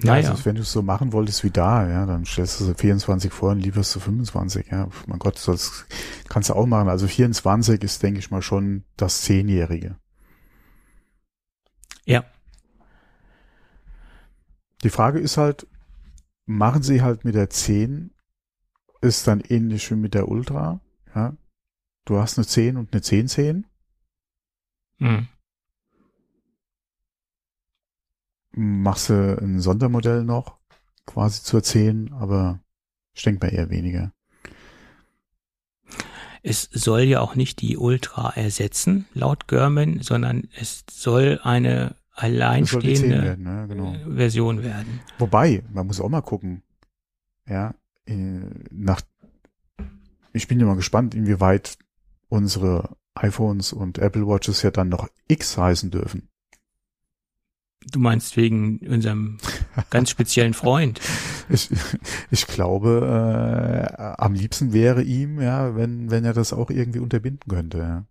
Ja, 0.04 0.14
naja. 0.14 0.32
also 0.32 0.46
wenn 0.46 0.56
du 0.56 0.62
es 0.62 0.72
so 0.72 0.82
machen 0.82 1.14
wolltest 1.14 1.44
wie 1.44 1.50
da, 1.50 1.88
ja, 1.88 2.06
dann 2.06 2.26
stellst 2.26 2.60
du 2.60 2.66
so 2.66 2.74
24 2.74 3.32
vor 3.32 3.52
und 3.52 3.60
lieferst 3.60 3.96
du 3.96 4.00
25, 4.00 4.68
ja. 4.70 4.90
Mein 5.08 5.20
Gott, 5.20 5.42
das 5.48 5.86
kannst 6.28 6.50
du 6.50 6.54
auch 6.54 6.66
machen. 6.66 6.90
Also 6.90 7.08
24 7.08 7.82
ist, 7.84 8.04
denke 8.04 8.20
ich 8.20 8.30
mal, 8.30 8.42
schon 8.42 8.84
das 8.98 9.22
Zehnjährige. 9.22 9.96
Ja. 12.06 12.26
Die 14.84 14.90
Frage 14.90 15.20
ist 15.20 15.38
halt, 15.38 15.68
machen 16.46 16.84
sie 16.84 17.02
halt 17.02 17.24
mit 17.24 17.36
der 17.36 17.50
10, 17.50 18.12
ist 19.02 19.28
dann 19.28 19.40
ähnlich 19.40 19.90
wie 19.90 19.96
mit 19.96 20.14
der 20.14 20.28
Ultra, 20.28 20.82
ja. 21.16 21.36
Du 22.06 22.18
hast 22.18 22.38
eine 22.38 22.46
10 22.46 22.76
und 22.76 22.92
eine 22.92 23.02
1010. 23.02 23.66
Mhm. 25.00 25.28
Machst 28.56 29.10
du 29.10 29.38
ein 29.42 29.60
Sondermodell 29.60 30.24
noch 30.24 30.58
quasi 31.06 31.44
zu 31.44 31.58
erzählen, 31.58 32.12
aber 32.14 32.60
ich 33.14 33.24
denke 33.24 33.46
mal 33.46 33.54
eher 33.54 33.70
weniger. 33.70 34.14
Es 36.42 36.64
soll 36.72 37.02
ja 37.02 37.22
auch 37.22 37.36
nicht 37.36 37.62
die 37.62 37.78
Ultra 37.78 38.32
ersetzen, 38.36 39.06
laut 39.14 39.48
Görman, 39.48 40.02
sondern 40.02 40.50
es 40.60 40.84
soll 40.92 41.40
eine 41.42 41.96
alleinstehende 42.12 43.24
werden, 43.24 43.44
ne? 43.44 43.66
genau. 43.68 43.96
Version 44.16 44.62
werden. 44.62 45.00
Wobei, 45.18 45.64
man 45.72 45.88
muss 45.88 46.02
auch 46.02 46.10
mal 46.10 46.22
gucken, 46.22 46.62
ja, 47.48 47.74
äh, 48.06 48.42
nach, 48.72 49.02
ich 50.34 50.48
bin 50.48 50.60
ja 50.60 50.66
mal 50.66 50.76
gespannt, 50.76 51.16
inwieweit 51.16 51.78
unsere 52.28 52.98
iPhones 53.16 53.74
und 53.74 53.98
Apple 53.98 54.28
Watches 54.28 54.62
ja 54.64 54.72
dann 54.72 54.90
noch 54.90 55.08
X 55.28 55.58
heißen 55.58 55.92
dürfen. 55.92 56.30
Du 57.92 58.00
meinst 58.00 58.38
wegen 58.38 58.80
unserem 58.80 59.38
ganz 59.90 60.10
speziellen 60.10 60.54
Freund? 60.54 61.00
Ich, 61.50 61.70
ich 62.32 62.48
glaube, 62.48 63.86
äh, 63.92 63.96
am 64.18 64.34
liebsten 64.34 64.72
wäre 64.72 65.04
ihm, 65.04 65.42
ja, 65.42 65.76
wenn, 65.76 66.10
wenn 66.10 66.24
er 66.24 66.32
das 66.32 66.54
auch 66.54 66.70
irgendwie 66.70 67.00
unterbinden 67.00 67.50
könnte, 67.50 67.78
ja. 67.80 68.06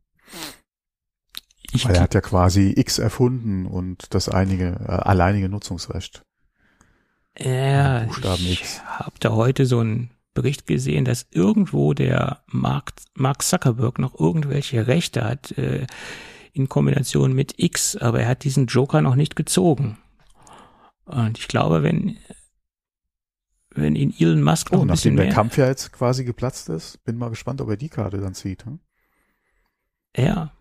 Ich 1.73 1.87
Weil 1.89 1.95
er 1.95 2.03
hat 2.03 2.15
ja 2.15 2.21
quasi 2.21 2.75
X 2.77 2.99
erfunden 2.99 3.65
und 3.65 4.15
das 4.15 4.29
einige, 4.29 4.77
äh, 4.87 4.93
alleinige 4.93 5.49
Nutzungsrecht. 5.49 6.23
Ja, 7.39 8.05
ich 8.05 8.83
habe 8.85 9.15
da 9.19 9.31
heute 9.31 9.65
so 9.65 9.81
einen 9.81 10.11
Bericht 10.35 10.67
gesehen, 10.67 11.05
dass 11.05 11.27
irgendwo 11.31 11.95
der 11.95 12.43
Mark, 12.47 12.93
Mark 13.15 13.43
Zuckerberg 13.43 13.99
noch 13.99 14.19
irgendwelche 14.19 14.87
Rechte 14.87 15.25
hat, 15.25 15.53
äh, 15.53 15.87
in 16.53 16.69
Kombination 16.69 17.33
mit 17.33 17.55
X, 17.57 17.97
aber 17.97 18.21
er 18.21 18.29
hat 18.29 18.45
diesen 18.45 18.67
Joker 18.67 19.01
noch 19.01 19.15
nicht 19.15 19.37
gezogen. 19.37 19.99
Und 21.05 21.39
ich 21.39 21.49
glaube, 21.49 21.83
wenn, 21.83 22.19
wenn 23.71 23.97
ihn 23.97 24.15
Elon 24.19 24.43
Musk 24.43 24.73
noch 24.73 24.81
oh, 24.81 24.83
ein 24.83 24.89
bisschen 24.89 25.15
nachdem 25.15 25.29
der 25.29 25.35
Kampf 25.35 25.57
ja 25.57 25.67
jetzt 25.67 25.93
quasi 25.93 26.25
geplatzt 26.25 26.69
ist, 26.69 27.03
bin 27.05 27.17
mal 27.17 27.31
gespannt, 27.31 27.61
ob 27.61 27.71
er 27.71 27.77
die 27.77 27.89
Karte 27.89 28.19
dann 28.19 28.35
zieht. 28.35 28.65
Hm? 28.67 28.81
Ja. 30.17 30.53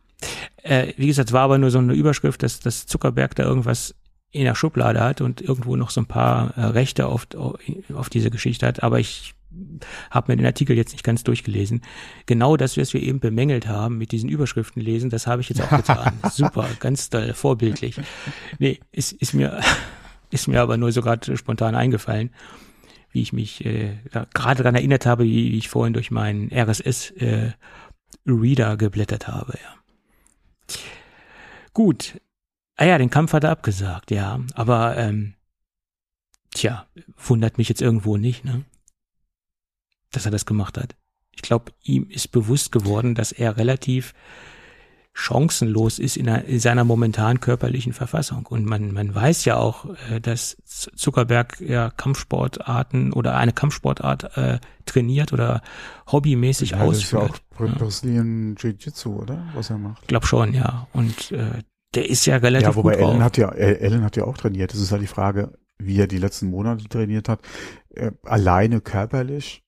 Äh, 0.63 0.93
wie 0.97 1.07
gesagt, 1.07 1.31
war 1.31 1.41
aber 1.41 1.57
nur 1.57 1.71
so 1.71 1.79
eine 1.79 1.93
Überschrift, 1.93 2.43
dass, 2.43 2.59
dass 2.59 2.85
Zuckerberg 2.85 3.35
da 3.35 3.43
irgendwas 3.43 3.95
in 4.31 4.45
der 4.45 4.55
Schublade 4.55 5.01
hat 5.01 5.19
und 5.19 5.41
irgendwo 5.41 5.75
noch 5.75 5.89
so 5.89 6.01
ein 6.01 6.05
paar 6.05 6.57
äh, 6.57 6.65
Rechte 6.65 7.07
auf, 7.07 7.27
auf 7.93 8.09
diese 8.09 8.31
Geschichte 8.31 8.65
hat. 8.65 8.81
Aber 8.81 8.99
ich 8.99 9.33
habe 10.09 10.31
mir 10.31 10.37
den 10.37 10.45
Artikel 10.45 10.77
jetzt 10.77 10.91
nicht 10.91 11.03
ganz 11.03 11.23
durchgelesen. 11.23 11.81
Genau 12.25 12.57
das, 12.57 12.77
was 12.77 12.93
wir 12.93 13.01
eben 13.01 13.19
bemängelt 13.19 13.67
haben 13.67 13.97
mit 13.97 14.11
diesen 14.11 14.29
Überschriften 14.29 14.81
lesen, 14.81 15.09
das 15.09 15.27
habe 15.27 15.41
ich 15.41 15.49
jetzt 15.49 15.61
auch 15.61 15.69
getan. 15.69 16.13
Super, 16.31 16.67
ganz 16.79 17.09
toll, 17.09 17.33
vorbildlich. 17.33 17.99
Nee, 18.59 18.79
ist, 18.91 19.13
ist 19.13 19.33
mir 19.33 19.61
ist 20.29 20.47
mir 20.47 20.61
aber 20.61 20.77
nur 20.77 20.91
so 20.91 21.01
gerade 21.01 21.37
spontan 21.37 21.75
eingefallen, 21.75 22.31
wie 23.11 23.21
ich 23.21 23.33
mich 23.33 23.65
äh, 23.65 23.97
gerade 24.33 24.63
daran 24.63 24.75
erinnert 24.75 25.05
habe, 25.05 25.25
wie, 25.25 25.51
wie 25.51 25.57
ich 25.57 25.69
vorhin 25.69 25.93
durch 25.93 26.11
meinen 26.11 26.51
RSS 26.51 27.11
äh, 27.11 27.51
Reader 28.25 28.77
geblättert 28.77 29.27
habe. 29.27 29.57
Ja. 29.61 30.75
Gut. 31.73 32.21
Ah 32.77 32.85
ja, 32.85 32.97
den 32.97 33.09
Kampf 33.09 33.33
hat 33.33 33.43
er 33.43 33.51
abgesagt, 33.51 34.11
ja. 34.11 34.39
Aber 34.53 34.97
ähm, 34.97 35.35
tja, 36.53 36.87
wundert 37.17 37.57
mich 37.57 37.69
jetzt 37.69 37.81
irgendwo 37.81 38.17
nicht, 38.17 38.45
ne? 38.45 38.63
Dass 40.11 40.25
er 40.25 40.31
das 40.31 40.45
gemacht 40.45 40.77
hat. 40.77 40.95
Ich 41.31 41.41
glaube, 41.41 41.71
ihm 41.83 42.07
ist 42.09 42.31
bewusst 42.31 42.71
geworden, 42.71 43.15
dass 43.15 43.31
er 43.31 43.57
relativ 43.57 44.13
chancenlos 45.13 45.99
ist 45.99 46.15
in, 46.15 46.29
einer, 46.29 46.45
in, 46.45 46.59
seiner 46.59 46.83
momentanen 46.83 47.39
körperlichen 47.41 47.93
Verfassung. 47.93 48.45
Und 48.45 48.65
man, 48.65 48.93
man 48.93 49.13
weiß 49.13 49.45
ja 49.45 49.57
auch, 49.57 49.85
äh, 50.09 50.21
dass 50.21 50.57
Zuckerberg 50.63 51.59
ja 51.59 51.89
Kampfsportarten 51.89 53.11
oder 53.11 53.35
eine 53.35 53.51
Kampfsportart 53.51 54.37
äh, 54.37 54.59
trainiert 54.85 55.33
oder 55.33 55.61
hobbymäßig 56.11 56.71
ja, 56.71 56.79
ausführt. 56.79 57.23
Das 57.23 57.39
ist 57.39 57.59
ja 57.59 57.65
auch 57.65 57.77
Brazilian 57.77 58.55
Jiu-Jitsu, 58.57 59.21
oder? 59.21 59.45
Was 59.53 59.69
er 59.69 59.77
macht. 59.77 60.01
Ich 60.03 60.07
glaube 60.07 60.27
schon, 60.27 60.53
ja. 60.53 60.87
Und 60.93 61.31
äh, 61.31 61.61
der 61.93 62.09
ist 62.09 62.25
ja 62.25 62.37
relativ 62.37 62.69
ja, 62.69 62.75
wobei 62.75 62.95
gut 62.95 63.01
Ellen 63.01 63.23
hat 63.23 63.37
ja, 63.37 63.49
Ellen 63.49 64.03
hat 64.03 64.15
ja 64.15 64.23
auch 64.23 64.37
trainiert. 64.37 64.73
Das 64.73 64.79
ist 64.79 64.93
halt 64.93 65.01
die 65.01 65.07
Frage, 65.07 65.57
wie 65.77 65.99
er 65.99 66.07
die 66.07 66.19
letzten 66.19 66.49
Monate 66.49 66.87
trainiert 66.87 67.27
hat. 67.27 67.41
Äh, 67.89 68.11
alleine 68.23 68.79
körperlich 68.79 69.63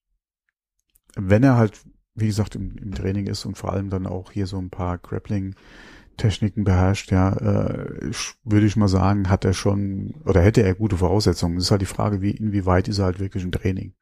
wenn 1.16 1.44
er 1.44 1.58
halt, 1.58 1.80
wie 2.16 2.28
gesagt, 2.28 2.56
im, 2.56 2.76
im, 2.78 2.94
Training 2.94 3.28
ist 3.28 3.46
und 3.46 3.58
vor 3.58 3.74
allem 3.74 3.90
dann 3.90 4.08
auch 4.08 4.32
hier 4.32 4.48
so 4.48 4.58
ein 4.58 4.70
paar 4.70 4.98
Grappling-Techniken 4.98 6.64
beherrscht, 6.64 7.12
ja, 7.12 7.34
äh, 7.34 8.12
würde 8.44 8.66
ich 8.66 8.76
mal 8.76 8.88
sagen, 8.88 9.30
hat 9.30 9.46
er 9.46 9.54
schon 9.54 10.16
oder 10.26 10.42
hätte 10.42 10.64
er 10.64 10.76
gute 10.76 10.98
Voraussetzungen. 10.98 11.56
Das 11.56 11.66
ist 11.66 11.72
halt 11.72 11.82
die 11.82 11.88
Frage, 11.88 12.22
wie 12.22 12.32
inwieweit 12.32 12.88
ist 12.88 13.00
er 13.00 13.06
halt 13.06 13.20
wirklich 13.20 13.44
im 13.44 13.52
Training. 13.52 13.94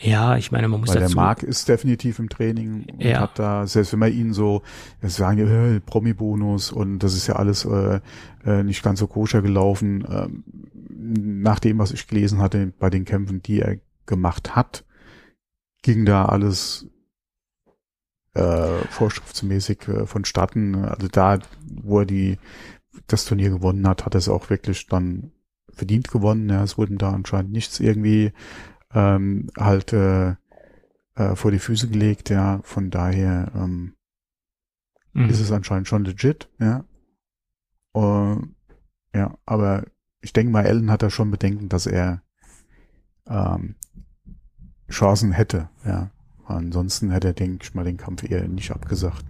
Ja, 0.00 0.36
ich 0.36 0.52
meine, 0.52 0.68
man 0.68 0.80
muss 0.80 0.90
Weil 0.90 1.00
dazu. 1.00 1.14
der 1.14 1.22
Marc 1.22 1.42
ist 1.42 1.68
definitiv 1.68 2.20
im 2.20 2.28
Training 2.28 2.86
und 2.92 3.02
ja. 3.02 3.20
hat 3.20 3.38
da, 3.38 3.66
selbst 3.66 3.92
wenn 3.92 3.98
man 3.98 4.12
ihn 4.12 4.32
so, 4.32 4.62
das 5.00 5.16
sagen 5.16 5.38
ja, 5.38 5.46
äh, 5.46 5.80
Promi-Bonus 5.80 6.70
und 6.70 7.00
das 7.00 7.14
ist 7.14 7.26
ja 7.26 7.34
alles 7.34 7.64
äh, 7.64 8.00
äh, 8.44 8.62
nicht 8.62 8.84
ganz 8.84 9.00
so 9.00 9.08
koscher 9.08 9.42
gelaufen. 9.42 10.06
Ähm, 10.08 10.44
nach 11.42 11.58
dem, 11.58 11.78
was 11.78 11.90
ich 11.90 12.06
gelesen 12.06 12.38
hatte 12.38 12.72
bei 12.78 12.90
den 12.90 13.04
Kämpfen, 13.04 13.42
die 13.42 13.60
er 13.60 13.78
gemacht 14.06 14.54
hat, 14.54 14.84
ging 15.82 16.04
da 16.04 16.26
alles 16.26 16.86
äh, 18.34 18.78
vorschriftsmäßig 18.90 19.88
äh, 19.88 20.06
vonstatten. 20.06 20.84
Also 20.84 21.08
da, 21.08 21.38
wo 21.66 22.00
er 22.00 22.06
die 22.06 22.38
das 23.06 23.24
Turnier 23.24 23.50
gewonnen 23.50 23.86
hat, 23.86 24.04
hat 24.04 24.14
er 24.14 24.18
es 24.18 24.28
auch 24.28 24.50
wirklich 24.50 24.86
dann 24.86 25.32
verdient 25.72 26.08
gewonnen. 26.08 26.48
Ja, 26.48 26.62
es 26.62 26.78
wurden 26.78 26.98
da 26.98 27.12
anscheinend 27.12 27.52
nichts 27.52 27.80
irgendwie 27.80 28.32
ähm, 28.92 29.50
halt 29.56 29.92
äh, 29.92 30.34
äh, 31.14 31.34
vor 31.34 31.50
die 31.50 31.58
Füße 31.58 31.88
gelegt. 31.88 32.30
Ja, 32.30 32.60
von 32.62 32.90
daher 32.90 33.50
ähm, 33.54 33.94
mhm. 35.12 35.28
ist 35.28 35.40
es 35.40 35.52
anscheinend 35.52 35.88
schon 35.88 36.04
legit. 36.04 36.48
Ja, 36.58 36.84
uh, 37.94 38.40
ja, 39.14 39.36
aber 39.46 39.84
ich 40.20 40.32
denke 40.32 40.52
mal, 40.52 40.66
Allen 40.66 40.90
hat 40.90 41.02
da 41.02 41.10
schon 41.10 41.30
Bedenken, 41.30 41.68
dass 41.68 41.86
er 41.86 42.22
ähm, 43.28 43.76
Chancen 44.90 45.32
hätte, 45.32 45.68
ja. 45.84 46.10
Ansonsten 46.46 47.10
hätte 47.10 47.28
er, 47.28 47.34
denke 47.34 47.58
ich 47.62 47.74
mal, 47.74 47.84
den 47.84 47.98
Kampf 47.98 48.22
eher 48.22 48.48
nicht 48.48 48.70
abgesagt. 48.70 49.24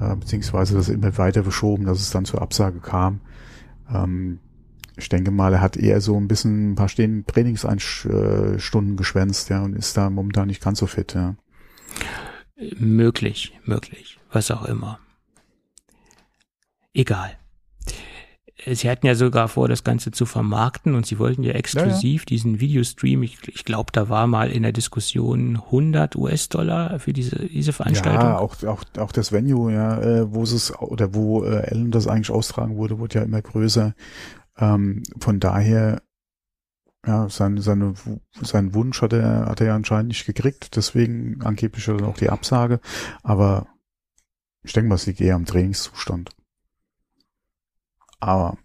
Äh, 0.00 0.16
beziehungsweise 0.16 0.74
das 0.74 0.88
immer 0.88 1.16
weiter 1.16 1.44
verschoben, 1.44 1.84
dass 1.84 2.00
es 2.00 2.10
dann 2.10 2.24
zur 2.24 2.42
Absage 2.42 2.80
kam. 2.80 3.20
Ähm, 3.92 4.40
ich 4.96 5.08
denke 5.08 5.30
mal, 5.30 5.52
er 5.52 5.60
hat 5.60 5.76
eher 5.76 6.00
so 6.00 6.16
ein 6.16 6.26
bisschen 6.26 6.72
ein 6.72 6.74
paar 6.74 6.88
Trainingsstunden 6.88 8.96
geschwänzt, 8.96 9.48
ja, 9.48 9.62
und 9.62 9.74
ist 9.74 9.96
da 9.96 10.10
momentan 10.10 10.48
nicht 10.48 10.62
ganz 10.62 10.80
so 10.80 10.86
fit, 10.86 11.14
ja. 11.14 11.36
Möglich, 12.76 13.58
möglich, 13.64 14.18
was 14.32 14.50
auch 14.50 14.64
immer. 14.64 14.98
Egal. 16.92 17.39
Sie 18.66 18.90
hatten 18.90 19.06
ja 19.06 19.14
sogar 19.14 19.48
vor, 19.48 19.68
das 19.68 19.84
Ganze 19.84 20.10
zu 20.10 20.26
vermarkten 20.26 20.94
und 20.94 21.06
sie 21.06 21.18
wollten 21.18 21.42
ja 21.42 21.52
exklusiv 21.52 22.22
ja, 22.22 22.24
ja. 22.24 22.26
diesen 22.26 22.60
Videostream, 22.60 23.22
ich, 23.22 23.38
ich 23.48 23.64
glaube, 23.64 23.92
da 23.92 24.08
war 24.08 24.26
mal 24.26 24.50
in 24.50 24.62
der 24.62 24.72
Diskussion 24.72 25.56
100 25.56 26.16
US-Dollar 26.16 26.98
für 26.98 27.12
diese, 27.12 27.48
diese 27.48 27.72
Veranstaltung. 27.72 28.22
Ja, 28.22 28.38
auch, 28.38 28.62
auch, 28.64 28.84
auch 28.98 29.12
das 29.12 29.32
Venue, 29.32 29.72
ja, 29.72 30.00
äh, 30.00 30.34
wo 30.34 30.42
es, 30.42 30.76
oder 30.78 31.14
wo 31.14 31.44
äh, 31.44 31.62
Ellen 31.70 31.90
das 31.90 32.06
eigentlich 32.06 32.30
austragen 32.30 32.76
wurde, 32.76 32.98
wurde 32.98 33.20
ja 33.20 33.24
immer 33.24 33.40
größer. 33.40 33.94
Ähm, 34.58 35.02
von 35.18 35.40
daher, 35.40 36.02
ja, 37.06 37.28
sein, 37.28 37.58
seine, 37.58 37.94
seinen 38.42 38.74
Wunsch 38.74 39.00
hat 39.00 39.12
er, 39.12 39.46
hat 39.46 39.60
er 39.60 39.68
ja 39.68 39.74
anscheinend 39.74 40.08
nicht 40.08 40.26
gekriegt, 40.26 40.76
deswegen 40.76 41.40
angeblich 41.42 41.86
dann 41.86 42.04
auch 42.04 42.18
die 42.18 42.30
Absage. 42.30 42.80
Aber 43.22 43.68
ich 44.62 44.72
denke 44.74 44.88
mal, 44.88 44.96
es 44.96 45.06
liegt 45.06 45.20
eher 45.20 45.36
am 45.36 45.46
Trainingszustand. 45.46 46.30
Aber, 48.20 48.58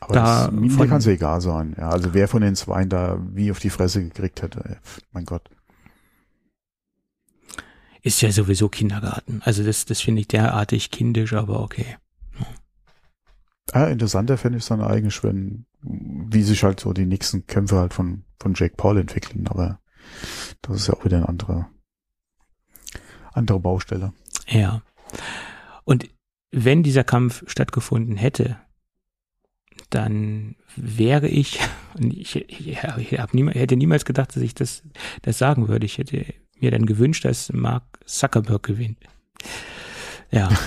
aber 0.00 0.14
da 0.14 0.48
das, 0.48 0.52
mir 0.52 0.86
kann 0.88 0.98
es 0.98 1.06
egal 1.06 1.40
sein. 1.40 1.74
Ja, 1.78 1.90
also 1.90 2.12
wer 2.12 2.28
von 2.28 2.42
den 2.42 2.56
Zweien 2.56 2.88
da 2.88 3.18
wie 3.32 3.50
auf 3.50 3.60
die 3.60 3.70
Fresse 3.70 4.02
gekriegt 4.02 4.42
hätte, 4.42 4.78
mein 5.12 5.24
Gott. 5.24 5.48
Ist 8.02 8.20
ja 8.20 8.30
sowieso 8.30 8.68
Kindergarten. 8.68 9.40
Also 9.44 9.64
das, 9.64 9.84
das 9.84 10.00
finde 10.00 10.20
ich 10.20 10.28
derartig 10.28 10.90
kindisch, 10.90 11.32
aber 11.32 11.60
okay. 11.60 11.96
Ah, 13.72 13.86
interessanter 13.86 14.38
fände 14.38 14.58
ich 14.58 14.64
es 14.64 14.68
dann 14.68 14.80
eigentlich, 14.80 15.22
wenn, 15.24 15.66
wie 15.82 16.42
sich 16.42 16.62
halt 16.62 16.78
so 16.78 16.92
die 16.92 17.06
nächsten 17.06 17.46
Kämpfe 17.46 17.76
halt 17.76 17.94
von, 17.94 18.22
von 18.38 18.54
Jake 18.54 18.76
Paul 18.76 18.98
entwickeln, 18.98 19.48
aber 19.48 19.80
das 20.62 20.76
ist 20.76 20.86
ja 20.88 20.94
auch 20.94 21.04
wieder 21.04 21.16
eine 21.16 21.28
andere, 21.28 21.66
andere 23.32 23.58
Baustelle. 23.58 24.12
Ja. 24.46 24.82
Und 25.84 26.08
wenn 26.52 26.82
dieser 26.82 27.04
Kampf 27.04 27.42
stattgefunden 27.48 28.16
hätte, 28.16 28.56
dann 29.90 30.56
wäre 30.76 31.28
ich, 31.28 31.60
ich, 31.98 32.36
ich, 32.36 32.68
ich 32.68 33.18
hab 33.18 33.34
niemals, 33.34 33.56
hätte 33.56 33.76
niemals 33.76 34.04
gedacht, 34.04 34.36
dass 34.36 34.42
ich 34.42 34.54
das, 34.54 34.82
das 35.22 35.38
sagen 35.38 35.68
würde. 35.68 35.86
Ich 35.86 35.98
hätte 35.98 36.24
mir 36.60 36.70
dann 36.70 36.86
gewünscht, 36.86 37.24
dass 37.24 37.52
Mark 37.52 37.84
Zuckerberg 38.04 38.62
gewinnt. 38.62 38.98
Ja. 40.30 40.48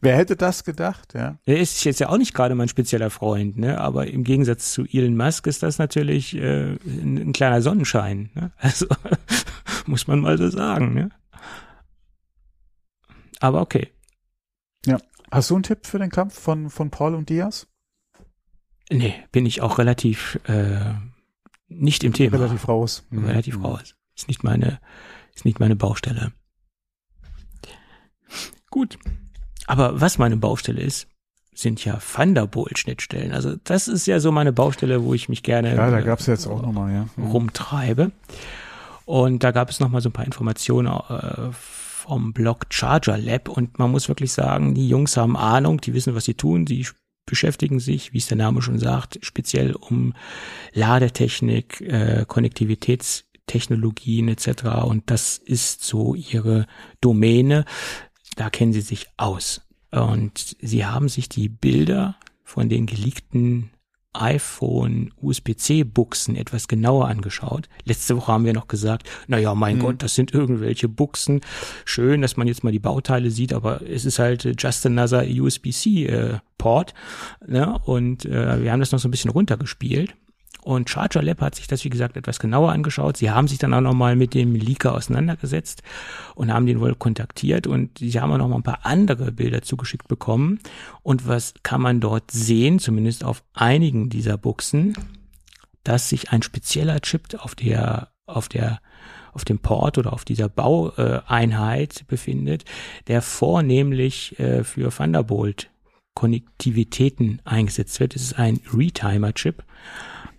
Wer 0.00 0.16
hätte 0.16 0.34
das 0.34 0.64
gedacht, 0.64 1.14
ja? 1.14 1.38
Er 1.44 1.60
ist 1.60 1.84
jetzt 1.84 2.00
ja 2.00 2.08
auch 2.08 2.18
nicht 2.18 2.34
gerade 2.34 2.56
mein 2.56 2.66
spezieller 2.66 3.08
Freund, 3.08 3.56
ne? 3.56 3.80
Aber 3.80 4.08
im 4.08 4.24
Gegensatz 4.24 4.72
zu 4.72 4.84
Elon 4.84 5.16
Musk 5.16 5.46
ist 5.46 5.62
das 5.62 5.78
natürlich 5.78 6.34
äh, 6.34 6.72
ein, 6.84 7.18
ein 7.18 7.32
kleiner 7.32 7.62
Sonnenschein. 7.62 8.30
Ne? 8.34 8.50
Also 8.58 8.86
muss 9.86 10.08
man 10.08 10.18
mal 10.18 10.38
so 10.38 10.48
sagen, 10.48 10.94
ne? 10.94 11.10
Aber 13.38 13.60
okay. 13.60 13.92
Ja. 14.86 14.98
Hast 15.32 15.48
du 15.48 15.54
einen 15.54 15.62
Tipp 15.62 15.86
für 15.86 15.98
den 15.98 16.10
Kampf 16.10 16.38
von, 16.38 16.68
von 16.68 16.90
Paul 16.90 17.14
und 17.14 17.30
Diaz? 17.30 17.66
Nee, 18.90 19.14
bin 19.32 19.46
ich 19.46 19.62
auch 19.62 19.78
relativ 19.78 20.38
äh, 20.44 20.92
nicht 21.68 22.04
im 22.04 22.12
Thema. 22.12 22.36
Relativ 22.36 22.68
raus. 22.68 23.06
Mhm. 23.08 23.24
Relativ 23.24 23.64
raus. 23.64 23.94
Ist 24.14 24.28
nicht 24.28 24.44
meine, 24.44 24.78
ist 25.34 25.46
nicht 25.46 25.58
meine 25.58 25.74
Baustelle. 25.74 26.32
Gut. 28.70 28.98
Aber 29.66 30.02
was 30.02 30.18
meine 30.18 30.36
Baustelle 30.36 30.82
ist, 30.82 31.08
sind 31.54 31.82
ja 31.82 31.96
Thunderbolt-Schnittstellen. 31.96 33.32
Also 33.32 33.56
das 33.64 33.88
ist 33.88 34.06
ja 34.06 34.20
so 34.20 34.32
meine 34.32 34.52
Baustelle, 34.52 35.02
wo 35.02 35.14
ich 35.14 35.30
mich 35.30 35.42
gerne 35.42 35.74
ja, 35.74 35.90
da 35.90 36.00
gab's 36.02 36.26
jetzt 36.26 36.46
auch 36.46 36.60
noch 36.60 36.72
mal, 36.72 36.92
ja. 36.92 37.08
Mhm. 37.16 37.30
rumtreibe. 37.30 38.12
Und 39.06 39.42
da 39.42 39.50
gab 39.50 39.70
es 39.70 39.80
noch 39.80 39.88
mal 39.88 40.02
so 40.02 40.10
ein 40.10 40.12
paar 40.12 40.26
Informationen 40.26 40.88
äh, 40.88 41.50
vom 42.02 42.32
Blog 42.32 42.66
Charger 42.70 43.18
Lab 43.18 43.48
und 43.48 43.78
man 43.78 43.90
muss 43.90 44.08
wirklich 44.08 44.32
sagen, 44.32 44.74
die 44.74 44.88
Jungs 44.88 45.16
haben 45.16 45.36
Ahnung, 45.36 45.80
die 45.80 45.94
wissen, 45.94 46.14
was 46.14 46.24
sie 46.24 46.34
tun, 46.34 46.64
die 46.64 46.86
beschäftigen 47.26 47.80
sich, 47.80 48.12
wie 48.12 48.18
es 48.18 48.26
der 48.26 48.36
Name 48.36 48.62
schon 48.62 48.78
sagt, 48.78 49.18
speziell 49.22 49.74
um 49.74 50.14
Ladetechnik, 50.72 51.80
äh, 51.80 52.24
Konnektivitätstechnologien 52.26 54.28
etc. 54.28 54.64
Und 54.84 55.10
das 55.10 55.38
ist 55.38 55.84
so 55.84 56.14
ihre 56.14 56.66
Domäne 57.00 57.64
da 58.36 58.50
kennen 58.50 58.72
sie 58.72 58.80
sich 58.80 59.06
aus. 59.16 59.62
Und 59.90 60.56
sie 60.60 60.86
haben 60.86 61.08
sich 61.08 61.28
die 61.28 61.48
Bilder 61.48 62.16
von 62.44 62.68
den 62.68 62.86
geleakten 62.86 63.70
iPhone 64.14 65.12
USB-C-Buchsen 65.20 66.36
etwas 66.36 66.68
genauer 66.68 67.08
angeschaut. 67.08 67.68
Letzte 67.84 68.16
Woche 68.16 68.32
haben 68.32 68.44
wir 68.44 68.52
noch 68.52 68.68
gesagt, 68.68 69.08
na 69.26 69.38
ja, 69.38 69.54
mein 69.54 69.76
mhm. 69.76 69.80
Gott, 69.80 70.02
das 70.02 70.14
sind 70.14 70.34
irgendwelche 70.34 70.88
Buchsen. 70.88 71.40
Schön, 71.84 72.22
dass 72.22 72.36
man 72.36 72.46
jetzt 72.46 72.64
mal 72.64 72.72
die 72.72 72.78
Bauteile 72.78 73.30
sieht, 73.30 73.52
aber 73.52 73.80
es 73.82 74.04
ist 74.04 74.18
halt 74.18 74.60
just 74.60 74.84
another 74.84 75.24
USB-C-Port. 75.26 76.94
Äh, 77.46 77.52
ne? 77.52 77.78
Und 77.84 78.24
äh, 78.26 78.62
wir 78.62 78.72
haben 78.72 78.80
das 78.80 78.92
noch 78.92 78.98
so 78.98 79.08
ein 79.08 79.12
bisschen 79.12 79.30
runtergespielt. 79.30 80.14
Und 80.64 80.88
Charger 80.88 81.22
Lab 81.22 81.40
hat 81.40 81.56
sich 81.56 81.66
das, 81.66 81.84
wie 81.84 81.90
gesagt, 81.90 82.16
etwas 82.16 82.38
genauer 82.38 82.70
angeschaut. 82.70 83.16
Sie 83.16 83.30
haben 83.30 83.48
sich 83.48 83.58
dann 83.58 83.74
auch 83.74 83.80
nochmal 83.80 84.14
mit 84.14 84.32
dem 84.32 84.54
Leaker 84.54 84.94
auseinandergesetzt 84.94 85.82
und 86.36 86.52
haben 86.52 86.66
den 86.66 86.80
wohl 86.80 86.94
kontaktiert 86.94 87.66
und 87.66 87.98
sie 87.98 88.20
haben 88.20 88.32
auch 88.32 88.38
noch 88.38 88.48
mal 88.48 88.56
ein 88.56 88.62
paar 88.62 88.86
andere 88.86 89.32
Bilder 89.32 89.62
zugeschickt 89.62 90.06
bekommen. 90.06 90.60
Und 91.02 91.26
was 91.26 91.54
kann 91.64 91.80
man 91.80 92.00
dort 92.00 92.30
sehen, 92.30 92.78
zumindest 92.78 93.24
auf 93.24 93.42
einigen 93.54 94.08
dieser 94.08 94.38
Buchsen, 94.38 94.96
dass 95.82 96.08
sich 96.08 96.30
ein 96.30 96.42
spezieller 96.42 97.00
Chip 97.00 97.34
auf 97.38 97.56
der, 97.56 98.12
auf 98.26 98.48
der 98.48 98.80
auf 99.34 99.46
dem 99.46 99.60
Port 99.60 99.96
oder 99.96 100.12
auf 100.12 100.26
dieser 100.26 100.50
Baueinheit 100.50 102.04
befindet, 102.06 102.66
der 103.08 103.22
vornehmlich 103.22 104.38
äh, 104.38 104.62
für 104.62 104.90
Thunderbolt 104.90 105.70
Konnektivitäten 106.14 107.40
eingesetzt 107.44 107.98
wird. 107.98 108.14
Es 108.14 108.22
ist 108.22 108.38
ein 108.38 108.60
Retimer-Chip 108.72 109.64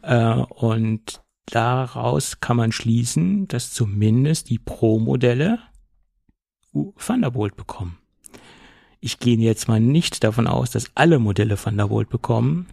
äh, 0.04 0.36
und 0.36 1.22
daraus 1.45 2.39
kann 2.39 2.58
man 2.58 2.72
schließen, 2.72 3.47
dass 3.47 3.74
zumindest 3.74 4.49
die 4.49 4.60
Pro-Modelle 4.60 5.60
Thunderbolt 6.97 7.56
bekommen. 7.56 7.97
Ich 8.99 9.20
gehe 9.20 9.38
jetzt 9.38 9.68
mal 9.68 9.80
nicht 9.80 10.24
davon 10.24 10.47
aus, 10.47 10.72
dass 10.72 10.91
alle 10.95 11.20
Modelle 11.20 11.56
Thunderbolt 11.56 12.10
bekommen. 12.10 12.68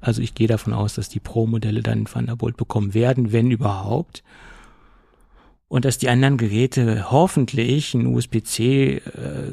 Also 0.00 0.20
ich 0.20 0.34
gehe 0.34 0.46
davon 0.46 0.72
aus, 0.72 0.94
dass 0.94 1.08
die 1.08 1.20
Pro-Modelle 1.20 1.82
dann 1.82 2.04
Thunderbolt 2.04 2.56
bekommen 2.56 2.94
werden, 2.94 3.32
wenn 3.32 3.50
überhaupt. 3.50 4.22
Und 5.68 5.84
dass 5.84 5.98
die 5.98 6.08
anderen 6.08 6.36
Geräte 6.36 7.10
hoffentlich 7.10 7.94
ein 7.94 8.06
USB-C 8.06 8.96
äh, 8.96 9.52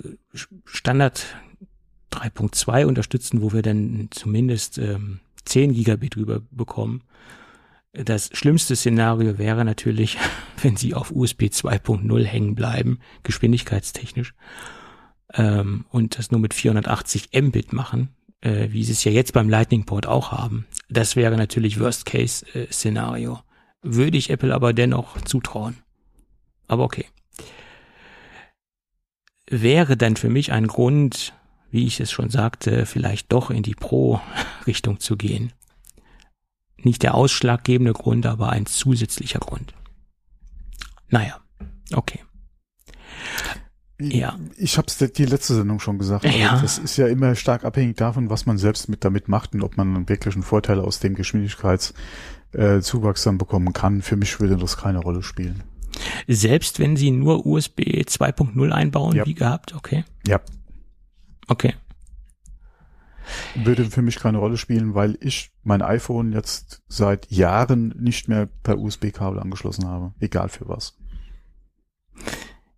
Standard 0.66 1.26
3.2 2.12 2.86
unterstützen, 2.86 3.42
wo 3.42 3.54
wir 3.54 3.62
dann 3.62 4.10
zumindest 4.12 4.78
ähm, 4.78 5.22
10 5.46 5.74
Gigabit 5.74 6.18
rüber 6.18 6.42
bekommen. 6.52 7.04
Das 7.94 8.30
schlimmste 8.34 8.76
Szenario 8.76 9.38
wäre 9.38 9.66
natürlich, 9.66 10.18
wenn 10.62 10.78
sie 10.78 10.94
auf 10.94 11.12
USB 11.12 11.44
2.0 11.44 12.24
hängen 12.24 12.56
bleiben, 12.56 13.00
geschwindigkeitstechnisch, 13.24 14.34
ähm, 15.34 15.86
und 15.90 16.18
das 16.18 16.32
nur 16.32 16.40
mit 16.40 16.54
480 16.54 17.30
Mbit 17.34 17.74
machen, 17.74 18.10
äh, 18.42 18.70
wie 18.72 18.84
sie 18.84 18.94
es 18.94 19.04
ja 19.04 19.12
jetzt 19.12 19.34
beim 19.34 19.50
Lightning 19.50 19.86
Port 19.86 20.08
auch 20.08 20.32
haben. 20.32 20.66
Das 20.90 21.16
wäre 21.16 21.38
natürlich 21.38 21.80
Worst-Case-Szenario. 21.80 23.40
Würde 23.82 24.18
ich 24.18 24.30
Apple 24.30 24.54
aber 24.54 24.74
dennoch 24.74 25.22
zutrauen. 25.22 25.78
Aber 26.68 26.84
okay. 26.84 27.06
Wäre 29.50 29.98
dann 29.98 30.16
für 30.16 30.30
mich 30.30 30.52
ein 30.52 30.68
Grund, 30.68 31.34
wie 31.72 31.88
ich 31.88 32.00
es 32.00 32.12
schon 32.12 32.30
sagte, 32.30 32.86
vielleicht 32.86 33.32
doch 33.32 33.50
in 33.50 33.64
die 33.64 33.74
Pro-Richtung 33.76 35.00
zu 35.00 35.18
gehen. 35.18 35.54
Nicht 36.78 37.02
der 37.04 37.16
ausschlaggebende 37.16 37.94
Grund, 37.94 38.26
aber 38.26 38.50
ein 38.50 38.66
zusätzlicher 38.66 39.40
Grund. 39.40 39.74
Naja, 41.10 41.40
okay. 41.94 42.20
Ja. 44.00 44.40
Ich 44.58 44.78
habe 44.78 44.88
es 44.88 44.98
die 44.98 45.26
letzte 45.26 45.56
Sendung 45.56 45.80
schon 45.80 46.00
gesagt. 46.00 46.26
Also 46.26 46.38
ja. 46.38 46.60
Das 46.60 46.80
ist 46.80 46.98
ja 46.98 47.08
immer 47.08 47.36
stark 47.36 47.64
abhängig 47.64 47.98
davon, 47.98 48.32
was 48.32 48.48
man 48.48 48.58
selbst 48.58 48.90
mit 48.90 49.06
damit 49.06 49.28
macht 49.28 49.54
und 49.54 49.62
ob 49.62 49.78
man 49.78 49.96
einen 49.96 50.10
wirklichen 50.10 50.44
Vorteil 50.44 50.80
aus 50.80 51.00
dem 51.00 51.14
Geschwindigkeitszuwachs 51.14 53.22
äh, 53.22 53.26
dann 53.26 53.38
bekommen 53.38 53.74
kann. 53.74 54.02
Für 54.02 54.16
mich 54.16 54.40
würde 54.40 54.58
das 54.58 54.78
keine 54.78 55.00
Rolle 55.00 55.22
spielen. 55.22 55.62
Selbst 56.28 56.80
wenn 56.80 56.96
Sie 56.96 57.12
nur 57.12 57.46
USB 57.46 57.82
2.0 57.82 58.72
einbauen, 58.72 59.16
ja. 59.16 59.26
wie 59.26 59.36
gehabt, 59.36 59.76
okay? 59.76 60.04
Ja, 60.26 60.40
Okay. 61.52 61.76
Würde 63.56 63.84
für 63.84 64.02
mich 64.02 64.16
keine 64.20 64.38
Rolle 64.38 64.56
spielen, 64.56 64.96
weil 64.96 65.18
ich 65.20 65.52
mein 65.64 65.82
iPhone 65.82 66.32
jetzt 66.32 66.82
seit 66.88 67.30
Jahren 67.30 67.90
nicht 68.00 68.30
mehr 68.30 68.46
per 68.46 68.80
USB-Kabel 68.80 69.38
angeschlossen 69.38 69.86
habe, 69.86 70.14
egal 70.22 70.48
für 70.48 70.70
was. 70.70 70.98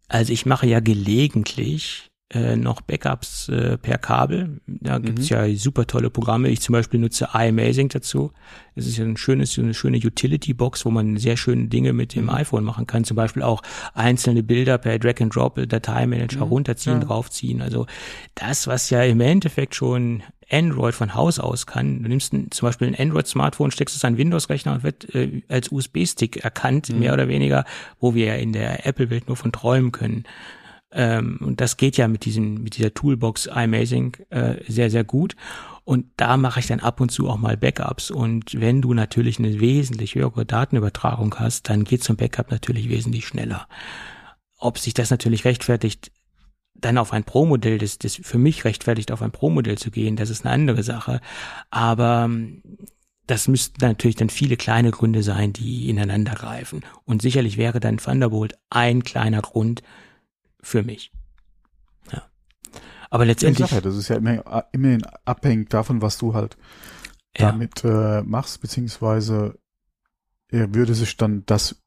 Also 0.08 0.34
ich 0.34 0.48
mache 0.48 0.66
ja 0.66 0.80
gelegentlich 0.80 2.10
äh, 2.34 2.56
noch 2.56 2.82
Backups 2.82 3.50
äh, 3.50 3.78
per 3.78 3.98
Kabel. 3.98 4.60
Da 4.68 5.00
mhm. 5.00 5.04
gibt's 5.04 5.30
ja 5.30 5.48
super 5.56 5.88
tolle 5.88 6.10
Programme. 6.10 6.50
Ich 6.50 6.62
zum 6.62 6.74
Beispiel 6.74 7.00
nutze 7.00 7.30
iAmazing 7.34 7.90
dazu. 7.90 8.32
Es 8.76 8.88
ist 8.88 8.98
ja 8.98 9.06
ein 9.06 9.18
schönes, 9.18 9.58
eine 9.58 9.74
schöne 9.74 9.98
Utility-Box, 9.98 10.86
wo 10.86 10.92
man 10.92 11.18
sehr 11.18 11.38
schöne 11.38 11.68
Dinge 11.68 11.94
mit 11.94 12.16
dem 12.16 12.26
mhm. 12.26 12.32
iPhone 12.32 12.64
machen 12.64 12.88
kann. 12.88 13.04
Zum 13.04 13.16
Beispiel 13.16 13.44
auch 13.44 13.62
einzelne 13.94 14.44
Bilder 14.44 14.78
per 14.78 14.98
Drag-and-Drop-Dateimanager 15.00 16.46
mhm. 16.46 16.52
runterziehen, 16.52 17.02
ja. 17.02 17.06
draufziehen. 17.06 17.62
Also 17.62 17.86
das, 18.36 18.68
was 18.68 18.90
ja 18.90 19.04
im 19.04 19.22
Endeffekt 19.22 19.76
schon 19.76 20.24
Android 20.52 20.94
von 20.94 21.16
Haus 21.16 21.40
aus 21.40 21.66
kann. 21.66 22.04
Du 22.04 22.10
nimmst 22.10 22.34
ein, 22.34 22.52
zum 22.52 22.68
Beispiel 22.68 22.88
ein 22.88 22.96
Android-Smartphone, 22.96 23.72
steckst 23.72 23.96
es 23.96 24.06
an 24.06 24.18
Windows-Rechner 24.18 24.74
und 24.74 24.84
wird 24.84 25.14
äh, 25.16 25.42
als 25.50 25.72
USB-Stick 25.72 26.38
erkannt, 26.44 26.90
mhm. 26.90 27.00
mehr 27.00 27.14
oder 27.14 27.28
weniger, 27.28 27.66
wo 28.00 28.14
wir 28.14 28.26
ja 28.26 28.36
in 28.36 28.54
der 28.54 28.86
Apple-Welt 28.86 29.28
nur 29.28 29.38
von 29.38 29.52
träumen 29.52 29.92
können. 29.92 30.26
Ähm, 30.94 31.40
und 31.42 31.62
das 31.62 31.78
geht 31.78 31.98
ja 31.98 32.08
mit 32.08 32.26
diesem, 32.26 32.64
mit 32.64 32.78
dieser 32.78 32.94
Toolbox 32.94 33.48
iMazing 33.48 34.18
äh, 34.30 34.56
sehr, 34.68 34.90
sehr 34.90 35.04
gut. 35.04 35.36
Und 35.86 36.06
da 36.16 36.38
mache 36.38 36.60
ich 36.60 36.68
dann 36.68 36.80
ab 36.80 37.02
und 37.02 37.12
zu 37.12 37.30
auch 37.30 37.38
mal 37.38 37.58
Backups. 37.58 38.10
Und 38.12 38.60
wenn 38.60 38.82
du 38.82 38.94
natürlich 38.94 39.40
eine 39.40 39.60
wesentlich 39.60 40.16
höhere 40.16 40.46
Datenübertragung 40.46 41.36
hast, 41.36 41.70
dann 41.70 41.84
geht 41.84 42.04
so 42.04 42.14
ein 42.14 42.18
Backup 42.18 42.52
natürlich 42.52 42.90
wesentlich 42.90 43.28
schneller. 43.28 43.68
Ob 44.58 44.78
sich 44.78 44.94
das 44.94 45.10
natürlich 45.10 45.44
rechtfertigt, 45.44 46.12
dann 46.74 46.98
auf 46.98 47.12
ein 47.14 47.24
Pro-Modell, 47.24 47.78
das, 47.78 47.98
das 47.98 48.16
für 48.16 48.38
mich 48.38 48.66
rechtfertigt, 48.66 49.12
auf 49.12 49.22
ein 49.22 49.32
Pro-Modell 49.32 49.78
zu 49.78 49.92
gehen, 49.92 50.16
das 50.16 50.30
ist 50.30 50.46
eine 50.46 50.54
andere 50.54 50.84
Sache. 50.84 51.20
Aber 51.70 52.24
ähm, 52.26 52.62
das 53.28 53.48
müssten 53.48 53.86
natürlich 53.86 54.16
dann 54.18 54.30
viele 54.30 54.58
kleine 54.58 54.92
Gründe 54.92 55.24
sein, 55.24 55.54
die 55.54 55.90
ineinander 55.90 56.34
greifen. 56.34 56.82
Und 57.06 57.22
sicherlich 57.22 57.58
wäre 57.58 57.80
dann 57.80 57.98
Thunderbolt 57.98 58.58
ein 58.70 59.04
kleiner 59.04 59.42
Grund, 59.42 59.82
für 60.64 60.82
mich. 60.82 61.12
Ja. 62.12 62.24
Aber 63.10 63.26
letztendlich. 63.26 63.70
Ja, 63.70 63.82
das 63.82 63.96
ist 63.96 64.08
ja 64.08 64.16
immer, 64.16 64.66
immerhin 64.72 65.04
abhängig 65.26 65.70
davon, 65.70 66.02
was 66.02 66.18
du 66.18 66.34
halt 66.34 66.58
ja. 67.38 67.52
damit 67.52 67.84
äh, 67.84 68.24
machst, 68.24 68.62
beziehungsweise 68.62 69.60
er 70.50 70.74
würde 70.74 70.96
sich 70.96 71.18
dann 71.18 71.46
das 71.46 71.84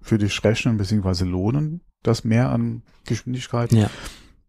für 0.00 0.18
dich 0.18 0.42
rechnen, 0.44 0.76
beziehungsweise 0.76 1.24
lohnen, 1.24 1.80
das 2.02 2.24
mehr 2.24 2.50
an 2.50 2.82
Geschwindigkeit. 3.04 3.72
Ja. 3.72 3.88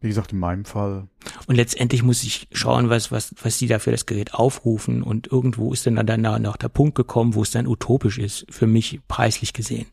Wie 0.03 0.09
gesagt, 0.09 0.33
in 0.33 0.39
meinem 0.39 0.65
Fall. 0.65 1.07
Und 1.47 1.55
letztendlich 1.55 2.03
muss 2.03 2.23
ich 2.23 2.49
schauen, 2.51 2.89
was, 2.89 3.09
was, 3.09 3.33
was 3.41 3.57
die 3.57 3.67
da 3.67 3.79
für 3.79 3.91
das 3.91 4.05
Gerät 4.05 4.33
aufrufen. 4.33 5.01
Und 5.01 5.31
irgendwo 5.31 5.71
ist 5.71 5.87
dann 5.87 5.95
dann 6.05 6.41
noch 6.41 6.57
der 6.57 6.67
Punkt 6.67 6.95
gekommen, 6.95 7.35
wo 7.35 7.41
es 7.41 7.51
dann 7.51 7.67
utopisch 7.67 8.17
ist, 8.17 8.45
für 8.49 8.67
mich 8.67 8.99
preislich 9.07 9.53
gesehen. 9.53 9.85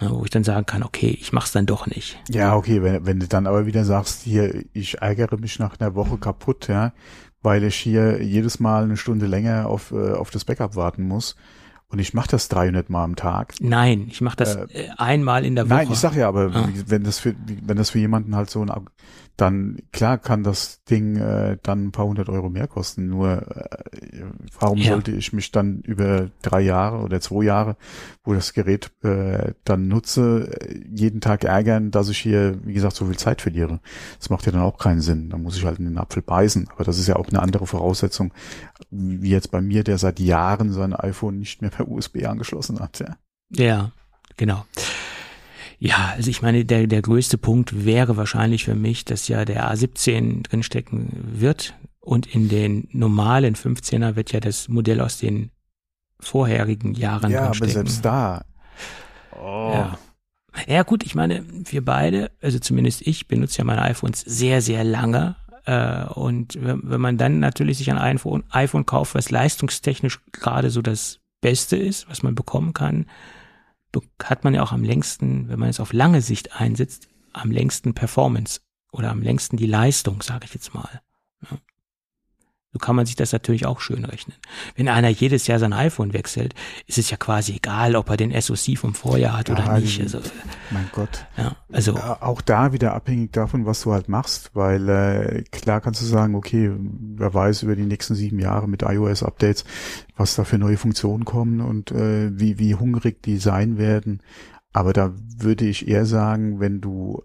Na, 0.00 0.10
wo 0.10 0.24
ich 0.24 0.30
dann 0.30 0.42
sagen 0.42 0.66
kann, 0.66 0.82
okay, 0.82 1.16
ich 1.20 1.32
mach's 1.32 1.52
dann 1.52 1.64
doch 1.64 1.86
nicht. 1.86 2.18
Ja, 2.28 2.56
okay, 2.56 2.82
wenn, 2.82 3.06
wenn 3.06 3.20
du 3.20 3.28
dann 3.28 3.46
aber 3.46 3.64
wieder 3.64 3.84
sagst, 3.84 4.22
hier, 4.22 4.64
ich 4.72 5.00
ärgere 5.00 5.38
mich 5.38 5.60
nach 5.60 5.78
einer 5.78 5.94
Woche 5.94 6.18
kaputt, 6.18 6.66
ja, 6.66 6.92
weil 7.40 7.62
ich 7.62 7.76
hier 7.76 8.20
jedes 8.20 8.58
Mal 8.58 8.82
eine 8.82 8.96
Stunde 8.96 9.26
länger 9.26 9.68
auf, 9.68 9.92
äh, 9.92 10.14
auf 10.14 10.30
das 10.32 10.44
Backup 10.44 10.74
warten 10.74 11.04
muss 11.04 11.36
und 11.92 11.98
ich 11.98 12.14
mache 12.14 12.28
das 12.28 12.48
300 12.48 12.88
Mal 12.88 13.04
am 13.04 13.16
Tag. 13.16 13.54
Nein, 13.60 14.06
ich 14.08 14.22
mache 14.22 14.36
das 14.36 14.56
äh, 14.56 14.88
einmal 14.96 15.44
in 15.44 15.54
der 15.54 15.66
Woche. 15.66 15.74
Nein, 15.74 15.88
ich 15.92 15.98
sag 15.98 16.16
ja, 16.16 16.26
aber 16.26 16.50
ah. 16.54 16.68
wenn 16.86 17.04
das 17.04 17.18
für 17.18 17.36
wenn 17.46 17.76
das 17.76 17.90
für 17.90 17.98
jemanden 17.98 18.34
halt 18.34 18.48
so 18.48 18.62
ein 18.62 18.72
dann 19.36 19.78
klar 19.92 20.18
kann 20.18 20.42
das 20.42 20.84
Ding 20.84 21.16
äh, 21.16 21.56
dann 21.62 21.86
ein 21.86 21.92
paar 21.92 22.06
hundert 22.06 22.28
Euro 22.28 22.50
mehr 22.50 22.68
kosten. 22.68 23.08
Nur 23.08 23.42
äh, 23.56 24.24
warum 24.58 24.78
ja. 24.78 24.92
sollte 24.92 25.12
ich 25.12 25.32
mich 25.32 25.50
dann 25.50 25.80
über 25.80 26.30
drei 26.42 26.60
Jahre 26.60 26.98
oder 26.98 27.20
zwei 27.20 27.44
Jahre, 27.44 27.76
wo 28.24 28.34
das 28.34 28.52
Gerät 28.52 28.92
äh, 29.02 29.54
dann 29.64 29.88
nutze, 29.88 30.50
jeden 30.94 31.20
Tag 31.20 31.44
ärgern, 31.44 31.90
dass 31.90 32.08
ich 32.08 32.18
hier, 32.18 32.58
wie 32.64 32.74
gesagt, 32.74 32.96
so 32.96 33.06
viel 33.06 33.16
Zeit 33.16 33.40
verliere? 33.40 33.80
Das 34.18 34.30
macht 34.30 34.46
ja 34.46 34.52
dann 34.52 34.62
auch 34.62 34.78
keinen 34.78 35.00
Sinn. 35.00 35.30
Da 35.30 35.38
muss 35.38 35.56
ich 35.56 35.64
halt 35.64 35.78
in 35.78 35.86
den 35.86 35.98
Apfel 35.98 36.22
beißen. 36.22 36.68
Aber 36.72 36.84
das 36.84 36.98
ist 36.98 37.08
ja 37.08 37.16
auch 37.16 37.28
eine 37.28 37.40
andere 37.40 37.66
Voraussetzung, 37.66 38.32
wie 38.90 39.30
jetzt 39.30 39.50
bei 39.50 39.60
mir, 39.60 39.82
der 39.82 39.98
seit 39.98 40.20
Jahren 40.20 40.72
sein 40.72 40.92
iPhone 40.92 41.38
nicht 41.38 41.62
mehr 41.62 41.70
per 41.70 41.88
USB 41.88 42.26
angeschlossen 42.26 42.80
hat. 42.80 43.00
Ja, 43.00 43.16
ja 43.50 43.92
genau. 44.36 44.64
Ja, 45.84 46.12
also 46.14 46.30
ich 46.30 46.42
meine, 46.42 46.64
der, 46.64 46.86
der 46.86 47.02
größte 47.02 47.38
Punkt 47.38 47.84
wäre 47.84 48.16
wahrscheinlich 48.16 48.62
für 48.64 48.76
mich, 48.76 49.04
dass 49.04 49.26
ja 49.26 49.44
der 49.44 49.68
A17 49.68 50.44
drinstecken 50.44 51.08
wird 51.40 51.74
und 51.98 52.32
in 52.32 52.48
den 52.48 52.86
normalen 52.92 53.56
15er 53.56 54.14
wird 54.14 54.30
ja 54.30 54.38
das 54.38 54.68
Modell 54.68 55.00
aus 55.00 55.18
den 55.18 55.50
vorherigen 56.20 56.94
Jahren 56.94 57.32
Ja, 57.32 57.46
aber 57.46 57.66
selbst 57.66 58.04
da. 58.04 58.44
Oh. 59.32 59.72
Ja. 59.74 59.98
ja 60.68 60.84
gut, 60.84 61.02
ich 61.02 61.16
meine, 61.16 61.44
wir 61.48 61.84
beide, 61.84 62.30
also 62.40 62.60
zumindest 62.60 63.04
ich, 63.04 63.26
benutze 63.26 63.58
ja 63.58 63.64
meine 63.64 63.82
iPhones 63.82 64.20
sehr, 64.20 64.62
sehr 64.62 64.84
lange. 64.84 65.34
Äh, 65.64 66.04
und 66.04 66.62
wenn, 66.62 66.82
wenn 66.84 67.00
man 67.00 67.18
dann 67.18 67.40
natürlich 67.40 67.78
sich 67.78 67.90
ein 67.90 67.98
iPhone, 67.98 68.44
iPhone 68.50 68.86
kauft, 68.86 69.16
was 69.16 69.32
leistungstechnisch 69.32 70.20
gerade 70.30 70.70
so 70.70 70.80
das 70.80 71.18
Beste 71.40 71.76
ist, 71.76 72.08
was 72.08 72.22
man 72.22 72.36
bekommen 72.36 72.72
kann, 72.72 73.06
hat 74.22 74.44
man 74.44 74.54
ja 74.54 74.62
auch 74.62 74.72
am 74.72 74.84
längsten, 74.84 75.48
wenn 75.48 75.58
man 75.58 75.68
es 75.68 75.80
auf 75.80 75.92
lange 75.92 76.22
Sicht 76.22 76.60
einsetzt, 76.60 77.08
am 77.32 77.50
längsten 77.50 77.94
Performance 77.94 78.60
oder 78.90 79.10
am 79.10 79.22
längsten 79.22 79.56
die 79.56 79.66
Leistung, 79.66 80.22
sage 80.22 80.44
ich 80.44 80.54
jetzt 80.54 80.74
mal. 80.74 81.00
So 82.72 82.78
kann 82.78 82.96
man 82.96 83.04
sich 83.04 83.16
das 83.16 83.32
natürlich 83.32 83.66
auch 83.66 83.80
schön 83.80 84.06
rechnen. 84.06 84.34
Wenn 84.76 84.88
einer 84.88 85.10
jedes 85.10 85.46
Jahr 85.46 85.58
sein 85.58 85.74
iPhone 85.74 86.14
wechselt, 86.14 86.54
ist 86.86 86.96
es 86.96 87.10
ja 87.10 87.18
quasi 87.18 87.56
egal, 87.56 87.96
ob 87.96 88.08
er 88.08 88.16
den 88.16 88.40
SoC 88.40 88.78
vom 88.78 88.94
Vorjahr 88.94 89.36
hat 89.36 89.50
ja, 89.50 89.54
oder 89.54 89.78
nicht. 89.78 90.00
Also, 90.00 90.20
mein 90.70 90.88
Gott. 90.90 91.26
Ja, 91.36 91.56
also 91.70 91.96
auch 91.96 92.40
da 92.40 92.72
wieder 92.72 92.94
abhängig 92.94 93.32
davon, 93.32 93.66
was 93.66 93.82
du 93.82 93.92
halt 93.92 94.08
machst, 94.08 94.52
weil 94.54 94.88
äh, 94.88 95.42
klar 95.50 95.82
kannst 95.82 96.00
du 96.00 96.06
sagen, 96.06 96.34
okay, 96.34 96.72
wer 96.78 97.34
weiß 97.34 97.64
über 97.64 97.76
die 97.76 97.84
nächsten 97.84 98.14
sieben 98.14 98.38
Jahre 98.38 98.66
mit 98.66 98.82
iOS-Updates, 98.82 99.64
was 100.16 100.34
da 100.34 100.44
für 100.44 100.56
neue 100.56 100.78
Funktionen 100.78 101.26
kommen 101.26 101.60
und 101.60 101.90
äh, 101.90 102.30
wie 102.38 102.58
wie 102.58 102.74
hungrig 102.74 103.22
die 103.22 103.36
sein 103.36 103.76
werden. 103.76 104.22
Aber 104.72 104.94
da 104.94 105.12
würde 105.36 105.66
ich 105.66 105.88
eher 105.88 106.06
sagen, 106.06 106.58
wenn 106.58 106.80
du, 106.80 107.22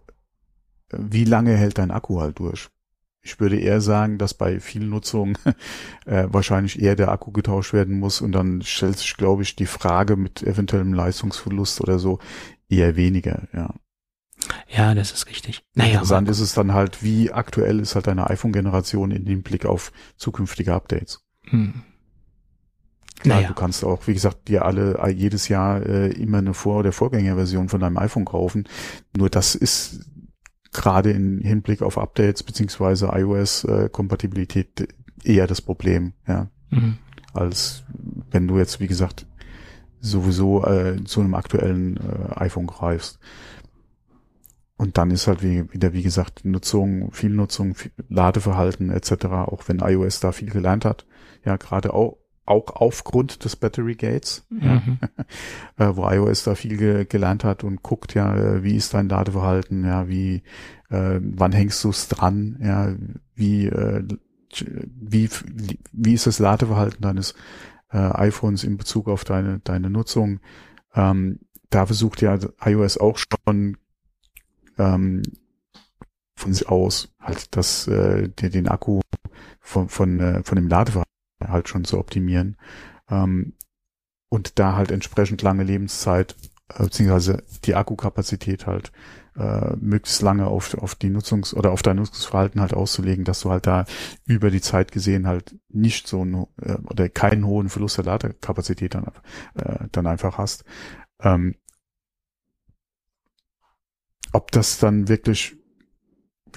wie 0.91 1.23
lange 1.23 1.55
hält 1.55 1.77
dein 1.77 1.91
Akku 1.91 2.19
halt 2.19 2.39
durch? 2.39 2.69
Ich 3.27 3.41
würde 3.41 3.59
eher 3.59 3.81
sagen, 3.81 4.17
dass 4.17 4.33
bei 4.33 4.61
vielen 4.61 4.89
Nutzungen 4.89 5.37
äh, 6.05 6.27
wahrscheinlich 6.29 6.81
eher 6.81 6.95
der 6.95 7.09
Akku 7.11 7.31
getauscht 7.33 7.73
werden 7.73 7.99
muss 7.99 8.21
und 8.21 8.31
dann 8.31 8.61
stellt 8.61 8.97
sich, 8.97 9.17
glaube 9.17 9.43
ich, 9.43 9.57
die 9.57 9.65
Frage 9.65 10.15
mit 10.15 10.43
eventuellem 10.43 10.93
Leistungsverlust 10.93 11.81
oder 11.81 11.99
so 11.99 12.19
eher 12.69 12.95
weniger, 12.95 13.49
ja. 13.53 13.73
Ja, 14.69 14.95
das 14.95 15.11
ist 15.11 15.27
richtig. 15.27 15.65
Naja, 15.73 15.95
Interessant 15.95 16.29
ist 16.29 16.39
es 16.39 16.53
dann 16.53 16.73
halt, 16.73 17.03
wie 17.03 17.33
aktuell 17.33 17.81
ist 17.81 17.95
halt 17.95 18.07
deine 18.07 18.29
iPhone-Generation 18.29 19.11
in 19.11 19.25
dem 19.25 19.43
Blick 19.43 19.65
auf 19.65 19.91
zukünftige 20.15 20.73
Updates. 20.73 21.19
Hm. 21.49 21.81
Klar, 23.19 23.37
naja. 23.37 23.47
du 23.49 23.55
kannst 23.55 23.83
auch, 23.83 24.07
wie 24.07 24.13
gesagt, 24.13 24.47
dir 24.47 24.63
alle 24.63 25.09
jedes 25.09 25.49
Jahr 25.49 25.85
äh, 25.85 26.11
immer 26.11 26.37
eine 26.37 26.53
Vor- 26.53 26.79
oder 26.79 26.93
Vorgängerversion 26.93 27.67
von 27.67 27.81
deinem 27.81 27.97
iPhone 27.97 28.25
kaufen. 28.25 28.69
Nur 29.17 29.29
das 29.29 29.55
ist 29.55 30.05
gerade 30.77 31.11
im 31.11 31.39
Hinblick 31.39 31.81
auf 31.81 31.97
Updates 31.97 32.43
beziehungsweise 32.43 33.09
iOS-Kompatibilität 33.13 34.81
äh, 34.81 34.87
eher 35.23 35.47
das 35.47 35.61
Problem, 35.61 36.13
ja. 36.27 36.49
Mhm. 36.69 36.97
Als 37.33 37.83
wenn 38.31 38.47
du 38.47 38.57
jetzt, 38.57 38.79
wie 38.79 38.87
gesagt, 38.87 39.25
sowieso 39.99 40.63
äh, 40.65 41.03
zu 41.03 41.21
einem 41.21 41.33
aktuellen 41.33 41.97
äh, 41.97 42.39
iPhone 42.39 42.67
greifst. 42.67 43.19
Und 44.77 44.97
dann 44.97 45.11
ist 45.11 45.27
halt 45.27 45.41
wie, 45.41 45.71
wieder, 45.73 45.93
wie 45.93 46.03
gesagt, 46.03 46.45
Nutzung, 46.45 47.11
viel 47.11 47.31
Nutzung, 47.31 47.73
viel 47.73 47.91
Ladeverhalten 48.09 48.91
etc., 48.91 49.25
auch 49.25 49.63
wenn 49.67 49.79
iOS 49.79 50.19
da 50.19 50.31
viel 50.31 50.51
gelernt 50.51 50.85
hat. 50.85 51.05
Ja, 51.43 51.57
gerade 51.57 51.93
auch, 51.93 52.17
auch 52.47 52.67
aufgrund 52.75 53.43
des 53.43 53.55
Battery 53.55 53.95
Gates, 53.95 54.45
mhm. 54.49 54.99
ja, 55.77 55.85
äh, 55.91 55.95
wo 55.95 56.09
iOS 56.09 56.43
da 56.43 56.55
viel 56.55 56.77
ge 56.77 57.05
gelernt 57.05 57.43
hat 57.43 57.63
und 57.63 57.83
guckt 57.83 58.13
ja, 58.13 58.35
äh, 58.35 58.63
wie 58.63 58.75
ist 58.75 58.93
dein 58.93 59.09
Ladeverhalten, 59.09 59.85
ja, 59.85 60.07
wie, 60.07 60.43
äh, 60.89 61.19
wann 61.21 61.51
hängst 61.51 61.83
du 61.83 61.89
es 61.89 62.07
dran, 62.07 62.57
ja, 62.61 62.95
wie, 63.35 63.67
äh, 63.67 64.03
wie, 64.55 65.29
wie 65.91 66.13
ist 66.13 66.25
das 66.25 66.39
Ladeverhalten 66.39 67.01
deines 67.01 67.35
äh, 67.91 67.97
iPhones 67.97 68.63
in 68.63 68.77
Bezug 68.77 69.07
auf 69.07 69.23
deine, 69.23 69.59
deine 69.59 69.89
Nutzung. 69.89 70.39
Ähm, 70.95 71.39
da 71.69 71.85
versucht 71.85 72.21
ja 72.21 72.39
iOS 72.63 72.97
auch 72.97 73.17
schon 73.17 73.77
ähm, 74.77 75.21
von 76.35 76.53
sich 76.53 76.69
aus 76.69 77.13
halt 77.19 77.55
das, 77.57 77.87
äh, 77.87 78.29
den, 78.29 78.51
den 78.51 78.67
Akku 78.67 79.01
von, 79.59 79.89
von, 79.89 80.19
äh, 80.19 80.43
von 80.43 80.55
dem 80.55 80.69
Ladeverhalten 80.69 81.16
halt 81.45 81.69
schon 81.69 81.85
zu 81.85 81.97
optimieren. 81.97 82.57
Ähm, 83.09 83.53
und 84.29 84.59
da 84.59 84.75
halt 84.75 84.91
entsprechend 84.91 85.41
lange 85.41 85.63
Lebenszeit 85.63 86.35
äh, 86.69 86.83
beziehungsweise 86.83 87.43
die 87.65 87.75
Akkukapazität 87.75 88.67
halt 88.67 88.91
äh, 89.37 89.75
möglichst 89.77 90.21
lange 90.21 90.47
auf, 90.47 90.73
auf 90.75 90.95
die 90.95 91.09
Nutzungs- 91.09 91.53
oder 91.53 91.71
auf 91.71 91.81
dein 91.81 91.97
Nutzungsverhalten 91.97 92.59
halt 92.59 92.73
auszulegen, 92.73 93.23
dass 93.23 93.41
du 93.41 93.51
halt 93.51 93.67
da 93.67 93.85
über 94.25 94.49
die 94.49 94.61
Zeit 94.61 94.91
gesehen 94.91 95.27
halt 95.27 95.55
nicht 95.69 96.07
so 96.07 96.25
ein, 96.25 96.47
äh, 96.61 96.77
oder 96.89 97.07
keinen 97.09 97.45
hohen 97.45 97.69
Verlust 97.69 97.97
der 97.97 98.05
Ladekapazität 98.05 98.95
dann, 98.95 99.05
äh, 99.55 99.87
dann 99.91 100.07
einfach 100.07 100.37
hast. 100.37 100.65
Ähm, 101.21 101.55
ob 104.33 104.51
das 104.51 104.79
dann 104.79 105.07
wirklich, 105.07 105.55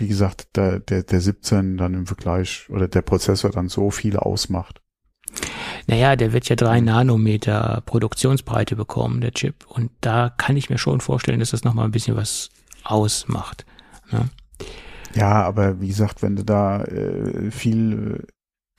wie 0.00 0.08
gesagt, 0.08 0.56
der, 0.56 0.80
der, 0.80 1.02
der 1.02 1.20
17 1.20 1.76
dann 1.76 1.94
im 1.94 2.06
Vergleich 2.06 2.68
oder 2.70 2.88
der 2.88 3.02
Prozessor 3.02 3.50
dann 3.50 3.68
so 3.68 3.90
viel 3.90 4.16
ausmacht. 4.16 4.80
Naja, 5.86 6.16
der 6.16 6.32
wird 6.32 6.48
ja 6.48 6.56
drei 6.56 6.80
Nanometer 6.80 7.82
Produktionsbreite 7.86 8.76
bekommen, 8.76 9.20
der 9.20 9.32
Chip. 9.32 9.66
Und 9.66 9.90
da 10.00 10.30
kann 10.30 10.56
ich 10.56 10.70
mir 10.70 10.78
schon 10.78 11.00
vorstellen, 11.00 11.40
dass 11.40 11.50
das 11.50 11.64
nochmal 11.64 11.84
ein 11.84 11.90
bisschen 11.90 12.16
was 12.16 12.50
ausmacht. 12.84 13.66
Ne? 14.10 14.28
Ja, 15.14 15.42
aber 15.42 15.80
wie 15.80 15.88
gesagt, 15.88 16.22
wenn 16.22 16.36
du 16.36 16.44
da 16.44 16.82
äh, 16.84 17.50
viel 17.50 18.26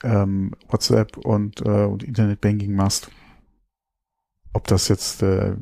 ähm, 0.02 0.52
WhatsApp 0.68 1.16
und, 1.18 1.60
äh, 1.60 1.84
und 1.84 2.02
Internetbanking 2.02 2.74
machst, 2.74 3.10
ob 4.52 4.66
das 4.66 4.88
jetzt 4.88 5.22
äh, 5.22 5.56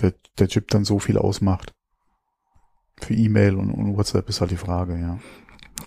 der, 0.00 0.14
der 0.38 0.48
Chip 0.48 0.68
dann 0.68 0.84
so 0.84 0.98
viel 0.98 1.18
ausmacht. 1.18 1.72
Für 3.02 3.14
E-Mail 3.14 3.56
und, 3.56 3.70
und 3.70 3.96
WhatsApp 3.96 4.28
ist 4.28 4.40
halt 4.40 4.50
die 4.50 4.56
Frage, 4.56 4.98
ja. 4.98 5.18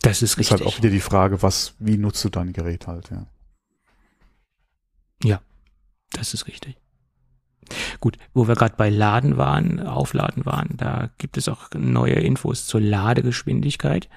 Das 0.02 0.22
ist 0.22 0.38
richtig. 0.38 0.56
Ist 0.56 0.62
halt 0.64 0.74
auch 0.74 0.78
wieder 0.78 0.90
die 0.90 1.00
Frage, 1.00 1.42
was, 1.42 1.76
wie 1.80 1.98
nutzt 1.98 2.24
du 2.26 2.30
dein 2.30 2.54
Gerät 2.54 2.88
halt, 2.88 3.10
ja. 3.10 3.26
Ja, 5.24 5.42
das 6.12 6.34
ist 6.34 6.48
richtig. 6.48 6.78
Gut, 8.00 8.18
wo 8.34 8.48
wir 8.48 8.56
gerade 8.56 8.76
bei 8.78 8.90
Laden 8.90 9.38
waren, 9.38 9.80
Aufladen 9.80 10.46
waren, 10.46 10.76
da 10.78 11.10
gibt 11.18 11.38
es 11.38 11.48
auch 11.50 11.70
neue 11.74 12.14
Infos 12.14 12.68
zur 12.68 12.82
Ladegeschwindigkeit. 12.82 14.10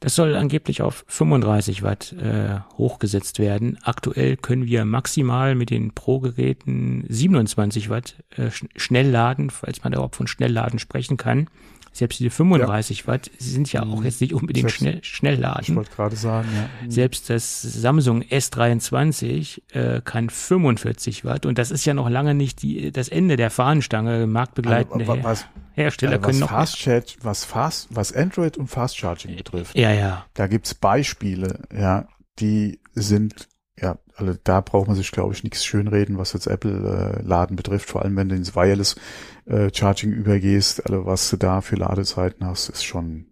Das 0.00 0.14
soll 0.14 0.36
angeblich 0.36 0.82
auf 0.82 1.04
35 1.08 1.82
Watt 1.82 2.12
äh, 2.12 2.60
hochgesetzt 2.76 3.38
werden. 3.38 3.78
Aktuell 3.82 4.36
können 4.36 4.66
wir 4.66 4.84
maximal 4.84 5.54
mit 5.54 5.70
den 5.70 5.94
Pro-Geräten 5.94 7.04
27 7.08 7.88
Watt 7.88 8.22
äh, 8.36 8.50
schnell 8.76 9.10
laden, 9.10 9.50
falls 9.50 9.82
man 9.82 9.94
überhaupt 9.94 10.16
von 10.16 10.26
Schnellladen 10.26 10.78
sprechen 10.78 11.16
kann. 11.16 11.48
Selbst 11.96 12.20
diese 12.20 12.30
35 12.30 13.00
ja. 13.00 13.06
Watt 13.06 13.30
sind 13.38 13.72
ja 13.72 13.82
auch 13.82 14.00
mhm. 14.00 14.04
jetzt 14.04 14.20
nicht 14.20 14.34
unbedingt 14.34 14.68
Selbst, 14.70 14.76
schnell, 14.76 15.04
Schnellladen. 15.04 15.62
Ich 15.62 15.74
wollte 15.74 15.90
gerade 15.90 16.16
sagen, 16.16 16.48
ja. 16.54 16.68
Mhm. 16.84 16.90
Selbst 16.90 17.30
das 17.30 17.62
Samsung 17.62 18.22
S23 18.22 19.62
äh, 19.72 20.02
kann 20.04 20.28
45 20.28 21.24
Watt 21.24 21.46
und 21.46 21.56
das 21.58 21.70
ist 21.70 21.84
ja 21.86 21.94
noch 21.94 22.10
lange 22.10 22.34
nicht 22.34 22.62
die, 22.62 22.92
das 22.92 23.08
Ende 23.08 23.36
der 23.36 23.50
Fahnenstange. 23.50 24.26
Marktbegleitende 24.26 25.08
also, 25.08 25.24
was, 25.24 25.46
Hersteller 25.72 26.12
also 26.12 26.26
können 26.26 26.38
noch. 26.40 26.50
Fast 26.50 26.76
Chat, 26.76 27.16
was 27.22 27.44
Fast, 27.44 27.88
was 27.90 28.12
Android 28.12 28.56
und 28.56 28.68
Fast 28.68 28.98
Charging 28.98 29.36
betrifft. 29.36 29.76
Ja, 29.76 29.92
ja. 29.92 30.26
Da 30.34 30.46
gibt's 30.46 30.74
Beispiele, 30.74 31.60
ja, 31.74 32.08
die 32.38 32.80
sind 32.94 33.48
ja, 33.80 33.98
also 34.16 34.34
da 34.44 34.62
braucht 34.62 34.86
man 34.86 34.96
sich, 34.96 35.12
glaube 35.12 35.34
ich, 35.34 35.44
nichts 35.44 35.64
schönreden, 35.64 36.16
was 36.16 36.32
jetzt 36.32 36.46
Apple-Laden 36.46 37.54
äh, 37.54 37.56
betrifft. 37.56 37.90
Vor 37.90 38.02
allem, 38.02 38.16
wenn 38.16 38.30
du 38.30 38.34
ins 38.34 38.56
Wireless 38.56 38.96
äh, 39.44 39.70
Charging 39.72 40.12
übergehst, 40.12 40.84
also 40.86 41.04
was 41.04 41.28
du 41.28 41.36
da 41.36 41.60
für 41.60 41.76
Ladezeiten 41.76 42.46
hast, 42.46 42.70
ist 42.70 42.84
schon, 42.84 43.26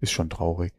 ist 0.00 0.12
schon 0.12 0.30
traurig. 0.30 0.72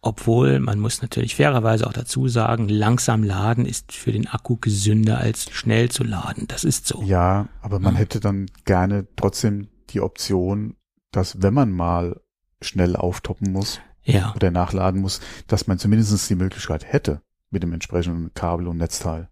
Obwohl, 0.00 0.58
man 0.60 0.80
muss 0.80 1.02
natürlich 1.02 1.36
fairerweise 1.36 1.86
auch 1.86 1.92
dazu 1.92 2.26
sagen, 2.26 2.68
langsam 2.70 3.22
laden 3.22 3.66
ist 3.66 3.92
für 3.92 4.12
den 4.12 4.26
Akku 4.26 4.56
gesünder 4.56 5.18
als 5.18 5.50
schnell 5.50 5.90
zu 5.90 6.02
laden. 6.02 6.48
Das 6.48 6.64
ist 6.64 6.86
so. 6.86 7.02
Ja, 7.02 7.48
aber 7.60 7.78
man 7.78 7.94
ja. 7.94 8.00
hätte 8.00 8.18
dann 8.18 8.46
gerne 8.64 9.06
trotzdem 9.16 9.68
die 9.90 10.00
Option, 10.00 10.76
dass 11.12 11.42
wenn 11.42 11.52
man 11.52 11.70
mal 11.70 12.18
schnell 12.62 12.96
auftoppen 12.96 13.52
muss 13.52 13.80
ja. 14.02 14.32
oder 14.34 14.50
nachladen 14.50 15.02
muss, 15.02 15.20
dass 15.46 15.66
man 15.66 15.78
zumindest 15.78 16.30
die 16.30 16.34
Möglichkeit 16.34 16.90
hätte 16.90 17.20
mit 17.50 17.62
dem 17.62 17.72
entsprechenden 17.72 18.32
Kabel 18.34 18.68
und 18.68 18.78
Netzteil. 18.78 19.28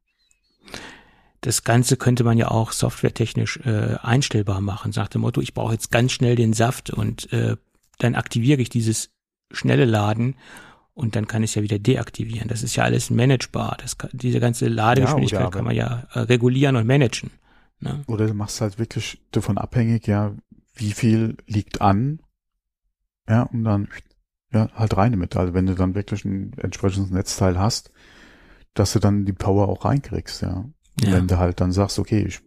Das 1.40 1.62
Ganze 1.62 1.96
könnte 1.96 2.24
man 2.24 2.36
ja 2.36 2.50
auch 2.50 2.72
softwaretechnisch 2.72 3.58
äh, 3.64 3.96
einstellbar 4.02 4.60
machen, 4.60 4.92
sagt 4.92 5.14
dem 5.14 5.20
Motto, 5.20 5.40
ich 5.40 5.54
brauche 5.54 5.72
jetzt 5.72 5.90
ganz 5.90 6.12
schnell 6.12 6.34
den 6.34 6.52
Saft 6.52 6.90
und 6.90 7.32
äh, 7.32 7.56
dann 7.98 8.16
aktiviere 8.16 8.60
ich 8.60 8.70
dieses 8.70 9.10
schnelle 9.52 9.84
Laden 9.84 10.34
und 10.94 11.14
dann 11.14 11.28
kann 11.28 11.44
ich 11.44 11.52
es 11.52 11.54
ja 11.54 11.62
wieder 11.62 11.78
deaktivieren. 11.78 12.48
Das 12.48 12.64
ist 12.64 12.74
ja 12.74 12.82
alles 12.82 13.10
managebar. 13.10 13.76
Das 13.80 13.98
kann, 13.98 14.10
diese 14.12 14.40
ganze 14.40 14.66
Ladegeschwindigkeit 14.66 15.40
ja, 15.40 15.50
kann 15.50 15.64
man 15.64 15.76
ja 15.76 16.08
äh, 16.12 16.20
regulieren 16.20 16.74
und 16.74 16.86
managen. 16.86 17.30
Ne? 17.78 18.02
Oder 18.08 18.26
du 18.26 18.34
machst 18.34 18.60
halt 18.60 18.80
wirklich 18.80 19.20
davon 19.30 19.58
abhängig, 19.58 20.08
ja, 20.08 20.34
wie 20.74 20.92
viel 20.92 21.36
liegt 21.46 21.80
an, 21.80 22.20
ja, 23.28 23.42
und 23.42 23.64
dann 23.64 23.88
ja, 24.52 24.70
halt 24.74 24.96
rein 24.96 25.12
damit. 25.12 25.36
Also 25.36 25.54
wenn 25.54 25.66
du 25.66 25.74
dann 25.74 25.94
wirklich 25.94 26.24
ein 26.24 26.52
entsprechendes 26.58 27.10
Netzteil 27.10 27.58
hast, 27.58 27.92
dass 28.78 28.92
du 28.92 28.98
dann 28.98 29.24
die 29.24 29.32
Power 29.32 29.68
auch 29.68 29.84
reinkriegst, 29.84 30.42
ja. 30.42 30.64
ja. 31.00 31.12
Wenn 31.12 31.26
du 31.26 31.38
halt 31.38 31.60
dann 31.60 31.72
sagst, 31.72 31.98
okay, 31.98 32.24
ich 32.26 32.40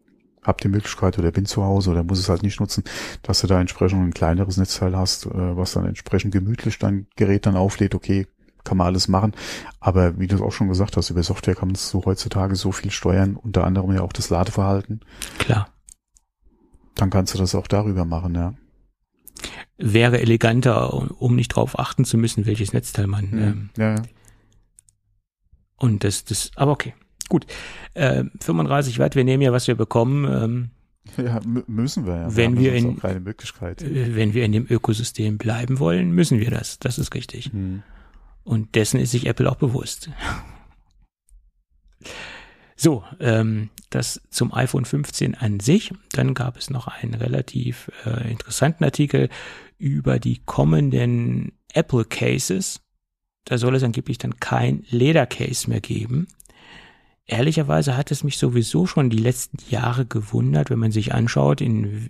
habe 0.43 0.59
die 0.61 0.69
Möglichkeit 0.69 1.19
oder 1.19 1.31
bin 1.31 1.45
zu 1.45 1.63
Hause 1.63 1.91
oder 1.91 2.03
muss 2.03 2.19
es 2.19 2.29
halt 2.29 2.41
nicht 2.41 2.59
nutzen, 2.59 2.83
dass 3.21 3.41
du 3.41 3.47
da 3.47 3.59
entsprechend 3.61 4.01
ein 4.01 4.13
kleineres 4.13 4.57
Netzteil 4.57 4.95
hast, 4.95 5.25
äh, 5.27 5.29
was 5.57 5.73
dann 5.73 5.85
entsprechend 5.85 6.33
gemütlich 6.33 6.79
dein 6.79 7.07
Gerät 7.15 7.45
dann 7.45 7.55
auflädt, 7.55 7.93
okay, 7.93 8.27
kann 8.63 8.77
man 8.77 8.87
alles 8.87 9.07
machen. 9.07 9.33
Aber 9.79 10.19
wie 10.19 10.27
du 10.27 10.43
auch 10.43 10.51
schon 10.51 10.67
gesagt 10.67 10.97
hast, 10.97 11.09
über 11.09 11.23
Software 11.23 11.55
kann 11.55 11.69
man 11.69 11.75
so 11.75 12.03
heutzutage 12.05 12.55
so 12.55 12.71
viel 12.71 12.91
steuern, 12.91 13.35
unter 13.35 13.63
anderem 13.63 13.91
ja 13.93 14.01
auch 14.01 14.13
das 14.13 14.29
Ladeverhalten. 14.29 15.01
Klar. 15.37 15.69
Dann 16.95 17.09
kannst 17.09 17.33
du 17.33 17.37
das 17.37 17.55
auch 17.55 17.67
darüber 17.67 18.05
machen, 18.05 18.35
ja 18.35 18.53
wäre 19.77 20.19
eleganter, 20.19 20.93
um 21.19 21.35
nicht 21.35 21.49
drauf 21.49 21.79
achten 21.79 22.05
zu 22.05 22.17
müssen, 22.17 22.45
welches 22.45 22.73
Netzteil 22.73 23.07
man. 23.07 23.29
Mhm. 23.31 23.39
Ähm, 23.39 23.69
ja, 23.77 23.95
ja. 23.95 24.01
Und 25.81 26.03
das, 26.03 26.25
das, 26.25 26.51
aber 26.55 26.73
okay, 26.73 26.93
gut. 27.27 27.47
Äh, 27.95 28.25
35 28.39 28.99
Watt, 28.99 29.15
wir 29.15 29.23
nehmen 29.23 29.41
ja, 29.41 29.51
was 29.51 29.67
wir 29.67 29.73
bekommen. 29.73 30.25
Ähm, 30.25 30.69
ja, 31.17 31.39
müssen 31.65 32.05
wir 32.05 32.15
ja. 32.15 32.35
Wenn 32.35 32.59
wir, 32.59 32.75
in, 32.75 32.97
keine 32.97 33.19
Möglichkeit. 33.19 33.81
Äh, 33.81 34.15
wenn 34.15 34.35
wir 34.35 34.45
in 34.45 34.51
dem 34.51 34.67
Ökosystem 34.69 35.39
bleiben 35.39 35.79
wollen, 35.79 36.11
müssen 36.11 36.39
wir 36.39 36.51
das. 36.51 36.77
Das 36.77 36.99
ist 36.99 37.15
richtig. 37.15 37.51
Mhm. 37.51 37.81
Und 38.43 38.75
dessen 38.75 38.99
ist 38.99 39.09
sich 39.09 39.25
Apple 39.25 39.49
auch 39.49 39.55
bewusst. 39.55 40.11
So, 42.75 43.03
ähm, 43.19 43.69
das 43.89 44.21
zum 44.29 44.53
iPhone 44.53 44.85
15 44.85 45.33
an 45.33 45.59
sich. 45.59 45.93
Dann 46.11 46.35
gab 46.35 46.57
es 46.57 46.69
noch 46.69 46.87
einen 46.87 47.15
relativ 47.15 47.91
äh, 48.05 48.29
interessanten 48.29 48.83
Artikel 48.83 49.29
über 49.79 50.19
die 50.19 50.43
kommenden 50.45 51.53
Apple 51.73 52.05
Cases. 52.05 52.81
Da 53.45 53.57
soll 53.57 53.75
es 53.75 53.83
angeblich 53.83 54.17
dann 54.17 54.39
kein 54.39 54.83
Ledercase 54.89 55.69
mehr 55.69 55.81
geben. 55.81 56.27
Ehrlicherweise 57.25 57.95
hat 57.95 58.11
es 58.11 58.23
mich 58.23 58.37
sowieso 58.37 58.87
schon 58.87 59.09
die 59.09 59.17
letzten 59.17 59.57
Jahre 59.69 60.05
gewundert, 60.05 60.69
wenn 60.69 60.79
man 60.79 60.91
sich 60.91 61.13
anschaut, 61.13 61.61
in 61.61 62.09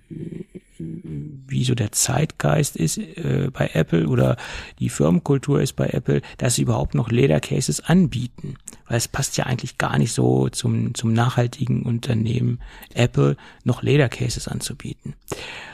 wie 1.47 1.63
so 1.63 1.75
der 1.75 1.91
Zeitgeist 1.91 2.75
ist 2.75 2.97
äh, 2.97 3.49
bei 3.51 3.69
Apple 3.73 4.07
oder 4.07 4.37
die 4.79 4.89
Firmenkultur 4.89 5.61
ist 5.61 5.73
bei 5.73 5.87
Apple, 5.87 6.21
dass 6.37 6.55
sie 6.55 6.63
überhaupt 6.63 6.95
noch 6.95 7.09
Ledercases 7.09 7.81
anbieten. 7.81 8.55
Weil 8.87 8.97
es 8.97 9.07
passt 9.07 9.37
ja 9.37 9.45
eigentlich 9.45 9.77
gar 9.77 9.97
nicht 9.97 10.13
so 10.13 10.49
zum, 10.49 10.93
zum 10.95 11.13
nachhaltigen 11.13 11.83
Unternehmen 11.83 12.59
Apple, 12.93 13.37
noch 13.63 13.83
Ledercases 13.83 14.47
anzubieten. 14.47 15.13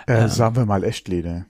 Äh, 0.07 0.23
ähm, 0.23 0.27
sagen 0.27 0.55
wir 0.55 0.65
mal 0.65 0.83
Echtleder. 0.83 1.45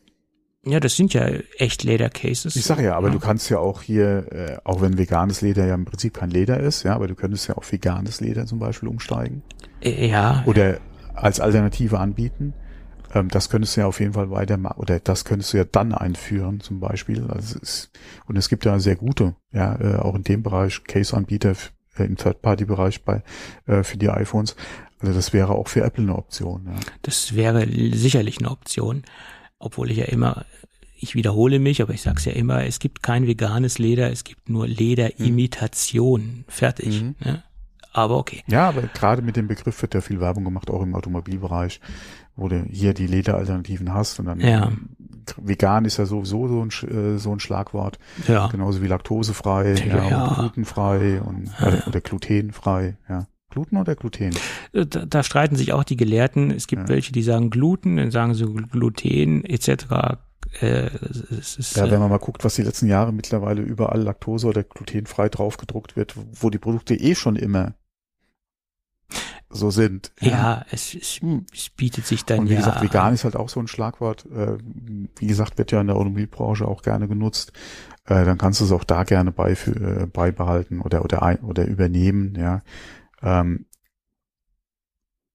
Ja, 0.69 0.79
das 0.79 0.95
sind 0.95 1.13
ja 1.13 1.27
echt 1.57 1.83
Ledercases. 1.83 2.55
Ich 2.55 2.65
sage 2.65 2.83
ja, 2.83 2.95
aber 2.95 3.07
ja. 3.07 3.13
du 3.13 3.19
kannst 3.19 3.49
ja 3.49 3.59
auch 3.59 3.81
hier, 3.81 4.31
äh, 4.31 4.57
auch 4.63 4.81
wenn 4.81 4.97
veganes 4.97 5.41
Leder 5.41 5.65
ja 5.65 5.75
im 5.75 5.85
Prinzip 5.85 6.15
kein 6.15 6.29
Leder 6.29 6.59
ist, 6.59 6.83
ja, 6.83 6.95
aber 6.95 7.07
du 7.07 7.15
könntest 7.15 7.47
ja 7.47 7.55
auch 7.55 7.63
veganes 7.69 8.19
Leder 8.21 8.45
zum 8.45 8.59
Beispiel 8.59 8.89
umsteigen. 8.89 9.43
Äh, 9.81 10.07
ja. 10.07 10.43
Oder 10.45 10.79
als 11.13 11.39
Alternative 11.39 11.99
anbieten. 11.99 12.53
Ähm, 13.13 13.29
das 13.29 13.49
könntest 13.49 13.77
du 13.77 13.81
ja 13.81 13.87
auf 13.87 13.99
jeden 13.99 14.13
Fall 14.13 14.29
weitermachen, 14.29 14.79
oder 14.79 14.99
das 14.99 15.25
könntest 15.25 15.53
du 15.53 15.57
ja 15.57 15.63
dann 15.63 15.93
einführen, 15.93 16.59
zum 16.59 16.79
Beispiel. 16.79 17.23
Also 17.29 17.55
es 17.55 17.55
ist, 17.55 17.91
und 18.25 18.37
es 18.37 18.49
gibt 18.49 18.65
ja 18.65 18.79
sehr 18.79 18.95
gute, 18.95 19.35
ja, 19.51 19.79
äh, 19.79 19.95
auch 19.97 20.15
in 20.15 20.23
dem 20.23 20.43
Bereich 20.43 20.83
Case-Anbieter 20.83 21.53
äh, 21.97 22.03
im 22.03 22.17
Third-Party-Bereich 22.17 23.03
bei 23.03 23.23
äh, 23.65 23.83
für 23.83 23.97
die 23.97 24.09
iPhones. 24.09 24.55
Also 24.99 25.13
das 25.13 25.31
wäre 25.31 25.53
auch 25.53 25.67
für 25.67 25.81
Apple 25.81 26.03
eine 26.03 26.15
Option. 26.15 26.65
Ja. 26.65 26.79
Das 27.03 27.35
wäre 27.35 27.67
sicherlich 27.93 28.39
eine 28.39 28.49
Option, 28.49 29.03
obwohl 29.59 29.91
ich 29.91 29.97
ja 29.97 30.05
immer 30.05 30.45
ich 30.99 31.13
wiederhole 31.13 31.59
mich, 31.59 31.79
aber 31.83 31.93
ich 31.93 32.01
sage 32.01 32.17
es 32.17 32.25
ja 32.25 32.31
immer, 32.31 32.65
es 32.65 32.79
gibt 32.79 33.03
kein 33.03 33.27
veganes 33.27 33.77
Leder, 33.77 34.11
es 34.11 34.23
gibt 34.23 34.49
nur 34.49 34.67
Lederimitation. 34.67 36.21
Mhm. 36.21 36.45
Fertig. 36.47 37.03
Mhm. 37.03 37.15
Ne? 37.23 37.43
Aber 37.93 38.17
okay. 38.17 38.43
Ja, 38.47 38.67
aber 38.67 38.81
gerade 38.81 39.21
mit 39.21 39.35
dem 39.35 39.47
Begriff 39.47 39.79
wird 39.83 39.93
ja 39.93 40.01
viel 40.01 40.19
Werbung 40.19 40.43
gemacht, 40.43 40.71
auch 40.71 40.81
im 40.81 40.95
Automobilbereich 40.95 41.81
wo 42.37 42.47
du 42.47 42.63
hier 42.69 42.93
die 42.93 43.07
Lederalternativen 43.07 43.93
hast 43.93 44.19
und 44.19 44.27
dann 44.27 44.39
ja. 44.39 44.71
vegan 45.37 45.85
ist 45.85 45.97
ja 45.97 46.05
sowieso 46.05 46.47
so 46.47 46.63
ein, 46.63 46.69
äh, 46.89 47.17
so 47.17 47.33
ein 47.33 47.39
Schlagwort. 47.39 47.97
Ja. 48.27 48.47
Genauso 48.47 48.81
wie 48.81 48.87
laktosefrei, 48.87 49.73
ja, 49.73 50.09
ja. 50.09 50.23
und 50.23 50.35
glutenfrei 50.35 51.21
und 51.21 51.49
oder, 51.59 51.87
oder 51.87 51.99
glutenfrei, 51.99 52.95
ja. 53.09 53.27
Gluten 53.49 53.77
oder 53.77 53.95
Gluten? 53.95 54.31
Da, 54.73 54.83
da 54.83 55.23
streiten 55.23 55.55
sich 55.55 55.73
auch 55.73 55.83
die 55.83 55.97
Gelehrten. 55.97 56.51
Es 56.51 56.67
gibt 56.67 56.83
Ja. 56.83 56.87
welche, 56.89 57.11
die 57.11 57.23
sagen 57.23 57.49
Gluten, 57.49 57.97
dann 57.97 58.11
sagen 58.11 58.33
sie 58.33 58.45
Gluten 58.45 59.43
etc. 59.45 60.17
Äh, 60.59 60.89
es 61.39 61.57
ist, 61.57 61.75
Ja, 61.77 61.85
äh, 61.85 61.91
wenn 61.91 61.99
man 61.99 62.09
mal 62.09 62.19
guckt, 62.19 62.43
was 62.43 62.55
die 62.55 62.63
letzten 62.63 62.87
Jahre 62.87 63.11
mittlerweile 63.13 63.61
überall 63.61 64.01
Laktose 64.01 64.47
oder 64.47 64.63
glutenfrei 64.63 65.29
draufgedruckt 65.29 65.95
wird, 65.95 66.15
wo 66.33 66.49
die 66.49 66.57
Produkte 66.59 66.95
eh 66.95 67.15
schon 67.15 67.35
immer 67.35 67.73
so 69.49 69.71
sind. 69.71 70.11
ja, 70.19 70.65
es, 70.71 70.93
es, 70.93 71.21
Hm. 71.21 71.45
es 71.53 71.69
bietet 71.69 72.05
sich 72.05 72.25
dann 72.25 72.39
Und 72.39 72.49
wie 72.49 72.53
ja. 72.53 72.59
gesagt, 72.59 72.81
vegan 72.81 73.13
ist 73.13 73.23
halt 73.23 73.37
auch 73.37 73.47
so 73.47 73.61
ein 73.61 73.67
Schlagwort. 73.67 74.25
Äh, 74.25 74.57
wie 75.17 75.27
gesagt, 75.27 75.57
wird 75.57 75.71
ja 75.71 75.79
in 75.79 75.87
der 75.87 75.95
Automobilbranche 75.95 76.67
auch 76.67 76.81
gerne 76.81 77.07
genutzt. 77.07 77.53
Äh, 78.05 78.25
dann 78.25 78.37
kannst 78.37 78.59
du 78.59 78.65
es 78.65 78.71
auch 78.73 78.83
da 78.83 79.03
gerne 79.03 79.31
äh, 79.31 80.05
beibehalten 80.05 80.81
oder 80.81 81.03
oder 81.05 81.23
ein, 81.23 81.39
oder 81.39 81.65
übernehmen. 81.65 82.35
Ja, 82.37 82.61
ähm, 83.21 83.65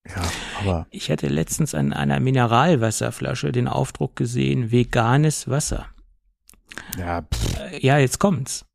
ja, 0.08 0.22
aber 0.60 0.86
Ich 0.90 1.10
hatte 1.10 1.28
letztens 1.28 1.74
an 1.74 1.92
einer 1.92 2.18
Mineralwasserflasche 2.18 3.52
den 3.52 3.68
Aufdruck 3.68 4.16
gesehen, 4.16 4.72
veganes 4.72 5.48
Wasser. 5.48 5.86
ja, 6.98 7.22
pff, 7.22 7.58
Äh, 7.60 7.78
Ja, 7.86 7.98
jetzt 7.98 8.18
kommt's. 8.18 8.66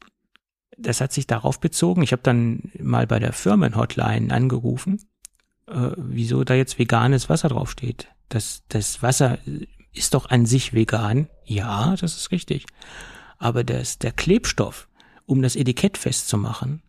Das 0.77 1.01
hat 1.01 1.11
sich 1.11 1.27
darauf 1.27 1.59
bezogen. 1.59 2.03
Ich 2.03 2.11
habe 2.11 2.21
dann 2.21 2.71
mal 2.79 3.07
bei 3.07 3.19
der 3.19 3.33
Firmenhotline 3.33 4.33
angerufen, 4.33 5.01
äh, 5.67 5.91
wieso 5.97 6.43
da 6.43 6.53
jetzt 6.53 6.77
veganes 6.79 7.29
Wasser 7.29 7.49
draufsteht. 7.49 8.07
Das, 8.29 8.63
das 8.69 9.01
Wasser 9.01 9.39
ist 9.91 10.13
doch 10.13 10.29
an 10.29 10.45
sich 10.45 10.73
vegan. 10.73 11.27
Ja, 11.45 11.95
das 11.99 12.15
ist 12.15 12.31
richtig. 12.31 12.65
Aber 13.39 13.63
das, 13.63 13.97
der 13.97 14.11
Klebstoff, 14.11 14.87
um 15.25 15.41
das 15.41 15.55
Etikett 15.55 15.97
festzumachen, 15.97 16.83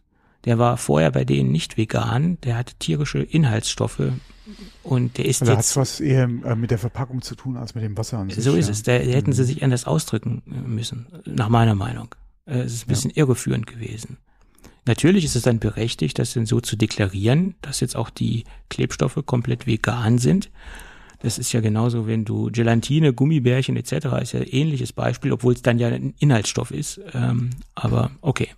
der 0.44 0.58
war 0.58 0.76
vorher 0.76 1.10
bei 1.10 1.24
denen 1.24 1.50
nicht 1.52 1.76
vegan. 1.76 2.38
Der 2.44 2.56
hatte 2.56 2.74
tierische 2.78 3.18
Inhaltsstoffe 3.18 4.12
und 4.82 5.18
der 5.18 5.26
ist 5.26 5.42
hat 5.42 5.48
jetzt 5.48 5.70
es 5.70 5.76
was 5.76 6.00
eher 6.00 6.24
äh, 6.24 6.54
mit 6.54 6.70
der 6.70 6.78
Verpackung 6.78 7.20
zu 7.22 7.34
tun 7.34 7.56
als 7.56 7.74
mit 7.74 7.84
dem 7.84 7.96
Wasser 7.98 8.18
an 8.18 8.30
sich. 8.30 8.42
so 8.42 8.54
ist 8.54 8.66
ja. 8.66 8.72
es. 8.72 8.82
Da 8.82 8.92
hätten 8.92 9.32
sie 9.32 9.42
Mhm. 9.42 9.46
sich 9.46 9.62
anders 9.62 9.84
ausdrücken 9.86 10.42
müssen, 10.46 11.06
nach 11.26 11.48
meiner 11.48 11.74
Meinung. 11.74 12.14
Äh, 12.46 12.60
Es 12.60 12.72
ist 12.72 12.84
ein 12.86 12.88
bisschen 12.88 13.10
irreführend 13.10 13.66
gewesen. 13.66 14.16
Natürlich 14.86 15.26
ist 15.26 15.36
es 15.36 15.42
dann 15.42 15.58
berechtigt, 15.58 16.18
das 16.18 16.32
denn 16.32 16.46
so 16.46 16.60
zu 16.62 16.76
deklarieren, 16.76 17.56
dass 17.60 17.80
jetzt 17.80 17.94
auch 17.94 18.08
die 18.08 18.44
Klebstoffe 18.70 19.22
komplett 19.26 19.66
vegan 19.66 20.16
sind. 20.16 20.50
Das 21.20 21.36
ist 21.36 21.52
ja 21.52 21.60
genauso, 21.60 22.06
wenn 22.06 22.24
du 22.24 22.48
Gelatine, 22.50 23.12
Gummibärchen 23.12 23.76
etc. 23.76 23.92
ist 24.22 24.32
ja 24.32 24.40
ein 24.40 24.46
ähnliches 24.46 24.94
Beispiel, 24.94 25.32
obwohl 25.32 25.52
es 25.52 25.60
dann 25.62 25.78
ja 25.78 25.88
ein 25.88 26.14
Inhaltsstoff 26.20 26.70
ist. 26.70 27.00
Ähm, 27.12 27.50
aber 27.74 28.12
okay. 28.22 28.48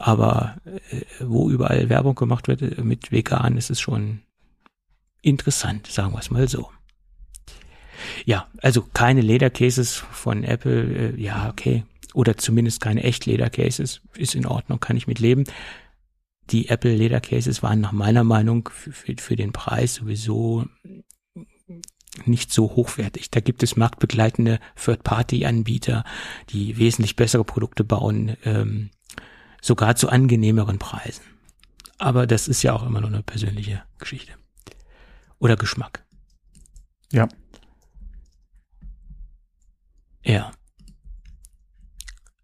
Aber 0.00 0.56
äh, 0.64 1.02
wo 1.20 1.50
überall 1.50 1.90
Werbung 1.90 2.14
gemacht 2.14 2.48
wird 2.48 2.62
äh, 2.62 2.82
mit 2.82 3.12
vegan, 3.12 3.58
ist 3.58 3.68
es 3.68 3.80
schon 3.80 4.22
interessant, 5.20 5.86
sagen 5.88 6.14
wir 6.14 6.20
es 6.20 6.30
mal 6.30 6.48
so. 6.48 6.70
Ja, 8.24 8.48
also 8.62 8.80
keine 8.94 9.20
Ledercases 9.20 9.96
von 9.96 10.42
Apple, 10.42 11.12
äh, 11.12 11.20
ja, 11.20 11.50
okay. 11.50 11.84
Oder 12.14 12.38
zumindest 12.38 12.80
keine 12.80 13.02
echt 13.02 13.26
Ledercases, 13.26 14.00
ist 14.16 14.34
in 14.34 14.46
Ordnung, 14.46 14.80
kann 14.80 14.96
ich 14.96 15.06
mit 15.06 15.18
leben. 15.18 15.44
Die 16.48 16.70
Apple 16.70 16.96
Ledercases 16.96 17.62
waren 17.62 17.82
nach 17.82 17.92
meiner 17.92 18.24
Meinung 18.24 18.70
für, 18.72 19.14
für, 19.18 19.36
den 19.36 19.52
Preis 19.52 19.96
sowieso 19.96 20.64
nicht 22.24 22.52
so 22.54 22.74
hochwertig. 22.74 23.30
Da 23.30 23.40
gibt 23.40 23.62
es 23.62 23.76
marktbegleitende 23.76 24.60
Third-Party-Anbieter, 24.82 26.04
die 26.48 26.78
wesentlich 26.78 27.16
bessere 27.16 27.44
Produkte 27.44 27.84
bauen, 27.84 28.38
ähm, 28.46 28.88
sogar 29.62 29.96
zu 29.96 30.08
angenehmeren 30.08 30.78
Preisen. 30.78 31.24
Aber 31.98 32.26
das 32.26 32.48
ist 32.48 32.62
ja 32.62 32.72
auch 32.72 32.84
immer 32.84 33.00
nur 33.00 33.10
eine 33.10 33.22
persönliche 33.22 33.82
Geschichte. 33.98 34.32
Oder 35.38 35.56
Geschmack. 35.56 36.04
Ja. 37.12 37.28
Ja. 40.24 40.52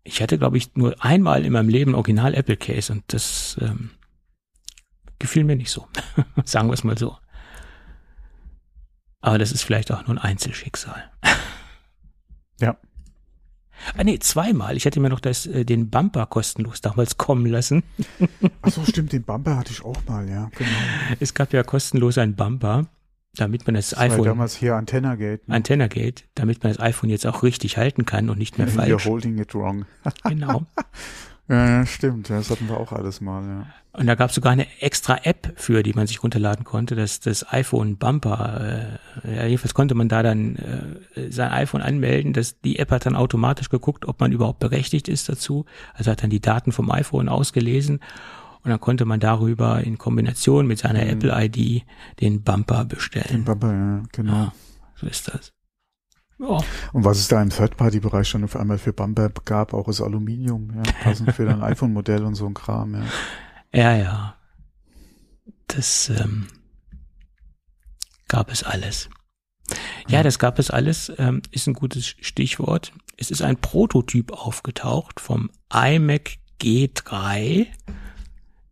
Ich 0.04 0.22
hatte, 0.22 0.38
glaube 0.38 0.56
ich, 0.56 0.74
nur 0.76 1.02
einmal 1.04 1.44
in 1.44 1.52
meinem 1.52 1.68
Leben 1.68 1.94
Original 1.94 2.34
Apple 2.34 2.56
Case 2.56 2.92
und 2.92 3.04
das 3.08 3.56
ähm, 3.60 3.90
gefiel 5.18 5.44
mir 5.44 5.56
nicht 5.56 5.70
so. 5.70 5.88
Sagen 6.44 6.68
wir 6.68 6.74
es 6.74 6.84
mal 6.84 6.98
so. 6.98 7.16
Aber 9.20 9.38
das 9.38 9.52
ist 9.52 9.62
vielleicht 9.62 9.90
auch 9.90 10.06
nur 10.06 10.16
ein 10.16 10.18
Einzelschicksal. 10.18 11.10
Ja. 12.60 12.78
Ah 13.97 14.05
nee, 14.05 14.18
zweimal. 14.18 14.77
Ich 14.77 14.85
hätte 14.85 15.01
mir 15.01 15.09
noch 15.11 15.20
das, 15.20 15.47
äh, 15.47 15.64
den 15.64 15.91
Bumper 15.91 16.27
kostenlos 16.27 16.81
damals 16.81 17.16
kommen 17.18 17.47
lassen. 17.47 17.83
Ach 18.62 18.70
so, 18.70 18.85
stimmt, 18.85 19.12
den 19.12 19.22
Bumper 19.22 19.57
hatte 19.57 19.72
ich 19.72 19.85
auch 19.85 19.97
mal, 20.07 20.29
ja, 20.29 20.51
genau. 20.57 20.70
Es 21.20 21.35
gab 21.35 21.53
ja 21.53 21.62
kostenlos 21.62 22.18
einen 22.18 22.35
Bumper, 22.37 22.87
damit 23.35 23.66
man 23.66 23.74
das, 23.74 23.91
Das 23.91 23.99
war 23.99 24.07
iPhone, 24.07 24.24
damals 24.24 24.57
hier 24.57 24.74
Antennagate. 24.77 25.43
ne? 25.49 25.55
Antennagate, 25.57 26.24
damit 26.35 26.62
man 26.62 26.72
das 26.72 26.81
iPhone 26.83 27.11
jetzt 27.11 27.27
auch 27.27 27.43
richtig 27.43 27.77
halten 27.77 28.07
kann 28.07 28.31
und 28.31 28.39
nicht 28.39 28.59
mehr 28.59 28.66
You're 28.68 28.72
falsch. 28.74 29.07
holding 29.07 29.39
it 29.39 29.55
wrong. 29.55 29.85
Genau. 30.24 30.64
Ja, 31.49 31.68
ja, 31.68 31.86
stimmt, 31.86 32.28
das 32.28 32.51
hatten 32.51 32.68
wir 32.68 32.78
auch 32.78 32.92
alles 32.92 33.20
mal, 33.20 33.47
ja. 33.47 33.66
Und 33.92 34.07
da 34.07 34.14
gab 34.14 34.28
es 34.28 34.34
sogar 34.34 34.53
eine 34.53 34.66
extra 34.80 35.20
App 35.22 35.53
für, 35.57 35.82
die 35.82 35.94
man 35.94 36.07
sich 36.07 36.22
runterladen 36.22 36.64
konnte, 36.64 36.97
das, 36.97 37.20
das 37.20 37.51
iPhone 37.51 37.97
Bumper. 37.97 38.99
Äh, 39.24 39.36
ja, 39.36 39.47
jedenfalls 39.47 39.72
konnte 39.72 39.94
man 39.94 40.09
da 40.09 40.22
dann 40.22 40.57
äh, 41.14 41.30
sein 41.30 41.51
iPhone 41.53 41.80
anmelden. 41.80 42.32
Das, 42.34 42.61
die 42.61 42.78
App 42.78 42.90
hat 42.90 43.07
dann 43.07 43.16
automatisch 43.16 43.70
geguckt, 43.70 44.05
ob 44.07 44.20
man 44.20 44.32
überhaupt 44.32 44.59
berechtigt 44.59 45.09
ist 45.09 45.28
dazu. 45.30 45.64
Also 45.94 46.11
hat 46.11 46.22
dann 46.22 46.30
die 46.30 46.40
Daten 46.40 46.72
vom 46.72 46.90
iPhone 46.90 47.28
ausgelesen 47.30 48.01
und 48.62 48.70
dann 48.70 48.80
konnte 48.80 49.07
man 49.07 49.20
darüber 49.20 49.80
in 49.82 49.97
Kombination 49.97 50.66
mit 50.66 50.78
seiner 50.78 51.05
Mhm. 51.05 51.11
Apple-ID 51.12 51.84
den 52.20 52.42
Bumper 52.42 52.84
Den 52.84 52.88
bestellen. 52.88 53.44
Bumper, 53.44 53.72
ja, 53.72 54.03
genau. 54.12 54.32
Ja, 54.32 54.53
so 54.97 55.07
ist 55.07 55.28
das. 55.32 55.53
Ja, 56.39 56.59
Und 56.93 57.05
was 57.05 57.18
es 57.18 57.28
da 57.28 57.41
im 57.41 57.51
Third-Party-Bereich 57.51 58.28
schon 58.28 58.45
auf 58.45 58.57
einmal 58.57 58.78
für 58.78 58.93
Bumper 58.93 59.30
gab, 59.45 59.72
auch 59.72 59.89
ist 59.89 60.03
Aluminium, 60.03 60.70
ja, 60.74 60.82
passend 61.03 61.32
für 61.32 61.47
dein 61.47 61.62
iPhone-Modell 61.62 62.24
und 62.24 62.34
so 62.34 62.47
ein 62.47 62.55
Kram, 62.55 62.95
ja. 62.95 63.05
ja. 63.72 63.97
ja. 63.97 64.37
Das 65.66 66.11
ähm, 66.11 66.49
gab 68.28 68.53
es 68.53 68.62
alles. 68.62 69.09
Ja, 70.09 70.22
das 70.22 70.39
gab 70.39 70.59
es 70.59 70.70
alles, 70.70 71.12
ähm, 71.18 71.43
ist 71.51 71.66
ein 71.66 71.74
gutes 71.74 72.07
Stichwort. 72.07 72.93
Es 73.16 73.30
ist 73.30 73.43
ein 73.43 73.57
Prototyp 73.57 74.32
aufgetaucht 74.32 75.20
vom 75.20 75.51
iMac 75.72 76.39
G3 76.61 77.66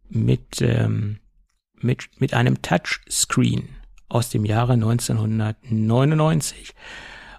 mit, 0.08 0.60
ähm, 0.60 1.18
mit, 1.80 2.08
mit 2.20 2.34
einem 2.34 2.62
Touchscreen 2.62 3.68
aus 4.08 4.30
dem 4.30 4.44
Jahre 4.44 4.74
1999. 4.74 6.74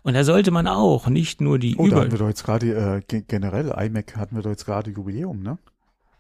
Und 0.05 0.13
da 0.13 0.23
sollte 0.23 0.51
man 0.51 0.67
auch 0.67 1.07
nicht 1.07 1.41
nur 1.41 1.57
die 1.57 1.75
Oh, 1.77 1.83
da 1.83 1.87
Über... 1.87 2.01
hatten 2.01 2.11
wir 2.11 2.19
doch 2.19 2.27
jetzt 2.27 2.43
gerade, 2.43 2.67
äh, 2.97 3.01
ge- 3.07 3.23
generell, 3.27 3.69
iMac 3.75 4.15
hatten 4.17 4.35
wir 4.35 4.43
doch 4.43 4.51
jetzt 4.51 4.65
gerade 4.65 4.91
Jubiläum, 4.91 5.41
ne? 5.41 5.57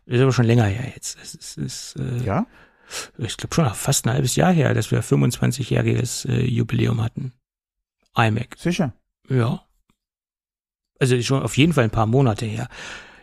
Das 0.07 0.15
ist 0.17 0.21
aber 0.23 0.33
schon 0.33 0.45
länger 0.45 0.63
her 0.65 0.91
jetzt. 0.95 1.17
Es 1.21 1.35
ist, 1.35 1.57
ist 1.57 1.95
äh, 1.97 2.17
Ja? 2.23 2.47
ich 3.19 3.37
glaube 3.37 3.53
schon 3.53 3.69
fast 3.75 4.07
ein 4.07 4.13
halbes 4.13 4.35
Jahr 4.35 4.51
her, 4.51 4.73
dass 4.73 4.89
wir 4.89 5.03
25-jähriges 5.03 6.27
äh, 6.27 6.43
Jubiläum 6.45 6.99
hatten. 7.03 7.33
iMac. 8.17 8.55
Sicher. 8.57 8.93
Ja. 9.29 9.61
Also 10.99 11.21
schon 11.21 11.43
auf 11.43 11.55
jeden 11.55 11.73
Fall 11.73 11.83
ein 11.83 11.91
paar 11.91 12.05
Monate 12.07 12.45
her. 12.47 12.69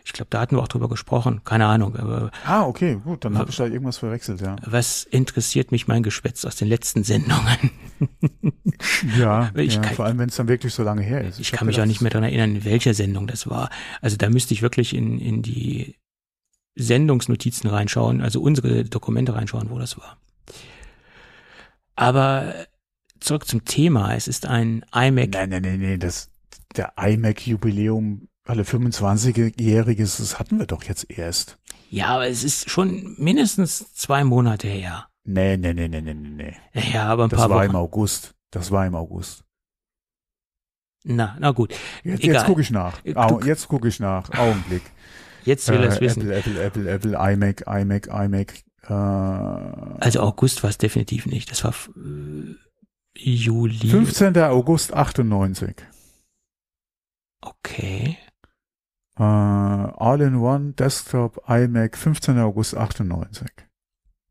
Ich 0.05 0.11
glaube, 0.11 0.27
da 0.29 0.41
hatten 0.41 0.57
wir 0.57 0.61
auch 0.61 0.67
drüber 0.67 0.89
gesprochen. 0.89 1.41
Keine 1.45 1.65
Ahnung. 1.65 1.95
Aber 1.95 2.29
Ah, 2.45 2.63
okay, 2.63 2.99
gut, 3.03 3.23
dann 3.23 3.37
habe 3.37 3.49
ich 3.49 3.55
da 3.55 3.65
irgendwas 3.65 3.97
verwechselt, 3.99 4.41
ja. 4.41 4.57
was 4.65 5.03
interessiert 5.05 5.71
mich 5.71 5.87
mein 5.87 6.03
Geschwätz 6.03 6.43
aus 6.45 6.55
den 6.57 6.67
letzten 6.67 7.03
Sendungen? 7.03 7.71
Ja, 9.17 9.51
Ich 9.55 9.75
ja 9.75 9.81
kann- 9.81 9.95
vor 9.95 10.05
allem, 10.05 10.17
wenn 10.19 10.27
es 10.29 10.35
dann 10.35 10.47
wirklich 10.49 10.73
so 10.73 10.83
lange 10.83 11.01
her 11.01 11.21
ist. 11.23 11.39
Ich 11.39 11.51
hab 11.53 11.59
kann 11.59 11.67
mich 11.67 11.79
auch 11.79 11.85
nicht 11.85 12.01
mehr 12.01 12.11
daran 12.11 12.25
erinnern, 12.27 12.55
in 12.57 12.65
welcher 12.65 12.93
Sendung 12.93 13.27
das 13.27 13.49
war. 13.49 13.69
Also 14.01 14.17
da 14.17 14.29
müsste 14.29 14.53
ich 14.53 14.61
wirklich 14.61 14.93
in, 14.93 15.19
in 15.19 15.41
die 15.41 15.95
Sendungsnotizen 16.75 17.69
reinschauen, 17.69 18.21
also 18.21 18.41
unsere 18.41 18.83
Dokumente 18.83 19.35
reinschauen, 19.35 19.69
wo 19.69 19.79
das 19.79 19.97
war. 19.97 20.17
Aber 21.95 22.53
zurück 23.19 23.47
zum 23.47 23.63
Thema. 23.65 24.15
Es 24.15 24.27
ist 24.27 24.45
ein 24.45 24.83
iMac. 24.93 25.29
Nein, 25.33 25.49
nein, 25.49 25.61
nein, 25.61 25.79
nein, 25.79 25.99
das, 25.99 26.29
der 26.75 26.93
iMac-Jubiläum, 26.97 28.27
alle 28.45 28.63
25-Jähriges, 28.63 30.17
das 30.17 30.39
hatten 30.39 30.59
wir 30.59 30.65
doch 30.65 30.83
jetzt 30.83 31.09
erst. 31.09 31.57
Ja, 31.89 32.07
aber 32.07 32.27
es 32.27 32.43
ist 32.43 32.69
schon 32.69 33.15
mindestens 33.17 33.93
zwei 33.93 34.23
Monate 34.23 34.67
her. 34.67 35.07
Nee, 35.25 35.55
nee, 35.57 35.73
nee, 35.73 35.87
nee, 35.87 36.01
nee, 36.01 36.13
nee. 36.13 36.55
Ja, 36.91 37.05
aber 37.05 37.25
ein 37.25 37.29
Das 37.29 37.39
paar 37.39 37.49
war 37.49 37.63
im 37.63 37.69
Wochen. 37.73 37.77
August. 37.77 38.33
Das 38.51 38.71
war 38.71 38.85
im 38.85 38.95
August. 38.95 39.43
Na, 41.05 41.35
na 41.39 41.51
gut. 41.51 41.73
Jetzt, 42.03 42.23
Egal. 42.23 42.35
jetzt 42.35 42.45
gucke 42.45 42.61
ich 42.61 42.71
nach. 42.71 42.99
Du- 43.01 43.13
Au, 43.15 43.39
jetzt 43.41 43.67
gucke 43.67 43.87
ich 43.87 43.99
nach. 43.99 44.29
Augenblick. 44.37 44.81
Jetzt 45.45 45.67
will 45.69 45.81
er 45.83 45.89
es 45.89 45.97
Äh, 45.97 46.01
wissen. 46.01 46.21
Apple, 46.31 46.35
Apple, 46.63 46.89
Apple, 46.91 47.13
Apple, 47.15 47.33
iMac, 47.33 47.63
iMac, 47.67 48.07
iMac. 48.07 48.63
Äh, 48.83 48.93
Also 50.03 50.21
August 50.21 50.63
war 50.63 50.69
es 50.69 50.77
definitiv 50.77 51.25
nicht. 51.25 51.51
Das 51.51 51.63
war 51.63 51.73
äh, 51.97 52.55
Juli. 53.17 53.87
15. 53.87 54.37
August 54.37 54.93
98. 54.93 55.75
Okay. 57.41 58.17
Äh, 59.17 59.23
All-in-One 59.23 60.73
Desktop 60.73 61.43
iMac 61.47 61.97
15. 61.97 62.39
August 62.39 62.75
98. 62.75 63.47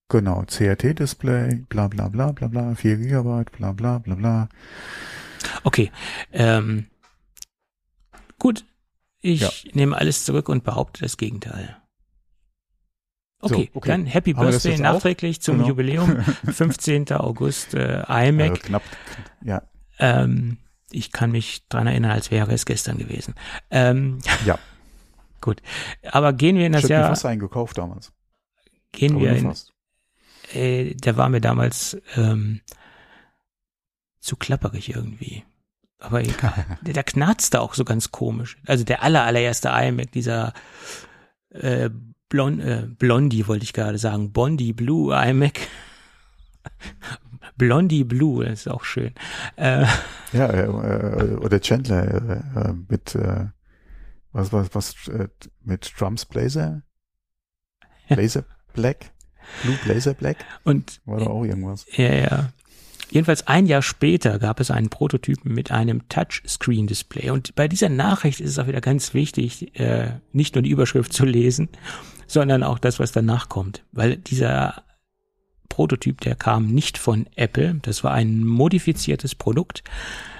Genau, 0.08 0.42
CRT-Display, 0.46 1.64
bla 1.68 1.88
bla 1.88 2.08
bla 2.08 2.32
bla 2.32 2.48
bla, 2.48 2.74
4 2.74 2.96
Gigabyte, 2.98 3.50
bla 3.52 3.72
bla 3.72 3.98
bla 3.98 4.14
bla. 4.14 4.48
Okay. 5.64 5.90
Ähm, 6.32 6.86
gut, 8.38 8.64
ich 9.20 9.40
Ja. 9.40 9.50
nehme 9.72 9.96
alles 9.96 10.24
zurück 10.24 10.48
und 10.48 10.64
behaupte 10.64 11.00
das 11.02 11.16
Gegenteil. 11.16 11.76
Okay, 13.40 13.70
So, 13.72 13.78
okay. 13.78 13.88
dann 13.88 14.06
Happy 14.06 14.32
Haben 14.34 14.50
Birthday 14.50 14.78
nachträglich 14.78 15.40
zum 15.42 15.56
Genau. 15.56 15.68
Jubiläum, 15.68 16.22
15. 16.44 17.10
August 17.12 17.74
äh, 17.74 18.02
iMac. 18.08 18.50
Also 18.50 18.62
knapp, 18.62 18.82
ja, 19.42 19.62
Ähm, 19.98 20.58
ich 20.90 21.10
kann 21.10 21.30
mich 21.30 21.66
dran 21.68 21.86
erinnern, 21.86 22.10
als 22.10 22.30
wäre 22.30 22.52
es 22.52 22.66
gestern 22.66 22.98
gewesen. 22.98 23.34
Ähm, 23.70 24.18
ja. 24.44 24.58
gut, 25.42 25.60
aber 26.10 26.32
gehen 26.32 26.56
wir 26.56 26.66
in 26.66 26.72
das 26.72 26.84
Ich 26.84 26.90
Jahr, 26.90 27.08
fast 27.08 27.26
einen 27.26 27.40
gekauft 27.40 27.76
damals. 27.78 28.12
gehen 28.92 29.12
Aber 29.16 29.20
wir 29.22 29.32
in, 29.36 29.42
fast. 29.48 29.72
äh, 30.54 30.94
der 30.94 31.16
war 31.18 31.28
mir 31.28 31.40
damals 31.42 31.96
ähm, 32.16 32.60
zu 34.20 34.36
klapperig 34.36 34.88
irgendwie. 34.94 35.44
Aber 35.98 36.20
egal. 36.24 36.78
der, 36.80 36.94
der 36.94 37.04
knarzte 37.04 37.60
auch 37.60 37.74
so 37.74 37.84
ganz 37.84 38.10
komisch. 38.10 38.56
Also 38.66 38.84
der 38.84 39.02
aller, 39.02 39.24
allererste 39.24 39.68
iMac, 39.68 40.10
dieser 40.12 40.52
äh, 41.50 41.90
Blon 42.28 42.60
äh, 42.60 42.86
Blondie 42.98 43.46
wollte 43.46 43.64
ich 43.64 43.72
gerade 43.74 43.98
sagen, 43.98 44.32
Bondi 44.32 44.72
Blue 44.72 45.14
iMac. 45.14 45.60
Blondie 47.56 48.04
Blue, 48.04 48.44
das 48.44 48.60
ist 48.60 48.68
auch 48.68 48.84
schön. 48.84 49.12
Äh, 49.56 49.86
Ja, 50.32 50.46
äh, 50.46 50.64
äh, 50.64 51.34
oder 51.36 51.60
Chandler 51.60 52.42
äh, 52.56 52.72
mit 52.88 53.14
äh, 53.14 53.46
was 54.32 54.52
was 54.52 54.74
was 54.74 55.08
äh, 55.08 55.28
mit 55.62 55.92
Drums 55.98 56.24
Blazer, 56.26 56.82
Blazer 58.08 58.44
Black, 58.72 59.12
Blue 59.62 59.78
Blazer 59.84 60.14
Black, 60.14 60.38
und 60.64 61.00
war 61.04 61.20
da 61.20 61.26
auch 61.26 61.44
irgendwas. 61.44 61.86
Ja, 61.96 62.12
ja. 62.12 62.52
Jedenfalls 63.10 63.46
ein 63.46 63.66
Jahr 63.66 63.82
später 63.82 64.38
gab 64.38 64.58
es 64.58 64.70
einen 64.70 64.88
Prototypen 64.88 65.52
mit 65.52 65.70
einem 65.70 66.08
Touchscreen-Display. 66.08 67.28
Und 67.28 67.54
bei 67.54 67.68
dieser 67.68 67.90
Nachricht 67.90 68.40
ist 68.40 68.48
es 68.48 68.58
auch 68.58 68.68
wieder 68.68 68.80
ganz 68.80 69.12
wichtig, 69.12 69.78
äh, 69.78 70.12
nicht 70.32 70.54
nur 70.54 70.62
die 70.62 70.70
Überschrift 70.70 71.12
zu 71.12 71.26
lesen, 71.26 71.68
sondern 72.26 72.62
auch 72.62 72.78
das, 72.78 72.98
was 73.00 73.12
danach 73.12 73.50
kommt. 73.50 73.84
Weil 73.92 74.16
dieser 74.16 74.82
Prototyp, 75.68 76.22
der 76.22 76.36
kam 76.36 76.68
nicht 76.68 76.96
von 76.96 77.26
Apple. 77.36 77.80
Das 77.82 78.02
war 78.02 78.12
ein 78.12 78.44
modifiziertes 78.44 79.34
Produkt 79.34 79.82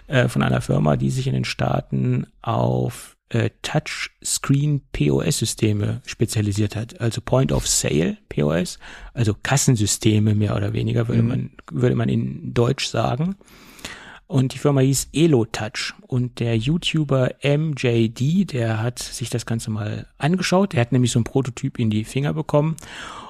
äh, 0.07 0.29
von 0.29 0.43
einer 0.43 0.63
Firma, 0.63 0.97
die 0.97 1.11
sich 1.11 1.27
in 1.27 1.35
den 1.35 1.45
Staaten 1.45 2.27
auf 2.41 3.12
äh, 3.33 3.51
Touchscreen 3.63 4.83
POS-Systeme 4.93 6.03
spezialisiert 6.07 6.77
hat. 6.77 7.01
Also 7.01 7.21
Point 7.21 7.51
of 7.53 7.67
Sale 7.67 8.19
POS, 8.29 8.79
also 9.15 9.35
Kassensysteme 9.43 10.35
mehr 10.35 10.55
oder 10.55 10.73
weniger, 10.73 11.09
würde 11.09 11.23
Mhm. 11.23 11.29
man, 11.29 11.51
würde 11.71 11.97
man 11.97 12.09
in 12.09 12.53
Deutsch 12.53 12.87
sagen. 12.87 13.37
Und 14.33 14.55
die 14.55 14.59
Firma 14.59 14.81
hieß 14.81 15.11
EloTouch. 15.13 15.93
Und 16.07 16.41
der 16.41 16.57
YouTuber 16.57 17.33
MJD, 17.43 18.51
der 18.51 18.83
hat 18.83 18.99
sich 18.99 19.29
das 19.29 19.45
Ganze 19.45 19.71
mal 19.71 20.07
angeschaut. 20.17 20.73
Der 20.73 20.81
hat 20.81 20.91
nämlich 20.91 21.13
so 21.13 21.21
ein 21.21 21.25
Prototyp 21.25 21.79
in 21.79 21.91
die 21.91 22.05
Finger 22.05 22.33
bekommen. 22.33 22.79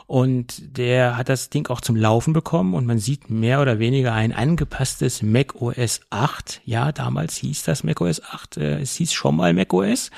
Und 0.07 0.79
der 0.79 1.17
hat 1.17 1.29
das 1.29 1.51
Ding 1.51 1.69
auch 1.71 1.81
zum 1.81 1.97
Laufen 1.97 2.33
bekommen. 2.33 2.73
Und 2.73 2.87
man 2.87 3.01
sieht 3.01 3.31
mehr 3.31 3.61
oder 3.61 3.81
weniger 3.81 4.13
ein 4.13 4.33
angepasstes 4.33 5.23
Mac 5.23 5.61
OS 5.61 6.03
8. 6.11 6.61
Ja, 6.67 6.93
damals 6.93 7.35
hieß 7.35 7.65
das 7.65 7.83
Mac 7.83 8.01
OS 8.01 8.23
8. 8.23 8.59
Äh, 8.59 8.79
es 8.79 8.95
hieß 8.95 9.13
schon 9.13 9.35
mal 9.35 9.53
Mac 9.55 9.73
OS, 9.73 10.13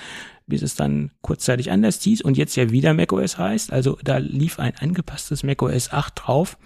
bis 0.46 0.60
es 0.60 0.74
dann 0.74 1.12
kurzzeitig 1.22 1.70
anders 1.70 2.02
hieß 2.02 2.20
und 2.20 2.36
jetzt 2.36 2.56
ja 2.56 2.68
wieder 2.68 2.92
Mac 2.92 3.10
OS 3.10 3.38
heißt. 3.38 3.72
Also 3.72 3.96
da 4.04 4.18
lief 4.18 4.58
ein 4.58 4.74
angepasstes 4.78 5.44
Mac 5.44 5.62
OS 5.62 5.94
8 5.94 6.12
drauf 6.14 6.58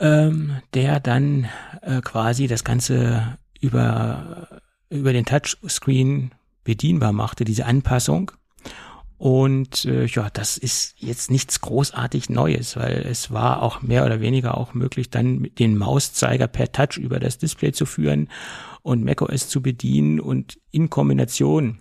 ähm, 0.00 0.56
der 0.74 0.98
dann 0.98 1.48
äh, 1.82 2.00
quasi 2.00 2.46
das 2.46 2.64
Ganze 2.64 3.38
über, 3.60 4.60
über 4.88 5.12
den 5.12 5.26
Touchscreen 5.26 6.32
bedienbar 6.64 7.12
machte, 7.12 7.44
diese 7.44 7.66
Anpassung. 7.66 8.32
Und 9.18 9.84
äh, 9.84 10.06
ja, 10.06 10.30
das 10.30 10.56
ist 10.56 10.94
jetzt 10.96 11.30
nichts 11.30 11.60
großartig 11.60 12.30
Neues, 12.30 12.76
weil 12.76 13.04
es 13.06 13.30
war 13.30 13.62
auch 13.62 13.82
mehr 13.82 14.06
oder 14.06 14.22
weniger 14.22 14.56
auch 14.56 14.72
möglich, 14.72 15.10
dann 15.10 15.48
den 15.58 15.76
Mauszeiger 15.76 16.46
per 16.46 16.72
Touch 16.72 16.96
über 16.96 17.20
das 17.20 17.36
Display 17.36 17.72
zu 17.72 17.84
führen 17.84 18.30
und 18.80 19.04
macOS 19.04 19.48
zu 19.50 19.60
bedienen 19.60 20.20
und 20.20 20.58
in 20.70 20.88
Kombination 20.88 21.80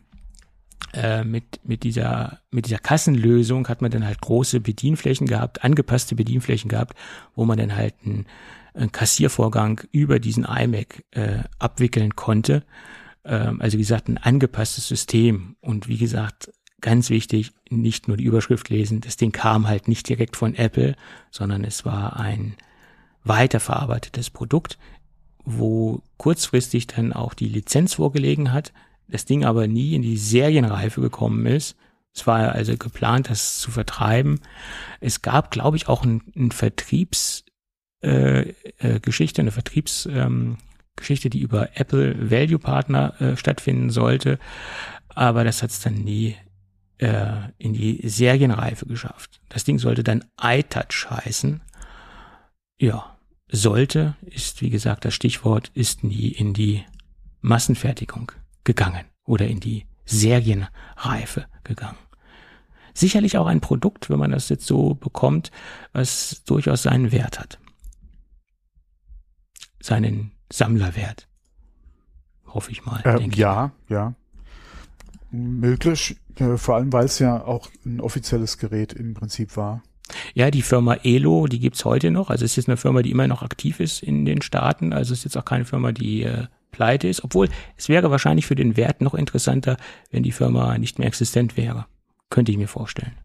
äh, 0.93 1.23
mit, 1.23 1.59
mit, 1.63 1.83
dieser, 1.83 2.39
mit 2.51 2.65
dieser 2.65 2.79
Kassenlösung 2.79 3.67
hat 3.67 3.81
man 3.81 3.91
dann 3.91 4.05
halt 4.05 4.21
große 4.21 4.59
Bedienflächen 4.59 5.27
gehabt, 5.27 5.63
angepasste 5.63 6.15
Bedienflächen 6.15 6.69
gehabt, 6.69 6.97
wo 7.35 7.45
man 7.45 7.57
dann 7.57 7.75
halt 7.75 7.95
einen, 8.03 8.25
einen 8.73 8.91
Kassiervorgang 8.91 9.81
über 9.91 10.19
diesen 10.19 10.45
iMac 10.45 11.03
äh, 11.11 11.43
abwickeln 11.59 12.15
konnte. 12.15 12.63
Ähm, 13.23 13.61
also 13.61 13.77
wie 13.77 13.81
gesagt, 13.81 14.07
ein 14.07 14.17
angepasstes 14.17 14.87
System. 14.87 15.55
Und 15.61 15.87
wie 15.87 15.97
gesagt, 15.97 16.51
ganz 16.81 17.09
wichtig, 17.09 17.51
nicht 17.69 18.07
nur 18.07 18.17
die 18.17 18.23
Überschrift 18.23 18.69
lesen. 18.69 19.01
Das 19.01 19.17
Ding 19.17 19.31
kam 19.31 19.67
halt 19.67 19.87
nicht 19.87 20.07
direkt 20.09 20.35
von 20.35 20.55
Apple, 20.55 20.95
sondern 21.29 21.63
es 21.63 21.85
war 21.85 22.19
ein 22.19 22.55
weiterverarbeitetes 23.23 24.29
Produkt, 24.29 24.77
wo 25.45 26.01
kurzfristig 26.17 26.87
dann 26.87 27.13
auch 27.13 27.33
die 27.33 27.49
Lizenz 27.49 27.95
vorgelegen 27.95 28.53
hat, 28.53 28.73
das 29.09 29.25
Ding 29.25 29.45
aber 29.45 29.67
nie 29.67 29.95
in 29.95 30.01
die 30.01 30.17
Serienreife 30.17 31.01
gekommen 31.01 31.45
ist. 31.45 31.75
Es 32.13 32.25
war 32.27 32.51
also 32.51 32.75
geplant, 32.75 33.29
das 33.29 33.59
zu 33.59 33.71
vertreiben. 33.71 34.41
Es 34.99 35.21
gab, 35.21 35.51
glaube 35.51 35.77
ich, 35.77 35.87
auch 35.87 36.03
ein, 36.03 36.21
ein 36.35 36.51
Vertriebs 36.51 37.45
äh, 38.01 38.49
äh, 38.79 38.99
eine 39.37 39.51
Vertriebsgeschichte, 39.51 41.27
ähm, 41.27 41.31
die 41.31 41.39
über 41.39 41.77
Apple 41.77 42.31
Value 42.31 42.59
Partner 42.59 43.19
äh, 43.21 43.37
stattfinden 43.37 43.89
sollte. 43.89 44.39
Aber 45.09 45.43
das 45.43 45.61
hat 45.61 45.71
es 45.71 45.81
dann 45.81 45.95
nie 45.95 46.35
äh, 46.97 47.49
in 47.57 47.73
die 47.73 48.01
Serienreife 48.07 48.85
geschafft. 48.85 49.41
Das 49.49 49.63
Ding 49.63 49.79
sollte 49.79 50.03
dann 50.03 50.25
iTouch 50.41 51.09
heißen. 51.09 51.61
Ja, 52.79 53.17
sollte 53.51 54.15
ist, 54.21 54.61
wie 54.61 54.69
gesagt, 54.69 55.05
das 55.05 55.13
Stichwort, 55.13 55.71
ist 55.73 56.03
nie 56.03 56.29
in 56.29 56.53
die 56.53 56.83
Massenfertigung 57.41 58.31
gegangen 58.63 59.05
oder 59.25 59.47
in 59.47 59.59
die 59.59 59.85
Serienreife 60.05 61.45
gegangen. 61.63 61.97
Sicherlich 62.93 63.37
auch 63.37 63.47
ein 63.47 63.61
Produkt, 63.61 64.09
wenn 64.09 64.19
man 64.19 64.31
das 64.31 64.49
jetzt 64.49 64.65
so 64.65 64.95
bekommt, 64.95 65.51
was 65.93 66.43
durchaus 66.45 66.83
seinen 66.83 67.11
Wert 67.11 67.39
hat. 67.39 67.59
Seinen 69.81 70.31
Sammlerwert. 70.51 71.27
Hoffe 72.47 72.71
ich 72.71 72.85
mal. 72.85 72.99
Äh, 73.05 73.17
denke 73.17 73.35
ich. 73.35 73.39
ja, 73.39 73.71
ja. 73.87 74.15
Möglich, 75.31 76.17
äh, 76.35 76.57
vor 76.57 76.75
allem 76.75 76.91
weil 76.91 77.05
es 77.05 77.19
ja 77.19 77.43
auch 77.43 77.69
ein 77.85 78.01
offizielles 78.01 78.57
Gerät 78.57 78.93
im 78.93 79.13
Prinzip 79.13 79.55
war. 79.55 79.83
Ja, 80.33 80.49
die 80.49 80.63
Firma 80.63 80.95
Elo, 80.95 81.45
die 81.47 81.59
gibt's 81.59 81.85
heute 81.85 82.09
noch. 82.09 82.31
Also 82.31 82.45
es 82.45 82.51
ist 82.51 82.57
jetzt 82.57 82.69
eine 82.69 82.77
Firma, 82.77 83.03
die 83.03 83.11
immer 83.11 83.27
noch 83.27 83.43
aktiv 83.43 83.79
ist 83.79 84.01
in 84.01 84.25
den 84.25 84.41
Staaten. 84.41 84.91
Also 84.91 85.13
es 85.13 85.19
ist 85.19 85.25
jetzt 85.25 85.37
auch 85.37 85.45
keine 85.45 85.65
Firma, 85.65 85.91
die 85.91 86.23
äh, 86.23 86.47
pleite 86.71 87.07
ist. 87.07 87.23
Obwohl 87.23 87.49
es 87.77 87.89
wäre 87.89 88.11
wahrscheinlich 88.11 88.45
für 88.45 88.55
den 88.55 88.77
Wert 88.77 89.01
noch 89.01 89.13
interessanter, 89.13 89.77
wenn 90.11 90.23
die 90.23 90.31
Firma 90.31 90.77
nicht 90.77 90.99
mehr 90.99 91.07
existent 91.07 91.57
wäre. 91.57 91.85
Könnte 92.29 92.51
ich 92.51 92.57
mir 92.57 92.67
vorstellen. 92.67 93.17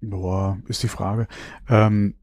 Boah, 0.00 0.58
ist 0.66 0.82
die 0.82 0.88
Frage. 0.88 1.28
Ähm, 1.68 2.14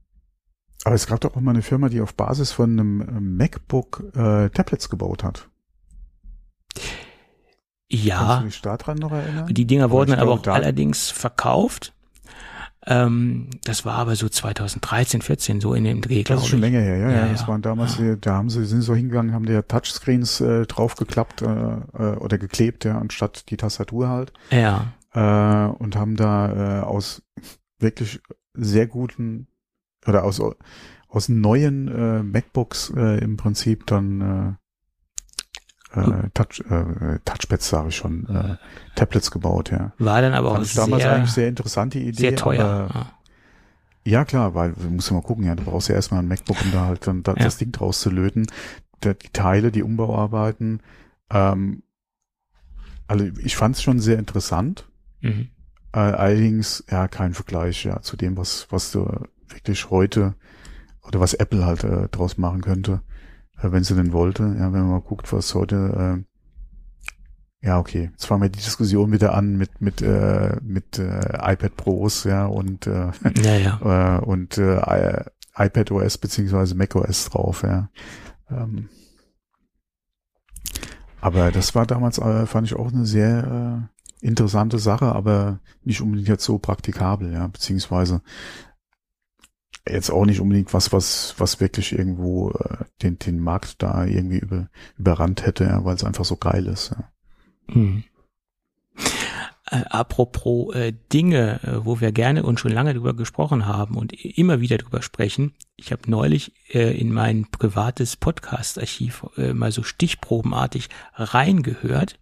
aber 0.83 0.95
es 0.95 1.07
gab 1.07 1.21
doch 1.21 1.35
auch 1.35 1.41
mal 1.41 1.51
eine 1.51 1.61
Firma, 1.61 1.89
die 1.89 2.01
auf 2.01 2.15
Basis 2.15 2.51
von 2.51 2.71
einem 2.71 3.01
äh, 3.01 3.19
MacBook 3.19 4.03
äh, 4.15 4.49
Tablets 4.49 4.89
gebaut 4.89 5.23
hat. 5.23 5.49
Kannst 6.73 6.83
du 7.89 8.07
Ja, 8.07 8.39
dich 8.41 8.61
daran 8.61 8.97
noch 8.97 9.11
erinnern? 9.11 9.53
die 9.53 9.65
Dinger 9.65 9.91
wurden 9.91 10.13
aber 10.13 10.31
auch 10.33 10.41
da- 10.41 10.53
allerdings 10.53 11.09
verkauft. 11.09 11.93
Ähm, 12.89 13.49
das 13.65 13.83
war 13.85 13.95
aber 13.95 14.15
so 14.15 14.29
2013, 14.29 15.21
14, 15.21 15.59
so 15.61 15.73
in 15.73 15.83
dem 15.83 16.01
Dreh, 16.01 16.23
Das 16.23 16.25
glaube 16.25 16.39
ist 16.39 16.45
ich. 16.45 16.49
schon 16.51 16.61
länger 16.61 16.79
her, 16.79 16.97
ja, 16.97 17.09
ja. 17.11 17.25
Ja, 17.25 17.31
Das 17.31 17.41
ja. 17.41 17.47
waren 17.49 17.61
damals, 17.61 17.97
die, 17.97 18.15
da 18.19 18.35
haben 18.35 18.49
sie, 18.49 18.65
sind 18.65 18.81
so 18.81 18.95
hingegangen, 18.95 19.33
haben 19.33 19.45
die 19.45 19.53
ja 19.53 19.61
Touchscreens 19.61 20.39
äh, 20.41 20.65
draufgeklappt 20.65 21.41
äh, 21.41 21.45
äh, 21.45 22.15
oder 22.17 22.37
geklebt, 22.37 22.85
ja, 22.85 22.97
anstatt 22.97 23.49
die 23.49 23.57
Tastatur 23.57 24.09
halt. 24.09 24.31
Ja, 24.51 24.93
Äh, 25.13 25.67
und 25.79 25.95
haben 25.95 26.15
da 26.15 26.79
äh, 26.79 26.81
aus 26.83 27.23
wirklich 27.79 28.21
sehr 28.53 28.87
guten 28.87 29.47
oder 30.07 30.23
aus 30.23 30.41
aus 31.09 31.29
neuen 31.29 31.87
äh, 31.87 32.21
MacBooks 32.23 32.91
äh, 32.95 33.17
im 33.23 33.37
Prinzip 33.37 33.85
dann 33.87 34.57
äh, 35.97 36.29
Touch, 36.33 36.61
äh, 36.69 37.19
Touchpads, 37.25 37.69
sage 37.69 37.89
ich 37.89 37.95
schon, 37.95 38.27
äh, 38.29 38.55
Tablets 38.95 39.31
gebaut, 39.31 39.71
ja. 39.71 39.91
war 39.99 40.21
dann 40.21 40.33
aber 40.33 40.49
Fand 40.51 40.61
auch 40.61 40.65
ich 40.65 40.73
damals 40.73 41.03
sehr, 41.03 41.11
eigentlich 41.13 41.31
sehr 41.31 41.47
interessante 41.47 41.99
Idee. 41.99 42.17
sehr 42.17 42.35
teuer. 42.35 42.65
Aber, 42.89 43.11
Ja. 44.05 44.25
klar, 44.25 44.55
weil 44.55 44.73
du 44.73 44.89
musst 44.89 45.09
ja 45.09 45.15
mal 45.15 45.21
gucken, 45.23 45.45
ja, 45.45 45.55
du 45.55 45.63
brauchst 45.63 45.89
ja 45.89 45.95
erstmal 45.95 46.21
ein 46.21 46.27
MacBook, 46.27 46.61
um 46.63 46.71
da 46.71 46.85
halt 46.85 47.05
dann 47.07 47.23
da, 47.23 47.33
Ja. 47.33 47.43
das 47.43 47.57
Ding 47.57 47.71
draus 47.71 47.99
zu 48.01 48.09
löten. 48.09 48.47
Da, 49.01 49.13
die 49.13 49.29
Teile, 49.29 49.71
die 49.71 49.83
Umbauarbeiten. 49.83 50.81
Ähm, 51.29 51.83
also 53.07 53.25
ich 53.43 53.55
fand 53.55 53.75
es 53.75 53.81
schon 53.83 53.99
sehr 53.99 54.17
interessant. 54.19 54.87
Mhm. 55.21 55.49
Äh, 55.93 55.99
allerdings, 55.99 56.83
ja, 56.89 57.07
kein 57.07 57.33
Vergleich, 57.33 57.83
ja, 57.85 58.01
zu 58.01 58.17
dem, 58.17 58.37
was, 58.37 58.67
was 58.69 58.91
du 58.91 59.05
wirklich 59.49 59.89
heute 59.89 60.33
oder 61.03 61.19
was 61.19 61.33
Apple 61.33 61.65
halt 61.65 61.83
äh, 61.85 62.09
draus 62.09 62.37
machen 62.37 62.61
könnte, 62.61 63.01
wenn 63.61 63.83
sie 63.83 63.95
denn 63.95 64.13
wollte. 64.13 64.43
Ja, 64.43 64.71
wenn 64.73 64.81
man 64.81 64.89
mal 64.89 65.01
guckt, 65.01 65.31
was 65.33 65.53
heute, 65.55 66.23
äh, 67.61 67.65
ja, 67.65 67.79
okay, 67.79 68.09
jetzt 68.11 68.25
fangen 68.25 68.43
wir 68.43 68.49
die 68.49 68.59
Diskussion 68.59 69.11
wieder 69.11 69.33
an 69.33 69.57
mit 69.57 69.81
mit 69.81 70.01
äh, 70.01 70.57
mit 70.61 70.99
äh, 70.99 71.19
iPad 71.53 71.75
Pros, 71.75 72.23
ja 72.23 72.45
und 72.45 72.87
äh, 72.87 73.11
ja, 73.41 73.55
ja. 73.55 74.17
äh, 74.19 74.25
und 74.25 74.57
äh, 74.57 74.79
iPad 75.57 75.91
OS 75.91 76.17
beziehungsweise 76.17 76.75
Mac 76.75 76.95
OS 76.95 77.29
drauf, 77.29 77.63
ja. 77.63 77.89
Ähm, 78.49 78.89
aber 81.19 81.51
das 81.51 81.73
war 81.73 81.85
damals, 81.85 82.19
äh, 82.19 82.45
fand 82.45 82.67
ich 82.67 82.75
auch 82.75 82.91
eine 82.91 83.05
sehr 83.05 83.89
äh, 84.21 84.25
interessante 84.25 84.79
Sache, 84.79 85.13
aber 85.13 85.59
nicht 85.83 86.01
unbedingt 86.01 86.27
jetzt 86.27 86.45
so 86.45 86.59
praktikabel, 86.59 87.33
ja, 87.33 87.47
beziehungsweise 87.47 88.21
jetzt 89.91 90.09
auch 90.09 90.25
nicht 90.25 90.39
unbedingt 90.39 90.73
was, 90.73 90.91
was, 90.91 91.35
was 91.37 91.59
wirklich 91.59 91.93
irgendwo 91.93 92.51
äh, 92.51 92.85
den, 93.01 93.19
den 93.19 93.39
Markt 93.39 93.81
da 93.81 94.05
irgendwie 94.05 94.39
über, 94.39 94.69
überrannt 94.97 95.45
hätte, 95.45 95.65
ja, 95.65 95.83
weil 95.85 95.95
es 95.95 96.03
einfach 96.03 96.25
so 96.25 96.37
geil 96.37 96.67
ist. 96.67 96.91
Ja. 96.91 97.11
Hm. 97.73 98.03
Äh, 99.69 99.83
apropos 99.89 100.73
äh, 100.75 100.93
Dinge, 101.11 101.59
äh, 101.63 101.85
wo 101.85 101.99
wir 101.99 102.11
gerne 102.11 102.43
und 102.43 102.59
schon 102.59 102.71
lange 102.71 102.93
drüber 102.93 103.13
gesprochen 103.13 103.65
haben 103.65 103.97
und 103.97 104.13
immer 104.13 104.61
wieder 104.61 104.77
drüber 104.77 105.01
sprechen. 105.01 105.55
Ich 105.75 105.91
habe 105.91 106.09
neulich 106.09 106.53
äh, 106.73 106.97
in 106.97 107.11
mein 107.11 107.47
privates 107.51 108.15
Podcast-Archiv 108.15 109.25
äh, 109.35 109.53
mal 109.53 109.71
so 109.71 109.83
stichprobenartig 109.83 110.89
reingehört 111.15 112.17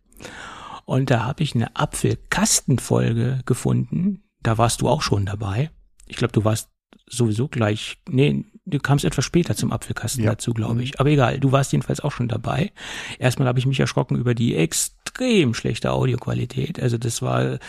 und 0.86 1.10
da 1.10 1.24
habe 1.26 1.44
ich 1.44 1.56
eine 1.56 1.76
Apfelkastenfolge 1.76 3.42
gefunden. 3.46 4.24
Da 4.42 4.58
warst 4.58 4.82
du 4.82 4.88
auch 4.88 5.02
schon 5.02 5.26
dabei. 5.26 5.72
Ich 6.08 6.18
glaube, 6.18 6.32
du 6.32 6.46
warst 6.46 6.70
sowieso 7.08 7.48
gleich, 7.48 7.98
nee, 8.10 8.46
du 8.66 8.80
kamst 8.80 9.06
etwas 9.06 9.26
später 9.26 9.56
zum 9.56 9.72
Apfelkasten 9.72 10.24
ja. 10.24 10.32
dazu, 10.32 10.54
glaube 10.54 10.84
ich. 10.84 10.94
Mhm. 10.94 11.00
Aber 11.00 11.10
egal, 11.10 11.40
du 11.40 11.52
warst 11.52 11.72
jedenfalls 11.72 12.00
auch 12.00 12.12
schon 12.12 12.28
dabei. 12.28 12.72
Erstmal 13.20 13.48
habe 13.48 13.60
ich 13.60 13.66
mich 13.66 13.80
erschrocken 13.80 14.18
über 14.18 14.34
die 14.34 14.56
extrem 14.56 15.54
schlechte 15.54 15.92
Audioqualität. 15.92 16.82
Also 16.82 16.98
das 16.98 17.22
war, 17.22 17.60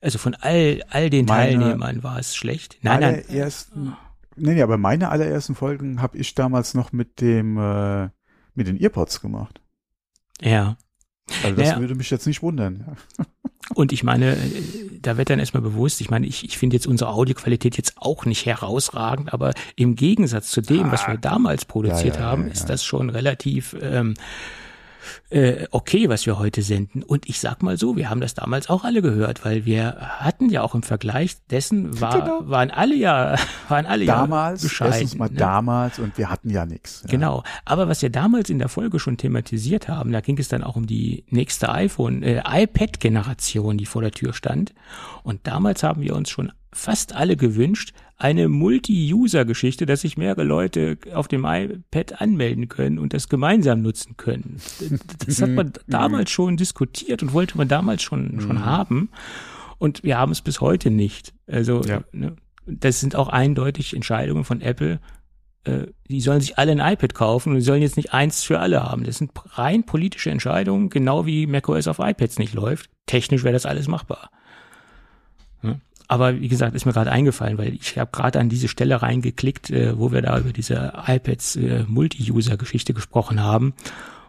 also 0.00 0.18
von 0.18 0.34
all, 0.34 0.82
all 0.90 1.10
den 1.10 1.26
meine, 1.26 1.58
Teilnehmern 1.58 2.02
war 2.02 2.18
es 2.18 2.36
schlecht. 2.36 2.78
Nein, 2.82 3.00
nein. 3.00 3.28
Ersten, 3.28 3.96
nee, 4.36 4.54
nee, 4.54 4.62
aber 4.62 4.78
meine 4.78 5.10
allerersten 5.10 5.54
Folgen 5.54 6.00
habe 6.00 6.18
ich 6.18 6.34
damals 6.34 6.74
noch 6.74 6.92
mit 6.92 7.20
dem, 7.20 7.58
äh, 7.58 8.08
mit 8.54 8.68
den 8.68 8.80
Earpods 8.80 9.20
gemacht. 9.20 9.60
Ja. 10.40 10.76
Also 11.42 11.56
das 11.56 11.68
naja. 11.68 11.80
würde 11.80 11.94
mich 11.94 12.10
jetzt 12.10 12.26
nicht 12.26 12.42
wundern. 12.42 12.96
Und 13.74 13.92
ich 13.92 14.04
meine, 14.04 14.36
da 15.00 15.16
wird 15.16 15.30
dann 15.30 15.38
erstmal 15.38 15.62
bewusst, 15.62 16.02
ich 16.02 16.10
meine, 16.10 16.26
ich, 16.26 16.44
ich 16.44 16.58
finde 16.58 16.76
jetzt 16.76 16.86
unsere 16.86 17.10
Audioqualität 17.10 17.78
jetzt 17.78 17.94
auch 17.96 18.26
nicht 18.26 18.44
herausragend, 18.44 19.32
aber 19.32 19.54
im 19.74 19.96
Gegensatz 19.96 20.50
zu 20.50 20.60
dem, 20.60 20.84
ah, 20.84 20.92
was 20.92 21.06
wir 21.08 21.16
damals 21.16 21.64
produziert 21.64 22.16
ja, 22.16 22.20
ja, 22.20 22.26
haben, 22.26 22.46
ja, 22.46 22.52
ist 22.52 22.68
das 22.68 22.84
schon 22.84 23.08
relativ 23.08 23.74
ähm, 23.80 24.14
äh, 25.30 25.66
okay, 25.70 26.08
was 26.08 26.26
wir 26.26 26.38
heute 26.38 26.62
senden. 26.62 27.02
Und 27.02 27.28
ich 27.28 27.40
sag 27.40 27.62
mal 27.62 27.76
so, 27.76 27.96
wir 27.96 28.10
haben 28.10 28.20
das 28.20 28.34
damals 28.34 28.68
auch 28.68 28.84
alle 28.84 29.02
gehört, 29.02 29.44
weil 29.44 29.64
wir 29.64 29.96
hatten 30.00 30.50
ja 30.50 30.62
auch 30.62 30.74
im 30.74 30.82
Vergleich 30.82 31.36
dessen 31.50 32.00
war, 32.00 32.20
genau. 32.20 32.40
waren 32.48 32.70
alle 32.70 32.94
ja, 32.94 33.36
waren 33.68 33.86
alle 33.86 34.06
damals, 34.06 34.62
ja 34.62 34.68
bescheiden. 34.68 34.92
Erstens 34.92 35.18
mal 35.18 35.30
ne? 35.30 35.36
damals 35.36 35.98
und 35.98 36.18
wir 36.18 36.30
hatten 36.30 36.50
ja 36.50 36.66
nichts. 36.66 37.02
Ja. 37.04 37.10
Genau. 37.10 37.42
Aber 37.64 37.88
was 37.88 38.02
wir 38.02 38.10
damals 38.10 38.50
in 38.50 38.58
der 38.58 38.68
Folge 38.68 38.98
schon 38.98 39.16
thematisiert 39.16 39.88
haben, 39.88 40.12
da 40.12 40.20
ging 40.20 40.38
es 40.38 40.48
dann 40.48 40.62
auch 40.62 40.76
um 40.76 40.86
die 40.86 41.24
nächste 41.28 41.70
iPhone, 41.70 42.22
äh, 42.22 42.42
iPad-Generation, 42.46 43.78
die 43.78 43.86
vor 43.86 44.02
der 44.02 44.12
Tür 44.12 44.32
stand. 44.32 44.74
Und 45.22 45.46
damals 45.46 45.82
haben 45.82 46.02
wir 46.02 46.14
uns 46.14 46.30
schon 46.30 46.52
fast 46.72 47.14
alle 47.14 47.36
gewünscht, 47.36 47.94
eine 48.16 48.48
Multi-User-Geschichte, 48.48 49.86
dass 49.86 50.02
sich 50.02 50.16
mehrere 50.16 50.44
Leute 50.44 50.98
auf 51.12 51.28
dem 51.28 51.44
iPad 51.44 52.20
anmelden 52.20 52.68
können 52.68 52.98
und 52.98 53.12
das 53.12 53.28
gemeinsam 53.28 53.82
nutzen 53.82 54.16
können. 54.16 54.60
Das 55.26 55.40
hat 55.40 55.50
man 55.50 55.72
damals 55.86 56.30
schon 56.30 56.56
diskutiert 56.56 57.22
und 57.22 57.32
wollte 57.32 57.56
man 57.56 57.66
damals 57.66 58.02
schon, 58.02 58.40
schon 58.40 58.56
mhm. 58.56 58.64
haben. 58.64 59.10
Und 59.78 60.04
wir 60.04 60.18
haben 60.18 60.32
es 60.32 60.42
bis 60.42 60.60
heute 60.60 60.90
nicht. 60.90 61.32
Also, 61.46 61.82
ja. 61.82 62.04
ne, 62.12 62.36
das 62.66 63.00
sind 63.00 63.16
auch 63.16 63.28
eindeutig 63.28 63.94
Entscheidungen 63.94 64.44
von 64.44 64.60
Apple. 64.60 65.00
Äh, 65.64 65.86
die 66.08 66.20
sollen 66.20 66.40
sich 66.40 66.58
alle 66.58 66.72
ein 66.72 66.92
iPad 66.92 67.14
kaufen 67.14 67.50
und 67.50 67.56
die 67.56 67.64
sollen 67.64 67.82
jetzt 67.82 67.96
nicht 67.96 68.12
eins 68.12 68.42
für 68.42 68.60
alle 68.60 68.82
haben. 68.82 69.04
Das 69.04 69.18
sind 69.18 69.32
rein 69.56 69.84
politische 69.84 70.30
Entscheidungen, 70.30 70.90
genau 70.90 71.26
wie 71.26 71.46
macOS 71.46 71.88
auf 71.88 71.98
iPads 71.98 72.38
nicht 72.38 72.54
läuft. 72.54 72.90
Technisch 73.06 73.44
wäre 73.44 73.54
das 73.54 73.66
alles 73.66 73.88
machbar. 73.88 74.30
Aber 76.06 76.40
wie 76.40 76.48
gesagt, 76.48 76.74
ist 76.74 76.84
mir 76.84 76.92
gerade 76.92 77.10
eingefallen, 77.10 77.56
weil 77.58 77.74
ich 77.74 77.98
habe 77.98 78.10
gerade 78.12 78.38
an 78.38 78.48
diese 78.48 78.68
Stelle 78.68 79.00
reingeklickt, 79.00 79.70
äh, 79.70 79.98
wo 79.98 80.12
wir 80.12 80.22
da 80.22 80.38
über 80.38 80.52
diese 80.52 80.92
iPads 81.06 81.56
äh, 81.56 81.84
Multi-User-Geschichte 81.88 82.92
gesprochen 82.94 83.42
haben. 83.42 83.74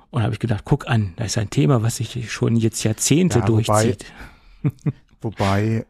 Und 0.09 0.23
habe 0.23 0.33
ich 0.33 0.39
gedacht, 0.39 0.63
guck 0.63 0.87
an, 0.87 1.13
da 1.17 1.25
ist 1.25 1.37
ein 1.37 1.49
Thema, 1.49 1.83
was 1.83 1.97
sich 1.97 2.31
schon 2.31 2.55
jetzt 2.55 2.83
Jahrzehnte 2.83 3.39
ja, 3.39 3.45
durchzieht. 3.45 4.05
Wobei, 5.21 5.83
wobei 5.83 5.85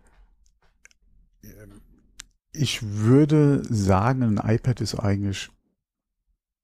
ich 2.58 2.82
würde 2.82 3.64
sagen, 3.70 4.40
ein 4.40 4.56
iPad 4.56 4.82
ist 4.82 4.96
eigentlich, 4.96 5.50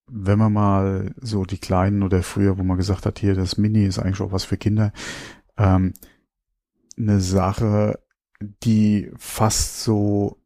wenn 0.07 0.39
man 0.39 0.53
mal 0.53 1.13
so 1.21 1.45
die 1.45 1.57
kleinen 1.57 2.03
oder 2.03 2.23
früher, 2.23 2.57
wo 2.57 2.63
man 2.63 2.77
gesagt 2.77 3.05
hat, 3.05 3.19
hier 3.19 3.35
das 3.35 3.57
Mini 3.57 3.85
ist 3.85 3.99
eigentlich 3.99 4.21
auch 4.21 4.31
was 4.31 4.43
für 4.43 4.57
Kinder, 4.57 4.91
ähm, 5.57 5.93
eine 6.97 7.21
Sache, 7.21 7.99
die 8.63 9.11
fast 9.17 9.83
so 9.83 10.37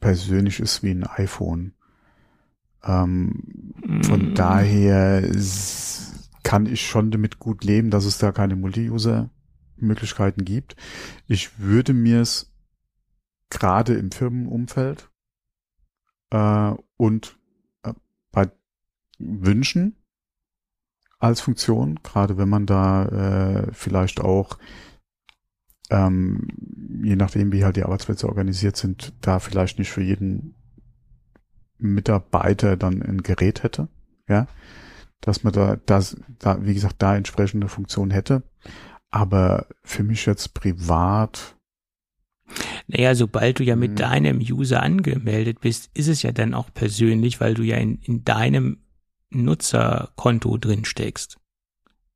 persönlich 0.00 0.60
ist 0.60 0.82
wie 0.82 0.90
ein 0.90 1.04
iPhone. 1.04 1.74
Ähm, 2.82 3.74
mm. 3.84 4.02
Von 4.02 4.34
daher 4.34 5.22
kann 6.42 6.66
ich 6.66 6.86
schon 6.86 7.10
damit 7.10 7.38
gut 7.38 7.64
leben, 7.64 7.90
dass 7.90 8.04
es 8.04 8.18
da 8.18 8.32
keine 8.32 8.56
Multi-User-Möglichkeiten 8.56 10.44
gibt. 10.44 10.76
Ich 11.26 11.58
würde 11.58 11.92
mir 11.92 12.22
es 12.22 12.50
gerade 13.50 13.94
im 13.94 14.10
Firmenumfeld 14.10 15.10
äh, 16.30 16.72
und 16.96 17.38
äh, 17.82 17.92
bei 18.32 18.50
wünschen 19.18 19.96
als 21.18 21.42
Funktion, 21.42 22.00
gerade 22.02 22.38
wenn 22.38 22.48
man 22.48 22.64
da 22.64 23.04
äh, 23.04 23.72
vielleicht 23.72 24.20
auch 24.20 24.58
ähm, 25.90 26.48
je 27.02 27.16
nachdem, 27.16 27.52
wie 27.52 27.64
halt 27.64 27.76
die 27.76 27.84
Arbeitsplätze 27.84 28.28
organisiert 28.28 28.76
sind, 28.76 29.12
da 29.20 29.38
vielleicht 29.38 29.78
nicht 29.78 29.90
für 29.90 30.02
jeden 30.02 30.54
Mitarbeiter 31.78 32.76
dann 32.76 33.02
ein 33.02 33.22
Gerät 33.22 33.62
hätte, 33.62 33.88
ja, 34.28 34.46
dass 35.20 35.42
man 35.42 35.52
da, 35.52 35.76
das, 35.86 36.16
da, 36.38 36.64
wie 36.64 36.74
gesagt, 36.74 36.96
da 36.98 37.16
entsprechende 37.16 37.68
Funktion 37.68 38.10
hätte. 38.10 38.42
Aber 39.10 39.66
für 39.82 40.04
mich 40.04 40.24
jetzt 40.26 40.54
privat. 40.54 41.56
Naja, 42.86 43.14
sobald 43.14 43.58
du 43.58 43.64
ja 43.64 43.76
mit 43.76 43.90
hm. 43.90 43.96
deinem 43.96 44.38
User 44.38 44.82
angemeldet 44.82 45.60
bist, 45.60 45.90
ist 45.94 46.08
es 46.08 46.22
ja 46.22 46.32
dann 46.32 46.54
auch 46.54 46.72
persönlich, 46.72 47.40
weil 47.40 47.54
du 47.54 47.62
ja 47.62 47.76
in, 47.76 47.98
in 48.02 48.24
deinem 48.24 48.78
Nutzerkonto 49.30 50.56
drin 50.58 50.84
steckst. 50.84 51.38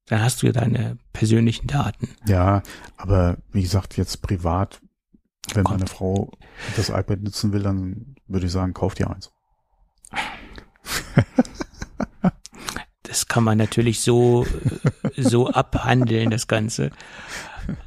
Dann 0.06 0.22
hast 0.22 0.42
du 0.42 0.46
ja 0.46 0.52
deine 0.52 0.98
persönlichen 1.12 1.66
Daten. 1.66 2.08
Ja, 2.26 2.62
aber 2.96 3.38
wie 3.52 3.62
gesagt, 3.62 3.96
jetzt 3.96 4.20
privat, 4.22 4.80
wenn 5.54 5.64
Kommt. 5.64 5.80
meine 5.80 5.90
Frau 5.90 6.30
das 6.76 6.90
iPad 6.90 7.22
nutzen 7.22 7.52
will, 7.52 7.62
dann 7.62 8.16
würde 8.26 8.46
ich 8.46 8.52
sagen, 8.52 8.74
kauf 8.74 8.94
dir 8.94 9.10
eins. 9.10 9.30
Das 13.02 13.28
kann 13.28 13.44
man 13.44 13.58
natürlich 13.58 14.00
so, 14.00 14.46
so 15.16 15.48
abhandeln, 15.48 16.30
das 16.30 16.48
Ganze. 16.48 16.90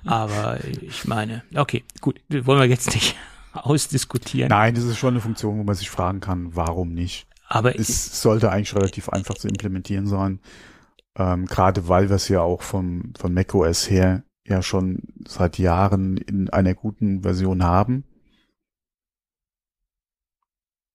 Aber 0.05 0.59
ich 0.81 1.05
meine, 1.05 1.43
okay, 1.55 1.83
gut, 2.01 2.19
wollen 2.29 2.59
wir 2.59 2.67
jetzt 2.67 2.93
nicht 2.93 3.15
ausdiskutieren. 3.53 4.49
Nein, 4.49 4.73
das 4.73 4.85
ist 4.85 4.97
schon 4.97 5.13
eine 5.13 5.21
Funktion, 5.21 5.59
wo 5.59 5.63
man 5.63 5.75
sich 5.75 5.89
fragen 5.89 6.19
kann, 6.19 6.55
warum 6.55 6.93
nicht. 6.93 7.27
Aber 7.47 7.77
es 7.77 8.21
sollte 8.21 8.51
eigentlich 8.51 8.75
relativ 8.75 9.09
einfach 9.09 9.35
zu 9.35 9.47
implementieren 9.47 10.07
sein. 10.07 10.39
Ähm, 11.17 11.45
Gerade 11.45 11.87
weil 11.87 12.09
wir 12.09 12.15
es 12.15 12.29
ja 12.29 12.41
auch 12.41 12.61
vom, 12.61 13.13
von 13.17 13.33
macOS 13.33 13.89
her 13.89 14.23
ja 14.45 14.61
schon 14.61 15.01
seit 15.27 15.57
Jahren 15.57 16.17
in 16.17 16.49
einer 16.49 16.73
guten 16.73 17.23
Version 17.23 17.63
haben. 17.63 18.05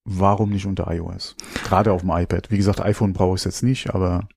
Warum 0.05 0.49
nicht 0.49 0.65
unter 0.65 0.91
iOS? 0.91 1.35
Gerade 1.63 1.91
auf 1.93 2.01
dem 2.01 2.11
iPad. 2.11 2.51
Wie 2.51 2.57
gesagt, 2.57 2.81
iPhone 2.81 3.13
brauche 3.13 3.35
ich 3.35 3.45
jetzt 3.45 3.63
nicht, 3.63 3.93
aber 3.93 4.27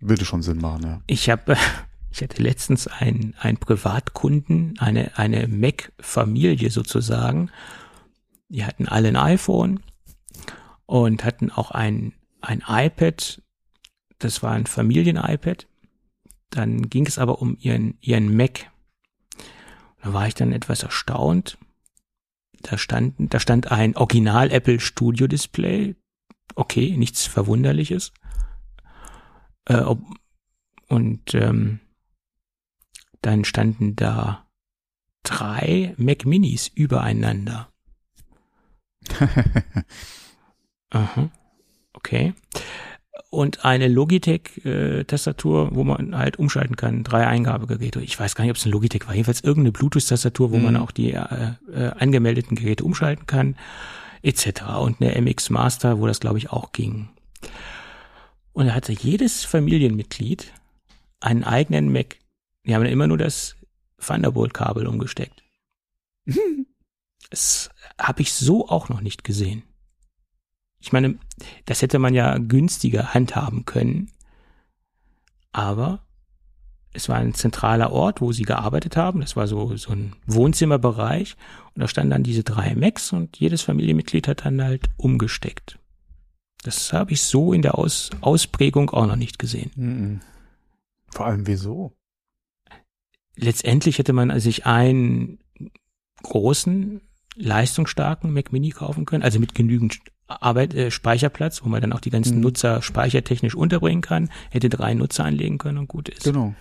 würde 0.00 0.24
schon 0.24 0.42
Sinn 0.42 0.58
machen, 0.58 0.82
ja. 0.82 1.00
Ich 1.06 1.28
habe, 1.28 1.56
ich 2.10 2.22
hatte 2.22 2.42
letztens 2.42 2.86
einen, 2.86 3.34
einen 3.38 3.58
Privatkunden, 3.58 4.78
eine, 4.78 5.16
eine 5.16 5.46
Mac-Familie 5.46 6.70
sozusagen. 6.70 7.50
Die 8.48 8.64
hatten 8.64 8.88
alle 8.88 9.08
ein 9.08 9.16
iPhone 9.16 9.80
und 10.86 11.24
hatten 11.24 11.50
auch 11.50 11.70
ein, 11.70 12.14
ein 12.40 12.64
iPad 12.66 13.42
das 14.20 14.42
war 14.42 14.52
ein 14.52 14.66
Familien-iPad. 14.66 15.66
Dann 16.50 16.88
ging 16.88 17.06
es 17.06 17.18
aber 17.18 17.40
um 17.40 17.56
ihren, 17.60 17.96
ihren 18.00 18.36
Mac. 18.36 18.70
Da 20.02 20.12
war 20.12 20.26
ich 20.26 20.34
dann 20.34 20.52
etwas 20.52 20.82
erstaunt. 20.82 21.58
Da 22.62 22.78
stand, 22.78 23.14
da 23.18 23.40
stand 23.40 23.70
ein 23.70 23.96
Original 23.96 24.50
Apple 24.50 24.80
Studio 24.80 25.26
Display. 25.26 25.96
Okay, 26.54 26.96
nichts 26.96 27.26
Verwunderliches. 27.26 28.12
Äh, 29.66 29.78
ob, 29.78 30.02
und 30.88 31.34
ähm, 31.34 31.80
dann 33.22 33.44
standen 33.44 33.96
da 33.96 34.46
drei 35.22 35.94
Mac 35.96 36.26
Minis 36.26 36.68
übereinander. 36.68 37.72
Aha. 40.90 41.30
Okay. 41.92 42.34
Und 43.32 43.64
eine 43.64 43.86
Logitech-Tastatur, 43.86 45.68
äh, 45.68 45.74
wo 45.74 45.84
man 45.84 46.18
halt 46.18 46.40
umschalten 46.40 46.74
kann, 46.74 47.04
drei 47.04 47.28
Eingabegeräte. 47.28 48.00
Ich 48.00 48.18
weiß 48.18 48.34
gar 48.34 48.42
nicht, 48.42 48.50
ob 48.50 48.56
es 48.56 48.64
eine 48.64 48.72
Logitech 48.72 49.06
war. 49.06 49.14
Jedenfalls 49.14 49.42
irgendeine 49.42 49.70
Bluetooth-Tastatur, 49.70 50.50
wo 50.50 50.56
mhm. 50.56 50.64
man 50.64 50.76
auch 50.76 50.90
die 50.90 51.12
äh, 51.12 51.52
äh, 51.72 51.90
angemeldeten 51.96 52.56
Geräte 52.56 52.82
umschalten 52.82 53.26
kann, 53.26 53.56
etc. 54.22 54.62
Und 54.80 55.00
eine 55.00 55.20
MX 55.20 55.50
Master, 55.50 56.00
wo 56.00 56.08
das, 56.08 56.18
glaube 56.18 56.38
ich, 56.38 56.50
auch 56.50 56.72
ging. 56.72 57.08
Und 58.52 58.66
da 58.66 58.74
hatte 58.74 58.92
jedes 58.92 59.44
Familienmitglied 59.44 60.52
einen 61.20 61.44
eigenen 61.44 61.92
Mac. 61.92 62.16
Die 62.66 62.74
haben 62.74 62.82
dann 62.82 62.92
immer 62.92 63.06
nur 63.06 63.18
das 63.18 63.56
Thunderbolt-Kabel 64.04 64.88
umgesteckt. 64.88 65.44
das 67.30 67.70
habe 67.96 68.22
ich 68.22 68.32
so 68.32 68.68
auch 68.68 68.88
noch 68.88 69.02
nicht 69.02 69.22
gesehen. 69.22 69.62
Ich 70.80 70.92
meine, 70.92 71.18
das 71.66 71.82
hätte 71.82 71.98
man 71.98 72.14
ja 72.14 72.38
günstiger 72.38 73.14
handhaben 73.14 73.64
können. 73.64 74.10
Aber 75.52 76.04
es 76.92 77.08
war 77.08 77.16
ein 77.16 77.34
zentraler 77.34 77.92
Ort, 77.92 78.20
wo 78.20 78.32
sie 78.32 78.42
gearbeitet 78.42 78.96
haben. 78.96 79.20
Das 79.20 79.36
war 79.36 79.46
so, 79.46 79.76
so 79.76 79.92
ein 79.92 80.14
Wohnzimmerbereich. 80.26 81.36
Und 81.74 81.80
da 81.80 81.88
standen 81.88 82.10
dann 82.10 82.22
diese 82.22 82.42
drei 82.42 82.74
Macs 82.74 83.12
und 83.12 83.38
jedes 83.38 83.62
Familienmitglied 83.62 84.26
hat 84.26 84.44
dann 84.44 84.62
halt 84.62 84.88
umgesteckt. 84.96 85.78
Das 86.62 86.92
habe 86.92 87.12
ich 87.12 87.22
so 87.22 87.52
in 87.52 87.62
der 87.62 87.78
Aus 87.78 88.10
Ausprägung 88.20 88.90
auch 88.90 89.06
noch 89.06 89.16
nicht 89.16 89.38
gesehen. 89.38 89.70
Mhm. 89.76 90.20
Vor 91.10 91.26
allem 91.26 91.46
wieso? 91.46 91.96
Letztendlich 93.36 93.98
hätte 93.98 94.12
man 94.12 94.38
sich 94.40 94.66
einen 94.66 95.38
großen, 96.22 97.00
leistungsstarken 97.36 98.32
Mac 98.32 98.52
Mini 98.52 98.70
kaufen 98.70 99.06
können, 99.06 99.22
also 99.22 99.38
mit 99.38 99.54
genügend 99.54 100.00
Arbeit, 100.30 100.74
äh, 100.74 100.90
Speicherplatz, 100.90 101.62
wo 101.64 101.68
man 101.68 101.80
dann 101.80 101.92
auch 101.92 102.00
die 102.00 102.10
ganzen 102.10 102.36
mhm. 102.36 102.42
Nutzer 102.42 102.82
speichertechnisch 102.82 103.54
unterbringen 103.54 104.02
kann, 104.02 104.30
hätte 104.50 104.68
drei 104.68 104.94
Nutzer 104.94 105.24
anlegen 105.24 105.58
können 105.58 105.78
und 105.78 105.88
gut 105.88 106.08
ist. 106.08 106.24
Genau. 106.24 106.54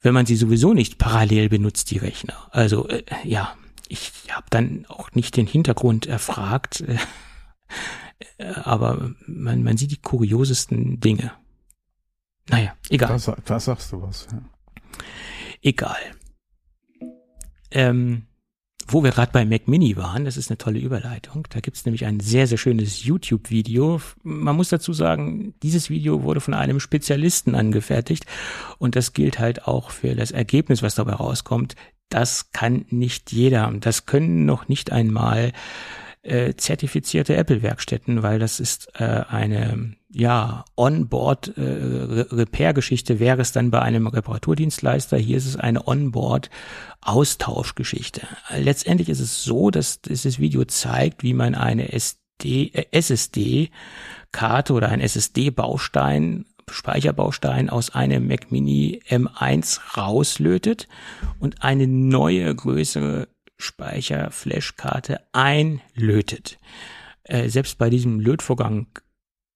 Wenn 0.00 0.14
man 0.14 0.26
sie 0.26 0.36
sowieso 0.36 0.74
nicht 0.74 0.98
parallel 0.98 1.48
benutzt, 1.48 1.90
die 1.90 1.98
Rechner. 1.98 2.48
Also 2.50 2.88
äh, 2.88 3.04
ja, 3.22 3.54
ich 3.88 4.12
habe 4.30 4.46
dann 4.50 4.86
auch 4.88 5.12
nicht 5.12 5.36
den 5.36 5.46
Hintergrund 5.46 6.06
erfragt, 6.06 6.82
äh, 6.82 6.98
äh, 8.38 8.52
aber 8.64 9.12
man, 9.26 9.62
man 9.62 9.76
sieht 9.76 9.92
die 9.92 10.00
kuriosesten 10.00 11.00
Dinge. 11.00 11.32
Naja, 12.50 12.74
egal. 12.90 13.18
Da, 13.24 13.36
da 13.44 13.60
sagst 13.60 13.92
du 13.92 14.02
was. 14.02 14.26
Ja. 14.30 14.42
Egal. 15.62 15.96
Ähm, 17.70 18.26
wo 18.86 19.02
wir 19.02 19.10
gerade 19.10 19.32
bei 19.32 19.44
Mac 19.44 19.68
Mini 19.68 19.96
waren, 19.96 20.24
das 20.24 20.36
ist 20.36 20.50
eine 20.50 20.58
tolle 20.58 20.78
Überleitung. 20.78 21.46
Da 21.50 21.60
gibt's 21.60 21.84
nämlich 21.84 22.04
ein 22.04 22.20
sehr, 22.20 22.46
sehr 22.46 22.58
schönes 22.58 23.04
YouTube-Video. 23.04 24.00
Man 24.22 24.56
muss 24.56 24.68
dazu 24.68 24.92
sagen, 24.92 25.54
dieses 25.62 25.90
Video 25.90 26.22
wurde 26.22 26.40
von 26.40 26.54
einem 26.54 26.80
Spezialisten 26.80 27.54
angefertigt 27.54 28.26
und 28.78 28.96
das 28.96 29.12
gilt 29.12 29.38
halt 29.38 29.66
auch 29.66 29.90
für 29.90 30.14
das 30.14 30.30
Ergebnis, 30.30 30.82
was 30.82 30.94
dabei 30.94 31.14
rauskommt. 31.14 31.76
Das 32.08 32.52
kann 32.52 32.84
nicht 32.90 33.32
jeder. 33.32 33.72
Das 33.80 34.06
können 34.06 34.44
noch 34.44 34.68
nicht 34.68 34.92
einmal 34.92 35.52
äh, 36.22 36.54
zertifizierte 36.54 37.36
Apple-Werkstätten, 37.36 38.22
weil 38.22 38.38
das 38.38 38.60
ist 38.60 38.88
äh, 38.94 39.22
eine 39.28 39.94
ja 40.14 40.64
On-Board 40.76 41.58
äh, 41.58 43.18
wäre 43.18 43.42
es 43.42 43.52
dann 43.52 43.70
bei 43.70 43.82
einem 43.82 44.06
Reparaturdienstleister. 44.06 45.16
Hier 45.16 45.36
ist 45.36 45.46
es 45.46 45.56
eine 45.56 45.86
On-Board 45.86 46.50
Austauschgeschichte. 47.00 48.26
Letztendlich 48.56 49.08
ist 49.08 49.20
es 49.20 49.44
so, 49.44 49.70
dass 49.70 50.00
dieses 50.00 50.38
Video 50.38 50.64
zeigt, 50.64 51.22
wie 51.22 51.34
man 51.34 51.54
eine 51.54 51.92
SD, 51.92 52.70
äh, 52.72 52.86
SSD 52.92 53.70
Karte 54.32 54.72
oder 54.72 54.88
ein 54.88 55.00
SSD 55.00 55.50
Baustein 55.50 56.46
Speicherbaustein 56.70 57.68
aus 57.68 57.90
einem 57.90 58.26
Mac 58.26 58.50
Mini 58.50 59.02
M1 59.08 59.98
rauslötet 59.98 60.88
und 61.38 61.62
eine 61.62 61.86
neue 61.86 62.54
größere 62.54 63.28
Speicherflashkarte 63.58 65.20
einlötet. 65.32 66.58
Äh, 67.24 67.48
selbst 67.48 67.78
bei 67.78 67.90
diesem 67.90 68.20
Lötvorgang, 68.20 68.86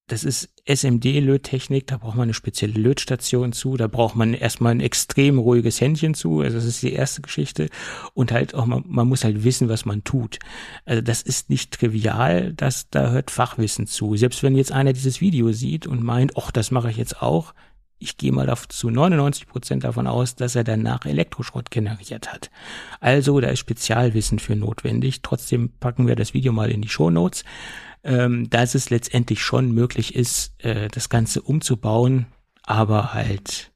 das 0.08 0.24
ist 0.24 0.48
SMD-Löttechnik, 0.66 1.86
da 1.86 1.98
braucht 1.98 2.16
man 2.16 2.24
eine 2.24 2.34
spezielle 2.34 2.74
Lötstation 2.74 3.52
zu, 3.52 3.76
da 3.76 3.86
braucht 3.86 4.16
man 4.16 4.34
erstmal 4.34 4.72
ein 4.72 4.80
extrem 4.80 5.38
ruhiges 5.38 5.80
Händchen 5.80 6.14
zu, 6.14 6.40
also 6.40 6.56
das 6.56 6.64
ist 6.64 6.82
die 6.82 6.92
erste 6.92 7.22
Geschichte 7.22 7.68
und 8.14 8.32
halt 8.32 8.54
auch, 8.54 8.66
man, 8.66 8.84
man 8.86 9.06
muss 9.06 9.24
halt 9.24 9.44
wissen, 9.44 9.68
was 9.68 9.84
man 9.84 10.04
tut. 10.04 10.38
Also 10.84 11.02
das 11.02 11.22
ist 11.22 11.50
nicht 11.50 11.72
trivial, 11.72 12.52
das, 12.54 12.88
da 12.90 13.10
hört 13.10 13.30
Fachwissen 13.30 13.86
zu. 13.86 14.16
Selbst 14.16 14.42
wenn 14.42 14.56
jetzt 14.56 14.72
einer 14.72 14.92
dieses 14.92 15.20
Video 15.20 15.52
sieht 15.52 15.86
und 15.86 16.02
meint, 16.02 16.36
ach, 16.36 16.50
das 16.50 16.70
mache 16.70 16.90
ich 16.90 16.96
jetzt 16.96 17.22
auch, 17.22 17.54
ich 17.98 18.16
gehe 18.16 18.32
mal 18.32 18.48
auf 18.48 18.68
zu 18.68 18.90
99 18.90 19.48
Prozent 19.48 19.84
davon 19.84 20.06
aus, 20.06 20.36
dass 20.36 20.54
er 20.54 20.64
danach 20.64 21.04
Elektroschrott 21.04 21.70
generiert 21.70 22.32
hat. 22.32 22.50
Also 23.00 23.40
da 23.40 23.48
ist 23.48 23.58
Spezialwissen 23.58 24.38
für 24.38 24.54
notwendig. 24.54 25.22
Trotzdem 25.22 25.72
packen 25.80 26.06
wir 26.06 26.14
das 26.14 26.32
Video 26.32 26.52
mal 26.52 26.70
in 26.70 26.80
die 26.80 26.88
Show 26.88 27.10
Notes, 27.10 27.44
ähm, 28.08 28.48
dass 28.48 28.74
es 28.74 28.88
letztendlich 28.88 29.42
schon 29.42 29.70
möglich 29.70 30.14
ist, 30.14 30.54
äh, 30.64 30.88
das 30.88 31.10
Ganze 31.10 31.42
umzubauen, 31.42 32.26
aber 32.62 33.12
halt 33.12 33.70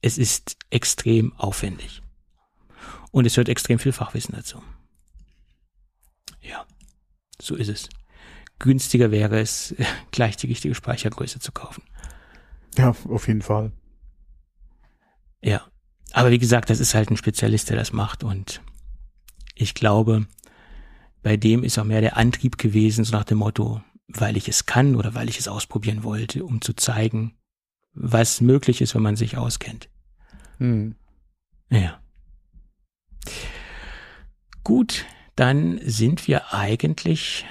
es 0.00 0.16
ist 0.16 0.56
extrem 0.70 1.32
aufwendig. 1.32 2.02
Und 3.10 3.26
es 3.26 3.36
hört 3.36 3.48
extrem 3.48 3.80
viel 3.80 3.90
Fachwissen 3.90 4.32
dazu. 4.36 4.62
Ja, 6.40 6.66
so 7.42 7.56
ist 7.56 7.68
es. 7.68 7.88
Günstiger 8.60 9.10
wäre 9.10 9.40
es, 9.40 9.74
gleich 10.12 10.36
die 10.36 10.46
richtige 10.46 10.76
Speichergröße 10.76 11.40
zu 11.40 11.50
kaufen. 11.50 11.82
Ja, 12.78 12.94
auf 13.08 13.26
jeden 13.26 13.42
Fall. 13.42 13.72
Ja. 15.42 15.66
Aber 16.12 16.30
wie 16.30 16.38
gesagt, 16.38 16.70
das 16.70 16.78
ist 16.78 16.94
halt 16.94 17.10
ein 17.10 17.16
Spezialist, 17.16 17.70
der 17.70 17.76
das 17.76 17.92
macht 17.92 18.22
und 18.22 18.62
ich 19.56 19.74
glaube, 19.74 20.28
bei 21.26 21.36
dem 21.36 21.64
ist 21.64 21.76
auch 21.76 21.82
mehr 21.82 22.00
der 22.00 22.16
Antrieb 22.16 22.56
gewesen, 22.56 23.02
so 23.02 23.10
nach 23.10 23.24
dem 23.24 23.38
Motto, 23.38 23.82
weil 24.06 24.36
ich 24.36 24.46
es 24.46 24.64
kann 24.64 24.94
oder 24.94 25.12
weil 25.16 25.28
ich 25.28 25.40
es 25.40 25.48
ausprobieren 25.48 26.04
wollte, 26.04 26.44
um 26.44 26.60
zu 26.60 26.72
zeigen, 26.72 27.34
was 27.94 28.40
möglich 28.40 28.80
ist, 28.80 28.94
wenn 28.94 29.02
man 29.02 29.16
sich 29.16 29.36
auskennt. 29.36 29.88
Hm. 30.58 30.94
Ja. 31.68 32.00
Gut, 34.62 35.04
dann 35.34 35.80
sind 35.84 36.28
wir 36.28 36.54
eigentlich 36.54 37.44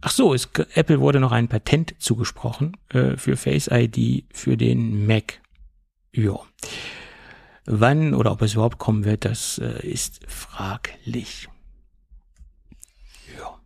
Ach 0.00 0.10
so, 0.10 0.32
es, 0.32 0.48
Apple 0.72 1.00
wurde 1.00 1.20
noch 1.20 1.32
ein 1.32 1.48
Patent 1.48 1.94
zugesprochen 1.98 2.78
äh, 2.88 3.18
für 3.18 3.36
Face 3.36 3.68
ID 3.70 4.24
für 4.32 4.56
den 4.56 5.06
Mac. 5.06 5.42
Ja. 6.14 6.40
Wann 7.66 8.14
oder 8.14 8.32
ob 8.32 8.40
es 8.40 8.54
überhaupt 8.54 8.78
kommen 8.78 9.04
wird, 9.04 9.26
das 9.26 9.58
äh, 9.58 9.86
ist 9.86 10.20
fraglich. 10.26 11.50
Ja. 13.38 13.60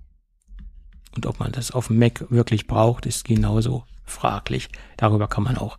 Und 1.14 1.26
ob 1.26 1.40
man 1.40 1.52
das 1.52 1.70
auf 1.70 1.88
dem 1.88 1.98
Mac 1.98 2.24
wirklich 2.30 2.66
braucht, 2.66 3.06
ist 3.06 3.24
genauso 3.24 3.84
fraglich. 4.04 4.68
Darüber 4.96 5.28
kann 5.28 5.44
man 5.44 5.56
auch 5.56 5.78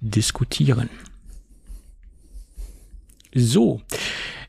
diskutieren. 0.00 0.90
So, 3.34 3.82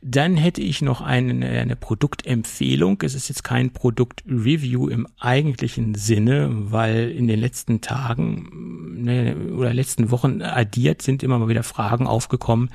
dann 0.01 0.37
hätte 0.37 0.61
ich 0.61 0.81
noch 0.81 1.01
eine, 1.01 1.47
eine 1.47 1.75
Produktempfehlung. 1.75 3.01
Es 3.03 3.15
ist 3.15 3.29
jetzt 3.29 3.43
kein 3.43 3.71
Produktreview 3.71 4.87
im 4.87 5.07
eigentlichen 5.19 5.95
Sinne, 5.95 6.49
weil 6.51 7.11
in 7.11 7.27
den 7.27 7.39
letzten 7.39 7.81
Tagen 7.81 9.03
ne, 9.03 9.35
oder 9.55 9.73
letzten 9.73 10.11
Wochen 10.11 10.41
addiert 10.41 11.01
sind 11.01 11.23
immer 11.23 11.39
mal 11.39 11.47
wieder 11.47 11.63
Fragen 11.63 12.07
aufgekommen, 12.07 12.69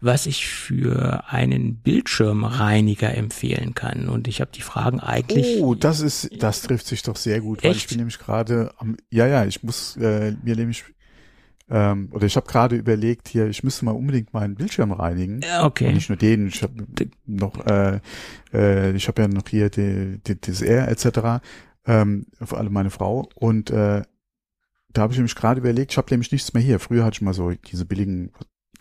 was 0.00 0.26
ich 0.26 0.46
für 0.46 1.24
einen 1.28 1.76
Bildschirmreiniger 1.76 3.14
empfehlen 3.14 3.74
kann. 3.74 4.08
Und 4.08 4.28
ich 4.28 4.40
habe 4.40 4.50
die 4.54 4.62
Fragen 4.62 5.00
eigentlich. 5.00 5.60
Oh, 5.60 5.74
das 5.74 6.00
ist, 6.00 6.30
das 6.42 6.62
trifft 6.62 6.86
sich 6.86 7.02
doch 7.02 7.16
sehr 7.16 7.40
gut, 7.40 7.62
weil 7.62 7.72
Echt? 7.72 7.80
ich 7.80 7.88
bin 7.88 7.98
nämlich 7.98 8.18
gerade 8.18 8.72
am, 8.78 8.96
ja, 9.10 9.26
ja, 9.26 9.44
ich 9.44 9.62
muss 9.62 9.96
äh, 9.96 10.34
mir 10.42 10.56
nämlich 10.56 10.84
ähm, 11.70 12.08
oder 12.12 12.26
ich 12.26 12.36
habe 12.36 12.46
gerade 12.48 12.76
überlegt, 12.76 13.28
hier, 13.28 13.46
ich 13.46 13.62
müsste 13.62 13.84
mal 13.84 13.92
unbedingt 13.92 14.32
meinen 14.34 14.56
Bildschirm 14.56 14.90
reinigen. 14.92 15.40
Okay. 15.62 15.88
Und 15.88 15.94
nicht 15.94 16.08
nur 16.08 16.18
den, 16.18 16.48
ich 16.48 16.62
habe 16.62 16.74
noch, 17.26 17.64
äh, 17.66 18.00
äh, 18.52 18.90
ich 18.96 19.06
habe 19.06 19.22
ja 19.22 19.28
noch 19.28 19.48
hier 19.48 19.70
die, 19.70 20.20
die, 20.26 20.40
das 20.40 20.62
R 20.62 20.88
etc. 20.88 21.42
Ähm, 21.86 22.26
vor 22.42 22.58
allem 22.58 22.72
meine 22.72 22.90
Frau. 22.90 23.28
Und 23.36 23.70
äh, 23.70 24.02
da 24.92 25.02
habe 25.02 25.12
ich 25.12 25.18
nämlich 25.18 25.36
gerade 25.36 25.60
überlegt, 25.60 25.92
ich 25.92 25.98
habe 25.98 26.08
nämlich 26.10 26.32
nichts 26.32 26.52
mehr 26.52 26.62
hier. 26.62 26.80
Früher 26.80 27.04
hatte 27.04 27.14
ich 27.14 27.22
mal 27.22 27.34
so 27.34 27.52
diese 27.52 27.84
billigen 27.84 28.32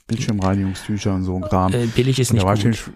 Bildschirmreinigungstücher 0.07 1.13
und 1.13 1.23
so 1.23 1.35
ein 1.35 1.43
Kram. 1.43 1.71
Äh, 1.73 1.85
billig 1.85 2.19
ist 2.19 2.33
nicht 2.33 2.45
gut. 2.45 2.91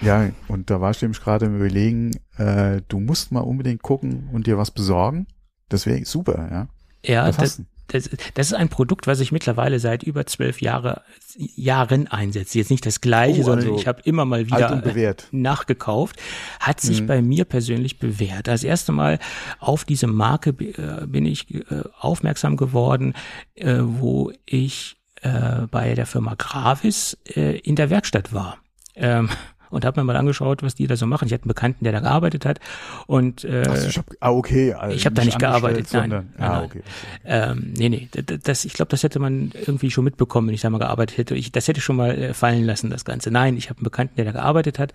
Ja, 0.00 0.30
und 0.48 0.70
da 0.70 0.80
war 0.80 0.90
ich 0.90 1.00
nämlich 1.00 1.20
gerade 1.20 1.46
im 1.46 1.56
Überlegen, 1.56 2.10
äh, 2.36 2.82
du 2.88 2.98
musst 2.98 3.30
mal 3.30 3.40
unbedingt 3.40 3.82
gucken 3.82 4.28
und 4.32 4.48
dir 4.48 4.58
was 4.58 4.72
besorgen. 4.72 5.28
Das 5.68 5.86
wäre 5.86 6.04
super, 6.04 6.48
ja. 6.50 6.68
Ja, 7.04 7.30
das, 7.30 7.62
das, 7.88 8.10
das 8.34 8.48
ist 8.48 8.54
ein 8.54 8.68
Produkt, 8.68 9.06
was 9.06 9.20
ich 9.20 9.32
mittlerweile 9.32 9.80
seit 9.80 10.02
über 10.02 10.26
zwölf 10.26 10.60
Jahre, 10.60 11.02
Jahren 11.36 12.06
einsetze. 12.06 12.58
Jetzt 12.58 12.70
nicht 12.70 12.86
das 12.86 13.00
gleiche, 13.00 13.42
oh, 13.42 13.50
also 13.50 13.62
sondern 13.62 13.74
ich 13.74 13.86
habe 13.86 14.02
immer 14.04 14.24
mal 14.24 14.46
wieder 14.46 15.16
nachgekauft. 15.32 16.16
Hat 16.60 16.80
sich 16.80 17.02
mhm. 17.02 17.06
bei 17.06 17.22
mir 17.22 17.44
persönlich 17.44 17.98
bewährt. 17.98 18.46
Das 18.46 18.62
erste 18.62 18.92
Mal 18.92 19.18
auf 19.58 19.84
diese 19.84 20.06
Marke 20.06 20.50
äh, 20.50 21.06
bin 21.06 21.26
ich 21.26 21.54
äh, 21.54 21.82
aufmerksam 21.98 22.56
geworden, 22.56 23.14
äh, 23.54 23.78
wo 23.80 24.32
ich 24.46 24.96
bei 25.20 25.94
der 25.96 26.06
Firma 26.06 26.36
Gravis 26.36 27.18
in 27.24 27.74
der 27.74 27.90
Werkstatt 27.90 28.32
war. 28.32 28.58
Ähm, 28.94 29.28
und 29.70 29.84
habe 29.84 30.00
mir 30.00 30.04
mal 30.04 30.16
angeschaut, 30.16 30.62
was 30.62 30.74
die 30.74 30.86
da 30.86 30.96
so 30.96 31.06
machen. 31.06 31.26
Ich 31.26 31.32
hatte 31.32 31.44
einen 31.44 31.48
Bekannten, 31.48 31.84
der 31.84 31.92
da 31.92 32.00
gearbeitet 32.00 32.44
hat 32.46 32.60
und 33.06 33.44
äh, 33.44 33.64
also 33.68 33.88
ich 33.88 33.98
hab, 33.98 34.06
ah, 34.20 34.30
okay, 34.30 34.72
also 34.72 34.94
ich 34.94 35.04
habe 35.06 35.14
da 35.14 35.24
nicht 35.24 35.38
gearbeitet, 35.38 35.86
nein, 35.92 36.02
sondern, 36.02 36.32
nein, 36.36 36.50
ah, 36.50 36.62
okay. 36.62 36.82
Ähm, 37.24 37.74
nee, 37.76 37.88
nee, 37.88 38.08
das, 38.42 38.64
ich 38.64 38.74
glaube, 38.74 38.90
das 38.90 39.02
hätte 39.02 39.18
man 39.18 39.52
irgendwie 39.54 39.90
schon 39.90 40.04
mitbekommen, 40.04 40.48
wenn 40.48 40.54
ich 40.54 40.60
da 40.60 40.70
mal 40.70 40.78
gearbeitet 40.78 41.18
hätte. 41.18 41.34
Ich, 41.34 41.52
das 41.52 41.68
hätte 41.68 41.78
ich 41.78 41.84
schon 41.84 41.96
mal 41.96 42.16
äh, 42.16 42.34
fallen 42.34 42.64
lassen, 42.64 42.90
das 42.90 43.04
Ganze. 43.04 43.30
Nein, 43.30 43.56
ich 43.56 43.70
habe 43.70 43.78
einen 43.78 43.84
Bekannten, 43.84 44.16
der 44.16 44.24
da 44.24 44.32
gearbeitet 44.32 44.78
hat 44.78 44.92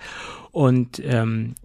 und 0.52 1.02
ähm, 1.04 1.56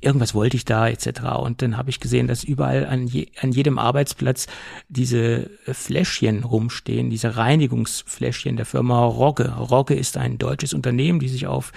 irgendwas 0.00 0.34
wollte 0.34 0.56
ich 0.56 0.64
da 0.64 0.88
etc. 0.88 1.20
Und 1.38 1.62
dann 1.62 1.76
habe 1.76 1.90
ich 1.90 2.00
gesehen, 2.00 2.26
dass 2.26 2.44
überall 2.44 2.86
an, 2.86 3.06
je, 3.06 3.28
an 3.40 3.52
jedem 3.52 3.78
Arbeitsplatz 3.78 4.46
diese 4.88 5.50
Fläschchen 5.66 6.44
rumstehen, 6.44 7.10
diese 7.10 7.36
Reinigungsfläschchen 7.36 8.56
der 8.56 8.66
Firma 8.66 9.04
Rogge. 9.04 9.50
Rogge 9.50 9.94
ist 9.94 10.16
ein 10.16 10.38
deutsches 10.38 10.74
Unternehmen, 10.74 11.20
die 11.20 11.28
sich 11.28 11.46
auf 11.46 11.72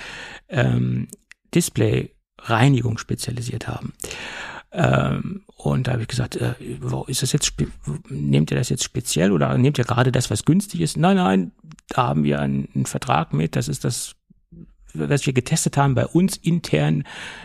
ähm, 0.50 1.08
Display-Reinigung 1.54 2.98
spezialisiert 2.98 3.68
haben. 3.68 3.94
Ähm, 4.72 5.44
und 5.56 5.88
da 5.88 5.94
habe 5.94 6.04
ich 6.04 6.08
gesagt, 6.08 6.36
äh, 6.36 6.54
ist 7.08 7.24
das 7.24 7.32
jetzt, 7.32 7.54
nehmt 8.10 8.52
ihr 8.52 8.58
das 8.58 8.70
jetzt 8.70 8.84
speziell 8.84 9.32
oder 9.32 9.58
nehmt 9.58 9.78
ihr 9.78 9.86
gerade 9.86 10.12
das, 10.12 10.30
was 10.30 10.46
günstig 10.46 10.82
ist? 10.82 10.98
Nein, 10.98 11.18
nein, 11.18 11.52
da 11.90 12.08
haben 12.08 12.24
wir 12.24 12.40
einen, 12.40 12.70
einen 12.76 12.86
Vertrag 12.86 13.34
mit, 13.34 13.56
das 13.56 13.68
ist 13.68 13.84
das 13.84 14.16
was 14.98 15.26
wir 15.26 15.34
getestet 15.34 15.78
haben 15.78 15.96
bei 15.96 16.06
uns 16.06 16.38
intern 16.38 17.04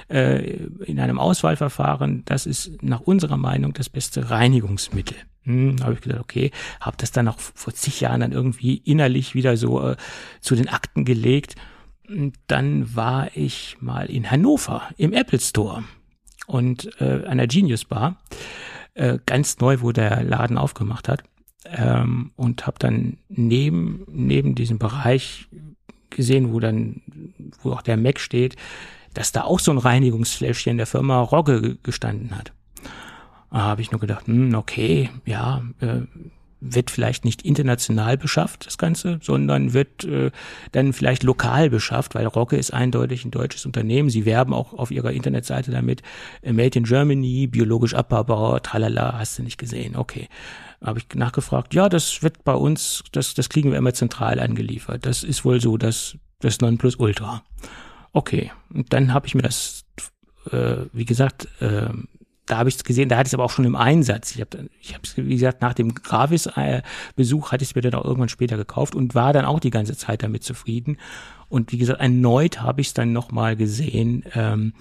äh, 0.08 0.56
in 0.84 1.00
einem 1.00 1.18
Auswahlverfahren, 1.18 2.24
das 2.24 2.46
ist 2.46 2.82
nach 2.82 3.00
unserer 3.00 3.36
Meinung 3.36 3.72
das 3.72 3.88
beste 3.88 4.30
Reinigungsmittel. 4.30 5.16
Hm, 5.44 5.76
habe 5.82 5.94
ich 5.94 6.00
gedacht, 6.00 6.20
okay, 6.20 6.52
habe 6.80 6.96
das 6.98 7.10
dann 7.10 7.28
auch 7.28 7.38
vor 7.38 7.74
zig 7.74 8.00
Jahren 8.00 8.20
dann 8.20 8.32
irgendwie 8.32 8.76
innerlich 8.76 9.34
wieder 9.34 9.56
so 9.56 9.82
äh, 9.82 9.96
zu 10.40 10.54
den 10.54 10.68
Akten 10.68 11.04
gelegt. 11.04 11.56
Und 12.08 12.34
dann 12.46 12.94
war 12.94 13.36
ich 13.36 13.76
mal 13.80 14.08
in 14.08 14.30
Hannover 14.30 14.82
im 14.96 15.12
Apple 15.12 15.40
Store 15.40 15.84
und 16.46 16.90
äh, 17.00 17.24
einer 17.24 17.46
Genius 17.46 17.84
Bar, 17.84 18.20
äh, 18.94 19.18
ganz 19.26 19.58
neu, 19.58 19.80
wo 19.80 19.92
der 19.92 20.22
Laden 20.22 20.58
aufgemacht 20.58 21.08
hat. 21.08 21.24
Ähm, 21.64 22.32
und 22.36 22.66
habe 22.66 22.78
dann 22.80 23.18
neben 23.28 24.04
neben 24.08 24.56
diesem 24.56 24.78
Bereich 24.78 25.48
gesehen, 26.16 26.52
wo 26.52 26.60
dann, 26.60 27.02
wo 27.62 27.72
auch 27.72 27.82
der 27.82 27.96
Mac 27.96 28.20
steht, 28.20 28.56
dass 29.14 29.32
da 29.32 29.42
auch 29.42 29.60
so 29.60 29.70
ein 29.70 29.78
Reinigungsfläschchen 29.78 30.76
der 30.76 30.86
Firma 30.86 31.20
Rogge 31.20 31.76
gestanden 31.82 32.36
hat. 32.36 32.52
Da 33.50 33.58
habe 33.60 33.82
ich 33.82 33.90
nur 33.90 34.00
gedacht, 34.00 34.26
hm, 34.26 34.54
okay, 34.54 35.10
ja, 35.26 35.62
äh, 35.80 36.00
wird 36.62 36.90
vielleicht 36.90 37.24
nicht 37.24 37.42
international 37.42 38.16
beschafft, 38.16 38.66
das 38.66 38.78
Ganze, 38.78 39.18
sondern 39.20 39.72
wird 39.72 40.04
äh, 40.04 40.30
dann 40.70 40.92
vielleicht 40.92 41.24
lokal 41.24 41.70
beschafft, 41.70 42.14
weil 42.14 42.26
Rogge 42.26 42.56
ist 42.56 42.72
eindeutig 42.72 43.24
ein 43.24 43.32
deutsches 43.32 43.66
Unternehmen. 43.66 44.10
Sie 44.10 44.24
werben 44.24 44.54
auch 44.54 44.72
auf 44.72 44.90
ihrer 44.90 45.12
Internetseite 45.12 45.72
damit, 45.72 46.02
äh, 46.42 46.52
Made 46.52 46.78
in 46.78 46.84
Germany, 46.84 47.48
biologisch 47.48 47.94
abbaubar, 47.94 48.62
tralala, 48.62 49.18
hast 49.18 49.38
du 49.38 49.42
nicht 49.42 49.58
gesehen. 49.58 49.96
Okay 49.96 50.28
habe 50.84 50.98
ich 50.98 51.06
nachgefragt, 51.14 51.74
ja, 51.74 51.88
das 51.88 52.22
wird 52.22 52.44
bei 52.44 52.54
uns, 52.54 53.04
das, 53.12 53.34
das 53.34 53.48
kriegen 53.48 53.70
wir 53.70 53.78
immer 53.78 53.94
zentral 53.94 54.40
angeliefert. 54.40 55.06
Das 55.06 55.22
ist 55.22 55.44
wohl 55.44 55.60
so, 55.60 55.76
das, 55.76 56.16
das 56.40 56.60
Nonplusultra. 56.60 57.42
Okay, 58.12 58.50
und 58.74 58.92
dann 58.92 59.14
habe 59.14 59.26
ich 59.26 59.34
mir 59.34 59.42
das, 59.42 59.84
äh, 60.50 60.86
wie 60.92 61.04
gesagt, 61.04 61.48
äh, 61.60 61.88
da 62.46 62.58
habe 62.58 62.68
ich 62.68 62.76
es 62.76 62.84
gesehen, 62.84 63.08
da 63.08 63.16
hatte 63.16 63.28
ich 63.28 63.30
es 63.30 63.34
aber 63.34 63.44
auch 63.44 63.50
schon 63.50 63.64
im 63.64 63.76
Einsatz. 63.76 64.34
Ich 64.34 64.40
habe 64.40 64.68
ich 64.80 64.94
es, 65.02 65.16
wie 65.16 65.34
gesagt, 65.34 65.62
nach 65.62 65.74
dem 65.74 65.94
Gravis-Besuch 65.94 67.52
hatte 67.52 67.62
ich 67.62 67.70
es 67.70 67.74
mir 67.74 67.82
dann 67.82 67.94
auch 67.94 68.04
irgendwann 68.04 68.28
später 68.28 68.56
gekauft 68.56 68.94
und 68.94 69.14
war 69.14 69.32
dann 69.32 69.44
auch 69.44 69.60
die 69.60 69.70
ganze 69.70 69.96
Zeit 69.96 70.22
damit 70.22 70.42
zufrieden. 70.42 70.98
Und 71.48 71.70
wie 71.72 71.78
gesagt, 71.78 72.00
erneut 72.00 72.60
habe 72.60 72.80
ich 72.80 72.88
es 72.88 72.94
dann 72.94 73.12
nochmal 73.12 73.56
gesehen, 73.56 74.24
ähm, 74.34 74.72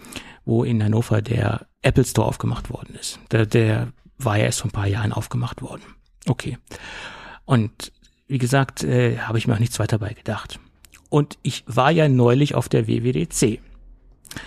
wo 0.46 0.64
in 0.64 0.84
Hannover 0.84 1.22
der 1.22 1.68
Apple 1.82 2.06
Store 2.06 2.28
aufgemacht 2.28 2.70
worden 2.70 2.96
ist. 3.00 3.20
Der, 3.32 3.46
der 3.46 3.90
war 4.18 4.38
ja 4.38 4.46
erst 4.46 4.62
vor 4.62 4.70
ein 4.70 4.74
paar 4.74 4.88
Jahren 4.88 5.14
aufgemacht 5.14 5.62
worden. 5.62 5.84
Okay. 6.28 6.58
Und 7.46 7.92
wie 8.28 8.38
gesagt, 8.38 8.84
äh, 8.84 9.18
habe 9.18 9.38
ich 9.38 9.48
mir 9.48 9.54
auch 9.56 9.60
nichts 9.60 9.80
weiter 9.80 10.00
bei 10.00 10.14
gedacht. 10.14 10.60
Und 11.10 11.38
ich 11.42 11.64
war 11.68 11.92
ja 11.92 12.08
neulich 12.08 12.56
auf 12.56 12.70
der 12.70 12.88
WWDC. 12.88 13.60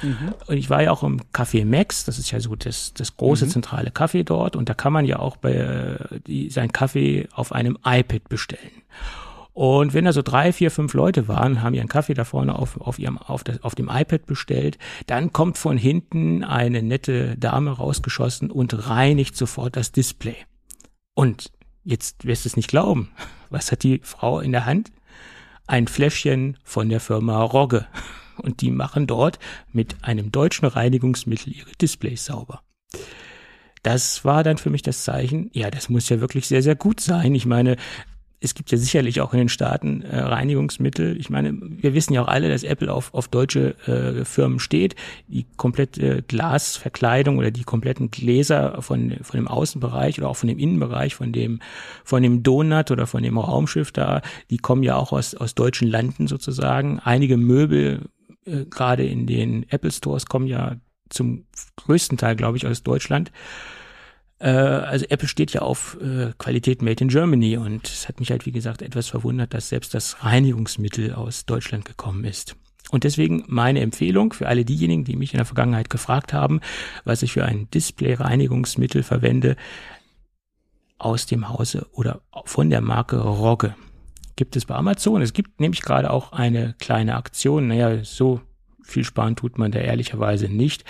Mhm. 0.02 0.34
Und 0.46 0.56
ich 0.56 0.70
war 0.70 0.82
ja 0.82 0.90
auch 0.90 1.02
im 1.02 1.20
Café 1.32 1.64
Max, 1.64 2.04
das 2.04 2.18
ist 2.18 2.30
ja 2.30 2.40
so 2.40 2.56
das, 2.56 2.94
das 2.94 3.16
große 3.16 3.46
mhm. 3.46 3.50
zentrale 3.50 3.90
Café 3.90 4.24
dort. 4.24 4.56
Und 4.56 4.68
da 4.68 4.74
kann 4.74 4.92
man 4.92 5.04
ja 5.04 5.18
auch 5.18 5.36
bei, 5.36 5.52
äh, 5.52 6.20
die, 6.26 6.50
sein 6.50 6.72
Kaffee 6.72 7.28
auf 7.32 7.52
einem 7.52 7.78
iPad 7.84 8.28
bestellen. 8.28 8.82
Und 9.52 9.94
wenn 9.94 10.04
da 10.04 10.12
so 10.12 10.22
drei, 10.22 10.52
vier, 10.52 10.72
fünf 10.72 10.94
Leute 10.94 11.28
waren, 11.28 11.62
haben 11.62 11.74
ihren 11.74 11.86
Kaffee 11.86 12.14
da 12.14 12.24
vorne 12.24 12.58
auf, 12.58 12.80
auf, 12.80 12.98
ihrem, 12.98 13.18
auf, 13.18 13.44
das, 13.44 13.62
auf 13.62 13.76
dem 13.76 13.88
iPad 13.88 14.26
bestellt, 14.26 14.78
dann 15.06 15.32
kommt 15.32 15.58
von 15.58 15.78
hinten 15.78 16.42
eine 16.42 16.82
nette 16.82 17.36
Dame 17.36 17.70
rausgeschossen 17.70 18.50
und 18.50 18.88
reinigt 18.90 19.36
sofort 19.36 19.76
das 19.76 19.92
Display. 19.92 20.36
Und 21.14 21.52
jetzt 21.84 22.26
wirst 22.26 22.44
du 22.44 22.48
es 22.48 22.56
nicht 22.56 22.68
glauben. 22.68 23.12
Was 23.50 23.70
hat 23.70 23.84
die 23.84 24.00
Frau 24.02 24.40
in 24.40 24.50
der 24.50 24.66
Hand? 24.66 24.90
Ein 25.68 25.86
Fläschchen 25.86 26.58
von 26.64 26.88
der 26.88 26.98
Firma 26.98 27.40
Rogge. 27.40 27.86
Und 28.38 28.60
die 28.60 28.70
machen 28.70 29.06
dort 29.06 29.38
mit 29.72 29.96
einem 30.02 30.32
deutschen 30.32 30.66
Reinigungsmittel 30.66 31.52
ihre 31.52 31.72
Displays 31.80 32.24
sauber. 32.24 32.62
Das 33.82 34.24
war 34.24 34.42
dann 34.42 34.56
für 34.56 34.70
mich 34.70 34.82
das 34.82 35.04
Zeichen, 35.04 35.50
ja, 35.52 35.70
das 35.70 35.90
muss 35.90 36.08
ja 36.08 36.20
wirklich 36.20 36.46
sehr, 36.46 36.62
sehr 36.62 36.74
gut 36.74 37.00
sein. 37.00 37.34
Ich 37.34 37.44
meine, 37.44 37.76
es 38.44 38.54
gibt 38.54 38.70
ja 38.70 38.78
sicherlich 38.78 39.20
auch 39.20 39.32
in 39.32 39.38
den 39.38 39.48
Staaten 39.48 40.02
äh, 40.02 40.20
Reinigungsmittel. 40.20 41.16
Ich 41.18 41.30
meine, 41.30 41.56
wir 41.60 41.94
wissen 41.94 42.12
ja 42.12 42.22
auch 42.22 42.28
alle, 42.28 42.50
dass 42.50 42.62
Apple 42.62 42.92
auf, 42.92 43.12
auf 43.14 43.26
deutsche 43.28 43.74
äh, 43.88 44.24
Firmen 44.24 44.58
steht. 44.58 44.94
Die 45.28 45.46
komplette 45.56 46.22
Glasverkleidung 46.22 47.38
oder 47.38 47.50
die 47.50 47.64
kompletten 47.64 48.10
Gläser 48.10 48.82
von, 48.82 49.16
von 49.22 49.40
dem 49.40 49.48
Außenbereich 49.48 50.18
oder 50.18 50.28
auch 50.28 50.36
von 50.36 50.48
dem 50.48 50.58
Innenbereich, 50.58 51.14
von 51.14 51.32
dem, 51.32 51.60
von 52.04 52.22
dem 52.22 52.42
Donut 52.42 52.90
oder 52.90 53.06
von 53.06 53.22
dem 53.22 53.38
Raumschiff 53.38 53.92
da, 53.92 54.20
die 54.50 54.58
kommen 54.58 54.82
ja 54.82 54.96
auch 54.96 55.12
aus, 55.12 55.34
aus 55.34 55.54
deutschen 55.54 55.88
Landen 55.88 56.26
sozusagen. 56.26 57.00
Einige 57.00 57.38
Möbel, 57.38 58.02
äh, 58.46 58.64
gerade 58.66 59.04
in 59.04 59.26
den 59.26 59.68
Apple 59.70 59.90
Stores, 59.90 60.26
kommen 60.26 60.46
ja 60.46 60.76
zum 61.10 61.46
größten 61.76 62.18
Teil, 62.18 62.36
glaube 62.36 62.56
ich, 62.56 62.66
aus 62.66 62.82
Deutschland. 62.82 63.30
Äh, 64.38 64.48
also 64.48 65.06
Apple 65.08 65.28
steht 65.28 65.52
ja 65.52 65.62
auf 65.62 65.96
äh, 66.00 66.32
Qualität 66.38 66.82
Made 66.82 67.02
in 67.02 67.08
Germany 67.08 67.56
und 67.56 67.88
es 67.88 68.08
hat 68.08 68.20
mich 68.20 68.30
halt, 68.30 68.46
wie 68.46 68.52
gesagt, 68.52 68.82
etwas 68.82 69.08
verwundert, 69.08 69.54
dass 69.54 69.68
selbst 69.68 69.94
das 69.94 70.24
Reinigungsmittel 70.24 71.14
aus 71.14 71.46
Deutschland 71.46 71.84
gekommen 71.84 72.24
ist. 72.24 72.56
Und 72.90 73.04
deswegen 73.04 73.44
meine 73.48 73.80
Empfehlung 73.80 74.32
für 74.32 74.46
alle 74.46 74.64
diejenigen, 74.64 75.04
die 75.04 75.16
mich 75.16 75.32
in 75.32 75.38
der 75.38 75.46
Vergangenheit 75.46 75.90
gefragt 75.90 76.32
haben, 76.32 76.60
was 77.04 77.22
ich 77.22 77.32
für 77.32 77.44
ein 77.44 77.68
Display-Reinigungsmittel 77.70 79.02
verwende, 79.02 79.56
aus 80.98 81.26
dem 81.26 81.48
Hause 81.48 81.86
oder 81.92 82.22
von 82.44 82.70
der 82.70 82.80
Marke 82.80 83.18
Rogge. 83.18 83.74
Gibt 84.36 84.56
es 84.56 84.64
bei 84.64 84.74
Amazon. 84.74 85.22
Es 85.22 85.32
gibt 85.32 85.60
nämlich 85.60 85.82
gerade 85.82 86.10
auch 86.10 86.32
eine 86.32 86.74
kleine 86.78 87.14
Aktion. 87.16 87.68
Naja, 87.68 88.02
so 88.04 88.40
viel 88.82 89.04
sparen 89.04 89.36
tut 89.36 89.58
man 89.58 89.72
da 89.72 89.78
ehrlicherweise 89.78 90.48
nicht. 90.48 90.84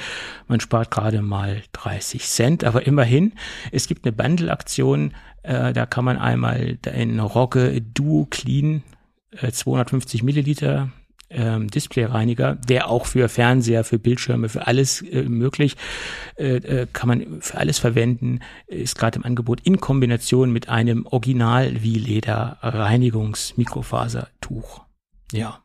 Man 0.48 0.60
spart 0.60 0.90
gerade 0.90 1.22
mal 1.22 1.62
30 1.72 2.22
Cent, 2.26 2.64
aber 2.64 2.86
immerhin, 2.86 3.34
es 3.70 3.86
gibt 3.86 4.04
eine 4.04 4.12
Bundle-Aktion, 4.12 5.14
äh, 5.42 5.72
da 5.72 5.86
kann 5.86 6.04
man 6.04 6.18
einmal 6.18 6.78
in 6.92 7.20
Rogge 7.20 7.80
Duo 7.80 8.26
Clean 8.30 8.82
äh, 9.30 9.52
250 9.52 10.22
Milliliter 10.22 10.90
ähm, 11.30 11.68
Displayreiniger, 11.68 12.54
der 12.54 12.88
auch 12.88 13.06
für 13.06 13.28
Fernseher, 13.28 13.84
für 13.84 13.98
Bildschirme, 13.98 14.48
für 14.48 14.66
alles 14.66 15.02
äh, 15.02 15.22
möglich, 15.22 15.76
äh, 16.36 16.56
äh 16.56 16.86
kann 16.92 17.08
man 17.08 17.40
für 17.40 17.58
alles 17.58 17.78
verwenden, 17.78 18.40
ist 18.66 18.98
gerade 18.98 19.18
im 19.18 19.24
Angebot 19.24 19.60
in 19.64 19.80
Kombination 19.80 20.52
mit 20.52 20.68
einem 20.68 21.06
Original 21.06 21.82
wie 21.82 21.98
Leder 21.98 22.58
Reinigungsmikrofasertuch. 22.62 24.82
Ja 25.32 25.60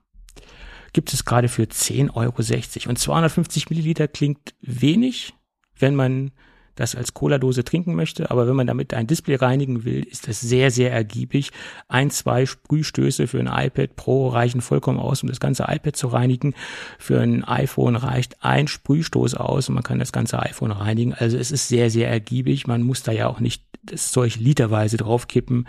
gibt 0.94 1.14
es 1.14 1.26
gerade 1.26 1.48
für 1.48 1.64
10,60 1.64 2.16
Euro. 2.16 2.90
Und 2.90 2.98
250 2.98 3.70
Milliliter 3.70 4.08
klingt 4.08 4.56
wenig, 4.62 5.34
wenn 5.78 5.96
man 5.96 6.32
das 6.80 6.96
als 6.96 7.14
Cola-Dose 7.14 7.66
trinken 7.66 7.94
möchte, 7.94 8.32
aber 8.32 8.48
wenn 8.48 8.56
man 8.56 8.66
damit 8.66 8.94
ein 8.94 9.06
Display 9.06 9.36
reinigen 9.36 9.84
will, 9.84 10.02
ist 10.04 10.30
das 10.30 10.40
sehr, 10.40 10.72
sehr 10.72 10.94
ergiebig. 10.94 11.52
Ein, 11.90 12.10
zwei 12.10 12.46
Sprühstöße 12.46 13.28
für 13.28 13.40
ein 13.40 13.48
iPad 13.48 13.98
Pro 13.98 14.30
reichen 14.30 14.62
vollkommen 14.62 14.98
aus, 14.98 15.22
um 15.22 15.28
das 15.28 15.42
ganze 15.42 15.66
iPad 15.68 15.98
zu 15.98 16.08
reinigen. 16.08 16.54
Für 16.98 17.20
ein 17.20 17.44
iPhone 17.44 17.98
reicht 17.98 18.46
ein 18.46 18.70
Sprühstoß 18.70 19.36
aus 19.36 19.68
und 19.68 19.76
man 19.76 19.84
kann 19.84 20.00
das 20.00 20.14
ganze 20.14 20.40
iPhone 20.40 20.72
reinigen. 20.72 21.14
Also 21.14 21.38
es 21.38 21.52
ist 21.52 21.68
sehr, 21.68 21.90
sehr 21.90 22.10
ergiebig. 22.10 22.66
Man 22.66 22.84
muss 22.84 23.04
da 23.04 23.12
ja 23.12 23.28
auch 23.28 23.42
nicht 23.42 23.66
das 23.84 24.12
Zeug 24.12 24.38
literweise 24.38 24.96
draufkippen. 24.96 25.68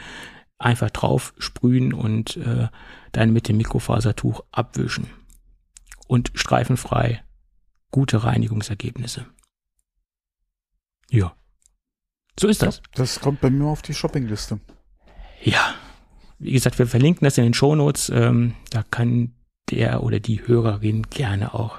Einfach 0.59 0.91
drauf 0.91 1.35
sprühen 1.39 1.93
und 1.93 2.37
äh, 2.37 2.69
dann 3.11 3.33
mit 3.33 3.49
dem 3.49 3.57
Mikrofasertuch 3.57 4.43
abwischen. 4.53 5.09
Und 6.07 6.31
streifenfrei 6.35 7.25
gute 7.91 8.23
Reinigungsergebnisse. 8.23 9.27
Ja. 11.11 11.35
So 12.39 12.49
ist 12.49 12.63
das. 12.63 12.81
Das 12.95 13.21
kommt 13.21 13.41
bei 13.41 13.51
mir 13.51 13.67
auf 13.67 13.83
die 13.83 13.95
Shoppingliste. 13.95 14.61
Ja. 15.43 15.75
Wie 16.39 16.53
gesagt, 16.53 16.79
wir 16.79 16.87
verlinken 16.87 17.25
das 17.25 17.37
in 17.37 17.45
den 17.45 17.55
Shownotes. 17.55 18.09
Ähm, 18.09 18.55
da 18.71 18.83
kann 18.83 19.35
der 19.71 20.03
oder 20.03 20.21
die 20.21 20.47
Hörerin 20.47 21.03
gerne 21.11 21.55
auch 21.55 21.79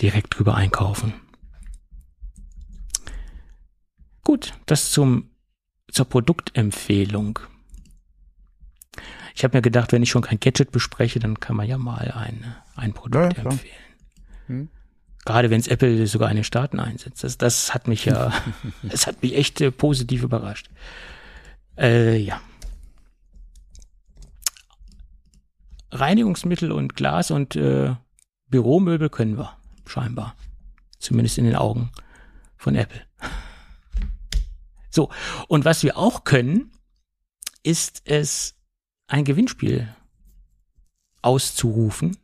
direkt 0.00 0.38
drüber 0.38 0.54
einkaufen. 0.54 1.14
Gut, 4.22 4.52
das 4.66 4.90
zum, 4.90 5.30
zur 5.90 6.04
Produktempfehlung. 6.08 7.38
Ich 9.34 9.44
habe 9.44 9.56
mir 9.56 9.62
gedacht, 9.62 9.92
wenn 9.92 10.02
ich 10.02 10.10
schon 10.10 10.22
kein 10.22 10.40
Gadget 10.40 10.72
bespreche, 10.72 11.18
dann 11.18 11.40
kann 11.40 11.56
man 11.56 11.66
ja 11.66 11.78
mal 11.78 12.10
ein, 12.10 12.54
ein 12.76 12.92
Produkt 12.92 13.38
ja, 13.38 13.44
empfehlen. 13.44 13.74
Hm. 14.46 14.68
Gerade 15.24 15.50
wenn 15.50 15.60
es 15.60 15.68
Apple 15.68 16.06
sogar 16.06 16.30
in 16.30 16.36
den 16.36 16.44
Staaten 16.44 16.80
einsetzt. 16.80 17.22
Das, 17.22 17.36
das 17.36 17.74
hat 17.74 17.88
mich 17.88 18.04
ja, 18.06 18.32
das 18.82 19.06
hat 19.06 19.22
mich 19.22 19.36
echt 19.36 19.60
äh, 19.60 19.70
positiv 19.70 20.22
überrascht. 20.22 20.70
Äh, 21.76 22.16
ja. 22.16 22.40
Reinigungsmittel 25.92 26.72
und 26.72 26.94
Glas 26.94 27.30
und 27.30 27.56
äh, 27.56 27.94
Büromöbel 28.48 29.10
können 29.10 29.36
wir, 29.36 29.56
scheinbar. 29.86 30.36
Zumindest 30.98 31.38
in 31.38 31.44
den 31.44 31.56
Augen 31.56 31.90
von 32.56 32.74
Apple. 32.74 33.02
So, 34.90 35.10
und 35.48 35.64
was 35.64 35.82
wir 35.82 35.96
auch 35.96 36.24
können, 36.24 36.72
ist 37.62 38.02
es, 38.04 38.56
ein 39.06 39.24
Gewinnspiel 39.24 39.94
auszurufen. 41.22 42.16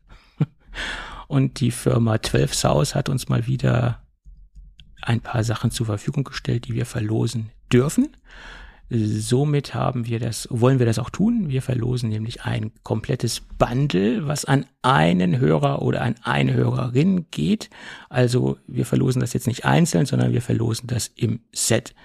Und 1.29 1.61
die 1.61 1.71
Firma 1.71 2.21
12 2.21 2.55
South 2.55 2.95
hat 2.95 3.09
uns 3.09 3.29
mal 3.29 3.47
wieder 3.47 4.03
ein 5.03 5.21
paar 5.21 5.45
Sachen 5.45 5.71
zur 5.71 5.87
Verfügung 5.87 6.25
gestellt, 6.25 6.67
die 6.67 6.75
wir 6.75 6.87
verlosen 6.87 7.51
dürfen. 7.73 8.17
Somit 8.89 9.75
haben 9.75 10.07
wir 10.07 10.21
das, 10.21 10.47
wollen 10.49 10.79
wir 10.79 10.87
das 10.87 11.01
auch 11.01 11.11
tun. 11.11 11.49
Wir 11.49 11.61
verlosen 11.61 12.09
nämlich 12.09 12.45
ein 12.45 12.71
komplettes 12.85 13.41
Bundle, 13.41 14.29
was 14.29 14.45
an 14.45 14.65
einen 14.83 15.41
Hörer 15.41 15.83
oder 15.83 16.03
an 16.03 16.15
eine 16.23 16.55
Hörerin 16.55 17.27
geht. 17.33 17.69
Also 18.09 18.59
wir 18.69 18.87
verlosen 18.87 19.21
das 19.21 19.33
jetzt 19.33 19.49
nicht 19.49 19.65
einzeln, 19.65 20.07
sondern 20.07 20.33
wir 20.33 20.43
verlosen 20.43 20.87
das 20.87 21.11
im 21.17 21.41
Set. 21.53 21.97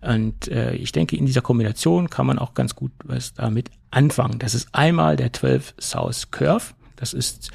Und 0.00 0.48
äh, 0.48 0.74
ich 0.74 0.90
denke, 0.90 1.16
in 1.16 1.24
dieser 1.24 1.40
Kombination 1.40 2.10
kann 2.10 2.26
man 2.26 2.40
auch 2.40 2.54
ganz 2.54 2.74
gut 2.74 2.90
was 3.04 3.34
damit 3.34 3.70
anfangen. 3.92 4.40
Das 4.40 4.54
ist 4.54 4.68
einmal 4.72 5.14
der 5.14 5.32
12 5.32 5.74
South 5.80 6.32
Curve. 6.32 6.74
Das 6.96 7.12
ist 7.12 7.50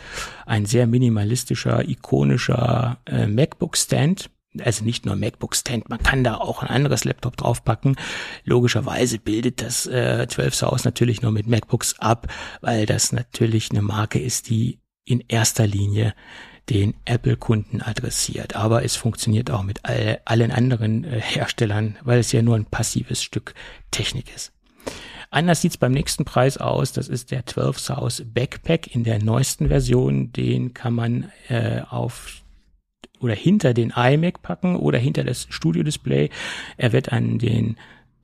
ein 0.45 0.65
sehr 0.65 0.87
minimalistischer, 0.87 1.87
ikonischer 1.87 2.99
äh, 3.05 3.27
MacBook 3.27 3.77
Stand. 3.77 4.29
Also 4.61 4.83
nicht 4.83 5.05
nur 5.05 5.15
MacBook 5.15 5.55
Stand, 5.55 5.89
man 5.89 6.01
kann 6.01 6.23
da 6.23 6.35
auch 6.35 6.63
ein 6.63 6.69
anderes 6.69 7.03
Laptop 7.03 7.37
draufpacken. 7.37 7.95
Logischerweise 8.45 9.19
bildet 9.19 9.61
das 9.61 9.85
äh, 9.85 10.25
12 10.27 10.55
South 10.55 10.85
natürlich 10.85 11.21
nur 11.21 11.31
mit 11.31 11.45
MacBooks 11.45 11.99
ab, 11.99 12.27
weil 12.61 12.87
das 12.87 13.11
natürlich 13.11 13.69
eine 13.69 13.83
Marke 13.83 14.19
ist, 14.19 14.49
die 14.49 14.79
in 15.05 15.23
erster 15.27 15.67
Linie 15.67 16.15
den 16.69 16.93
Apple-Kunden 17.05 17.81
adressiert. 17.81 18.55
Aber 18.55 18.83
es 18.83 18.95
funktioniert 18.95 19.51
auch 19.51 19.63
mit 19.63 19.85
all, 19.85 20.19
allen 20.25 20.51
anderen 20.51 21.03
äh, 21.03 21.19
Herstellern, 21.19 21.97
weil 22.03 22.19
es 22.19 22.31
ja 22.31 22.41
nur 22.41 22.55
ein 22.55 22.65
passives 22.65 23.23
Stück 23.23 23.53
Technik 23.91 24.33
ist. 24.35 24.51
Anders 25.31 25.61
sieht's 25.61 25.77
beim 25.77 25.91
nächsten 25.91 26.25
Preis 26.25 26.57
aus. 26.57 26.91
Das 26.91 27.07
ist 27.07 27.31
der 27.31 27.45
12 27.45 27.79
South 27.79 28.23
Backpack 28.25 28.95
in 28.95 29.03
der 29.03 29.23
neuesten 29.23 29.67
Version. 29.67 30.31
Den 30.31 30.73
kann 30.73 30.93
man 30.93 31.31
äh, 31.49 31.81
auf 31.87 32.41
oder 33.19 33.35
hinter 33.35 33.73
den 33.73 33.91
iMac 33.95 34.41
packen 34.41 34.75
oder 34.75 34.97
hinter 34.97 35.23
das 35.23 35.45
Studio-Display. 35.49 36.29
Er 36.77 36.93
wird 36.93 37.11
an 37.11 37.37
den 37.37 37.75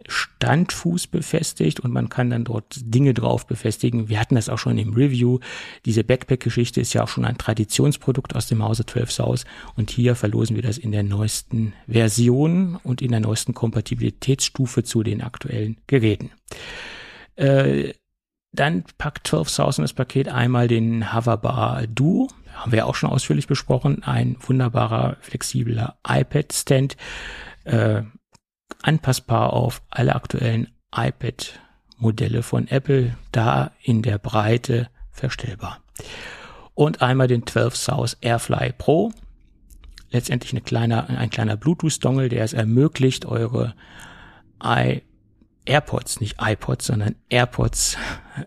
Standfuß 0.07 1.07
befestigt 1.07 1.79
und 1.79 1.91
man 1.91 2.09
kann 2.09 2.29
dann 2.29 2.43
dort 2.43 2.77
Dinge 2.81 3.13
drauf 3.13 3.47
befestigen. 3.47 4.07
Wir 4.07 4.19
hatten 4.19 4.35
das 4.35 4.49
auch 4.49 4.59
schon 4.59 4.77
im 4.77 4.93
Review. 4.93 5.39
Diese 5.85 6.03
Backpack-Geschichte 6.03 6.79
ist 6.79 6.93
ja 6.93 7.03
auch 7.03 7.07
schon 7.07 7.25
ein 7.25 7.37
Traditionsprodukt 7.37 8.35
aus 8.35 8.47
dem 8.47 8.63
Hause 8.63 8.85
12 8.85 9.11
South 9.11 9.45
und 9.75 9.89
hier 9.89 10.15
verlosen 10.15 10.55
wir 10.55 10.63
das 10.63 10.77
in 10.77 10.91
der 10.91 11.03
neuesten 11.03 11.73
Version 11.87 12.77
und 12.83 13.01
in 13.01 13.11
der 13.11 13.19
neuesten 13.19 13.53
Kompatibilitätsstufe 13.53 14.83
zu 14.83 15.03
den 15.03 15.21
aktuellen 15.21 15.77
Geräten. 15.87 16.31
Äh, 17.35 17.93
dann 18.51 18.85
packt 18.97 19.27
12 19.27 19.49
South 19.49 19.77
in 19.77 19.83
das 19.83 19.93
Paket 19.93 20.29
einmal 20.29 20.67
den 20.67 21.13
Hoverbar 21.13 21.87
Duo. 21.87 22.29
Haben 22.53 22.71
wir 22.71 22.85
auch 22.85 22.95
schon 22.95 23.09
ausführlich 23.09 23.47
besprochen. 23.47 24.03
Ein 24.03 24.37
wunderbarer, 24.39 25.17
flexibler 25.19 25.97
iPad-Stand. 26.07 26.95
Äh, 27.65 28.03
anpassbar 28.81 29.53
auf 29.53 29.81
alle 29.89 30.15
aktuellen 30.15 30.69
iPad-Modelle 30.95 32.43
von 32.43 32.67
Apple, 32.67 33.17
da 33.31 33.71
in 33.81 34.01
der 34.01 34.17
Breite 34.17 34.89
verstellbar. 35.11 35.81
Und 36.73 37.01
einmal 37.01 37.27
den 37.27 37.45
12 37.45 37.75
South 37.75 38.17
Airfly 38.21 38.73
Pro. 38.77 39.11
Letztendlich 40.11 40.53
eine 40.53 40.61
kleine, 40.61 41.09
ein 41.09 41.29
kleiner 41.29 41.57
Bluetooth-Dongle, 41.57 42.29
der 42.29 42.43
es 42.43 42.53
ermöglicht, 42.53 43.25
eure 43.25 43.75
i 44.63 45.01
AirPods, 45.65 46.21
nicht 46.21 46.37
iPods, 46.39 46.85
sondern 46.87 47.15
AirPods 47.29 47.97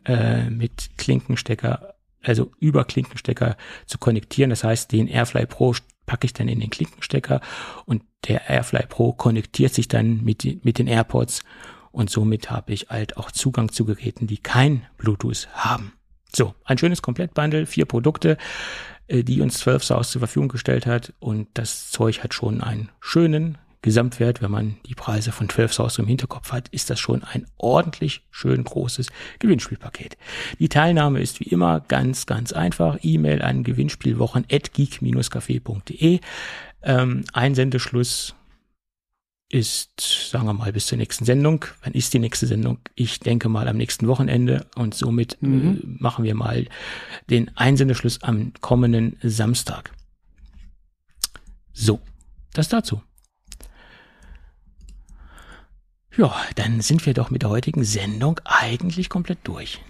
äh, 0.05 0.49
mit 0.51 0.91
Klinkenstecker, 0.97 1.95
also 2.23 2.53
über 2.61 2.85
Klinkenstecker 2.85 3.57
zu 3.87 3.99
konnektieren. 3.99 4.51
Das 4.51 4.65
heißt, 4.65 4.93
den 4.93 5.09
Airfly 5.09 5.47
Pro 5.47 5.75
packe 6.07 6.27
ich 6.27 6.33
dann 6.33 6.49
in 6.49 6.61
den 6.61 6.71
Klinkenstecker 6.71 7.41
und 7.85 8.03
der 8.27 8.49
Airfly 8.49 8.87
Pro 8.89 9.13
konnektiert 9.13 9.75
sich 9.75 9.89
dann 9.89 10.25
mit, 10.25 10.65
mit 10.65 10.79
den 10.79 10.89
AirPods 10.89 11.43
und 11.93 12.11
somit 12.11 12.51
habe 12.51 12.73
ich 12.73 12.89
halt 12.91 13.17
auch 13.17 13.31
Zugang 13.31 13.73
zu 13.73 13.85
Geräten, 13.85 14.27
die 14.27 14.39
kein 14.39 14.87
Bluetooth 14.97 15.49
haben. 15.53 15.93
So, 16.33 16.55
ein 16.65 16.79
schönes 16.79 17.03
Komplettbundle, 17.03 17.67
vier 17.67 17.87
Produkte, 17.87 18.37
äh, 19.07 19.25
die 19.25 19.41
uns 19.41 19.59
12 19.59 19.85
South 19.85 20.11
zur 20.11 20.21
Verfügung 20.21 20.49
gestellt 20.49 20.87
hat 20.87 21.15
und 21.19 21.49
das 21.55 21.91
Zeug 21.91 22.23
hat 22.23 22.35
schon 22.35 22.61
einen 22.61 22.91
schönen 23.01 23.59
Gesamtwert, 23.83 24.41
wenn 24.43 24.51
man 24.51 24.77
die 24.87 24.95
Preise 24.95 25.31
von 25.33 25.49
12 25.49 25.73
Source 25.73 25.99
im 25.99 26.07
Hinterkopf 26.07 26.53
hat, 26.53 26.69
ist 26.69 26.91
das 26.91 26.99
schon 26.99 27.23
ein 27.23 27.47
ordentlich 27.57 28.23
schön 28.31 28.65
großes 28.65 29.11
Gewinnspielpaket. 29.39 30.17
Die 30.59 30.69
Teilnahme 30.69 31.21
ist 31.21 31.39
wie 31.41 31.49
immer 31.49 31.81
ganz, 31.81 32.27
ganz 32.27 32.53
einfach. 32.53 32.99
E-Mail 33.03 33.41
an 33.43 33.65
gewinnspielwochen.geek-café.de. 33.65 36.21
Ähm, 36.83 37.25
Einsendeschluss 37.33 38.35
ist, 39.51 40.29
sagen 40.31 40.47
wir 40.47 40.53
mal, 40.53 40.73
bis 40.73 40.87
zur 40.87 40.99
nächsten 40.99 41.25
Sendung. 41.25 41.65
Wann 41.83 41.95
ist 41.95 42.13
die 42.13 42.19
nächste 42.19 42.47
Sendung? 42.47 42.79
Ich 42.95 43.21
denke 43.21 43.49
mal 43.49 43.67
am 43.67 43.77
nächsten 43.77 44.07
Wochenende 44.07 44.67
und 44.75 44.95
somit 44.95 45.39
äh, 45.43 45.47
mhm. 45.47 45.77
äh, 45.77 46.03
machen 46.03 46.25
wir 46.25 46.35
mal 46.35 46.67
den 47.31 47.57
Einsendeschluss 47.57 48.23
am 48.23 48.53
kommenden 48.61 49.17
Samstag. 49.23 49.93
So, 51.73 52.01
das 52.53 52.69
dazu. 52.69 53.01
Ja, 56.19 56.35
dann 56.57 56.81
sind 56.81 57.07
wir 57.07 57.15
doch 57.15 57.31
mit 57.31 57.43
der 57.43 57.51
heutigen 57.51 57.85
Sendung 57.85 58.41
eigentlich 58.45 59.09
komplett 59.09 59.39
durch. 59.45 59.81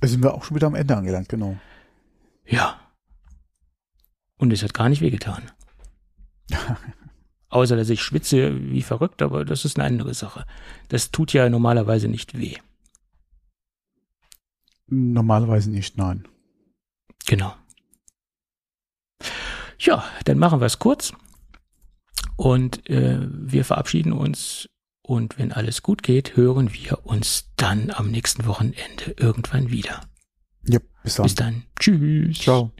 Da 0.00 0.08
sind 0.08 0.22
wir 0.22 0.34
auch 0.34 0.44
schon 0.44 0.56
wieder 0.56 0.66
am 0.66 0.74
Ende 0.74 0.94
angelangt, 0.94 1.30
genau. 1.30 1.56
Ja. 2.44 2.78
Und 4.36 4.52
es 4.52 4.62
hat 4.62 4.74
gar 4.74 4.90
nicht 4.90 5.00
wehgetan. 5.00 5.50
Außer, 7.48 7.76
dass 7.76 7.88
ich 7.88 8.02
schwitze 8.02 8.70
wie 8.70 8.82
verrückt, 8.82 9.22
aber 9.22 9.46
das 9.46 9.64
ist 9.64 9.78
eine 9.78 9.88
andere 9.88 10.12
Sache. 10.12 10.44
Das 10.88 11.10
tut 11.12 11.32
ja 11.32 11.48
normalerweise 11.48 12.08
nicht 12.08 12.36
weh. 12.36 12.58
Normalerweise 14.88 15.70
nicht, 15.70 15.96
nein. 15.96 16.28
Genau. 17.26 17.54
Ja, 19.78 20.04
dann 20.26 20.38
machen 20.38 20.60
wir 20.60 20.66
es 20.66 20.78
kurz. 20.78 21.14
Und 22.36 22.86
äh, 22.90 23.26
wir 23.30 23.64
verabschieden 23.64 24.12
uns 24.12 24.68
und 25.06 25.38
wenn 25.38 25.52
alles 25.52 25.82
gut 25.82 26.02
geht, 26.02 26.36
hören 26.36 26.72
wir 26.72 27.06
uns 27.06 27.50
dann 27.56 27.90
am 27.90 28.10
nächsten 28.10 28.44
Wochenende 28.46 29.14
irgendwann 29.16 29.70
wieder. 29.70 30.00
Ja, 30.66 30.80
bis 31.04 31.14
dann. 31.14 31.22
Bis 31.24 31.34
dann. 31.36 31.62
Tschüss. 31.78 32.38
Ciao. 32.40 32.72